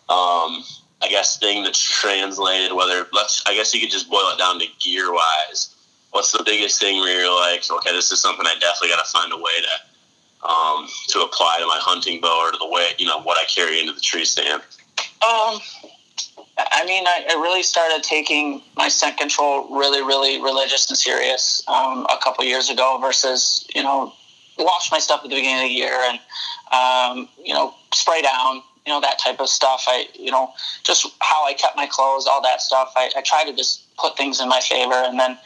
um, 0.10 0.64
I 1.02 1.08
guess, 1.10 1.38
thing 1.38 1.64
that's 1.64 1.82
translated? 1.82 2.74
Whether 2.74 3.08
let's, 3.12 3.44
I 3.48 3.56
guess 3.56 3.74
you 3.74 3.80
could 3.80 3.90
just 3.90 4.10
boil 4.10 4.30
it 4.32 4.38
down 4.38 4.60
to 4.60 4.66
gear 4.80 5.12
wise. 5.12 5.76
What's 6.12 6.32
the 6.32 6.44
biggest 6.46 6.80
thing 6.80 7.00
where 7.00 7.22
you're 7.22 7.40
like, 7.40 7.64
okay, 7.70 7.92
this 7.92 8.12
is 8.12 8.22
something 8.22 8.46
I 8.46 8.54
definitely 8.60 8.90
got 8.90 9.04
to 9.04 9.12
find 9.12 9.32
a 9.32 9.38
way 9.38 9.62
to 9.62 10.48
um, 10.48 10.88
to 11.10 11.22
apply 11.22 11.58
to 11.60 11.68
my 11.68 11.78
hunting 11.80 12.20
bow 12.20 12.48
or 12.48 12.52
to 12.52 12.58
the 12.58 12.68
way 12.68 12.90
you 12.98 13.06
know 13.06 13.22
what 13.22 13.38
I 13.38 13.46
carry 13.46 13.80
into 13.80 13.94
the 13.94 14.02
tree 14.02 14.26
stand? 14.26 14.62
Um, 15.22 15.60
I 16.58 16.84
mean, 16.86 17.06
I, 17.06 17.26
I, 17.30 17.34
really 17.34 17.62
started 17.64 18.04
taking 18.04 18.62
my 18.76 18.88
scent 18.88 19.18
control 19.18 19.68
really, 19.76 20.02
really 20.02 20.42
religious 20.42 20.90
and 20.90 20.98
serious 20.98 21.64
um, 21.68 22.06
a 22.10 22.18
couple 22.22 22.44
years 22.44 22.70
ago 22.70 22.98
versus, 23.00 23.68
you 23.74 23.84
know, 23.84 24.14
wash 24.58 24.92
my 24.92 25.00
stuff 25.00 25.22
at 25.24 25.30
the 25.30 25.36
beginning 25.36 25.64
of 25.64 25.70
the 25.70 25.74
year 25.74 25.94
and, 25.94 26.20
um, 26.72 27.30
you 27.44 27.54
know, 27.54 27.74
spray 27.94 28.22
down, 28.22 28.62
you 28.86 28.92
know, 28.92 29.02
that 29.02 29.20
type 29.20 29.40
of 29.40 29.50
stuff. 29.50 29.86
I, 29.88 30.08
you 30.14 30.32
know, 30.32 30.52
just 30.84 31.08
how 31.20 31.46
I 31.46 31.54
kept 31.54 31.76
my 31.76 31.88
clothes, 31.88 32.28
all 32.28 32.42
that 32.42 32.62
stuff. 32.62 32.94
I, 32.96 33.12
I 33.16 33.22
try 33.22 33.44
to 33.44 33.56
just 33.56 33.96
put 33.98 34.18
things 34.18 34.40
in 34.40 34.50
my 34.50 34.60
favor. 34.62 34.94
And 34.94 35.20
then, 35.20 35.38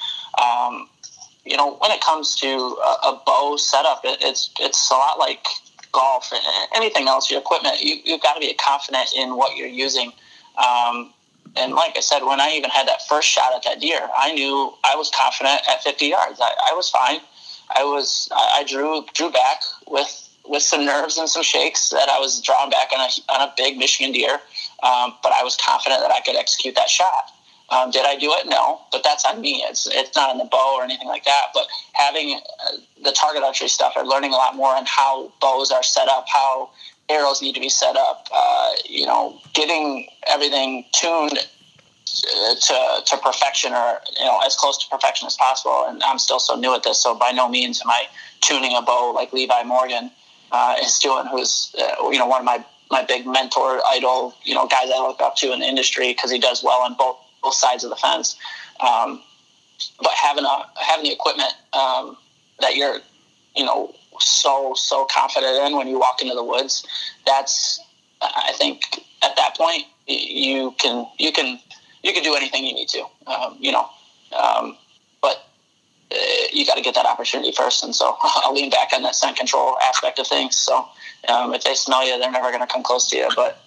um, 0.41 0.89
you 1.45 1.57
know, 1.57 1.75
when 1.75 1.91
it 1.91 2.01
comes 2.01 2.35
to 2.37 2.47
a, 2.47 3.07
a 3.07 3.21
bow 3.25 3.57
setup, 3.57 4.01
it, 4.03 4.19
it's, 4.21 4.51
it's 4.59 4.89
a 4.89 4.93
lot 4.93 5.19
like 5.19 5.45
golf, 5.91 6.31
anything 6.75 7.07
else, 7.07 7.31
your 7.31 7.39
equipment, 7.39 7.81
you, 7.81 7.97
you've 8.03 8.21
got 8.21 8.33
to 8.33 8.39
be 8.39 8.53
confident 8.55 9.13
in 9.15 9.37
what 9.37 9.55
you're 9.55 9.67
using. 9.67 10.11
Um, 10.57 11.13
and 11.55 11.73
like 11.73 11.97
I 11.97 12.01
said, 12.01 12.23
when 12.23 12.41
I 12.41 12.51
even 12.51 12.69
had 12.69 12.87
that 12.87 13.07
first 13.07 13.29
shot 13.29 13.53
at 13.53 13.63
that 13.63 13.79
deer, 13.79 14.09
I 14.17 14.33
knew 14.33 14.73
I 14.83 14.95
was 14.95 15.09
confident 15.17 15.61
at 15.69 15.83
50 15.83 16.05
yards. 16.05 16.39
I, 16.41 16.51
I 16.71 16.75
was 16.75 16.89
fine. 16.89 17.19
I 17.75 17.83
was 17.83 18.29
I, 18.31 18.63
drew 18.67 19.05
drew 19.13 19.31
back 19.31 19.61
with 19.87 20.29
with 20.47 20.61
some 20.61 20.85
nerves 20.85 21.17
and 21.17 21.27
some 21.29 21.43
shakes 21.43 21.89
that 21.89 22.09
I 22.09 22.19
was 22.19 22.41
drawn 22.41 22.69
back 22.69 22.91
on 22.93 22.99
a 22.99 23.33
on 23.33 23.47
a 23.47 23.53
big 23.57 23.77
Michigan 23.77 24.11
deer, 24.11 24.33
um, 24.83 25.13
but 25.23 25.31
I 25.31 25.43
was 25.43 25.57
confident 25.57 26.01
that 26.01 26.11
I 26.11 26.21
could 26.21 26.35
execute 26.35 26.75
that 26.75 26.89
shot. 26.89 27.31
Um, 27.69 27.89
did 27.89 28.05
I 28.05 28.15
do 28.15 28.31
it? 28.33 28.47
No, 28.47 28.81
but 28.91 29.03
that's 29.03 29.25
on 29.25 29.41
me. 29.41 29.63
It's 29.67 29.87
it's 29.87 30.15
not 30.15 30.31
in 30.31 30.37
the 30.37 30.45
bow 30.45 30.75
or 30.77 30.83
anything 30.83 31.07
like 31.07 31.25
that. 31.25 31.47
But 31.53 31.67
having 31.93 32.39
uh, 32.67 32.77
the 33.03 33.11
target 33.11 33.43
archery 33.43 33.69
stuff, 33.69 33.93
or 33.95 34.05
learning 34.05 34.33
a 34.33 34.35
lot 34.35 34.55
more 34.55 34.75
on 34.75 34.85
how 34.85 35.31
bows 35.41 35.71
are 35.71 35.83
set 35.83 36.07
up, 36.07 36.25
how 36.31 36.69
arrows 37.09 37.41
need 37.41 37.53
to 37.53 37.59
be 37.59 37.69
set 37.69 37.95
up. 37.95 38.27
Uh, 38.31 38.73
you 38.85 39.05
know, 39.05 39.39
getting 39.53 40.07
everything 40.27 40.85
tuned 40.93 41.39
to, 42.05 43.01
to 43.05 43.17
perfection 43.17 43.73
or 43.73 43.99
you 44.17 44.25
know 44.25 44.39
as 44.45 44.55
close 44.55 44.77
to 44.77 44.89
perfection 44.89 45.27
as 45.27 45.35
possible. 45.35 45.85
And 45.87 46.01
I'm 46.03 46.19
still 46.19 46.39
so 46.39 46.55
new 46.55 46.73
at 46.73 46.83
this, 46.83 47.01
so 47.01 47.15
by 47.15 47.31
no 47.31 47.49
means 47.49 47.81
am 47.81 47.89
I 47.89 48.05
tuning 48.41 48.75
a 48.75 48.81
bow 48.81 49.11
like 49.13 49.33
Levi 49.33 49.63
Morgan 49.63 50.11
uh, 50.51 50.75
is 50.81 50.97
doing, 50.99 51.25
who's 51.27 51.75
uh, 51.79 52.09
you 52.09 52.19
know 52.19 52.27
one 52.27 52.41
of 52.41 52.45
my 52.45 52.63
my 52.91 53.03
big 53.03 53.25
mentor, 53.25 53.81
idol, 53.87 54.35
you 54.43 54.53
know, 54.53 54.67
guys 54.67 54.89
I 54.93 54.99
look 54.99 55.21
up 55.21 55.35
to 55.37 55.51
in 55.51 55.59
the 55.59 55.65
industry 55.65 56.09
because 56.13 56.31
he 56.31 56.39
does 56.39 56.63
well 56.63 56.81
on 56.81 56.95
both 56.95 57.17
both 57.41 57.55
sides 57.55 57.83
of 57.83 57.89
the 57.89 57.95
fence. 57.95 58.35
Um, 58.79 59.21
but 59.99 60.11
having 60.11 60.45
a 60.45 60.65
having 60.79 61.05
the 61.05 61.11
equipment 61.11 61.53
um, 61.73 62.17
that 62.59 62.75
you're, 62.75 62.99
you 63.55 63.65
know, 63.65 63.93
so 64.19 64.73
so 64.75 65.05
confident 65.05 65.65
in 65.65 65.75
when 65.77 65.87
you 65.87 65.99
walk 65.99 66.21
into 66.21 66.35
the 66.35 66.43
woods. 66.43 66.85
That's 67.25 67.79
I 68.21 68.53
think 68.55 69.03
at 69.23 69.35
that 69.35 69.57
point 69.57 69.83
you 70.07 70.73
can 70.77 71.07
you 71.17 71.31
can 71.31 71.59
you 72.05 72.13
can 72.13 72.23
do 72.23 72.35
anything 72.35 72.63
you 72.63 72.73
need 72.73 72.87
to. 72.89 73.03
Um, 73.25 73.57
you 73.59 73.71
know, 73.71 73.89
um, 74.37 74.77
but 75.21 75.47
uh, 76.11 76.15
you 76.53 76.65
got 76.65 76.75
to 76.75 76.81
get 76.81 76.93
that 76.93 77.07
opportunity 77.07 77.51
first. 77.51 77.83
And 77.83 77.95
so 77.95 78.15
I'll 78.21 78.53
lean 78.53 78.69
back 78.69 78.93
on 78.93 79.01
that 79.01 79.15
scent 79.15 79.37
control 79.37 79.77
aspect 79.83 80.19
of 80.19 80.27
things. 80.27 80.55
So 80.55 80.87
um, 81.27 81.53
if 81.55 81.63
they 81.63 81.73
smell 81.73 82.05
you, 82.05 82.19
they're 82.19 82.31
never 82.31 82.49
going 82.49 82.61
to 82.61 82.71
come 82.71 82.83
close 82.83 83.09
to 83.09 83.17
you. 83.17 83.29
But 83.35 83.59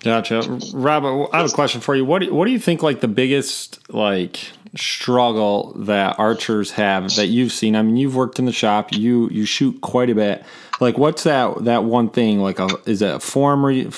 Gotcha, 0.00 0.42
Rob. 0.72 1.04
I 1.32 1.38
have 1.38 1.50
a 1.50 1.52
question 1.52 1.80
for 1.80 1.96
you. 1.96 2.04
What 2.04 2.20
do, 2.20 2.32
what 2.32 2.44
do 2.44 2.52
you 2.52 2.60
think 2.60 2.84
like 2.84 3.00
the 3.00 3.08
biggest 3.08 3.80
like 3.92 4.38
struggle 4.76 5.72
that 5.74 6.16
archers 6.20 6.70
have 6.72 7.12
that 7.16 7.26
you've 7.26 7.50
seen? 7.50 7.74
I 7.74 7.82
mean, 7.82 7.96
you've 7.96 8.14
worked 8.14 8.38
in 8.38 8.44
the 8.44 8.52
shop. 8.52 8.92
You 8.92 9.28
you 9.30 9.44
shoot 9.44 9.80
quite 9.80 10.08
a 10.08 10.14
bit. 10.14 10.44
Like, 10.80 10.98
what's 10.98 11.24
that 11.24 11.64
that 11.64 11.82
one 11.82 12.10
thing? 12.10 12.38
Like, 12.38 12.60
a 12.60 12.68
is 12.86 13.02
it 13.02 13.12
a 13.12 13.18
form? 13.18 13.66
Re, 13.66 13.90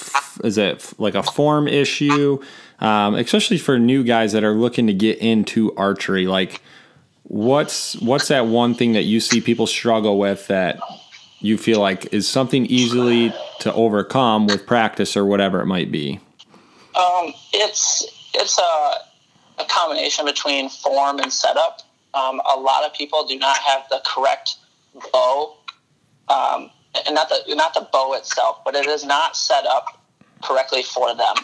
is 0.43 0.57
it 0.57 0.91
like 0.97 1.15
a 1.15 1.23
form 1.23 1.69
issue? 1.69 2.43
Um, 2.81 3.15
especially 3.15 3.59
for 3.59 3.79
new 3.79 4.03
guys 4.03 4.33
that 4.33 4.43
are 4.43 4.55
looking 4.55 4.87
to 4.87 4.95
get 4.95 5.19
into 5.19 5.75
archery. 5.77 6.27
Like, 6.27 6.63
what's 7.25 7.97
what's 8.01 8.29
that 8.29 8.47
one 8.47 8.75
thing 8.75 8.95
that 8.95 9.03
you 9.03 9.21
see 9.21 9.41
people 9.41 9.67
struggle 9.67 10.19
with 10.19 10.47
that 10.49 10.81
you 11.41 11.57
feel 11.57 11.81
like 11.81 12.13
is 12.13 12.29
something 12.29 12.67
easily 12.67 13.33
to 13.61 13.73
overcome 13.73 14.47
with 14.47 14.67
practice 14.67 15.17
or 15.17 15.25
whatever 15.25 15.61
it 15.61 15.67
might 15.67 15.93
be? 15.93 16.21
Um, 16.95 17.33
it's 17.53 18.07
it's 18.35 18.59
a, 18.59 19.63
a 19.63 19.65
combination 19.69 20.25
between 20.25 20.69
form 20.69 21.19
and 21.19 21.33
setup. 21.33 21.83
Um, 22.15 22.41
a 22.53 22.59
lot 22.59 22.85
of 22.85 22.93
people 22.93 23.27
do 23.27 23.39
not 23.39 23.57
have 23.59 23.85
the 23.91 24.03
correct 24.05 24.57
bow, 25.13 25.57
um, 26.29 26.71
and 27.07 27.15
not 27.15 27.29
the 27.29 27.55
not 27.55 27.75
the 27.75 27.89
bow 27.93 28.15
itself, 28.15 28.59
but 28.65 28.75
it 28.75 28.87
is 28.87 29.05
not 29.05 29.37
set 29.37 29.65
up 29.67 30.03
correctly 30.43 30.83
for 30.83 31.15
them. 31.15 31.37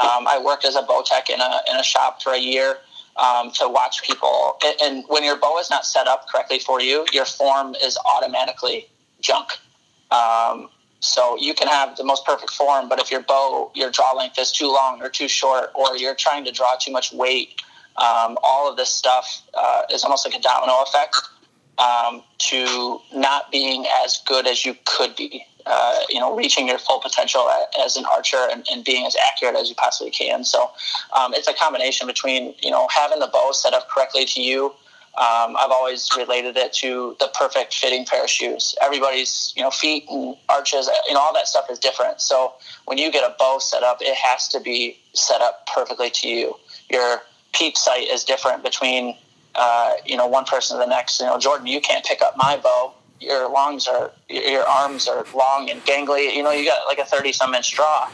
Um, 0.00 0.28
I 0.28 0.40
worked 0.42 0.64
as 0.64 0.76
a 0.76 0.82
bow 0.82 1.02
tech 1.04 1.30
in 1.30 1.40
a 1.40 1.60
in 1.70 1.76
a 1.76 1.82
shop 1.82 2.22
for 2.22 2.32
a 2.32 2.38
year. 2.38 2.78
Um, 3.16 3.50
to 3.54 3.68
watch 3.68 4.04
people. 4.04 4.60
And 4.80 5.02
when 5.08 5.24
your 5.24 5.36
bow 5.36 5.58
is 5.58 5.70
not 5.70 5.84
set 5.84 6.06
up 6.06 6.28
correctly 6.28 6.60
for 6.60 6.80
you, 6.80 7.04
your 7.12 7.24
form 7.24 7.74
is 7.82 7.98
automatically 8.06 8.86
junk. 9.20 9.48
Um, 10.12 10.70
so 11.00 11.36
you 11.38 11.54
can 11.54 11.68
have 11.68 11.96
the 11.96 12.04
most 12.04 12.24
perfect 12.24 12.52
form, 12.52 12.88
but 12.88 13.00
if 13.00 13.10
your 13.10 13.22
bow, 13.22 13.70
your 13.74 13.90
draw 13.90 14.12
length 14.12 14.38
is 14.38 14.52
too 14.52 14.72
long 14.72 15.00
or 15.02 15.08
too 15.08 15.28
short, 15.28 15.70
or 15.74 15.96
you're 15.96 16.14
trying 16.14 16.44
to 16.44 16.52
draw 16.52 16.76
too 16.76 16.90
much 16.90 17.12
weight, 17.12 17.60
um, 17.96 18.38
all 18.42 18.70
of 18.70 18.76
this 18.76 18.90
stuff 18.90 19.42
uh, 19.54 19.82
is 19.90 20.04
almost 20.04 20.26
like 20.26 20.34
a 20.36 20.40
domino 20.40 20.82
effect 20.82 21.16
um, 21.78 22.22
to 22.38 23.00
not 23.14 23.50
being 23.52 23.86
as 24.04 24.20
good 24.26 24.46
as 24.46 24.64
you 24.64 24.76
could 24.84 25.14
be. 25.14 25.44
Uh, 25.70 26.00
you 26.08 26.18
know, 26.18 26.34
reaching 26.34 26.66
your 26.66 26.78
full 26.78 26.98
potential 26.98 27.46
as 27.84 27.96
an 27.96 28.04
archer 28.06 28.48
and, 28.50 28.66
and, 28.72 28.84
being 28.84 29.04
as 29.04 29.14
accurate 29.28 29.54
as 29.54 29.68
you 29.68 29.74
possibly 29.74 30.10
can. 30.10 30.42
So 30.42 30.70
um, 31.14 31.34
it's 31.34 31.46
a 31.46 31.52
combination 31.52 32.06
between 32.06 32.54
you 32.62 32.70
know 32.70 32.88
having 32.88 33.18
the 33.18 33.26
bow 33.26 33.52
set 33.52 33.74
up 33.74 33.86
correctly 33.90 34.24
to 34.24 34.40
you, 34.40 34.72
um, 35.18 35.56
I've 35.58 35.72
always 35.72 36.08
related 36.16 36.56
it 36.56 36.72
to 36.74 37.16
the 37.18 37.28
perfect 37.34 37.74
fitting 37.74 38.04
pair 38.04 38.22
of 38.22 38.30
shoes. 38.30 38.76
Everybody's, 38.80 39.52
you 39.56 39.62
know, 39.62 39.70
feet 39.70 40.04
and 40.08 40.36
arches, 40.48 40.88
you 41.08 41.14
know, 41.14 41.18
all 41.18 41.34
that 41.34 41.48
stuff 41.48 41.68
is 41.68 41.78
different. 41.80 42.20
So 42.20 42.52
when 42.84 42.98
you 42.98 43.10
get 43.10 43.28
a 43.28 43.34
bow 43.36 43.58
set 43.58 43.82
up, 43.82 43.98
it 44.00 44.14
has 44.14 44.46
to 44.48 44.60
be 44.60 44.96
set 45.14 45.40
up 45.40 45.66
perfectly 45.66 46.10
to 46.10 46.28
you. 46.28 46.54
Your 46.88 47.22
peep 47.52 47.76
sight 47.76 48.06
is 48.06 48.22
different 48.22 48.62
between, 48.62 49.16
uh, 49.56 49.94
you 50.06 50.16
know, 50.16 50.28
one 50.28 50.44
person 50.44 50.78
to 50.78 50.84
the 50.84 50.88
next. 50.88 51.18
You 51.18 51.26
know, 51.26 51.36
Jordan, 51.36 51.66
you 51.66 51.80
can't 51.80 52.04
pick 52.04 52.22
up 52.22 52.36
my 52.36 52.56
bow. 52.56 52.94
Your 53.20 53.50
longs 53.50 53.86
are, 53.86 54.12
your 54.28 54.66
arms 54.66 55.08
are 55.08 55.26
long 55.34 55.70
and 55.70 55.82
gangly. 55.84 56.34
You 56.34 56.42
know, 56.42 56.50
you 56.50 56.64
got 56.64 56.86
like 56.86 56.98
a 56.98 57.04
30 57.04 57.32
some 57.32 57.54
inch 57.54 57.72
draw. 57.72 58.08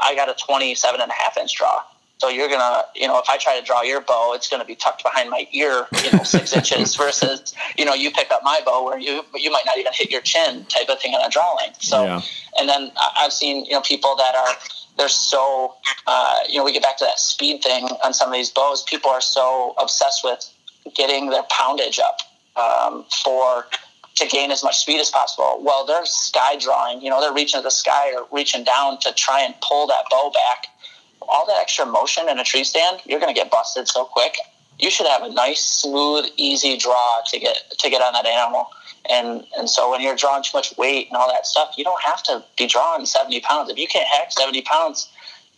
I 0.00 0.14
got 0.14 0.28
a 0.28 0.34
27 0.34 1.00
and 1.00 1.10
a 1.10 1.14
half 1.14 1.36
inch 1.36 1.56
draw. 1.56 1.82
So 2.20 2.28
you're 2.28 2.50
gonna, 2.50 2.84
you 2.94 3.06
know, 3.06 3.18
if 3.18 3.30
I 3.30 3.38
try 3.38 3.58
to 3.58 3.64
draw 3.64 3.80
your 3.80 4.02
bow, 4.02 4.34
it's 4.34 4.46
gonna 4.46 4.66
be 4.66 4.74
tucked 4.74 5.02
behind 5.02 5.30
my 5.30 5.48
ear, 5.52 5.86
you 6.04 6.12
know, 6.12 6.22
six 6.22 6.52
inches 6.56 6.94
versus, 6.94 7.54
you 7.78 7.86
know, 7.86 7.94
you 7.94 8.10
pick 8.10 8.30
up 8.30 8.42
my 8.44 8.60
bow 8.64 8.84
where 8.84 8.98
you 8.98 9.24
you 9.34 9.50
might 9.50 9.64
not 9.64 9.78
even 9.78 9.92
hit 9.94 10.10
your 10.10 10.20
chin, 10.20 10.66
type 10.66 10.90
of 10.90 11.00
thing 11.00 11.14
on 11.14 11.26
a 11.26 11.30
draw 11.30 11.54
length. 11.54 11.82
So, 11.82 12.04
yeah. 12.04 12.20
and 12.58 12.68
then 12.68 12.92
I've 13.16 13.32
seen, 13.32 13.64
you 13.64 13.72
know, 13.72 13.80
people 13.80 14.16
that 14.16 14.34
are 14.34 14.54
they're 14.98 15.08
so, 15.08 15.76
uh, 16.06 16.40
you 16.46 16.58
know, 16.58 16.64
we 16.64 16.72
get 16.72 16.82
back 16.82 16.98
to 16.98 17.04
that 17.06 17.18
speed 17.18 17.62
thing 17.62 17.88
on 18.04 18.12
some 18.12 18.28
of 18.28 18.34
these 18.34 18.50
bows. 18.50 18.82
People 18.82 19.10
are 19.10 19.22
so 19.22 19.74
obsessed 19.80 20.22
with 20.22 20.46
getting 20.94 21.30
their 21.30 21.44
poundage 21.44 21.98
up 21.98 22.20
um, 22.56 23.06
for 23.24 23.66
to 24.20 24.26
gain 24.28 24.50
as 24.50 24.62
much 24.62 24.78
speed 24.78 25.00
as 25.00 25.10
possible. 25.10 25.60
Well, 25.62 25.84
they're 25.84 26.06
sky 26.06 26.56
drawing, 26.56 27.02
you 27.02 27.10
know, 27.10 27.20
they're 27.20 27.34
reaching 27.34 27.58
to 27.58 27.62
the 27.62 27.70
sky 27.70 28.14
or 28.14 28.26
reaching 28.30 28.64
down 28.64 28.98
to 29.00 29.12
try 29.12 29.42
and 29.42 29.54
pull 29.60 29.86
that 29.88 30.04
bow 30.10 30.30
back 30.32 30.66
all 31.30 31.46
that 31.46 31.58
extra 31.60 31.86
motion 31.86 32.28
in 32.28 32.38
a 32.38 32.44
tree 32.44 32.64
stand, 32.64 33.00
you're 33.04 33.20
going 33.20 33.32
to 33.32 33.38
get 33.38 33.50
busted 33.50 33.88
so 33.88 34.04
quick. 34.04 34.36
You 34.78 34.90
should 34.90 35.06
have 35.06 35.22
a 35.22 35.32
nice, 35.32 35.60
smooth, 35.60 36.26
easy 36.36 36.76
draw 36.76 37.20
to 37.26 37.38
get 37.38 37.56
to 37.78 37.90
get 37.90 38.02
on 38.02 38.12
that 38.14 38.26
animal. 38.26 38.68
And 39.08 39.46
and 39.56 39.68
so 39.68 39.90
when 39.90 40.00
you're 40.00 40.16
drawing 40.16 40.42
too 40.42 40.56
much 40.56 40.76
weight 40.76 41.08
and 41.08 41.16
all 41.16 41.28
that 41.28 41.46
stuff, 41.46 41.74
you 41.76 41.84
don't 41.84 42.02
have 42.02 42.22
to 42.24 42.42
be 42.56 42.66
drawing 42.66 43.06
70 43.06 43.40
pounds. 43.40 43.70
If 43.70 43.78
you 43.78 43.86
can't 43.86 44.06
hack 44.06 44.32
70 44.32 44.62
pounds, 44.62 45.08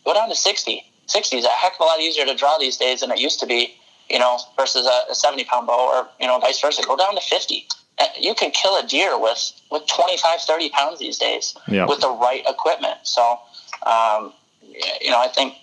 go 0.05 0.13
down 0.13 0.29
to 0.29 0.35
60. 0.35 0.85
60 1.07 1.37
is 1.37 1.45
a 1.45 1.49
heck 1.49 1.75
of 1.75 1.81
a 1.81 1.85
lot 1.85 2.01
easier 2.01 2.25
to 2.27 2.35
draw 2.35 2.59
these 2.59 2.77
days 2.77 3.01
than 3.01 3.11
it 3.11 3.19
used 3.19 3.41
to 3.41 3.47
be. 3.47 3.75
You 4.11 4.19
know, 4.19 4.39
versus 4.57 4.87
a, 4.87 5.13
a 5.13 5.15
70 5.15 5.45
pound 5.45 5.67
bow, 5.69 5.89
or 5.89 6.09
you 6.21 6.27
know, 6.27 6.39
vice 6.39 6.61
versa. 6.61 6.83
Go 6.85 6.97
down 6.97 7.15
to 7.15 7.21
50 7.21 7.67
uh, 7.71 7.72
you 8.18 8.34
can 8.34 8.51
kill 8.51 8.76
a 8.78 8.86
deer 8.86 9.18
with 9.18 9.53
with 9.70 9.86
25 9.86 10.40
30 10.40 10.70
pounds 10.70 10.99
these 10.99 11.18
days 11.18 11.55
yeah. 11.68 11.86
with 11.86 12.01
the 12.01 12.11
right 12.11 12.43
equipment 12.49 12.99
so 13.03 13.38
um, 13.86 14.32
you 15.01 15.11
know 15.11 15.20
i 15.20 15.28
think 15.34 15.55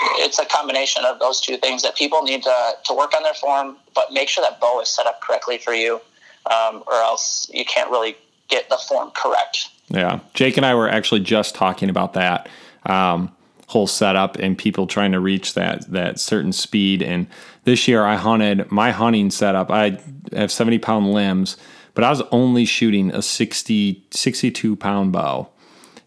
it's 0.00 0.38
a 0.38 0.44
combination 0.44 1.04
of 1.04 1.18
those 1.18 1.40
two 1.40 1.56
things 1.56 1.82
that 1.82 1.96
people 1.96 2.22
need 2.22 2.42
to, 2.42 2.72
to 2.84 2.94
work 2.94 3.14
on 3.16 3.22
their 3.22 3.34
form, 3.34 3.76
but 3.94 4.12
make 4.12 4.28
sure 4.28 4.44
that 4.48 4.60
bow 4.60 4.80
is 4.80 4.88
set 4.88 5.06
up 5.06 5.20
correctly 5.20 5.58
for 5.58 5.74
you, 5.74 6.00
um, 6.46 6.82
or 6.86 6.94
else 6.94 7.50
you 7.52 7.64
can't 7.64 7.90
really 7.90 8.16
get 8.48 8.68
the 8.68 8.78
form 8.88 9.10
correct. 9.14 9.68
Yeah. 9.88 10.20
Jake 10.34 10.56
and 10.56 10.64
I 10.64 10.74
were 10.74 10.88
actually 10.88 11.20
just 11.20 11.54
talking 11.54 11.90
about 11.90 12.12
that 12.14 12.48
um, 12.86 13.34
whole 13.66 13.86
setup 13.86 14.36
and 14.36 14.56
people 14.56 14.86
trying 14.86 15.12
to 15.12 15.20
reach 15.20 15.54
that, 15.54 15.90
that 15.90 16.20
certain 16.20 16.52
speed. 16.52 17.02
And 17.02 17.26
this 17.64 17.88
year 17.88 18.04
I 18.04 18.16
hunted 18.16 18.70
my 18.70 18.92
hunting 18.92 19.30
setup. 19.30 19.70
I 19.70 19.98
have 20.32 20.52
70 20.52 20.78
pound 20.78 21.12
limbs, 21.12 21.56
but 21.98 22.04
I 22.04 22.10
was 22.10 22.22
only 22.30 22.64
shooting 22.64 23.10
a 23.10 23.22
60, 23.22 24.04
62 24.12 24.76
pound 24.76 25.10
bow. 25.10 25.48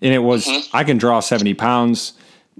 And 0.01 0.13
it 0.13 0.19
was, 0.19 0.45
mm-hmm. 0.45 0.75
I 0.75 0.85
can 0.85 0.97
draw 0.97 1.19
70 1.19 1.53
pounds 1.55 2.13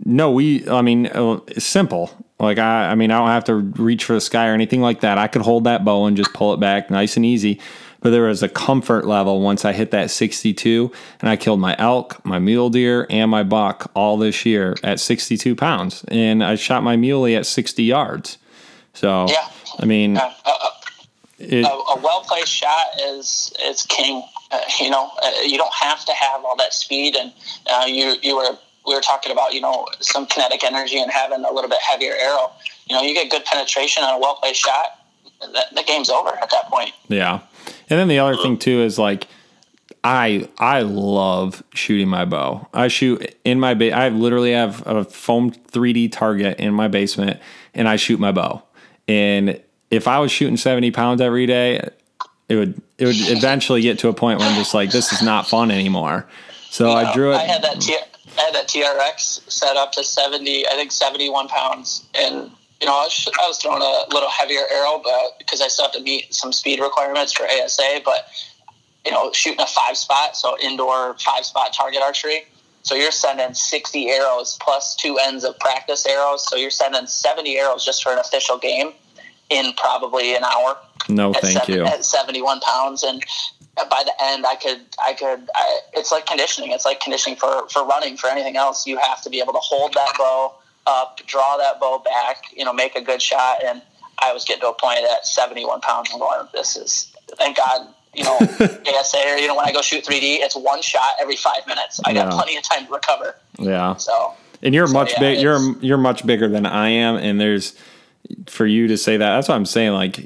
no, 0.06 0.32
we. 0.32 0.68
I 0.68 0.82
mean, 0.82 1.08
uh, 1.08 1.40
it's 1.48 1.66
simple. 1.66 2.12
Like 2.40 2.58
I, 2.58 2.92
I 2.92 2.96
mean, 2.96 3.12
I 3.12 3.20
don't 3.20 3.28
have 3.28 3.44
to 3.46 3.56
reach 3.56 4.06
for 4.06 4.14
the 4.14 4.22
sky 4.22 4.48
or 4.48 4.54
anything 4.54 4.82
like 4.82 5.02
that. 5.02 5.18
I 5.18 5.28
could 5.28 5.44
hold 5.44 5.66
that 5.66 5.86
bow 5.86 6.06
and 6.06 6.18
just 6.18 6.34
pull 6.34 6.54
it 6.54 6.60
back 6.60 6.90
nice 6.90 7.16
and 7.16 7.26
easy. 7.26 7.60
But 8.00 8.10
there 8.10 8.24
was 8.24 8.42
a 8.42 8.50
comfort 8.50 9.06
level 9.06 9.42
once 9.42 9.64
I 9.64 9.74
hit 9.74 9.92
that 9.92 10.10
62, 10.10 10.92
and 11.20 11.30
I 11.30 11.36
killed 11.36 11.60
my 11.60 11.76
elk, 11.78 12.24
my 12.26 12.40
mule 12.40 12.72
deer, 12.72 13.06
and 13.12 13.30
my 13.30 13.44
buck 13.44 13.92
all 13.94 14.18
this 14.18 14.44
year 14.44 14.76
at 14.84 15.00
62 15.00 15.56
pounds, 15.56 16.04
and 16.08 16.44
I 16.44 16.56
shot 16.56 16.82
my 16.82 16.96
muley 16.96 17.36
at 17.36 17.46
60 17.46 17.84
yards. 17.84 18.40
So, 18.96 19.28
yeah. 19.30 19.48
I 19.80 19.86
mean, 19.86 20.18
uh, 20.18 20.34
uh, 20.44 20.70
it, 21.42 21.66
a, 21.66 21.70
a 21.70 22.00
well 22.02 22.22
placed 22.22 22.52
shot 22.52 22.88
is 23.02 23.54
is 23.64 23.84
king. 23.84 24.24
Uh, 24.52 24.60
you 24.80 24.90
know, 24.90 25.10
uh, 25.24 25.32
you 25.46 25.58
don't 25.58 25.74
have 25.74 26.04
to 26.06 26.14
have 26.14 26.44
all 26.44 26.56
that 26.58 26.74
speed, 26.74 27.16
and 27.16 27.32
uh, 27.72 27.86
you 27.88 28.16
you 28.22 28.36
were 28.36 28.58
we 28.86 28.96
were 28.96 29.02
talking 29.02 29.32
about, 29.32 29.54
you 29.54 29.62
know, 29.62 29.88
some 30.00 30.26
kinetic 30.26 30.64
energy 30.64 31.00
and 31.00 31.12
having 31.12 31.44
a 31.44 31.52
little 31.52 31.70
bit 31.70 31.80
heavier 31.82 32.14
arrow. 32.14 32.52
You 32.90 32.96
know, 32.96 33.02
you 33.04 33.14
get 33.14 33.30
good 33.30 33.46
penetration 33.46 34.04
on 34.04 34.16
a 34.16 34.20
well 34.20 34.36
placed 34.36 34.62
shot, 34.62 35.00
that, 35.54 35.74
the 35.76 35.84
game's 35.84 36.10
over 36.10 36.30
at 36.30 36.50
that 36.52 36.66
point. 36.68 36.92
Yeah. 37.08 37.42
And 37.90 38.00
then 38.00 38.08
the 38.08 38.20
other 38.20 38.38
thing 38.38 38.58
too 38.58 38.82
is 38.82 38.98
like 38.98 39.28
I 40.04 40.50
I 40.58 40.82
love 40.82 41.64
shooting 41.74 42.08
my 42.08 42.26
bow. 42.26 42.68
I 42.74 42.88
shoot 42.88 43.36
in 43.44 43.60
my 43.60 43.74
ba- 43.74 43.94
I 43.94 44.10
literally 44.10 44.54
have 44.54 44.86
a 44.88 45.04
foam 45.04 45.52
3D 45.52 46.12
target 46.12 46.60
in 46.60 46.74
my 46.74 46.88
basement 46.88 47.40
and 47.74 47.88
I 47.88 47.98
shoot 47.98 48.20
my 48.20 48.32
bow. 48.32 48.64
And 49.08 49.62
if 49.92 50.08
I 50.08 50.20
was 50.20 50.32
shooting 50.32 50.58
70 50.58 50.92
pounds 50.92 51.22
every 51.22 51.46
day, 51.46 51.88
it 52.50 52.56
would 52.56 52.82
it 52.98 53.06
would 53.06 53.16
eventually 53.18 53.82
get 53.82 54.00
to 54.00 54.10
a 54.10 54.14
point 54.14 54.40
where 54.40 54.48
I'm 54.48 54.56
just 54.56 54.74
like 54.74 54.92
this 54.92 55.14
is 55.14 55.22
not 55.22 55.48
fun 55.48 55.70
anymore. 55.70 56.28
So 56.70 56.88
you 56.88 56.94
know, 56.94 57.10
I 57.10 57.14
drew 57.14 57.32
it. 57.34 57.36
I 57.36 57.44
had 57.44 57.62
that 57.64 57.80
t- 57.80 57.98
I 58.38 58.42
had 58.42 58.56
that 58.56 58.68
TRX 58.68 59.52
set 59.52 59.76
up 59.76 59.92
to 59.94 60.04
70, 60.04 60.68
I 60.68 60.72
think 60.72 60.92
71 60.92 61.48
pounds. 61.50 62.06
And, 62.16 62.52
you 62.80 62.88
know, 62.88 62.94
I 62.94 63.04
was, 63.04 63.28
I 63.42 63.48
was 63.48 63.58
throwing 63.58 63.82
a 63.82 64.14
little 64.14 64.30
heavier 64.30 64.62
arrow, 64.72 65.02
but 65.04 65.38
because 65.38 65.62
I 65.62 65.68
still 65.68 65.86
have 65.86 65.94
to 65.94 66.02
meet 66.02 66.34
some 66.34 66.54
speed 66.54 66.80
requirements 66.80 67.34
for 67.34 67.46
ASA, 67.46 68.02
but, 68.06 68.28
you 69.06 69.12
know, 69.12 69.32
shooting 69.34 69.60
a 69.60 69.68
five 69.68 69.98
spot, 69.98 70.38
so 70.38 70.58
indoor 70.60 71.16
five 71.16 71.46
spot 71.46 71.74
target 71.74 72.02
archery. 72.02 72.46
So 72.84 72.96
you're 72.96 73.12
sending 73.12 73.54
60 73.54 74.10
arrows 74.10 74.58
plus 74.62 74.96
two 74.96 75.18
ends 75.22 75.44
of 75.44 75.60
practice 75.60 76.06
arrows. 76.06 76.48
So 76.48 76.56
you're 76.56 76.72
sending 76.72 77.06
70 77.06 77.58
arrows 77.58 77.86
just 77.86 78.02
for 78.02 78.12
an 78.14 78.20
official 78.20 78.58
game 78.58 78.94
in 79.52 79.74
probably 79.74 80.36
an 80.36 80.44
hour. 80.44 80.78
No, 81.10 81.34
thank 81.34 81.60
seven, 81.60 81.76
you. 81.76 81.86
At 81.86 82.06
71 82.06 82.62
pounds. 82.62 83.04
And 83.04 83.24
by 83.76 84.04
the 84.06 84.14
end, 84.24 84.46
I 84.48 84.56
could, 84.56 84.82
I 85.04 85.14
could, 85.14 85.50
I, 85.54 85.80
it's 85.94 86.12
like 86.12 86.26
conditioning. 86.26 86.72
It's 86.72 86.86
like 86.86 87.02
conditioning 87.02 87.38
for, 87.38 87.68
for 87.70 87.86
running, 87.86 88.18
for 88.18 88.28
anything 88.28 88.56
else. 88.56 88.88
You 88.88 88.98
have 88.98 89.22
to 89.24 89.30
be 89.30 89.40
able 89.40 89.54
to 89.54 89.60
hold 89.60 89.94
that 89.94 90.14
bow 90.18 90.54
up, 90.88 91.20
draw 91.28 91.58
that 91.58 91.80
bow 91.80 92.00
back, 92.00 92.44
you 92.56 92.66
know, 92.66 92.74
make 92.74 92.96
a 92.96 93.02
good 93.02 93.22
shot. 93.22 93.64
And 93.64 93.82
I 94.20 94.34
was 94.34 94.46
getting 94.46 94.62
to 94.62 94.70
a 94.70 94.74
point 94.74 95.00
at 95.00 95.26
71 95.26 95.82
pounds 95.82 96.12
and 96.12 96.20
going, 96.20 96.48
this 96.54 96.76
is, 96.76 97.14
thank 97.38 97.58
God, 97.58 97.88
you 98.14 98.24
know, 98.24 98.38
ASA 98.40 99.18
or, 99.18 99.38
you 99.38 99.48
know, 99.48 99.56
when 99.56 99.66
I 99.66 99.72
go 99.72 99.82
shoot 99.82 100.04
3D, 100.04 100.40
it's 100.40 100.56
one 100.56 100.82
shot 100.82 101.16
every 101.20 101.36
five 101.36 101.66
minutes. 101.68 102.00
I 102.06 102.14
got 102.14 102.28
yeah. 102.28 102.36
plenty 102.36 102.58
of 102.58 102.64
time 102.64 102.86
to 102.86 102.92
recover. 102.92 103.36
Yeah. 103.58 103.96
So, 103.96 104.34
And 104.62 104.74
you're 104.74 104.88
So, 104.88 104.94
much 104.94 105.14
yeah, 105.14 105.20
big. 105.20 105.42
You're 105.42 105.78
you're 105.80 105.98
much 105.98 106.26
bigger 106.26 106.48
than 106.48 106.66
I 106.66 106.90
am, 106.90 107.16
and 107.16 107.40
there's 107.40 107.76
for 108.48 108.66
you 108.66 108.88
to 108.88 108.98
say 108.98 109.18
that. 109.18 109.36
That's 109.36 109.48
what 109.48 109.56
I'm 109.56 109.66
saying. 109.66 109.94
Like, 109.94 110.26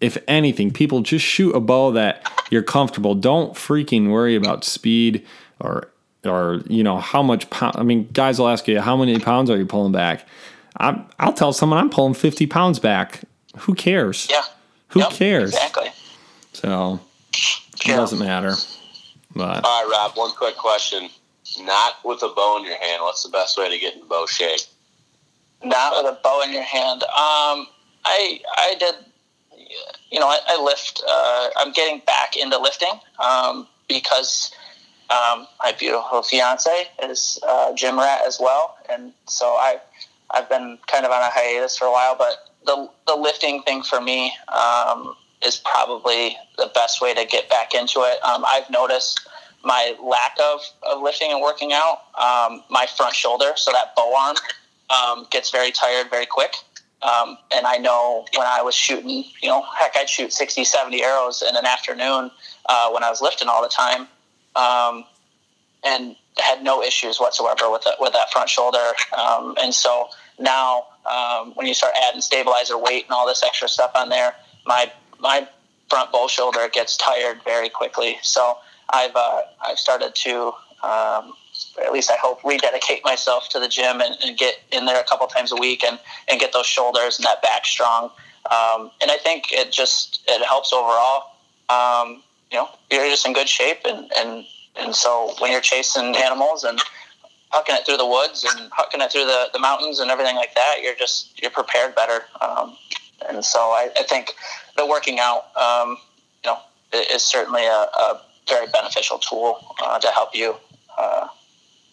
if 0.00 0.18
anything, 0.28 0.70
people 0.72 1.00
just 1.00 1.24
shoot 1.24 1.54
a 1.54 1.60
bow 1.60 1.92
that 1.92 2.30
you're 2.50 2.62
comfortable. 2.62 3.14
Don't 3.14 3.54
freaking 3.54 4.10
worry 4.10 4.36
about 4.36 4.64
speed 4.64 5.26
or 5.60 5.90
or 6.24 6.60
you 6.68 6.82
know 6.82 6.98
how 6.98 7.22
much 7.22 7.48
pound. 7.50 7.76
I 7.76 7.82
mean, 7.82 8.08
guys 8.12 8.38
will 8.38 8.48
ask 8.48 8.66
you 8.68 8.80
how 8.80 8.96
many 8.96 9.18
pounds 9.18 9.50
are 9.50 9.56
you 9.56 9.66
pulling 9.66 9.92
back. 9.92 10.26
I'm, 10.76 11.04
I'll 11.18 11.32
tell 11.32 11.52
someone 11.52 11.78
I'm 11.78 11.90
pulling 11.90 12.14
50 12.14 12.46
pounds 12.46 12.78
back. 12.78 13.22
Who 13.60 13.74
cares? 13.74 14.28
Yeah. 14.30 14.42
Who 14.88 15.00
Yep, 15.00 15.10
cares? 15.10 15.50
Exactly. 15.52 15.88
So 16.52 17.00
it 17.32 17.86
Yeah. 17.88 17.96
doesn't 17.96 18.18
matter. 18.20 18.54
But 19.34 19.64
All 19.64 19.82
right, 19.84 19.90
Rob. 19.90 20.16
One 20.16 20.30
quick 20.32 20.56
question. 20.56 21.08
Not 21.60 21.94
with 22.04 22.22
a 22.22 22.28
bow 22.28 22.58
in 22.58 22.64
your 22.64 22.76
hand. 22.76 23.02
What's 23.02 23.22
the 23.22 23.30
best 23.30 23.56
way 23.58 23.68
to 23.70 23.78
get 23.78 23.94
in 23.96 24.06
bow 24.06 24.26
shape? 24.26 24.60
Not 25.62 25.92
with 25.96 26.12
a 26.12 26.18
bow 26.22 26.42
in 26.42 26.52
your 26.52 26.62
hand. 26.62 27.02
Um, 27.02 27.66
I 28.04 28.40
I 28.56 28.76
did. 28.78 28.94
You 30.10 30.20
know, 30.20 30.28
I, 30.28 30.38
I 30.48 30.62
lift. 30.62 31.02
Uh, 31.06 31.48
I'm 31.56 31.72
getting 31.72 32.00
back 32.06 32.36
into 32.36 32.58
lifting 32.58 33.00
um, 33.18 33.66
because 33.88 34.52
um, 35.10 35.46
my 35.62 35.72
beautiful 35.78 36.22
fiance 36.22 36.70
is 37.02 37.38
a 37.46 37.72
gym 37.74 37.98
rat 37.98 38.22
as 38.26 38.38
well, 38.40 38.76
and 38.88 39.12
so 39.26 39.46
I 39.46 39.80
I've 40.30 40.48
been 40.48 40.78
kind 40.86 41.04
of 41.04 41.10
on 41.10 41.22
a 41.22 41.30
hiatus 41.30 41.76
for 41.76 41.86
a 41.86 41.92
while. 41.92 42.16
But 42.16 42.36
the 42.64 42.88
the 43.06 43.16
lifting 43.16 43.62
thing 43.62 43.82
for 43.82 44.00
me 44.00 44.32
um, 44.48 45.16
is 45.44 45.56
probably 45.56 46.36
the 46.56 46.70
best 46.74 47.00
way 47.00 47.14
to 47.14 47.24
get 47.24 47.48
back 47.50 47.74
into 47.74 48.00
it. 48.00 48.22
Um, 48.24 48.44
I've 48.46 48.68
noticed 48.70 49.28
my 49.64 49.94
lack 50.02 50.36
of, 50.40 50.60
of 50.88 51.02
lifting 51.02 51.32
and 51.32 51.42
working 51.42 51.72
out, 51.72 52.02
um, 52.16 52.62
my 52.70 52.86
front 52.96 53.14
shoulder, 53.14 53.52
so 53.56 53.72
that 53.72 53.94
bow 53.96 54.14
arm, 54.16 54.36
um, 54.90 55.26
gets 55.30 55.50
very 55.50 55.70
tired 55.70 56.10
very 56.10 56.26
quick. 56.26 56.54
Um, 57.00 57.38
and 57.54 57.64
I 57.66 57.76
know 57.76 58.26
when 58.36 58.46
I 58.46 58.62
was 58.62 58.74
shooting, 58.74 59.24
you 59.40 59.48
know, 59.48 59.62
heck, 59.62 59.96
I'd 59.96 60.08
shoot 60.08 60.32
60, 60.32 60.64
70 60.64 61.02
arrows 61.02 61.42
in 61.48 61.54
an 61.54 61.64
afternoon 61.64 62.30
uh, 62.68 62.90
when 62.90 63.04
I 63.04 63.10
was 63.10 63.20
lifting 63.20 63.48
all 63.48 63.62
the 63.62 63.68
time. 63.68 64.08
Um, 64.56 65.04
and 65.84 66.16
had 66.38 66.62
no 66.62 66.82
issues 66.82 67.18
whatsoever 67.18 67.70
with, 67.70 67.82
the, 67.82 67.96
with 68.00 68.12
that 68.12 68.32
front 68.32 68.48
shoulder. 68.48 68.92
Um, 69.16 69.56
and 69.60 69.72
so 69.72 70.08
now 70.38 70.86
um, 71.06 71.52
when 71.54 71.66
you 71.66 71.74
start 71.74 71.92
adding 72.08 72.20
stabilizer 72.20 72.76
weight 72.76 73.04
and 73.04 73.12
all 73.12 73.26
this 73.26 73.42
extra 73.42 73.68
stuff 73.68 73.92
on 73.94 74.08
there, 74.08 74.34
my, 74.66 74.90
my 75.20 75.48
front 75.88 76.12
bow 76.12 76.28
shoulder 76.28 76.68
gets 76.72 76.96
tired 76.96 77.40
very 77.44 77.68
quickly. 77.68 78.18
So 78.22 78.58
I've, 78.90 79.14
uh, 79.14 79.42
I've 79.64 79.78
started 79.78 80.14
to, 80.16 80.52
um, 80.82 81.32
at 81.84 81.92
least 81.92 82.10
I 82.10 82.16
hope, 82.16 82.42
rededicate 82.44 83.04
myself 83.04 83.48
to 83.50 83.60
the 83.60 83.68
gym 83.68 84.00
and, 84.00 84.16
and 84.24 84.36
get 84.36 84.60
in 84.72 84.86
there 84.86 85.00
a 85.00 85.04
couple 85.04 85.26
times 85.26 85.52
a 85.52 85.56
week 85.56 85.84
and, 85.84 85.98
and 86.28 86.40
get 86.40 86.52
those 86.52 86.66
shoulders 86.66 87.18
and 87.18 87.24
that 87.24 87.42
back 87.42 87.64
strong. 87.64 88.10
Um, 88.50 88.90
and 89.02 89.10
I 89.10 89.18
think 89.18 89.52
it 89.52 89.72
just 89.72 90.22
it 90.26 90.44
helps 90.44 90.72
overall. 90.72 91.36
Um, 91.68 92.22
you 92.50 92.56
know, 92.56 92.68
you're 92.90 93.04
just 93.10 93.26
in 93.26 93.34
good 93.34 93.48
shape, 93.48 93.80
and, 93.84 94.10
and 94.16 94.46
and 94.76 94.94
so 94.94 95.34
when 95.38 95.52
you're 95.52 95.60
chasing 95.60 96.16
animals 96.16 96.64
and 96.64 96.80
hucking 97.52 97.76
it 97.76 97.84
through 97.84 97.96
the 97.96 98.06
woods 98.06 98.44
and 98.44 98.70
hucking 98.70 99.04
it 99.04 99.12
through 99.12 99.24
the, 99.24 99.48
the 99.52 99.58
mountains 99.58 100.00
and 100.00 100.10
everything 100.10 100.36
like 100.36 100.54
that, 100.54 100.76
you're 100.82 100.94
just 100.94 101.40
you're 101.42 101.50
prepared 101.50 101.94
better. 101.94 102.24
Um, 102.40 102.76
and 103.28 103.44
so 103.44 103.58
I, 103.58 103.90
I 103.98 104.02
think 104.04 104.34
the 104.76 104.86
working 104.86 105.18
out, 105.18 105.54
um, 105.56 105.98
you 106.44 106.50
know, 106.50 106.58
is 106.92 107.22
certainly 107.22 107.66
a, 107.66 107.70
a 107.70 108.20
very 108.48 108.66
beneficial 108.68 109.18
tool 109.18 109.74
uh, 109.82 109.98
to 109.98 110.08
help 110.08 110.34
you, 110.34 110.56
uh, 110.96 111.28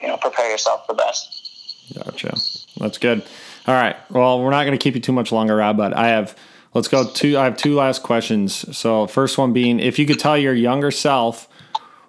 you 0.02 0.08
know, 0.08 0.18
prepare 0.18 0.50
yourself 0.50 0.88
the 0.88 0.94
best. 0.94 1.92
Gotcha. 1.94 2.36
That's 2.78 2.98
good. 2.98 3.24
All 3.68 3.76
right. 3.76 3.96
Well, 4.12 4.42
we're 4.42 4.52
not 4.52 4.66
going 4.66 4.78
to 4.78 4.84
keep 4.84 4.96
you 4.96 5.02
too 5.02 5.12
much 5.12 5.32
longer, 5.32 5.56
Rob, 5.56 5.78
but 5.78 5.94
I 5.94 6.10
have, 6.10 6.36
let's 6.74 6.88
go 6.88 7.08
two, 7.10 7.38
I 7.38 7.46
have 7.46 7.58
two 7.58 7.76
last 7.76 8.04
questions. 8.04 8.78
So, 8.78 9.08
first 9.08 9.38
one 9.38 9.54
being 9.54 9.80
if 9.80 9.98
you 10.00 10.06
could 10.06 10.20
tell 10.20 10.38
your 10.38 10.54
younger 10.54 10.92
self 10.92 11.48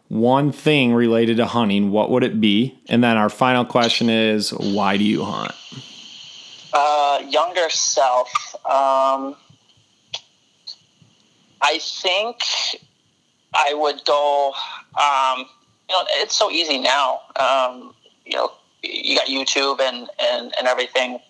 one 0.09 0.53
thing 0.53 0.95
related 0.95 1.39
to 1.39 1.47
hunting, 1.47 1.91
what 1.91 2.11
would 2.11 2.22
it 2.22 2.41
be? 2.41 2.78
And 2.89 3.03
then 3.03 3.16
our 3.16 3.28
final 3.28 3.64
question 3.64 4.09
is 4.09 4.51
why 4.51 4.97
do 4.97 5.05
you 5.05 5.24
hunt? 5.24 5.53
Uh, 6.72 7.22
younger 7.28 7.68
self. 7.70 8.28
Um, 8.64 9.37
I 11.62 11.78
think 11.80 12.37
I 13.55 13.74
would 13.74 14.05
go. 14.05 14.53
Um, 14.95 15.47
you 15.89 15.95
know, 15.97 16.05
it's 16.11 16.37
so 16.37 16.51
easy 16.51 16.78
now. 16.78 17.20
Um, 17.37 17.95
you 18.24 18.37
know, 18.37 18.53
you 18.82 19.16
got 19.16 19.26
YouTube 19.26 19.80
and 19.80 20.09
and 20.18 20.55
and 20.59 20.66
everything. 20.66 21.20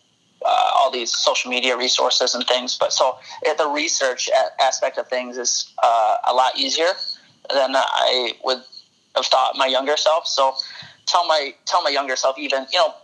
Uh, 0.44 0.70
all 0.76 0.90
these 0.90 1.16
social 1.16 1.50
media 1.50 1.76
resources 1.76 2.34
and 2.34 2.46
things, 2.46 2.76
but 2.78 2.92
so 2.92 3.16
the 3.56 3.66
research 3.66 4.28
aspect 4.60 4.98
of 4.98 5.08
things 5.08 5.38
is 5.38 5.72
uh, 5.82 6.16
a 6.28 6.34
lot 6.34 6.56
easier 6.56 6.90
than 7.52 7.74
I 7.74 8.32
would 8.44 8.62
have 9.16 9.26
thought 9.26 9.56
my 9.56 9.66
younger 9.66 9.96
self. 9.96 10.26
So 10.28 10.54
tell 11.06 11.26
my 11.26 11.54
tell 11.64 11.82
my 11.82 11.90
younger 11.90 12.16
self 12.16 12.38
even 12.38 12.66
you 12.72 12.78
know 12.78 12.94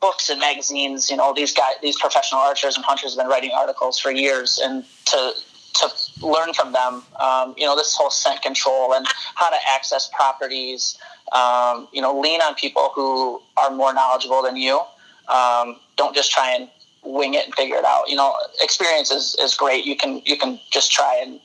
books 0.00 0.30
and 0.30 0.40
magazines 0.40 1.10
you 1.10 1.16
know 1.16 1.32
these 1.34 1.52
guys 1.52 1.74
these 1.82 2.00
professional 2.00 2.40
archers 2.40 2.76
and 2.76 2.84
hunters 2.84 3.14
have 3.14 3.18
been 3.18 3.28
writing 3.28 3.50
articles 3.54 3.98
for 3.98 4.10
years 4.10 4.58
and 4.62 4.84
to 5.04 5.32
to 5.74 5.88
learn 6.22 6.52
from 6.54 6.72
them 6.72 7.02
um, 7.20 7.54
you 7.56 7.66
know 7.66 7.76
this 7.76 7.94
whole 7.94 8.10
scent 8.10 8.40
control 8.42 8.94
and 8.94 9.06
how 9.34 9.50
to 9.50 9.56
access 9.68 10.08
properties 10.14 10.98
um, 11.32 11.88
you 11.92 12.00
know 12.00 12.18
lean 12.18 12.40
on 12.40 12.54
people 12.54 12.90
who 12.94 13.40
are 13.56 13.70
more 13.70 13.92
knowledgeable 13.92 14.42
than 14.42 14.56
you 14.56 14.80
um, 15.28 15.76
don't 15.96 16.14
just 16.14 16.30
try 16.30 16.54
and 16.54 16.68
wing 17.04 17.34
it 17.34 17.44
and 17.46 17.54
figure 17.54 17.76
it 17.76 17.84
out 17.84 18.08
you 18.08 18.16
know 18.16 18.34
experience 18.60 19.10
is, 19.10 19.36
is 19.40 19.54
great 19.54 19.84
you 19.84 19.96
can 19.96 20.22
you 20.24 20.36
can 20.36 20.58
just 20.70 20.92
try 20.92 21.20
and 21.22 21.40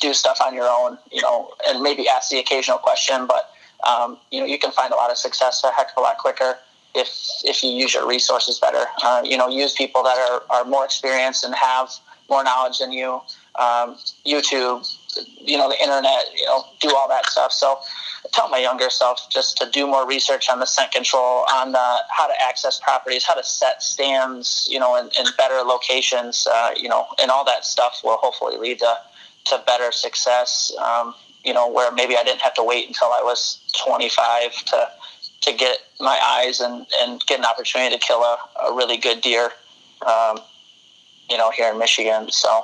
do 0.00 0.12
stuff 0.14 0.40
on 0.40 0.54
your 0.54 0.68
own, 0.68 0.98
you 1.12 1.22
know, 1.22 1.52
and 1.68 1.82
maybe 1.82 2.08
ask 2.08 2.30
the 2.30 2.38
occasional 2.38 2.78
question, 2.78 3.26
but 3.26 3.50
um, 3.86 4.18
you 4.30 4.40
know, 4.40 4.46
you 4.46 4.58
can 4.58 4.72
find 4.72 4.92
a 4.92 4.96
lot 4.96 5.10
of 5.10 5.18
success 5.18 5.62
a 5.64 5.70
heck 5.70 5.88
of 5.88 5.98
a 5.98 6.00
lot 6.00 6.18
quicker 6.18 6.56
if 6.94 7.08
if 7.44 7.62
you 7.62 7.70
use 7.70 7.94
your 7.94 8.06
resources 8.08 8.58
better. 8.58 8.84
Uh, 9.04 9.22
you 9.24 9.36
know, 9.36 9.48
use 9.48 9.74
people 9.74 10.02
that 10.02 10.18
are, 10.30 10.42
are 10.50 10.64
more 10.64 10.84
experienced 10.84 11.44
and 11.44 11.54
have 11.54 11.90
more 12.28 12.42
knowledge 12.42 12.78
than 12.78 12.92
you. 12.92 13.20
Um, 13.58 13.96
YouTube, 14.26 14.86
you 15.40 15.56
know, 15.56 15.68
the 15.68 15.80
internet, 15.80 16.24
you 16.36 16.44
know, 16.44 16.64
do 16.80 16.94
all 16.94 17.08
that 17.08 17.26
stuff. 17.26 17.52
So 17.52 17.78
I 18.24 18.28
tell 18.32 18.48
my 18.48 18.58
younger 18.58 18.90
self 18.90 19.30
just 19.30 19.56
to 19.58 19.70
do 19.70 19.86
more 19.86 20.06
research 20.06 20.48
on 20.48 20.60
the 20.60 20.66
scent 20.66 20.92
control, 20.92 21.44
on 21.52 21.72
the, 21.72 21.96
how 22.10 22.26
to 22.26 22.34
access 22.44 22.78
properties, 22.78 23.24
how 23.24 23.34
to 23.34 23.44
set 23.44 23.82
stands, 23.82 24.68
you 24.70 24.78
know, 24.78 24.96
in, 24.96 25.06
in 25.18 25.26
better 25.38 25.62
locations, 25.62 26.46
uh, 26.46 26.70
you 26.76 26.88
know, 26.88 27.06
and 27.20 27.30
all 27.30 27.44
that 27.44 27.64
stuff 27.64 28.00
will 28.04 28.18
hopefully 28.18 28.56
lead 28.58 28.78
to 28.80 28.96
to 29.46 29.62
better 29.64 29.92
success. 29.92 30.72
Um, 30.82 31.14
you 31.44 31.54
know, 31.54 31.70
where 31.70 31.92
maybe 31.92 32.16
I 32.16 32.24
didn't 32.24 32.40
have 32.40 32.54
to 32.54 32.64
wait 32.64 32.88
until 32.88 33.08
I 33.08 33.20
was 33.22 33.60
25 33.84 34.52
to 34.66 34.90
to 35.42 35.52
get 35.52 35.78
my 36.00 36.18
eyes 36.20 36.60
and, 36.60 36.86
and 37.00 37.24
get 37.26 37.38
an 37.38 37.44
opportunity 37.44 37.96
to 37.96 38.02
kill 38.04 38.20
a, 38.22 38.38
a 38.68 38.74
really 38.74 38.96
good 38.96 39.20
deer. 39.20 39.50
Um, 40.04 40.40
you 41.30 41.36
know, 41.36 41.50
here 41.50 41.70
in 41.70 41.78
Michigan. 41.78 42.30
So, 42.30 42.62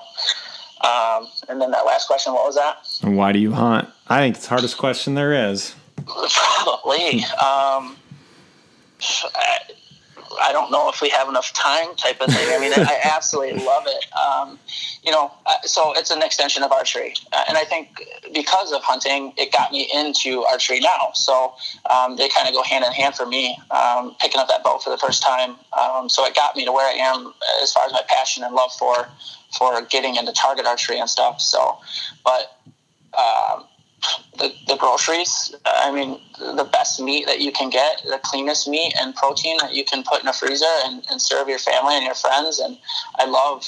um, 0.84 1.28
and 1.48 1.60
then 1.60 1.70
that 1.70 1.86
last 1.86 2.06
question, 2.06 2.32
what 2.32 2.44
was 2.44 2.56
that? 2.56 2.86
And 3.02 3.16
why 3.16 3.32
do 3.32 3.38
you 3.38 3.52
hunt? 3.52 3.88
I 4.08 4.18
think 4.20 4.36
it's 4.36 4.44
the 4.46 4.50
hardest 4.50 4.78
question 4.78 5.14
there 5.14 5.50
is. 5.50 5.74
Probably. 6.06 7.24
Um, 7.24 7.96
I, 9.34 9.58
I 10.40 10.52
don't 10.52 10.70
know 10.70 10.88
if 10.88 11.00
we 11.00 11.08
have 11.10 11.28
enough 11.28 11.52
time, 11.52 11.94
type 11.96 12.20
of 12.20 12.32
thing. 12.32 12.48
I 12.50 12.58
mean, 12.58 12.72
I 12.74 13.00
absolutely 13.14 13.64
love 13.64 13.84
it. 13.86 14.04
Um, 14.16 14.58
you 15.02 15.10
know, 15.10 15.32
so 15.64 15.92
it's 15.96 16.10
an 16.10 16.22
extension 16.22 16.62
of 16.62 16.72
archery, 16.72 17.14
uh, 17.32 17.44
and 17.48 17.58
I 17.58 17.64
think 17.64 17.88
because 18.32 18.72
of 18.72 18.82
hunting, 18.82 19.32
it 19.36 19.52
got 19.52 19.72
me 19.72 19.90
into 19.92 20.44
archery 20.44 20.80
now. 20.80 21.10
So 21.14 21.54
um, 21.90 22.16
they 22.16 22.28
kind 22.28 22.48
of 22.48 22.54
go 22.54 22.62
hand 22.62 22.84
in 22.84 22.92
hand 22.92 23.14
for 23.14 23.26
me. 23.26 23.58
Um, 23.70 24.14
picking 24.20 24.40
up 24.40 24.48
that 24.48 24.62
bow 24.62 24.78
for 24.78 24.90
the 24.90 24.98
first 24.98 25.22
time, 25.22 25.56
um, 25.78 26.08
so 26.08 26.24
it 26.24 26.34
got 26.34 26.56
me 26.56 26.64
to 26.64 26.72
where 26.72 26.88
I 26.88 26.94
am 26.94 27.32
as 27.62 27.72
far 27.72 27.86
as 27.86 27.92
my 27.92 28.02
passion 28.08 28.44
and 28.44 28.54
love 28.54 28.72
for 28.78 29.08
for 29.58 29.82
getting 29.82 30.16
into 30.16 30.32
target 30.32 30.66
archery 30.66 30.98
and 30.98 31.08
stuff. 31.08 31.40
So, 31.40 31.78
but. 32.24 32.56
Um, 33.12 33.64
the, 34.38 34.52
the 34.66 34.76
groceries. 34.76 35.54
I 35.64 35.92
mean, 35.92 36.20
the 36.38 36.68
best 36.70 37.00
meat 37.00 37.26
that 37.26 37.40
you 37.40 37.52
can 37.52 37.70
get, 37.70 38.02
the 38.08 38.20
cleanest 38.22 38.68
meat 38.68 38.94
and 39.00 39.14
protein 39.14 39.56
that 39.58 39.74
you 39.74 39.84
can 39.84 40.02
put 40.02 40.22
in 40.22 40.28
a 40.28 40.32
freezer 40.32 40.64
and, 40.84 41.04
and 41.10 41.20
serve 41.20 41.48
your 41.48 41.58
family 41.58 41.94
and 41.94 42.04
your 42.04 42.14
friends. 42.14 42.58
And 42.58 42.78
I 43.16 43.26
love, 43.26 43.66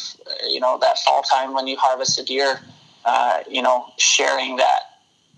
you 0.49 0.61
know, 0.61 0.79
that 0.81 0.99
fall 0.99 1.23
time 1.23 1.55
when 1.55 1.67
you 1.67 1.77
harvest 1.77 2.19
a 2.19 2.25
deer, 2.25 2.61
uh, 3.05 3.41
you 3.49 3.63
know, 3.63 3.87
sharing 3.99 4.57
that 4.57 4.81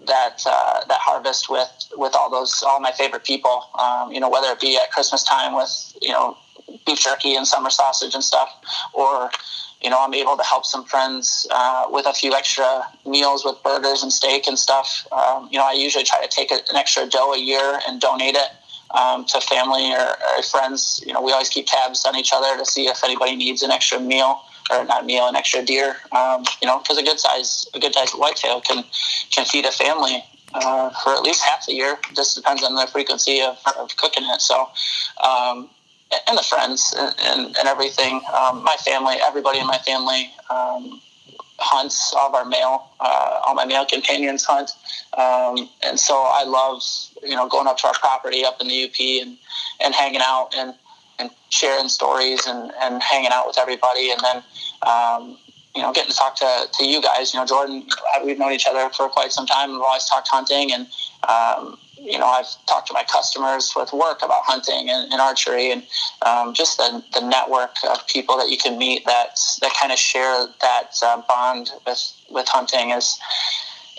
that 0.07 0.43
uh, 0.47 0.85
that 0.87 1.01
harvest 1.01 1.51
with 1.51 1.71
with 1.97 2.15
all 2.15 2.31
those 2.31 2.63
all 2.63 2.81
my 2.81 2.93
favorite 2.93 3.25
people. 3.25 3.65
Um, 3.79 4.13
you 4.13 4.21
know, 4.21 4.29
whether 4.29 4.49
it 4.49 4.61
be 4.61 4.77
at 4.77 4.91
Christmas 4.91 5.23
time 5.23 5.55
with 5.55 5.97
you 6.01 6.13
know 6.13 6.37
beef 6.87 7.01
jerky 7.01 7.35
and 7.35 7.47
summer 7.47 7.71
sausage 7.71 8.15
and 8.15 8.23
stuff, 8.23 8.51
or 8.93 9.31
you 9.87 9.91
know, 9.91 10.03
I'm 10.05 10.15
able 10.15 10.37
to 10.37 10.43
help 10.43 10.67
some 10.67 10.85
friends 10.85 11.47
uh, 11.53 11.87
with 11.89 12.07
a 12.07 12.13
few 12.13 12.35
extra 12.35 12.83
meals 13.07 13.45
with 13.45 13.63
burgers 13.63 14.03
and 14.03 14.13
steak 14.13 14.49
and 14.49 14.59
stuff. 14.59 15.07
Um, 15.13 15.49
you 15.53 15.61
know, 15.61 15.65
I 15.65 15.75
usually 15.75 16.03
try 16.03 16.21
to 16.21 16.29
take 16.29 16.51
a, 16.51 16.57
an 16.71 16.75
extra 16.75 17.07
doe 17.07 17.33
a 17.33 17.39
year 17.39 17.79
and 17.87 18.01
donate 18.01 18.35
it 18.35 18.49
um, 18.91 19.25
to 19.27 19.41
family 19.41 19.93
or, 19.93 20.09
or, 20.37 20.43
friends. 20.43 21.01
You 21.07 21.13
know, 21.13 21.23
we 21.23 21.31
always 21.31 21.49
keep 21.49 21.69
tabs 21.69 22.05
on 22.05 22.17
each 22.17 22.33
other 22.35 22.59
to 22.59 22.65
see 22.65 22.89
if 22.89 23.05
anybody 23.05 23.37
needs 23.37 23.63
an 23.63 23.71
extra 23.71 24.01
meal 24.01 24.41
or 24.73 24.85
not 24.87 25.07
meal, 25.07 25.29
an 25.29 25.37
extra 25.37 25.63
deer. 25.63 25.99
Um, 26.11 26.43
you 26.61 26.67
know, 26.67 26.81
because 26.81 26.99
a 26.99 27.05
good 27.05 27.21
size, 27.21 27.65
a 27.73 27.79
good 27.79 27.95
size 27.95 28.11
whitetail 28.11 28.61
can 28.63 28.83
can 29.31 29.45
feed 29.45 29.67
a 29.67 29.71
family 29.71 30.25
uh, 30.53 30.91
for 31.05 31.15
at 31.15 31.23
least 31.23 31.45
half 31.45 31.65
the 31.65 31.75
year. 31.75 31.97
Just 32.13 32.35
depends 32.35 32.65
on 32.65 32.75
the 32.75 32.89
frequency 32.89 33.41
of, 33.41 33.57
of 33.79 33.97
cooking 33.97 34.25
it. 34.25 34.41
So. 34.41 34.69
Um, 35.23 35.71
and 36.29 36.39
the 36.39 36.43
friends 36.43 36.95
and, 36.97 37.15
and, 37.21 37.57
and 37.57 37.69
everything. 37.69 38.21
Um, 38.35 38.63
my 38.63 38.77
family, 38.85 39.17
everybody 39.23 39.59
in 39.59 39.67
my 39.67 39.79
family 39.79 40.31
um, 40.51 41.01
hunts. 41.59 42.15
All 42.15 42.29
of 42.29 42.35
our 42.35 42.45
male, 42.45 42.89
uh, 43.01 43.41
all 43.47 43.55
my 43.55 43.65
male 43.65 43.87
companions 43.87 44.45
hunt, 44.45 44.71
um, 45.17 45.69
and 45.83 45.99
so 45.99 46.15
I 46.15 46.45
love 46.45 46.83
you 47.23 47.35
know 47.35 47.49
going 47.49 47.67
up 47.67 47.79
to 47.79 47.89
our 47.89 47.95
property 47.95 48.45
up 48.45 48.61
in 48.61 48.69
the 48.69 48.85
UP 48.85 49.01
and 49.01 49.37
and 49.81 49.95
hanging 49.95 50.21
out 50.23 50.51
and 50.57 50.75
and 51.19 51.31
sharing 51.51 51.89
stories 51.89 52.47
and 52.47 52.73
and 52.81 53.03
hanging 53.03 53.31
out 53.33 53.47
with 53.47 53.59
everybody, 53.59 54.11
and 54.11 54.21
then. 54.21 54.43
Um, 54.87 55.39
you 55.75 55.83
know, 55.83 55.93
getting 55.93 56.11
to 56.11 56.17
talk 56.17 56.37
to, 56.37 56.67
to 56.73 56.87
you 56.87 57.03
guys. 57.03 57.35
You 57.35 57.41
know, 57.41 57.45
Jordan, 57.45 57.87
we've 58.25 58.39
known 58.39 58.53
each 58.53 58.67
other 58.67 58.89
for 58.95 59.11
quite 59.11 59.31
some 59.31 59.45
time. 59.45 59.73
We've 59.73 59.83
always 59.83 60.07
talked 60.07 60.27
hunting, 60.27 60.73
and 60.73 60.87
um, 61.29 61.77
you 62.07 62.19
know, 62.19 62.27
I've 62.27 62.47
talked 62.67 62.87
to 62.89 62.95
my 62.95 63.05
customers 63.05 63.73
with 63.75 63.93
work 63.93 64.23
about 64.23 64.43
hunting 64.45 64.89
and, 64.89 65.13
and 65.13 65.21
archery, 65.21 65.73
and 65.73 65.83
um, 66.23 66.55
just 66.55 66.77
the, 66.79 67.03
the 67.13 67.27
network 67.27 67.77
of 67.91 68.07
people 68.07 68.37
that 68.39 68.49
you 68.49 68.57
can 68.57 68.79
meet 68.79 69.05
that 69.07 69.39
that 69.61 69.73
kind 69.79 69.93
of 69.93 69.99
share 69.99 70.47
that 70.61 70.91
uh, 71.03 71.23
bond 71.29 71.71
with 71.87 72.13
with 72.31 72.47
hunting 72.49 72.91
is 72.91 73.19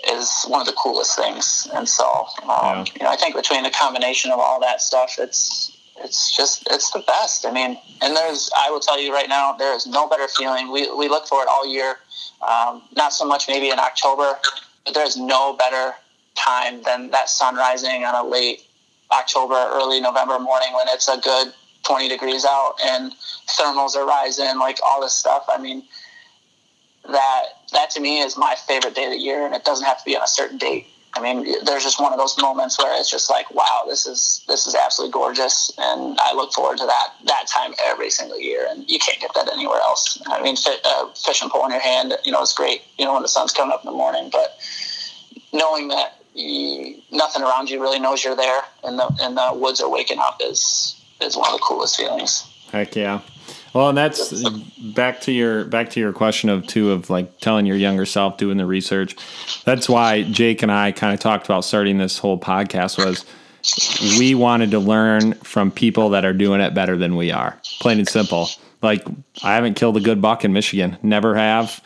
is 0.10 0.46
one 0.48 0.62
of 0.62 0.68
the 0.68 0.74
coolest 0.74 1.16
things. 1.18 1.68
And 1.74 1.88
so, 1.88 2.06
um, 2.44 2.50
yeah. 2.50 2.86
you 2.96 3.04
know, 3.04 3.10
I 3.10 3.18
think 3.18 3.36
between 3.36 3.64
the 3.64 3.72
combination 3.72 4.32
of 4.32 4.40
all 4.40 4.60
that 4.62 4.82
stuff, 4.82 5.16
it's 5.20 5.78
it's 5.98 6.36
just 6.36 6.68
it's 6.72 6.92
the 6.92 7.00
best. 7.00 7.46
I 7.46 7.52
mean, 7.52 7.78
and 8.02 8.16
there's 8.16 8.50
I 8.56 8.70
will 8.70 8.80
tell 8.80 9.00
you 9.00 9.14
right 9.14 9.30
now, 9.30 9.54
there 9.54 9.76
is 9.76 9.86
no 9.86 10.08
better 10.08 10.28
feeling. 10.28 10.72
We 10.72 10.90
we 10.96 11.10
look 11.10 11.28
for 11.28 11.42
it 11.42 11.48
all 11.50 11.68
year. 11.68 11.98
Um, 12.48 12.84
not 12.96 13.14
so 13.14 13.26
much 13.26 13.48
maybe 13.48 13.70
in 13.70 13.80
October, 13.80 14.38
but 14.86 14.94
there's 14.94 15.18
no 15.18 15.54
better 15.54 15.94
time 16.38 16.82
than 16.84 17.10
that 17.12 17.30
sun 17.30 17.56
rising 17.56 18.04
on 18.04 18.16
a 18.16 18.28
late 18.28 18.62
October, 19.12 19.56
early 19.56 20.00
November 20.00 20.40
morning 20.40 20.70
when 20.74 20.88
it's 20.90 21.08
a 21.08 21.18
good 21.18 21.54
20 21.84 22.10
degrees 22.10 22.46
out 22.46 22.76
and 22.84 23.14
thermals 23.48 23.96
are 23.96 24.06
rising, 24.06 24.58
like 24.60 24.78
all 24.86 25.02
this 25.02 25.14
stuff. 25.14 25.46
I 25.48 25.58
mean, 25.58 25.84
that 27.10 27.44
that 27.74 27.90
to 27.92 28.02
me 28.02 28.20
is 28.20 28.38
my 28.38 28.56
favorite 28.68 28.96
day 28.96 29.06
of 29.06 29.12
the 29.12 29.18
year, 29.18 29.46
and 29.46 29.56
it 29.56 29.64
doesn't 29.64 29.86
have 29.86 30.00
to 30.00 30.06
be 30.06 30.16
on 30.16 30.24
a 30.24 30.28
certain 30.28 30.58
date. 30.58 30.88
I 31.16 31.22
mean, 31.22 31.66
there's 31.66 31.84
just 31.84 32.00
one 32.00 32.12
of 32.12 32.20
those 32.20 32.38
moments 32.40 32.78
where 32.78 33.00
it's 33.00 33.10
just 33.10 33.30
like, 33.30 33.50
wow, 33.54 33.84
this 33.88 34.06
is 34.06 34.44
this 34.48 34.68
is 34.68 34.76
absolutely 34.76 35.14
gorgeous, 35.14 35.72
and 35.78 36.18
I 36.20 36.34
look 36.34 36.52
forward 36.54 36.78
to 36.80 36.86
that 36.86 37.14
that 37.26 37.48
time 37.48 37.74
every 37.86 38.10
single 38.10 38.40
year, 38.40 38.68
and 38.70 38.90
you 38.90 39.00
can't 39.00 39.20
get 39.20 39.34
that 39.36 39.52
anywhere 39.52 39.80
else. 39.80 40.22
I 40.28 40.42
mean, 40.42 40.58
fit, 40.58 40.82
uh, 40.86 41.08
pole 41.50 41.66
in 41.66 41.72
your 41.72 41.80
hand, 41.80 42.14
you 42.24 42.32
know, 42.32 42.42
it's 42.42 42.54
great, 42.54 42.82
you 42.98 43.06
know, 43.06 43.14
when 43.14 43.22
the 43.22 43.30
sun's 43.30 43.54
coming 43.54 43.74
up 43.74 43.84
in 43.84 43.92
the 43.92 43.98
morning, 43.98 44.30
but 44.32 44.58
knowing 45.54 45.88
that 45.88 46.20
you, 46.38 47.02
nothing 47.12 47.42
around 47.42 47.70
you 47.70 47.82
really 47.82 48.00
knows 48.00 48.24
you're 48.24 48.36
there, 48.36 48.62
and 48.84 48.98
the 48.98 49.18
and 49.22 49.38
the 49.38 49.52
woods 49.54 49.82
are 49.82 49.90
waking 49.90 50.20
up 50.20 50.38
is 50.42 50.96
is 51.22 51.36
one 51.36 51.48
of 51.48 51.54
the 51.54 51.64
coolest 51.64 51.98
feelings. 51.98 52.48
Heck 52.72 52.96
yeah. 52.96 53.22
Well, 53.74 53.90
and 53.90 53.98
that's 53.98 54.34
back 54.96 55.22
to 55.22 55.32
your 55.32 55.66
back 55.66 55.90
to 55.92 56.00
your 56.00 56.14
question 56.14 56.50
of 56.50 56.66
two 56.68 56.92
of 56.92 57.10
like 57.10 57.40
telling 57.40 57.66
your 57.66 57.78
younger 57.78 58.06
self 58.06 58.38
doing 58.38 58.58
the 58.58 58.66
research. 58.66 59.16
That's 59.66 59.88
why 59.88 60.24
Jake 60.24 60.64
and 60.64 60.72
I 60.72 60.92
kind 60.92 61.14
of 61.14 61.20
talked 61.20 61.46
about 61.46 61.64
starting 61.64 61.98
this 61.98 62.18
whole 62.18 62.40
podcast 62.40 62.98
was 62.98 63.26
we 64.18 64.34
wanted 64.36 64.72
to 64.72 64.80
learn 64.80 65.34
from 65.36 65.72
people 65.72 66.10
that 66.10 66.26
are 66.26 66.34
doing 66.34 66.62
it 66.62 66.74
better 66.74 66.98
than 66.98 67.16
we 67.16 67.32
are. 67.32 67.60
Plain 67.80 68.00
and 68.00 68.08
simple. 68.08 68.50
Like 68.82 69.06
I 69.44 69.56
haven't 69.56 69.76
killed 69.76 69.98
a 69.98 70.02
good 70.02 70.22
buck 70.22 70.46
in 70.46 70.54
Michigan, 70.54 70.98
never 71.02 71.36
have, 71.36 71.82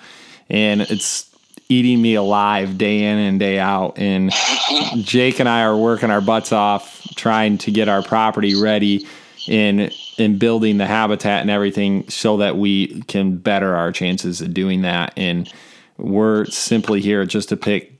and 0.49 0.81
it's 0.81 1.30
eating 1.71 2.01
me 2.01 2.15
alive 2.15 2.77
day 2.77 3.03
in 3.03 3.17
and 3.17 3.39
day 3.39 3.57
out. 3.57 3.97
And 3.97 4.31
Jake 4.97 5.39
and 5.39 5.47
I 5.47 5.63
are 5.63 5.77
working 5.77 6.11
our 6.11 6.21
butts 6.21 6.51
off 6.51 7.01
trying 7.15 7.57
to 7.59 7.71
get 7.71 7.87
our 7.87 8.03
property 8.03 8.55
ready 8.55 9.07
in 9.47 9.89
in 10.17 10.37
building 10.37 10.77
the 10.77 10.85
habitat 10.85 11.41
and 11.41 11.49
everything 11.49 12.07
so 12.09 12.37
that 12.37 12.57
we 12.57 13.01
can 13.03 13.37
better 13.37 13.75
our 13.75 13.91
chances 13.91 14.41
of 14.41 14.53
doing 14.53 14.81
that. 14.81 15.13
And 15.17 15.51
we're 15.97 16.45
simply 16.45 17.01
here 17.01 17.25
just 17.25 17.49
to 17.49 17.57
pick 17.57 17.93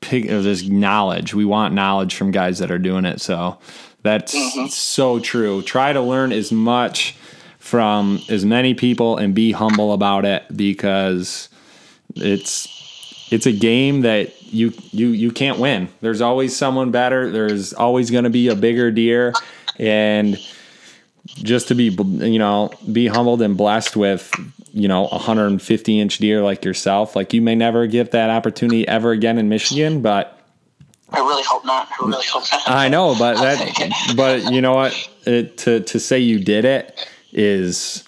pick 0.00 0.28
this 0.28 0.66
knowledge. 0.66 1.34
We 1.34 1.44
want 1.44 1.74
knowledge 1.74 2.14
from 2.14 2.30
guys 2.30 2.58
that 2.60 2.70
are 2.70 2.78
doing 2.78 3.04
it. 3.04 3.20
So 3.20 3.58
that's 4.02 4.34
mm-hmm. 4.34 4.68
so 4.68 5.18
true. 5.18 5.62
Try 5.62 5.92
to 5.92 6.00
learn 6.00 6.32
as 6.32 6.52
much 6.52 7.16
from 7.58 8.20
as 8.30 8.44
many 8.44 8.72
people 8.72 9.18
and 9.18 9.34
be 9.34 9.52
humble 9.52 9.92
about 9.92 10.24
it 10.24 10.44
because 10.56 11.50
it's 12.14 12.79
it's 13.30 13.46
a 13.46 13.52
game 13.52 14.02
that 14.02 14.42
you 14.52 14.72
you 14.92 15.08
you 15.08 15.30
can't 15.30 15.58
win. 15.58 15.88
There's 16.00 16.20
always 16.20 16.56
someone 16.56 16.90
better. 16.90 17.30
There's 17.30 17.72
always 17.72 18.10
going 18.10 18.24
to 18.24 18.30
be 18.30 18.48
a 18.48 18.56
bigger 18.56 18.90
deer, 18.90 19.32
and 19.78 20.38
just 21.26 21.68
to 21.68 21.74
be 21.74 21.84
you 21.84 22.38
know 22.38 22.70
be 22.90 23.06
humbled 23.06 23.42
and 23.42 23.56
blessed 23.56 23.96
with 23.96 24.32
you 24.72 24.88
know 24.88 25.06
a 25.06 25.16
150 25.16 26.00
inch 26.00 26.18
deer 26.18 26.42
like 26.42 26.64
yourself. 26.64 27.14
Like 27.14 27.32
you 27.32 27.42
may 27.42 27.54
never 27.54 27.86
get 27.86 28.12
that 28.12 28.30
opportunity 28.30 28.86
ever 28.86 29.12
again 29.12 29.38
in 29.38 29.48
Michigan, 29.48 30.02
but 30.02 30.40
I 31.10 31.18
really 31.18 31.44
hope 31.46 31.64
not. 31.64 31.88
I 32.00 32.06
really 32.06 32.26
hope 32.26 32.44
not. 32.52 32.62
I 32.66 32.88
know, 32.88 33.14
but 33.18 33.36
that 33.36 34.14
but 34.16 34.52
you 34.52 34.60
know 34.60 34.74
what? 34.74 35.10
It, 35.26 35.58
to 35.58 35.80
to 35.80 36.00
say 36.00 36.18
you 36.18 36.42
did 36.42 36.64
it 36.64 37.08
is 37.32 38.04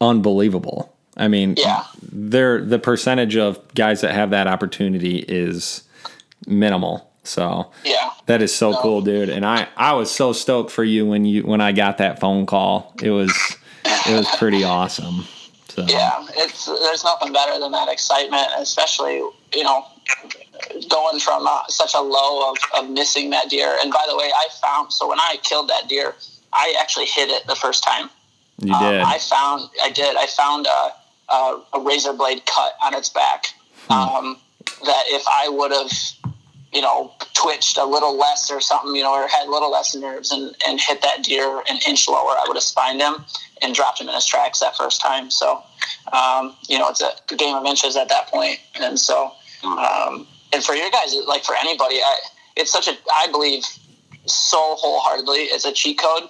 unbelievable. 0.00 0.94
I 1.16 1.28
mean, 1.28 1.54
yeah, 1.58 1.84
there 2.12 2.64
the 2.64 2.78
percentage 2.78 3.36
of 3.36 3.60
guys 3.74 4.00
that 4.00 4.12
have 4.12 4.30
that 4.30 4.46
opportunity 4.46 5.18
is 5.18 5.82
minimal. 6.46 7.10
So 7.22 7.70
yeah, 7.84 8.10
that 8.26 8.42
is 8.42 8.54
so 8.54 8.74
cool, 8.80 9.00
dude. 9.02 9.28
And 9.28 9.44
I 9.44 9.68
I 9.76 9.92
was 9.92 10.10
so 10.10 10.32
stoked 10.32 10.70
for 10.70 10.84
you 10.84 11.06
when 11.06 11.24
you 11.24 11.42
when 11.42 11.60
I 11.60 11.72
got 11.72 11.98
that 11.98 12.20
phone 12.20 12.46
call. 12.46 12.94
It 13.02 13.10
was 13.10 13.32
it 13.84 14.16
was 14.16 14.28
pretty 14.36 14.64
awesome. 14.64 15.24
So 15.68 15.84
yeah, 15.88 16.26
it's 16.30 16.66
there's 16.66 17.04
nothing 17.04 17.32
better 17.32 17.58
than 17.60 17.72
that 17.72 17.88
excitement, 17.88 18.48
especially 18.58 19.16
you 19.54 19.62
know 19.62 19.84
going 20.88 21.20
from 21.20 21.46
uh, 21.46 21.62
such 21.68 21.94
a 21.94 22.00
low 22.00 22.50
of, 22.50 22.56
of 22.76 22.90
missing 22.90 23.30
that 23.30 23.48
deer. 23.48 23.76
And 23.80 23.92
by 23.92 24.04
the 24.08 24.16
way, 24.16 24.30
I 24.34 24.48
found 24.60 24.92
so 24.92 25.08
when 25.08 25.20
I 25.20 25.36
killed 25.42 25.68
that 25.68 25.88
deer, 25.88 26.14
I 26.52 26.74
actually 26.80 27.06
hit 27.06 27.28
it 27.28 27.46
the 27.46 27.54
first 27.54 27.84
time. 27.84 28.10
You 28.58 28.78
did. 28.78 29.00
Um, 29.00 29.06
I 29.06 29.18
found 29.18 29.70
I 29.82 29.90
did. 29.90 30.16
I 30.16 30.26
found 30.26 30.66
a 30.66 30.92
uh, 31.30 31.60
a 31.72 31.80
razor 31.80 32.12
blade 32.12 32.44
cut 32.46 32.74
on 32.82 32.94
its 32.94 33.08
back. 33.08 33.46
Hmm. 33.88 33.92
Um, 33.92 34.40
that 34.84 35.04
if 35.06 35.22
I 35.28 35.48
would 35.48 35.72
have, 35.72 35.90
you 36.72 36.80
know, 36.80 37.12
twitched 37.34 37.76
a 37.78 37.84
little 37.84 38.16
less 38.16 38.50
or 38.50 38.60
something, 38.60 38.94
you 38.94 39.02
know, 39.02 39.12
or 39.12 39.26
had 39.28 39.46
a 39.46 39.50
little 39.50 39.70
less 39.70 39.94
nerves 39.94 40.30
and, 40.30 40.54
and 40.66 40.80
hit 40.80 41.02
that 41.02 41.22
deer 41.22 41.62
an 41.68 41.78
inch 41.86 42.08
lower, 42.08 42.32
I 42.32 42.44
would 42.46 42.56
have 42.56 42.62
spined 42.62 43.00
him 43.00 43.16
and 43.62 43.74
dropped 43.74 44.00
him 44.00 44.08
in 44.08 44.14
his 44.14 44.26
tracks 44.26 44.60
that 44.60 44.76
first 44.76 45.00
time. 45.00 45.30
So, 45.30 45.62
um, 46.12 46.54
you 46.68 46.78
know, 46.78 46.88
it's 46.88 47.02
a 47.02 47.36
game 47.36 47.56
of 47.56 47.64
inches 47.66 47.96
at 47.96 48.08
that 48.08 48.28
point. 48.28 48.58
And 48.80 48.98
so, 48.98 49.32
um, 49.64 50.26
and 50.52 50.64
for 50.64 50.74
your 50.74 50.90
guys, 50.90 51.14
like 51.26 51.44
for 51.44 51.54
anybody, 51.56 51.96
I, 51.96 52.18
it's 52.56 52.72
such 52.72 52.88
a, 52.88 52.96
I 53.12 53.28
believe 53.30 53.64
so 54.26 54.76
wholeheartedly, 54.76 55.38
it's 55.38 55.64
a 55.64 55.72
cheat 55.72 55.98
code 55.98 56.28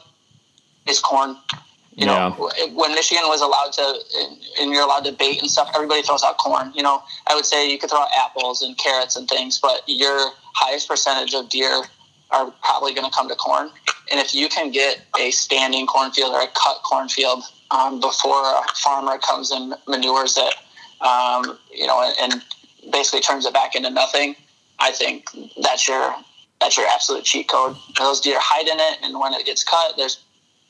is 0.86 1.00
corn. 1.00 1.36
You 1.96 2.06
know, 2.06 2.50
yeah. 2.56 2.66
when 2.72 2.94
Michigan 2.94 3.24
was 3.26 3.40
allowed 3.40 3.72
to, 3.72 4.60
and 4.60 4.70
you're 4.70 4.82
allowed 4.82 5.04
to 5.04 5.12
bait 5.12 5.40
and 5.40 5.50
stuff, 5.50 5.70
everybody 5.74 6.02
throws 6.02 6.22
out 6.22 6.38
corn. 6.38 6.72
You 6.74 6.82
know, 6.82 7.02
I 7.26 7.34
would 7.34 7.44
say 7.44 7.70
you 7.70 7.78
could 7.78 7.90
throw 7.90 7.98
out 7.98 8.08
apples 8.16 8.62
and 8.62 8.78
carrots 8.78 9.16
and 9.16 9.28
things, 9.28 9.58
but 9.58 9.82
your 9.86 10.30
highest 10.54 10.88
percentage 10.88 11.34
of 11.34 11.48
deer 11.48 11.82
are 12.30 12.52
probably 12.62 12.94
going 12.94 13.10
to 13.10 13.14
come 13.14 13.28
to 13.28 13.34
corn. 13.34 13.70
And 14.10 14.20
if 14.20 14.34
you 14.34 14.48
can 14.48 14.70
get 14.70 15.02
a 15.18 15.30
standing 15.32 15.86
cornfield 15.86 16.32
or 16.32 16.42
a 16.42 16.46
cut 16.46 16.82
cornfield 16.84 17.42
um, 17.70 18.00
before 18.00 18.40
a 18.40 18.62
farmer 18.76 19.18
comes 19.18 19.50
and 19.50 19.74
manures 19.88 20.38
it, 20.38 20.54
um, 21.04 21.58
you 21.72 21.86
know, 21.86 22.02
and, 22.02 22.32
and 22.32 22.42
basically 22.92 23.20
turns 23.20 23.46
it 23.46 23.52
back 23.52 23.74
into 23.74 23.90
nothing, 23.90 24.36
I 24.78 24.92
think 24.92 25.28
that's 25.62 25.86
your 25.86 26.14
that's 26.60 26.76
your 26.76 26.86
absolute 26.86 27.24
cheat 27.24 27.48
code. 27.48 27.76
Those 27.98 28.20
deer 28.20 28.38
hide 28.40 28.68
in 28.68 28.78
it, 28.78 28.98
and 29.02 29.18
when 29.18 29.32
it 29.32 29.46
gets 29.46 29.64
cut, 29.64 29.96
there's 29.96 30.22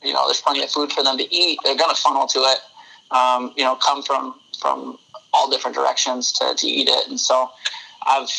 you 0.03 0.13
know, 0.13 0.25
there's 0.27 0.41
plenty 0.41 0.63
of 0.63 0.69
food 0.69 0.91
for 0.91 1.03
them 1.03 1.17
to 1.17 1.35
eat. 1.35 1.59
They're 1.63 1.77
going 1.77 1.93
to 1.93 2.01
funnel 2.01 2.27
to 2.27 2.39
it. 2.39 2.59
Um, 3.11 3.53
you 3.57 3.63
know, 3.63 3.75
come 3.75 4.03
from 4.03 4.35
from 4.59 4.97
all 5.33 5.49
different 5.49 5.75
directions 5.75 6.31
to, 6.33 6.53
to 6.55 6.67
eat 6.67 6.87
it. 6.87 7.07
And 7.07 7.19
so, 7.19 7.49
I've 8.05 8.29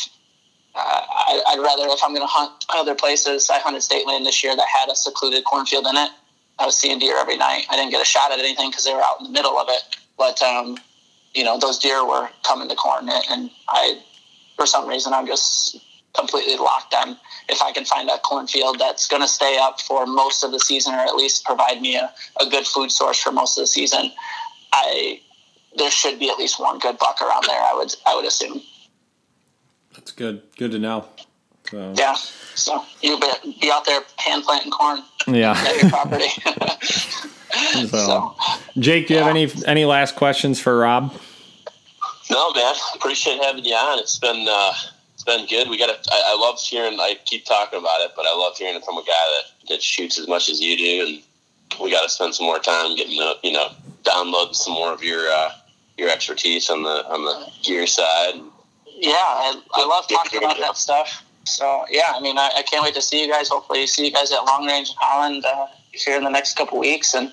uh, 0.74 0.78
I, 0.78 1.54
would 1.56 1.62
rather 1.62 1.84
if 1.88 2.02
I'm 2.02 2.14
going 2.14 2.26
to 2.26 2.30
hunt 2.30 2.64
other 2.70 2.94
places. 2.94 3.50
I 3.50 3.58
hunted 3.58 3.82
state 3.82 4.06
land 4.06 4.24
this 4.24 4.42
year 4.42 4.56
that 4.56 4.66
had 4.66 4.90
a 4.90 4.96
secluded 4.96 5.44
cornfield 5.44 5.86
in 5.86 5.96
it. 5.96 6.10
I 6.58 6.66
was 6.66 6.76
seeing 6.76 6.98
deer 6.98 7.18
every 7.18 7.36
night. 7.36 7.66
I 7.70 7.76
didn't 7.76 7.90
get 7.90 8.00
a 8.00 8.06
shot 8.06 8.32
at 8.32 8.38
anything 8.38 8.70
because 8.70 8.84
they 8.84 8.94
were 8.94 9.02
out 9.02 9.16
in 9.20 9.24
the 9.24 9.32
middle 9.32 9.58
of 9.58 9.68
it. 9.68 9.82
But 10.16 10.40
um, 10.42 10.78
you 11.34 11.44
know, 11.44 11.58
those 11.58 11.78
deer 11.78 12.06
were 12.06 12.28
coming 12.42 12.68
to 12.68 12.74
corn, 12.74 13.08
and 13.30 13.50
I, 13.68 14.00
for 14.56 14.66
some 14.66 14.86
reason, 14.86 15.12
I'm 15.12 15.26
just 15.26 15.78
completely 16.14 16.56
locked 16.56 16.94
on 16.94 17.16
if 17.48 17.62
I 17.62 17.72
can 17.72 17.84
find 17.84 18.08
a 18.10 18.18
cornfield 18.18 18.78
that's 18.78 19.08
going 19.08 19.22
to 19.22 19.28
stay 19.28 19.58
up 19.60 19.80
for 19.80 20.06
most 20.06 20.44
of 20.44 20.52
the 20.52 20.60
season 20.60 20.94
or 20.94 20.98
at 20.98 21.16
least 21.16 21.44
provide 21.44 21.80
me 21.80 21.96
a, 21.96 22.12
a 22.40 22.48
good 22.48 22.66
food 22.66 22.90
source 22.90 23.20
for 23.20 23.32
most 23.32 23.56
of 23.58 23.62
the 23.62 23.66
season. 23.66 24.12
I 24.72 25.20
there 25.76 25.90
should 25.90 26.18
be 26.18 26.28
at 26.28 26.38
least 26.38 26.60
one 26.60 26.78
good 26.78 26.98
buck 26.98 27.20
around 27.22 27.44
there. 27.46 27.60
I 27.60 27.74
would 27.74 27.94
I 28.06 28.14
would 28.14 28.26
assume. 28.26 28.60
That's 29.94 30.12
good. 30.12 30.42
Good 30.56 30.72
to 30.72 30.78
know. 30.78 31.06
So. 31.70 31.94
Yeah. 31.96 32.14
So 32.54 32.84
you 33.00 33.18
be, 33.18 33.56
be 33.60 33.70
out 33.70 33.86
there 33.86 34.02
hand 34.18 34.44
planting 34.44 34.70
corn. 34.70 35.02
Yeah. 35.26 35.52
At 35.56 35.82
your 35.82 35.90
property. 35.90 36.28
so, 37.86 37.86
so, 37.86 38.34
Jake, 38.78 39.06
do 39.06 39.14
you 39.14 39.20
yeah. 39.20 39.26
have 39.26 39.34
any 39.34 39.50
any 39.66 39.84
last 39.84 40.16
questions 40.16 40.60
for 40.60 40.78
Rob? 40.78 41.14
No, 42.30 42.52
man. 42.52 42.74
Appreciate 42.94 43.42
having 43.42 43.64
you 43.64 43.74
on. 43.74 43.98
It's 43.98 44.18
been 44.18 44.46
uh, 44.48 44.72
it's 45.22 45.36
been 45.36 45.46
good. 45.46 45.70
We 45.70 45.78
got. 45.78 45.90
I, 45.90 46.34
I 46.34 46.36
love 46.36 46.58
hearing. 46.58 46.98
I 46.98 47.16
keep 47.24 47.44
talking 47.44 47.78
about 47.78 48.00
it, 48.00 48.12
but 48.16 48.26
I 48.26 48.34
love 48.34 48.56
hearing 48.56 48.76
it 48.76 48.84
from 48.84 48.96
a 48.96 49.02
guy 49.02 49.12
that 49.12 49.68
that 49.68 49.82
shoots 49.82 50.18
as 50.18 50.26
much 50.26 50.48
as 50.48 50.60
you 50.60 50.76
do, 50.76 51.06
and 51.06 51.80
we 51.80 51.90
got 51.90 52.02
to 52.02 52.08
spend 52.08 52.34
some 52.34 52.46
more 52.46 52.58
time 52.58 52.96
getting 52.96 53.16
the 53.16 53.36
you 53.42 53.52
know 53.52 53.68
download 54.02 54.54
some 54.54 54.74
more 54.74 54.92
of 54.92 55.02
your 55.02 55.28
uh, 55.28 55.52
your 55.96 56.10
expertise 56.10 56.70
on 56.70 56.82
the 56.82 57.06
on 57.08 57.24
the 57.24 57.50
gear 57.62 57.86
side. 57.86 58.34
Yeah, 58.86 59.12
I, 59.14 59.60
I 59.74 59.86
love 59.86 60.08
talking 60.08 60.38
about 60.38 60.58
that 60.58 60.76
stuff. 60.76 61.24
So 61.44 61.84
yeah, 61.90 62.12
I 62.14 62.20
mean, 62.20 62.38
I, 62.38 62.50
I, 62.56 62.62
can't 62.62 62.84
wait 62.84 62.94
to 62.94 63.02
see 63.02 63.20
you 63.20 63.30
guys. 63.30 63.48
Hopefully, 63.48 63.86
see 63.86 64.06
you 64.06 64.12
guys 64.12 64.30
at 64.30 64.40
Long 64.44 64.64
Range 64.64 64.92
Holland 64.96 65.44
uh, 65.44 65.66
here 65.92 66.16
in 66.16 66.24
the 66.24 66.30
next 66.30 66.56
couple 66.56 66.78
weeks 66.78 67.14
and 67.14 67.32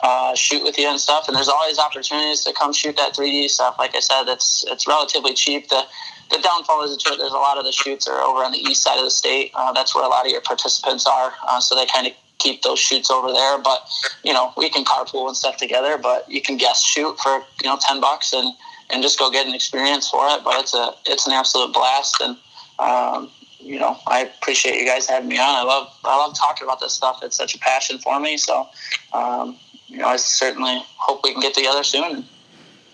uh, 0.00 0.34
shoot 0.34 0.62
with 0.62 0.78
you 0.78 0.88
and 0.88 1.00
stuff. 1.00 1.28
And 1.28 1.36
there's 1.36 1.48
always 1.48 1.78
opportunities 1.78 2.44
to 2.44 2.52
come 2.52 2.72
shoot 2.72 2.96
that 2.96 3.14
3D 3.14 3.48
stuff. 3.48 3.76
Like 3.78 3.94
I 3.94 4.00
said, 4.00 4.24
it's 4.28 4.64
it's 4.68 4.86
relatively 4.86 5.34
cheap. 5.34 5.68
The 5.68 5.82
the 6.30 6.38
downfall 6.42 6.82
is 6.82 6.96
that 6.96 7.16
there's 7.18 7.32
a 7.32 7.36
lot 7.36 7.56
of 7.56 7.64
the 7.64 7.72
shoots 7.72 8.08
are 8.08 8.20
over 8.20 8.42
on 8.42 8.52
the 8.52 8.58
east 8.58 8.82
side 8.82 8.98
of 8.98 9.04
the 9.04 9.10
state. 9.10 9.52
Uh, 9.54 9.72
that's 9.72 9.94
where 9.94 10.04
a 10.04 10.08
lot 10.08 10.26
of 10.26 10.32
your 10.32 10.40
participants 10.40 11.06
are. 11.06 11.32
Uh, 11.46 11.60
so 11.60 11.76
they 11.76 11.86
kind 11.86 12.06
of 12.06 12.12
keep 12.38 12.62
those 12.62 12.78
shoots 12.78 13.10
over 13.10 13.32
there. 13.32 13.58
But 13.58 13.88
you 14.24 14.32
know, 14.32 14.52
we 14.56 14.68
can 14.68 14.84
carpool 14.84 15.28
and 15.28 15.36
stuff 15.36 15.56
together. 15.56 15.98
But 15.98 16.30
you 16.30 16.42
can 16.42 16.56
guest 16.56 16.84
shoot 16.84 17.18
for 17.20 17.42
you 17.62 17.68
know 17.68 17.78
ten 17.80 18.00
bucks 18.00 18.32
and 18.32 18.52
and 18.90 19.02
just 19.02 19.18
go 19.18 19.30
get 19.30 19.46
an 19.46 19.54
experience 19.54 20.08
for 20.08 20.26
it. 20.28 20.44
But 20.44 20.60
it's 20.60 20.74
a 20.74 20.92
it's 21.06 21.26
an 21.26 21.32
absolute 21.32 21.72
blast 21.72 22.20
and. 22.20 22.36
Um, 22.78 23.30
you 23.58 23.78
know, 23.78 23.96
I 24.06 24.20
appreciate 24.20 24.78
you 24.78 24.86
guys 24.86 25.08
having 25.08 25.28
me 25.28 25.38
on. 25.38 25.48
I 25.48 25.62
love 25.62 25.88
I 26.04 26.16
love 26.16 26.36
talking 26.36 26.64
about 26.64 26.78
this 26.78 26.92
stuff. 26.92 27.20
It's 27.22 27.36
such 27.36 27.54
a 27.54 27.58
passion 27.58 27.98
for 27.98 28.20
me. 28.20 28.36
So, 28.36 28.68
um, 29.12 29.56
you 29.86 29.98
know, 29.98 30.08
I 30.08 30.16
certainly 30.16 30.82
hope 30.96 31.20
we 31.24 31.32
can 31.32 31.40
get 31.40 31.54
together 31.54 31.84
soon 31.84 32.16
and 32.16 32.24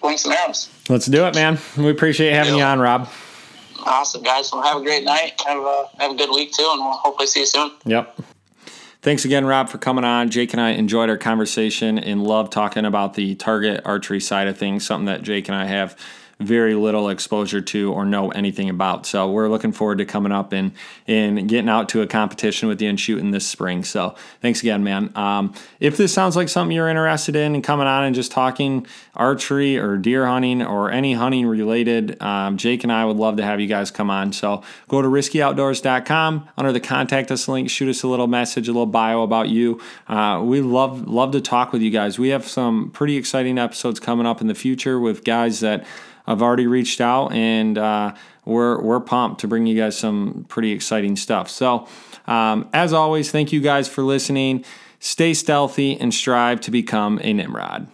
wing 0.02 0.16
some 0.16 0.32
arrows. 0.32 0.68
Let's 0.88 1.06
do 1.06 1.24
it, 1.26 1.34
man. 1.34 1.58
We 1.76 1.90
appreciate 1.90 2.32
having 2.32 2.56
you 2.56 2.62
on, 2.62 2.80
Rob. 2.80 3.08
Awesome, 3.84 4.22
guys. 4.22 4.52
Well, 4.52 4.62
have 4.62 4.80
a 4.80 4.84
great 4.84 5.04
night. 5.04 5.40
Have 5.46 5.58
a 5.58 5.88
have 5.98 6.12
a 6.12 6.14
good 6.14 6.30
week 6.30 6.52
too, 6.52 6.68
and 6.70 6.80
we'll 6.80 6.92
hopefully 6.92 7.26
see 7.26 7.40
you 7.40 7.46
soon. 7.46 7.72
Yep. 7.84 8.20
Thanks 9.00 9.24
again, 9.24 9.44
Rob, 9.44 9.68
for 9.68 9.78
coming 9.78 10.04
on. 10.04 10.30
Jake 10.30 10.52
and 10.52 10.60
I 10.60 10.70
enjoyed 10.70 11.10
our 11.10 11.16
conversation 11.16 11.98
and 11.98 12.22
love 12.22 12.50
talking 12.50 12.84
about 12.84 13.14
the 13.14 13.34
target 13.34 13.82
archery 13.84 14.20
side 14.20 14.46
of 14.46 14.56
things, 14.56 14.86
something 14.86 15.06
that 15.06 15.22
Jake 15.22 15.48
and 15.48 15.56
I 15.56 15.64
have 15.64 15.96
very 16.42 16.74
little 16.74 17.08
exposure 17.08 17.60
to 17.60 17.92
or 17.92 18.04
know 18.04 18.30
anything 18.30 18.68
about. 18.68 19.06
So 19.06 19.30
we're 19.30 19.48
looking 19.48 19.72
forward 19.72 19.98
to 19.98 20.04
coming 20.04 20.32
up 20.32 20.52
and 20.52 20.72
and 21.06 21.48
getting 21.48 21.68
out 21.68 21.88
to 21.90 22.02
a 22.02 22.06
competition 22.06 22.68
with 22.68 22.80
you 22.80 22.88
and 22.88 22.98
shooting 22.98 23.30
this 23.30 23.46
spring. 23.46 23.84
So 23.84 24.14
thanks 24.40 24.60
again, 24.60 24.84
man. 24.84 25.10
Um, 25.16 25.54
if 25.80 25.96
this 25.96 26.12
sounds 26.12 26.36
like 26.36 26.48
something 26.48 26.74
you're 26.74 26.88
interested 26.88 27.36
in 27.36 27.54
and 27.54 27.64
coming 27.64 27.86
on 27.86 28.04
and 28.04 28.14
just 28.14 28.32
talking 28.32 28.86
archery 29.14 29.78
or 29.78 29.96
deer 29.96 30.26
hunting 30.26 30.62
or 30.62 30.90
any 30.90 31.14
hunting 31.14 31.46
related, 31.46 32.20
um, 32.22 32.56
Jake 32.56 32.82
and 32.82 32.92
I 32.92 33.04
would 33.04 33.16
love 33.16 33.36
to 33.36 33.42
have 33.42 33.60
you 33.60 33.66
guys 33.66 33.90
come 33.90 34.10
on. 34.10 34.32
So 34.32 34.62
go 34.88 35.02
to 35.02 35.08
riskyoutdoors.com 35.08 36.48
under 36.56 36.72
the 36.72 36.80
contact 36.80 37.30
us 37.30 37.48
link, 37.48 37.70
shoot 37.70 37.88
us 37.88 38.02
a 38.02 38.08
little 38.08 38.26
message, 38.26 38.68
a 38.68 38.72
little 38.72 38.86
bio 38.86 39.22
about 39.22 39.48
you. 39.48 39.80
Uh, 40.08 40.42
we 40.44 40.60
love 40.60 41.06
love 41.08 41.32
to 41.32 41.40
talk 41.40 41.72
with 41.72 41.82
you 41.82 41.90
guys. 41.90 42.18
We 42.18 42.28
have 42.28 42.46
some 42.46 42.90
pretty 42.90 43.16
exciting 43.16 43.58
episodes 43.58 44.00
coming 44.00 44.26
up 44.26 44.40
in 44.40 44.46
the 44.46 44.54
future 44.54 44.98
with 44.98 45.24
guys 45.24 45.60
that 45.60 45.86
I've 46.26 46.42
already 46.42 46.66
reached 46.66 47.00
out 47.00 47.32
and 47.32 47.76
uh, 47.78 48.14
we're 48.44 48.80
we're 48.80 49.00
pumped 49.00 49.40
to 49.42 49.48
bring 49.48 49.66
you 49.66 49.76
guys 49.76 49.96
some 49.96 50.46
pretty 50.48 50.72
exciting 50.72 51.16
stuff. 51.16 51.48
So, 51.48 51.86
um, 52.26 52.68
as 52.72 52.92
always, 52.92 53.30
thank 53.30 53.52
you 53.52 53.60
guys 53.60 53.88
for 53.88 54.02
listening. 54.02 54.64
Stay 54.98 55.34
stealthy 55.34 55.98
and 55.98 56.14
strive 56.14 56.60
to 56.62 56.70
become 56.70 57.18
a 57.22 57.32
Nimrod. 57.32 57.88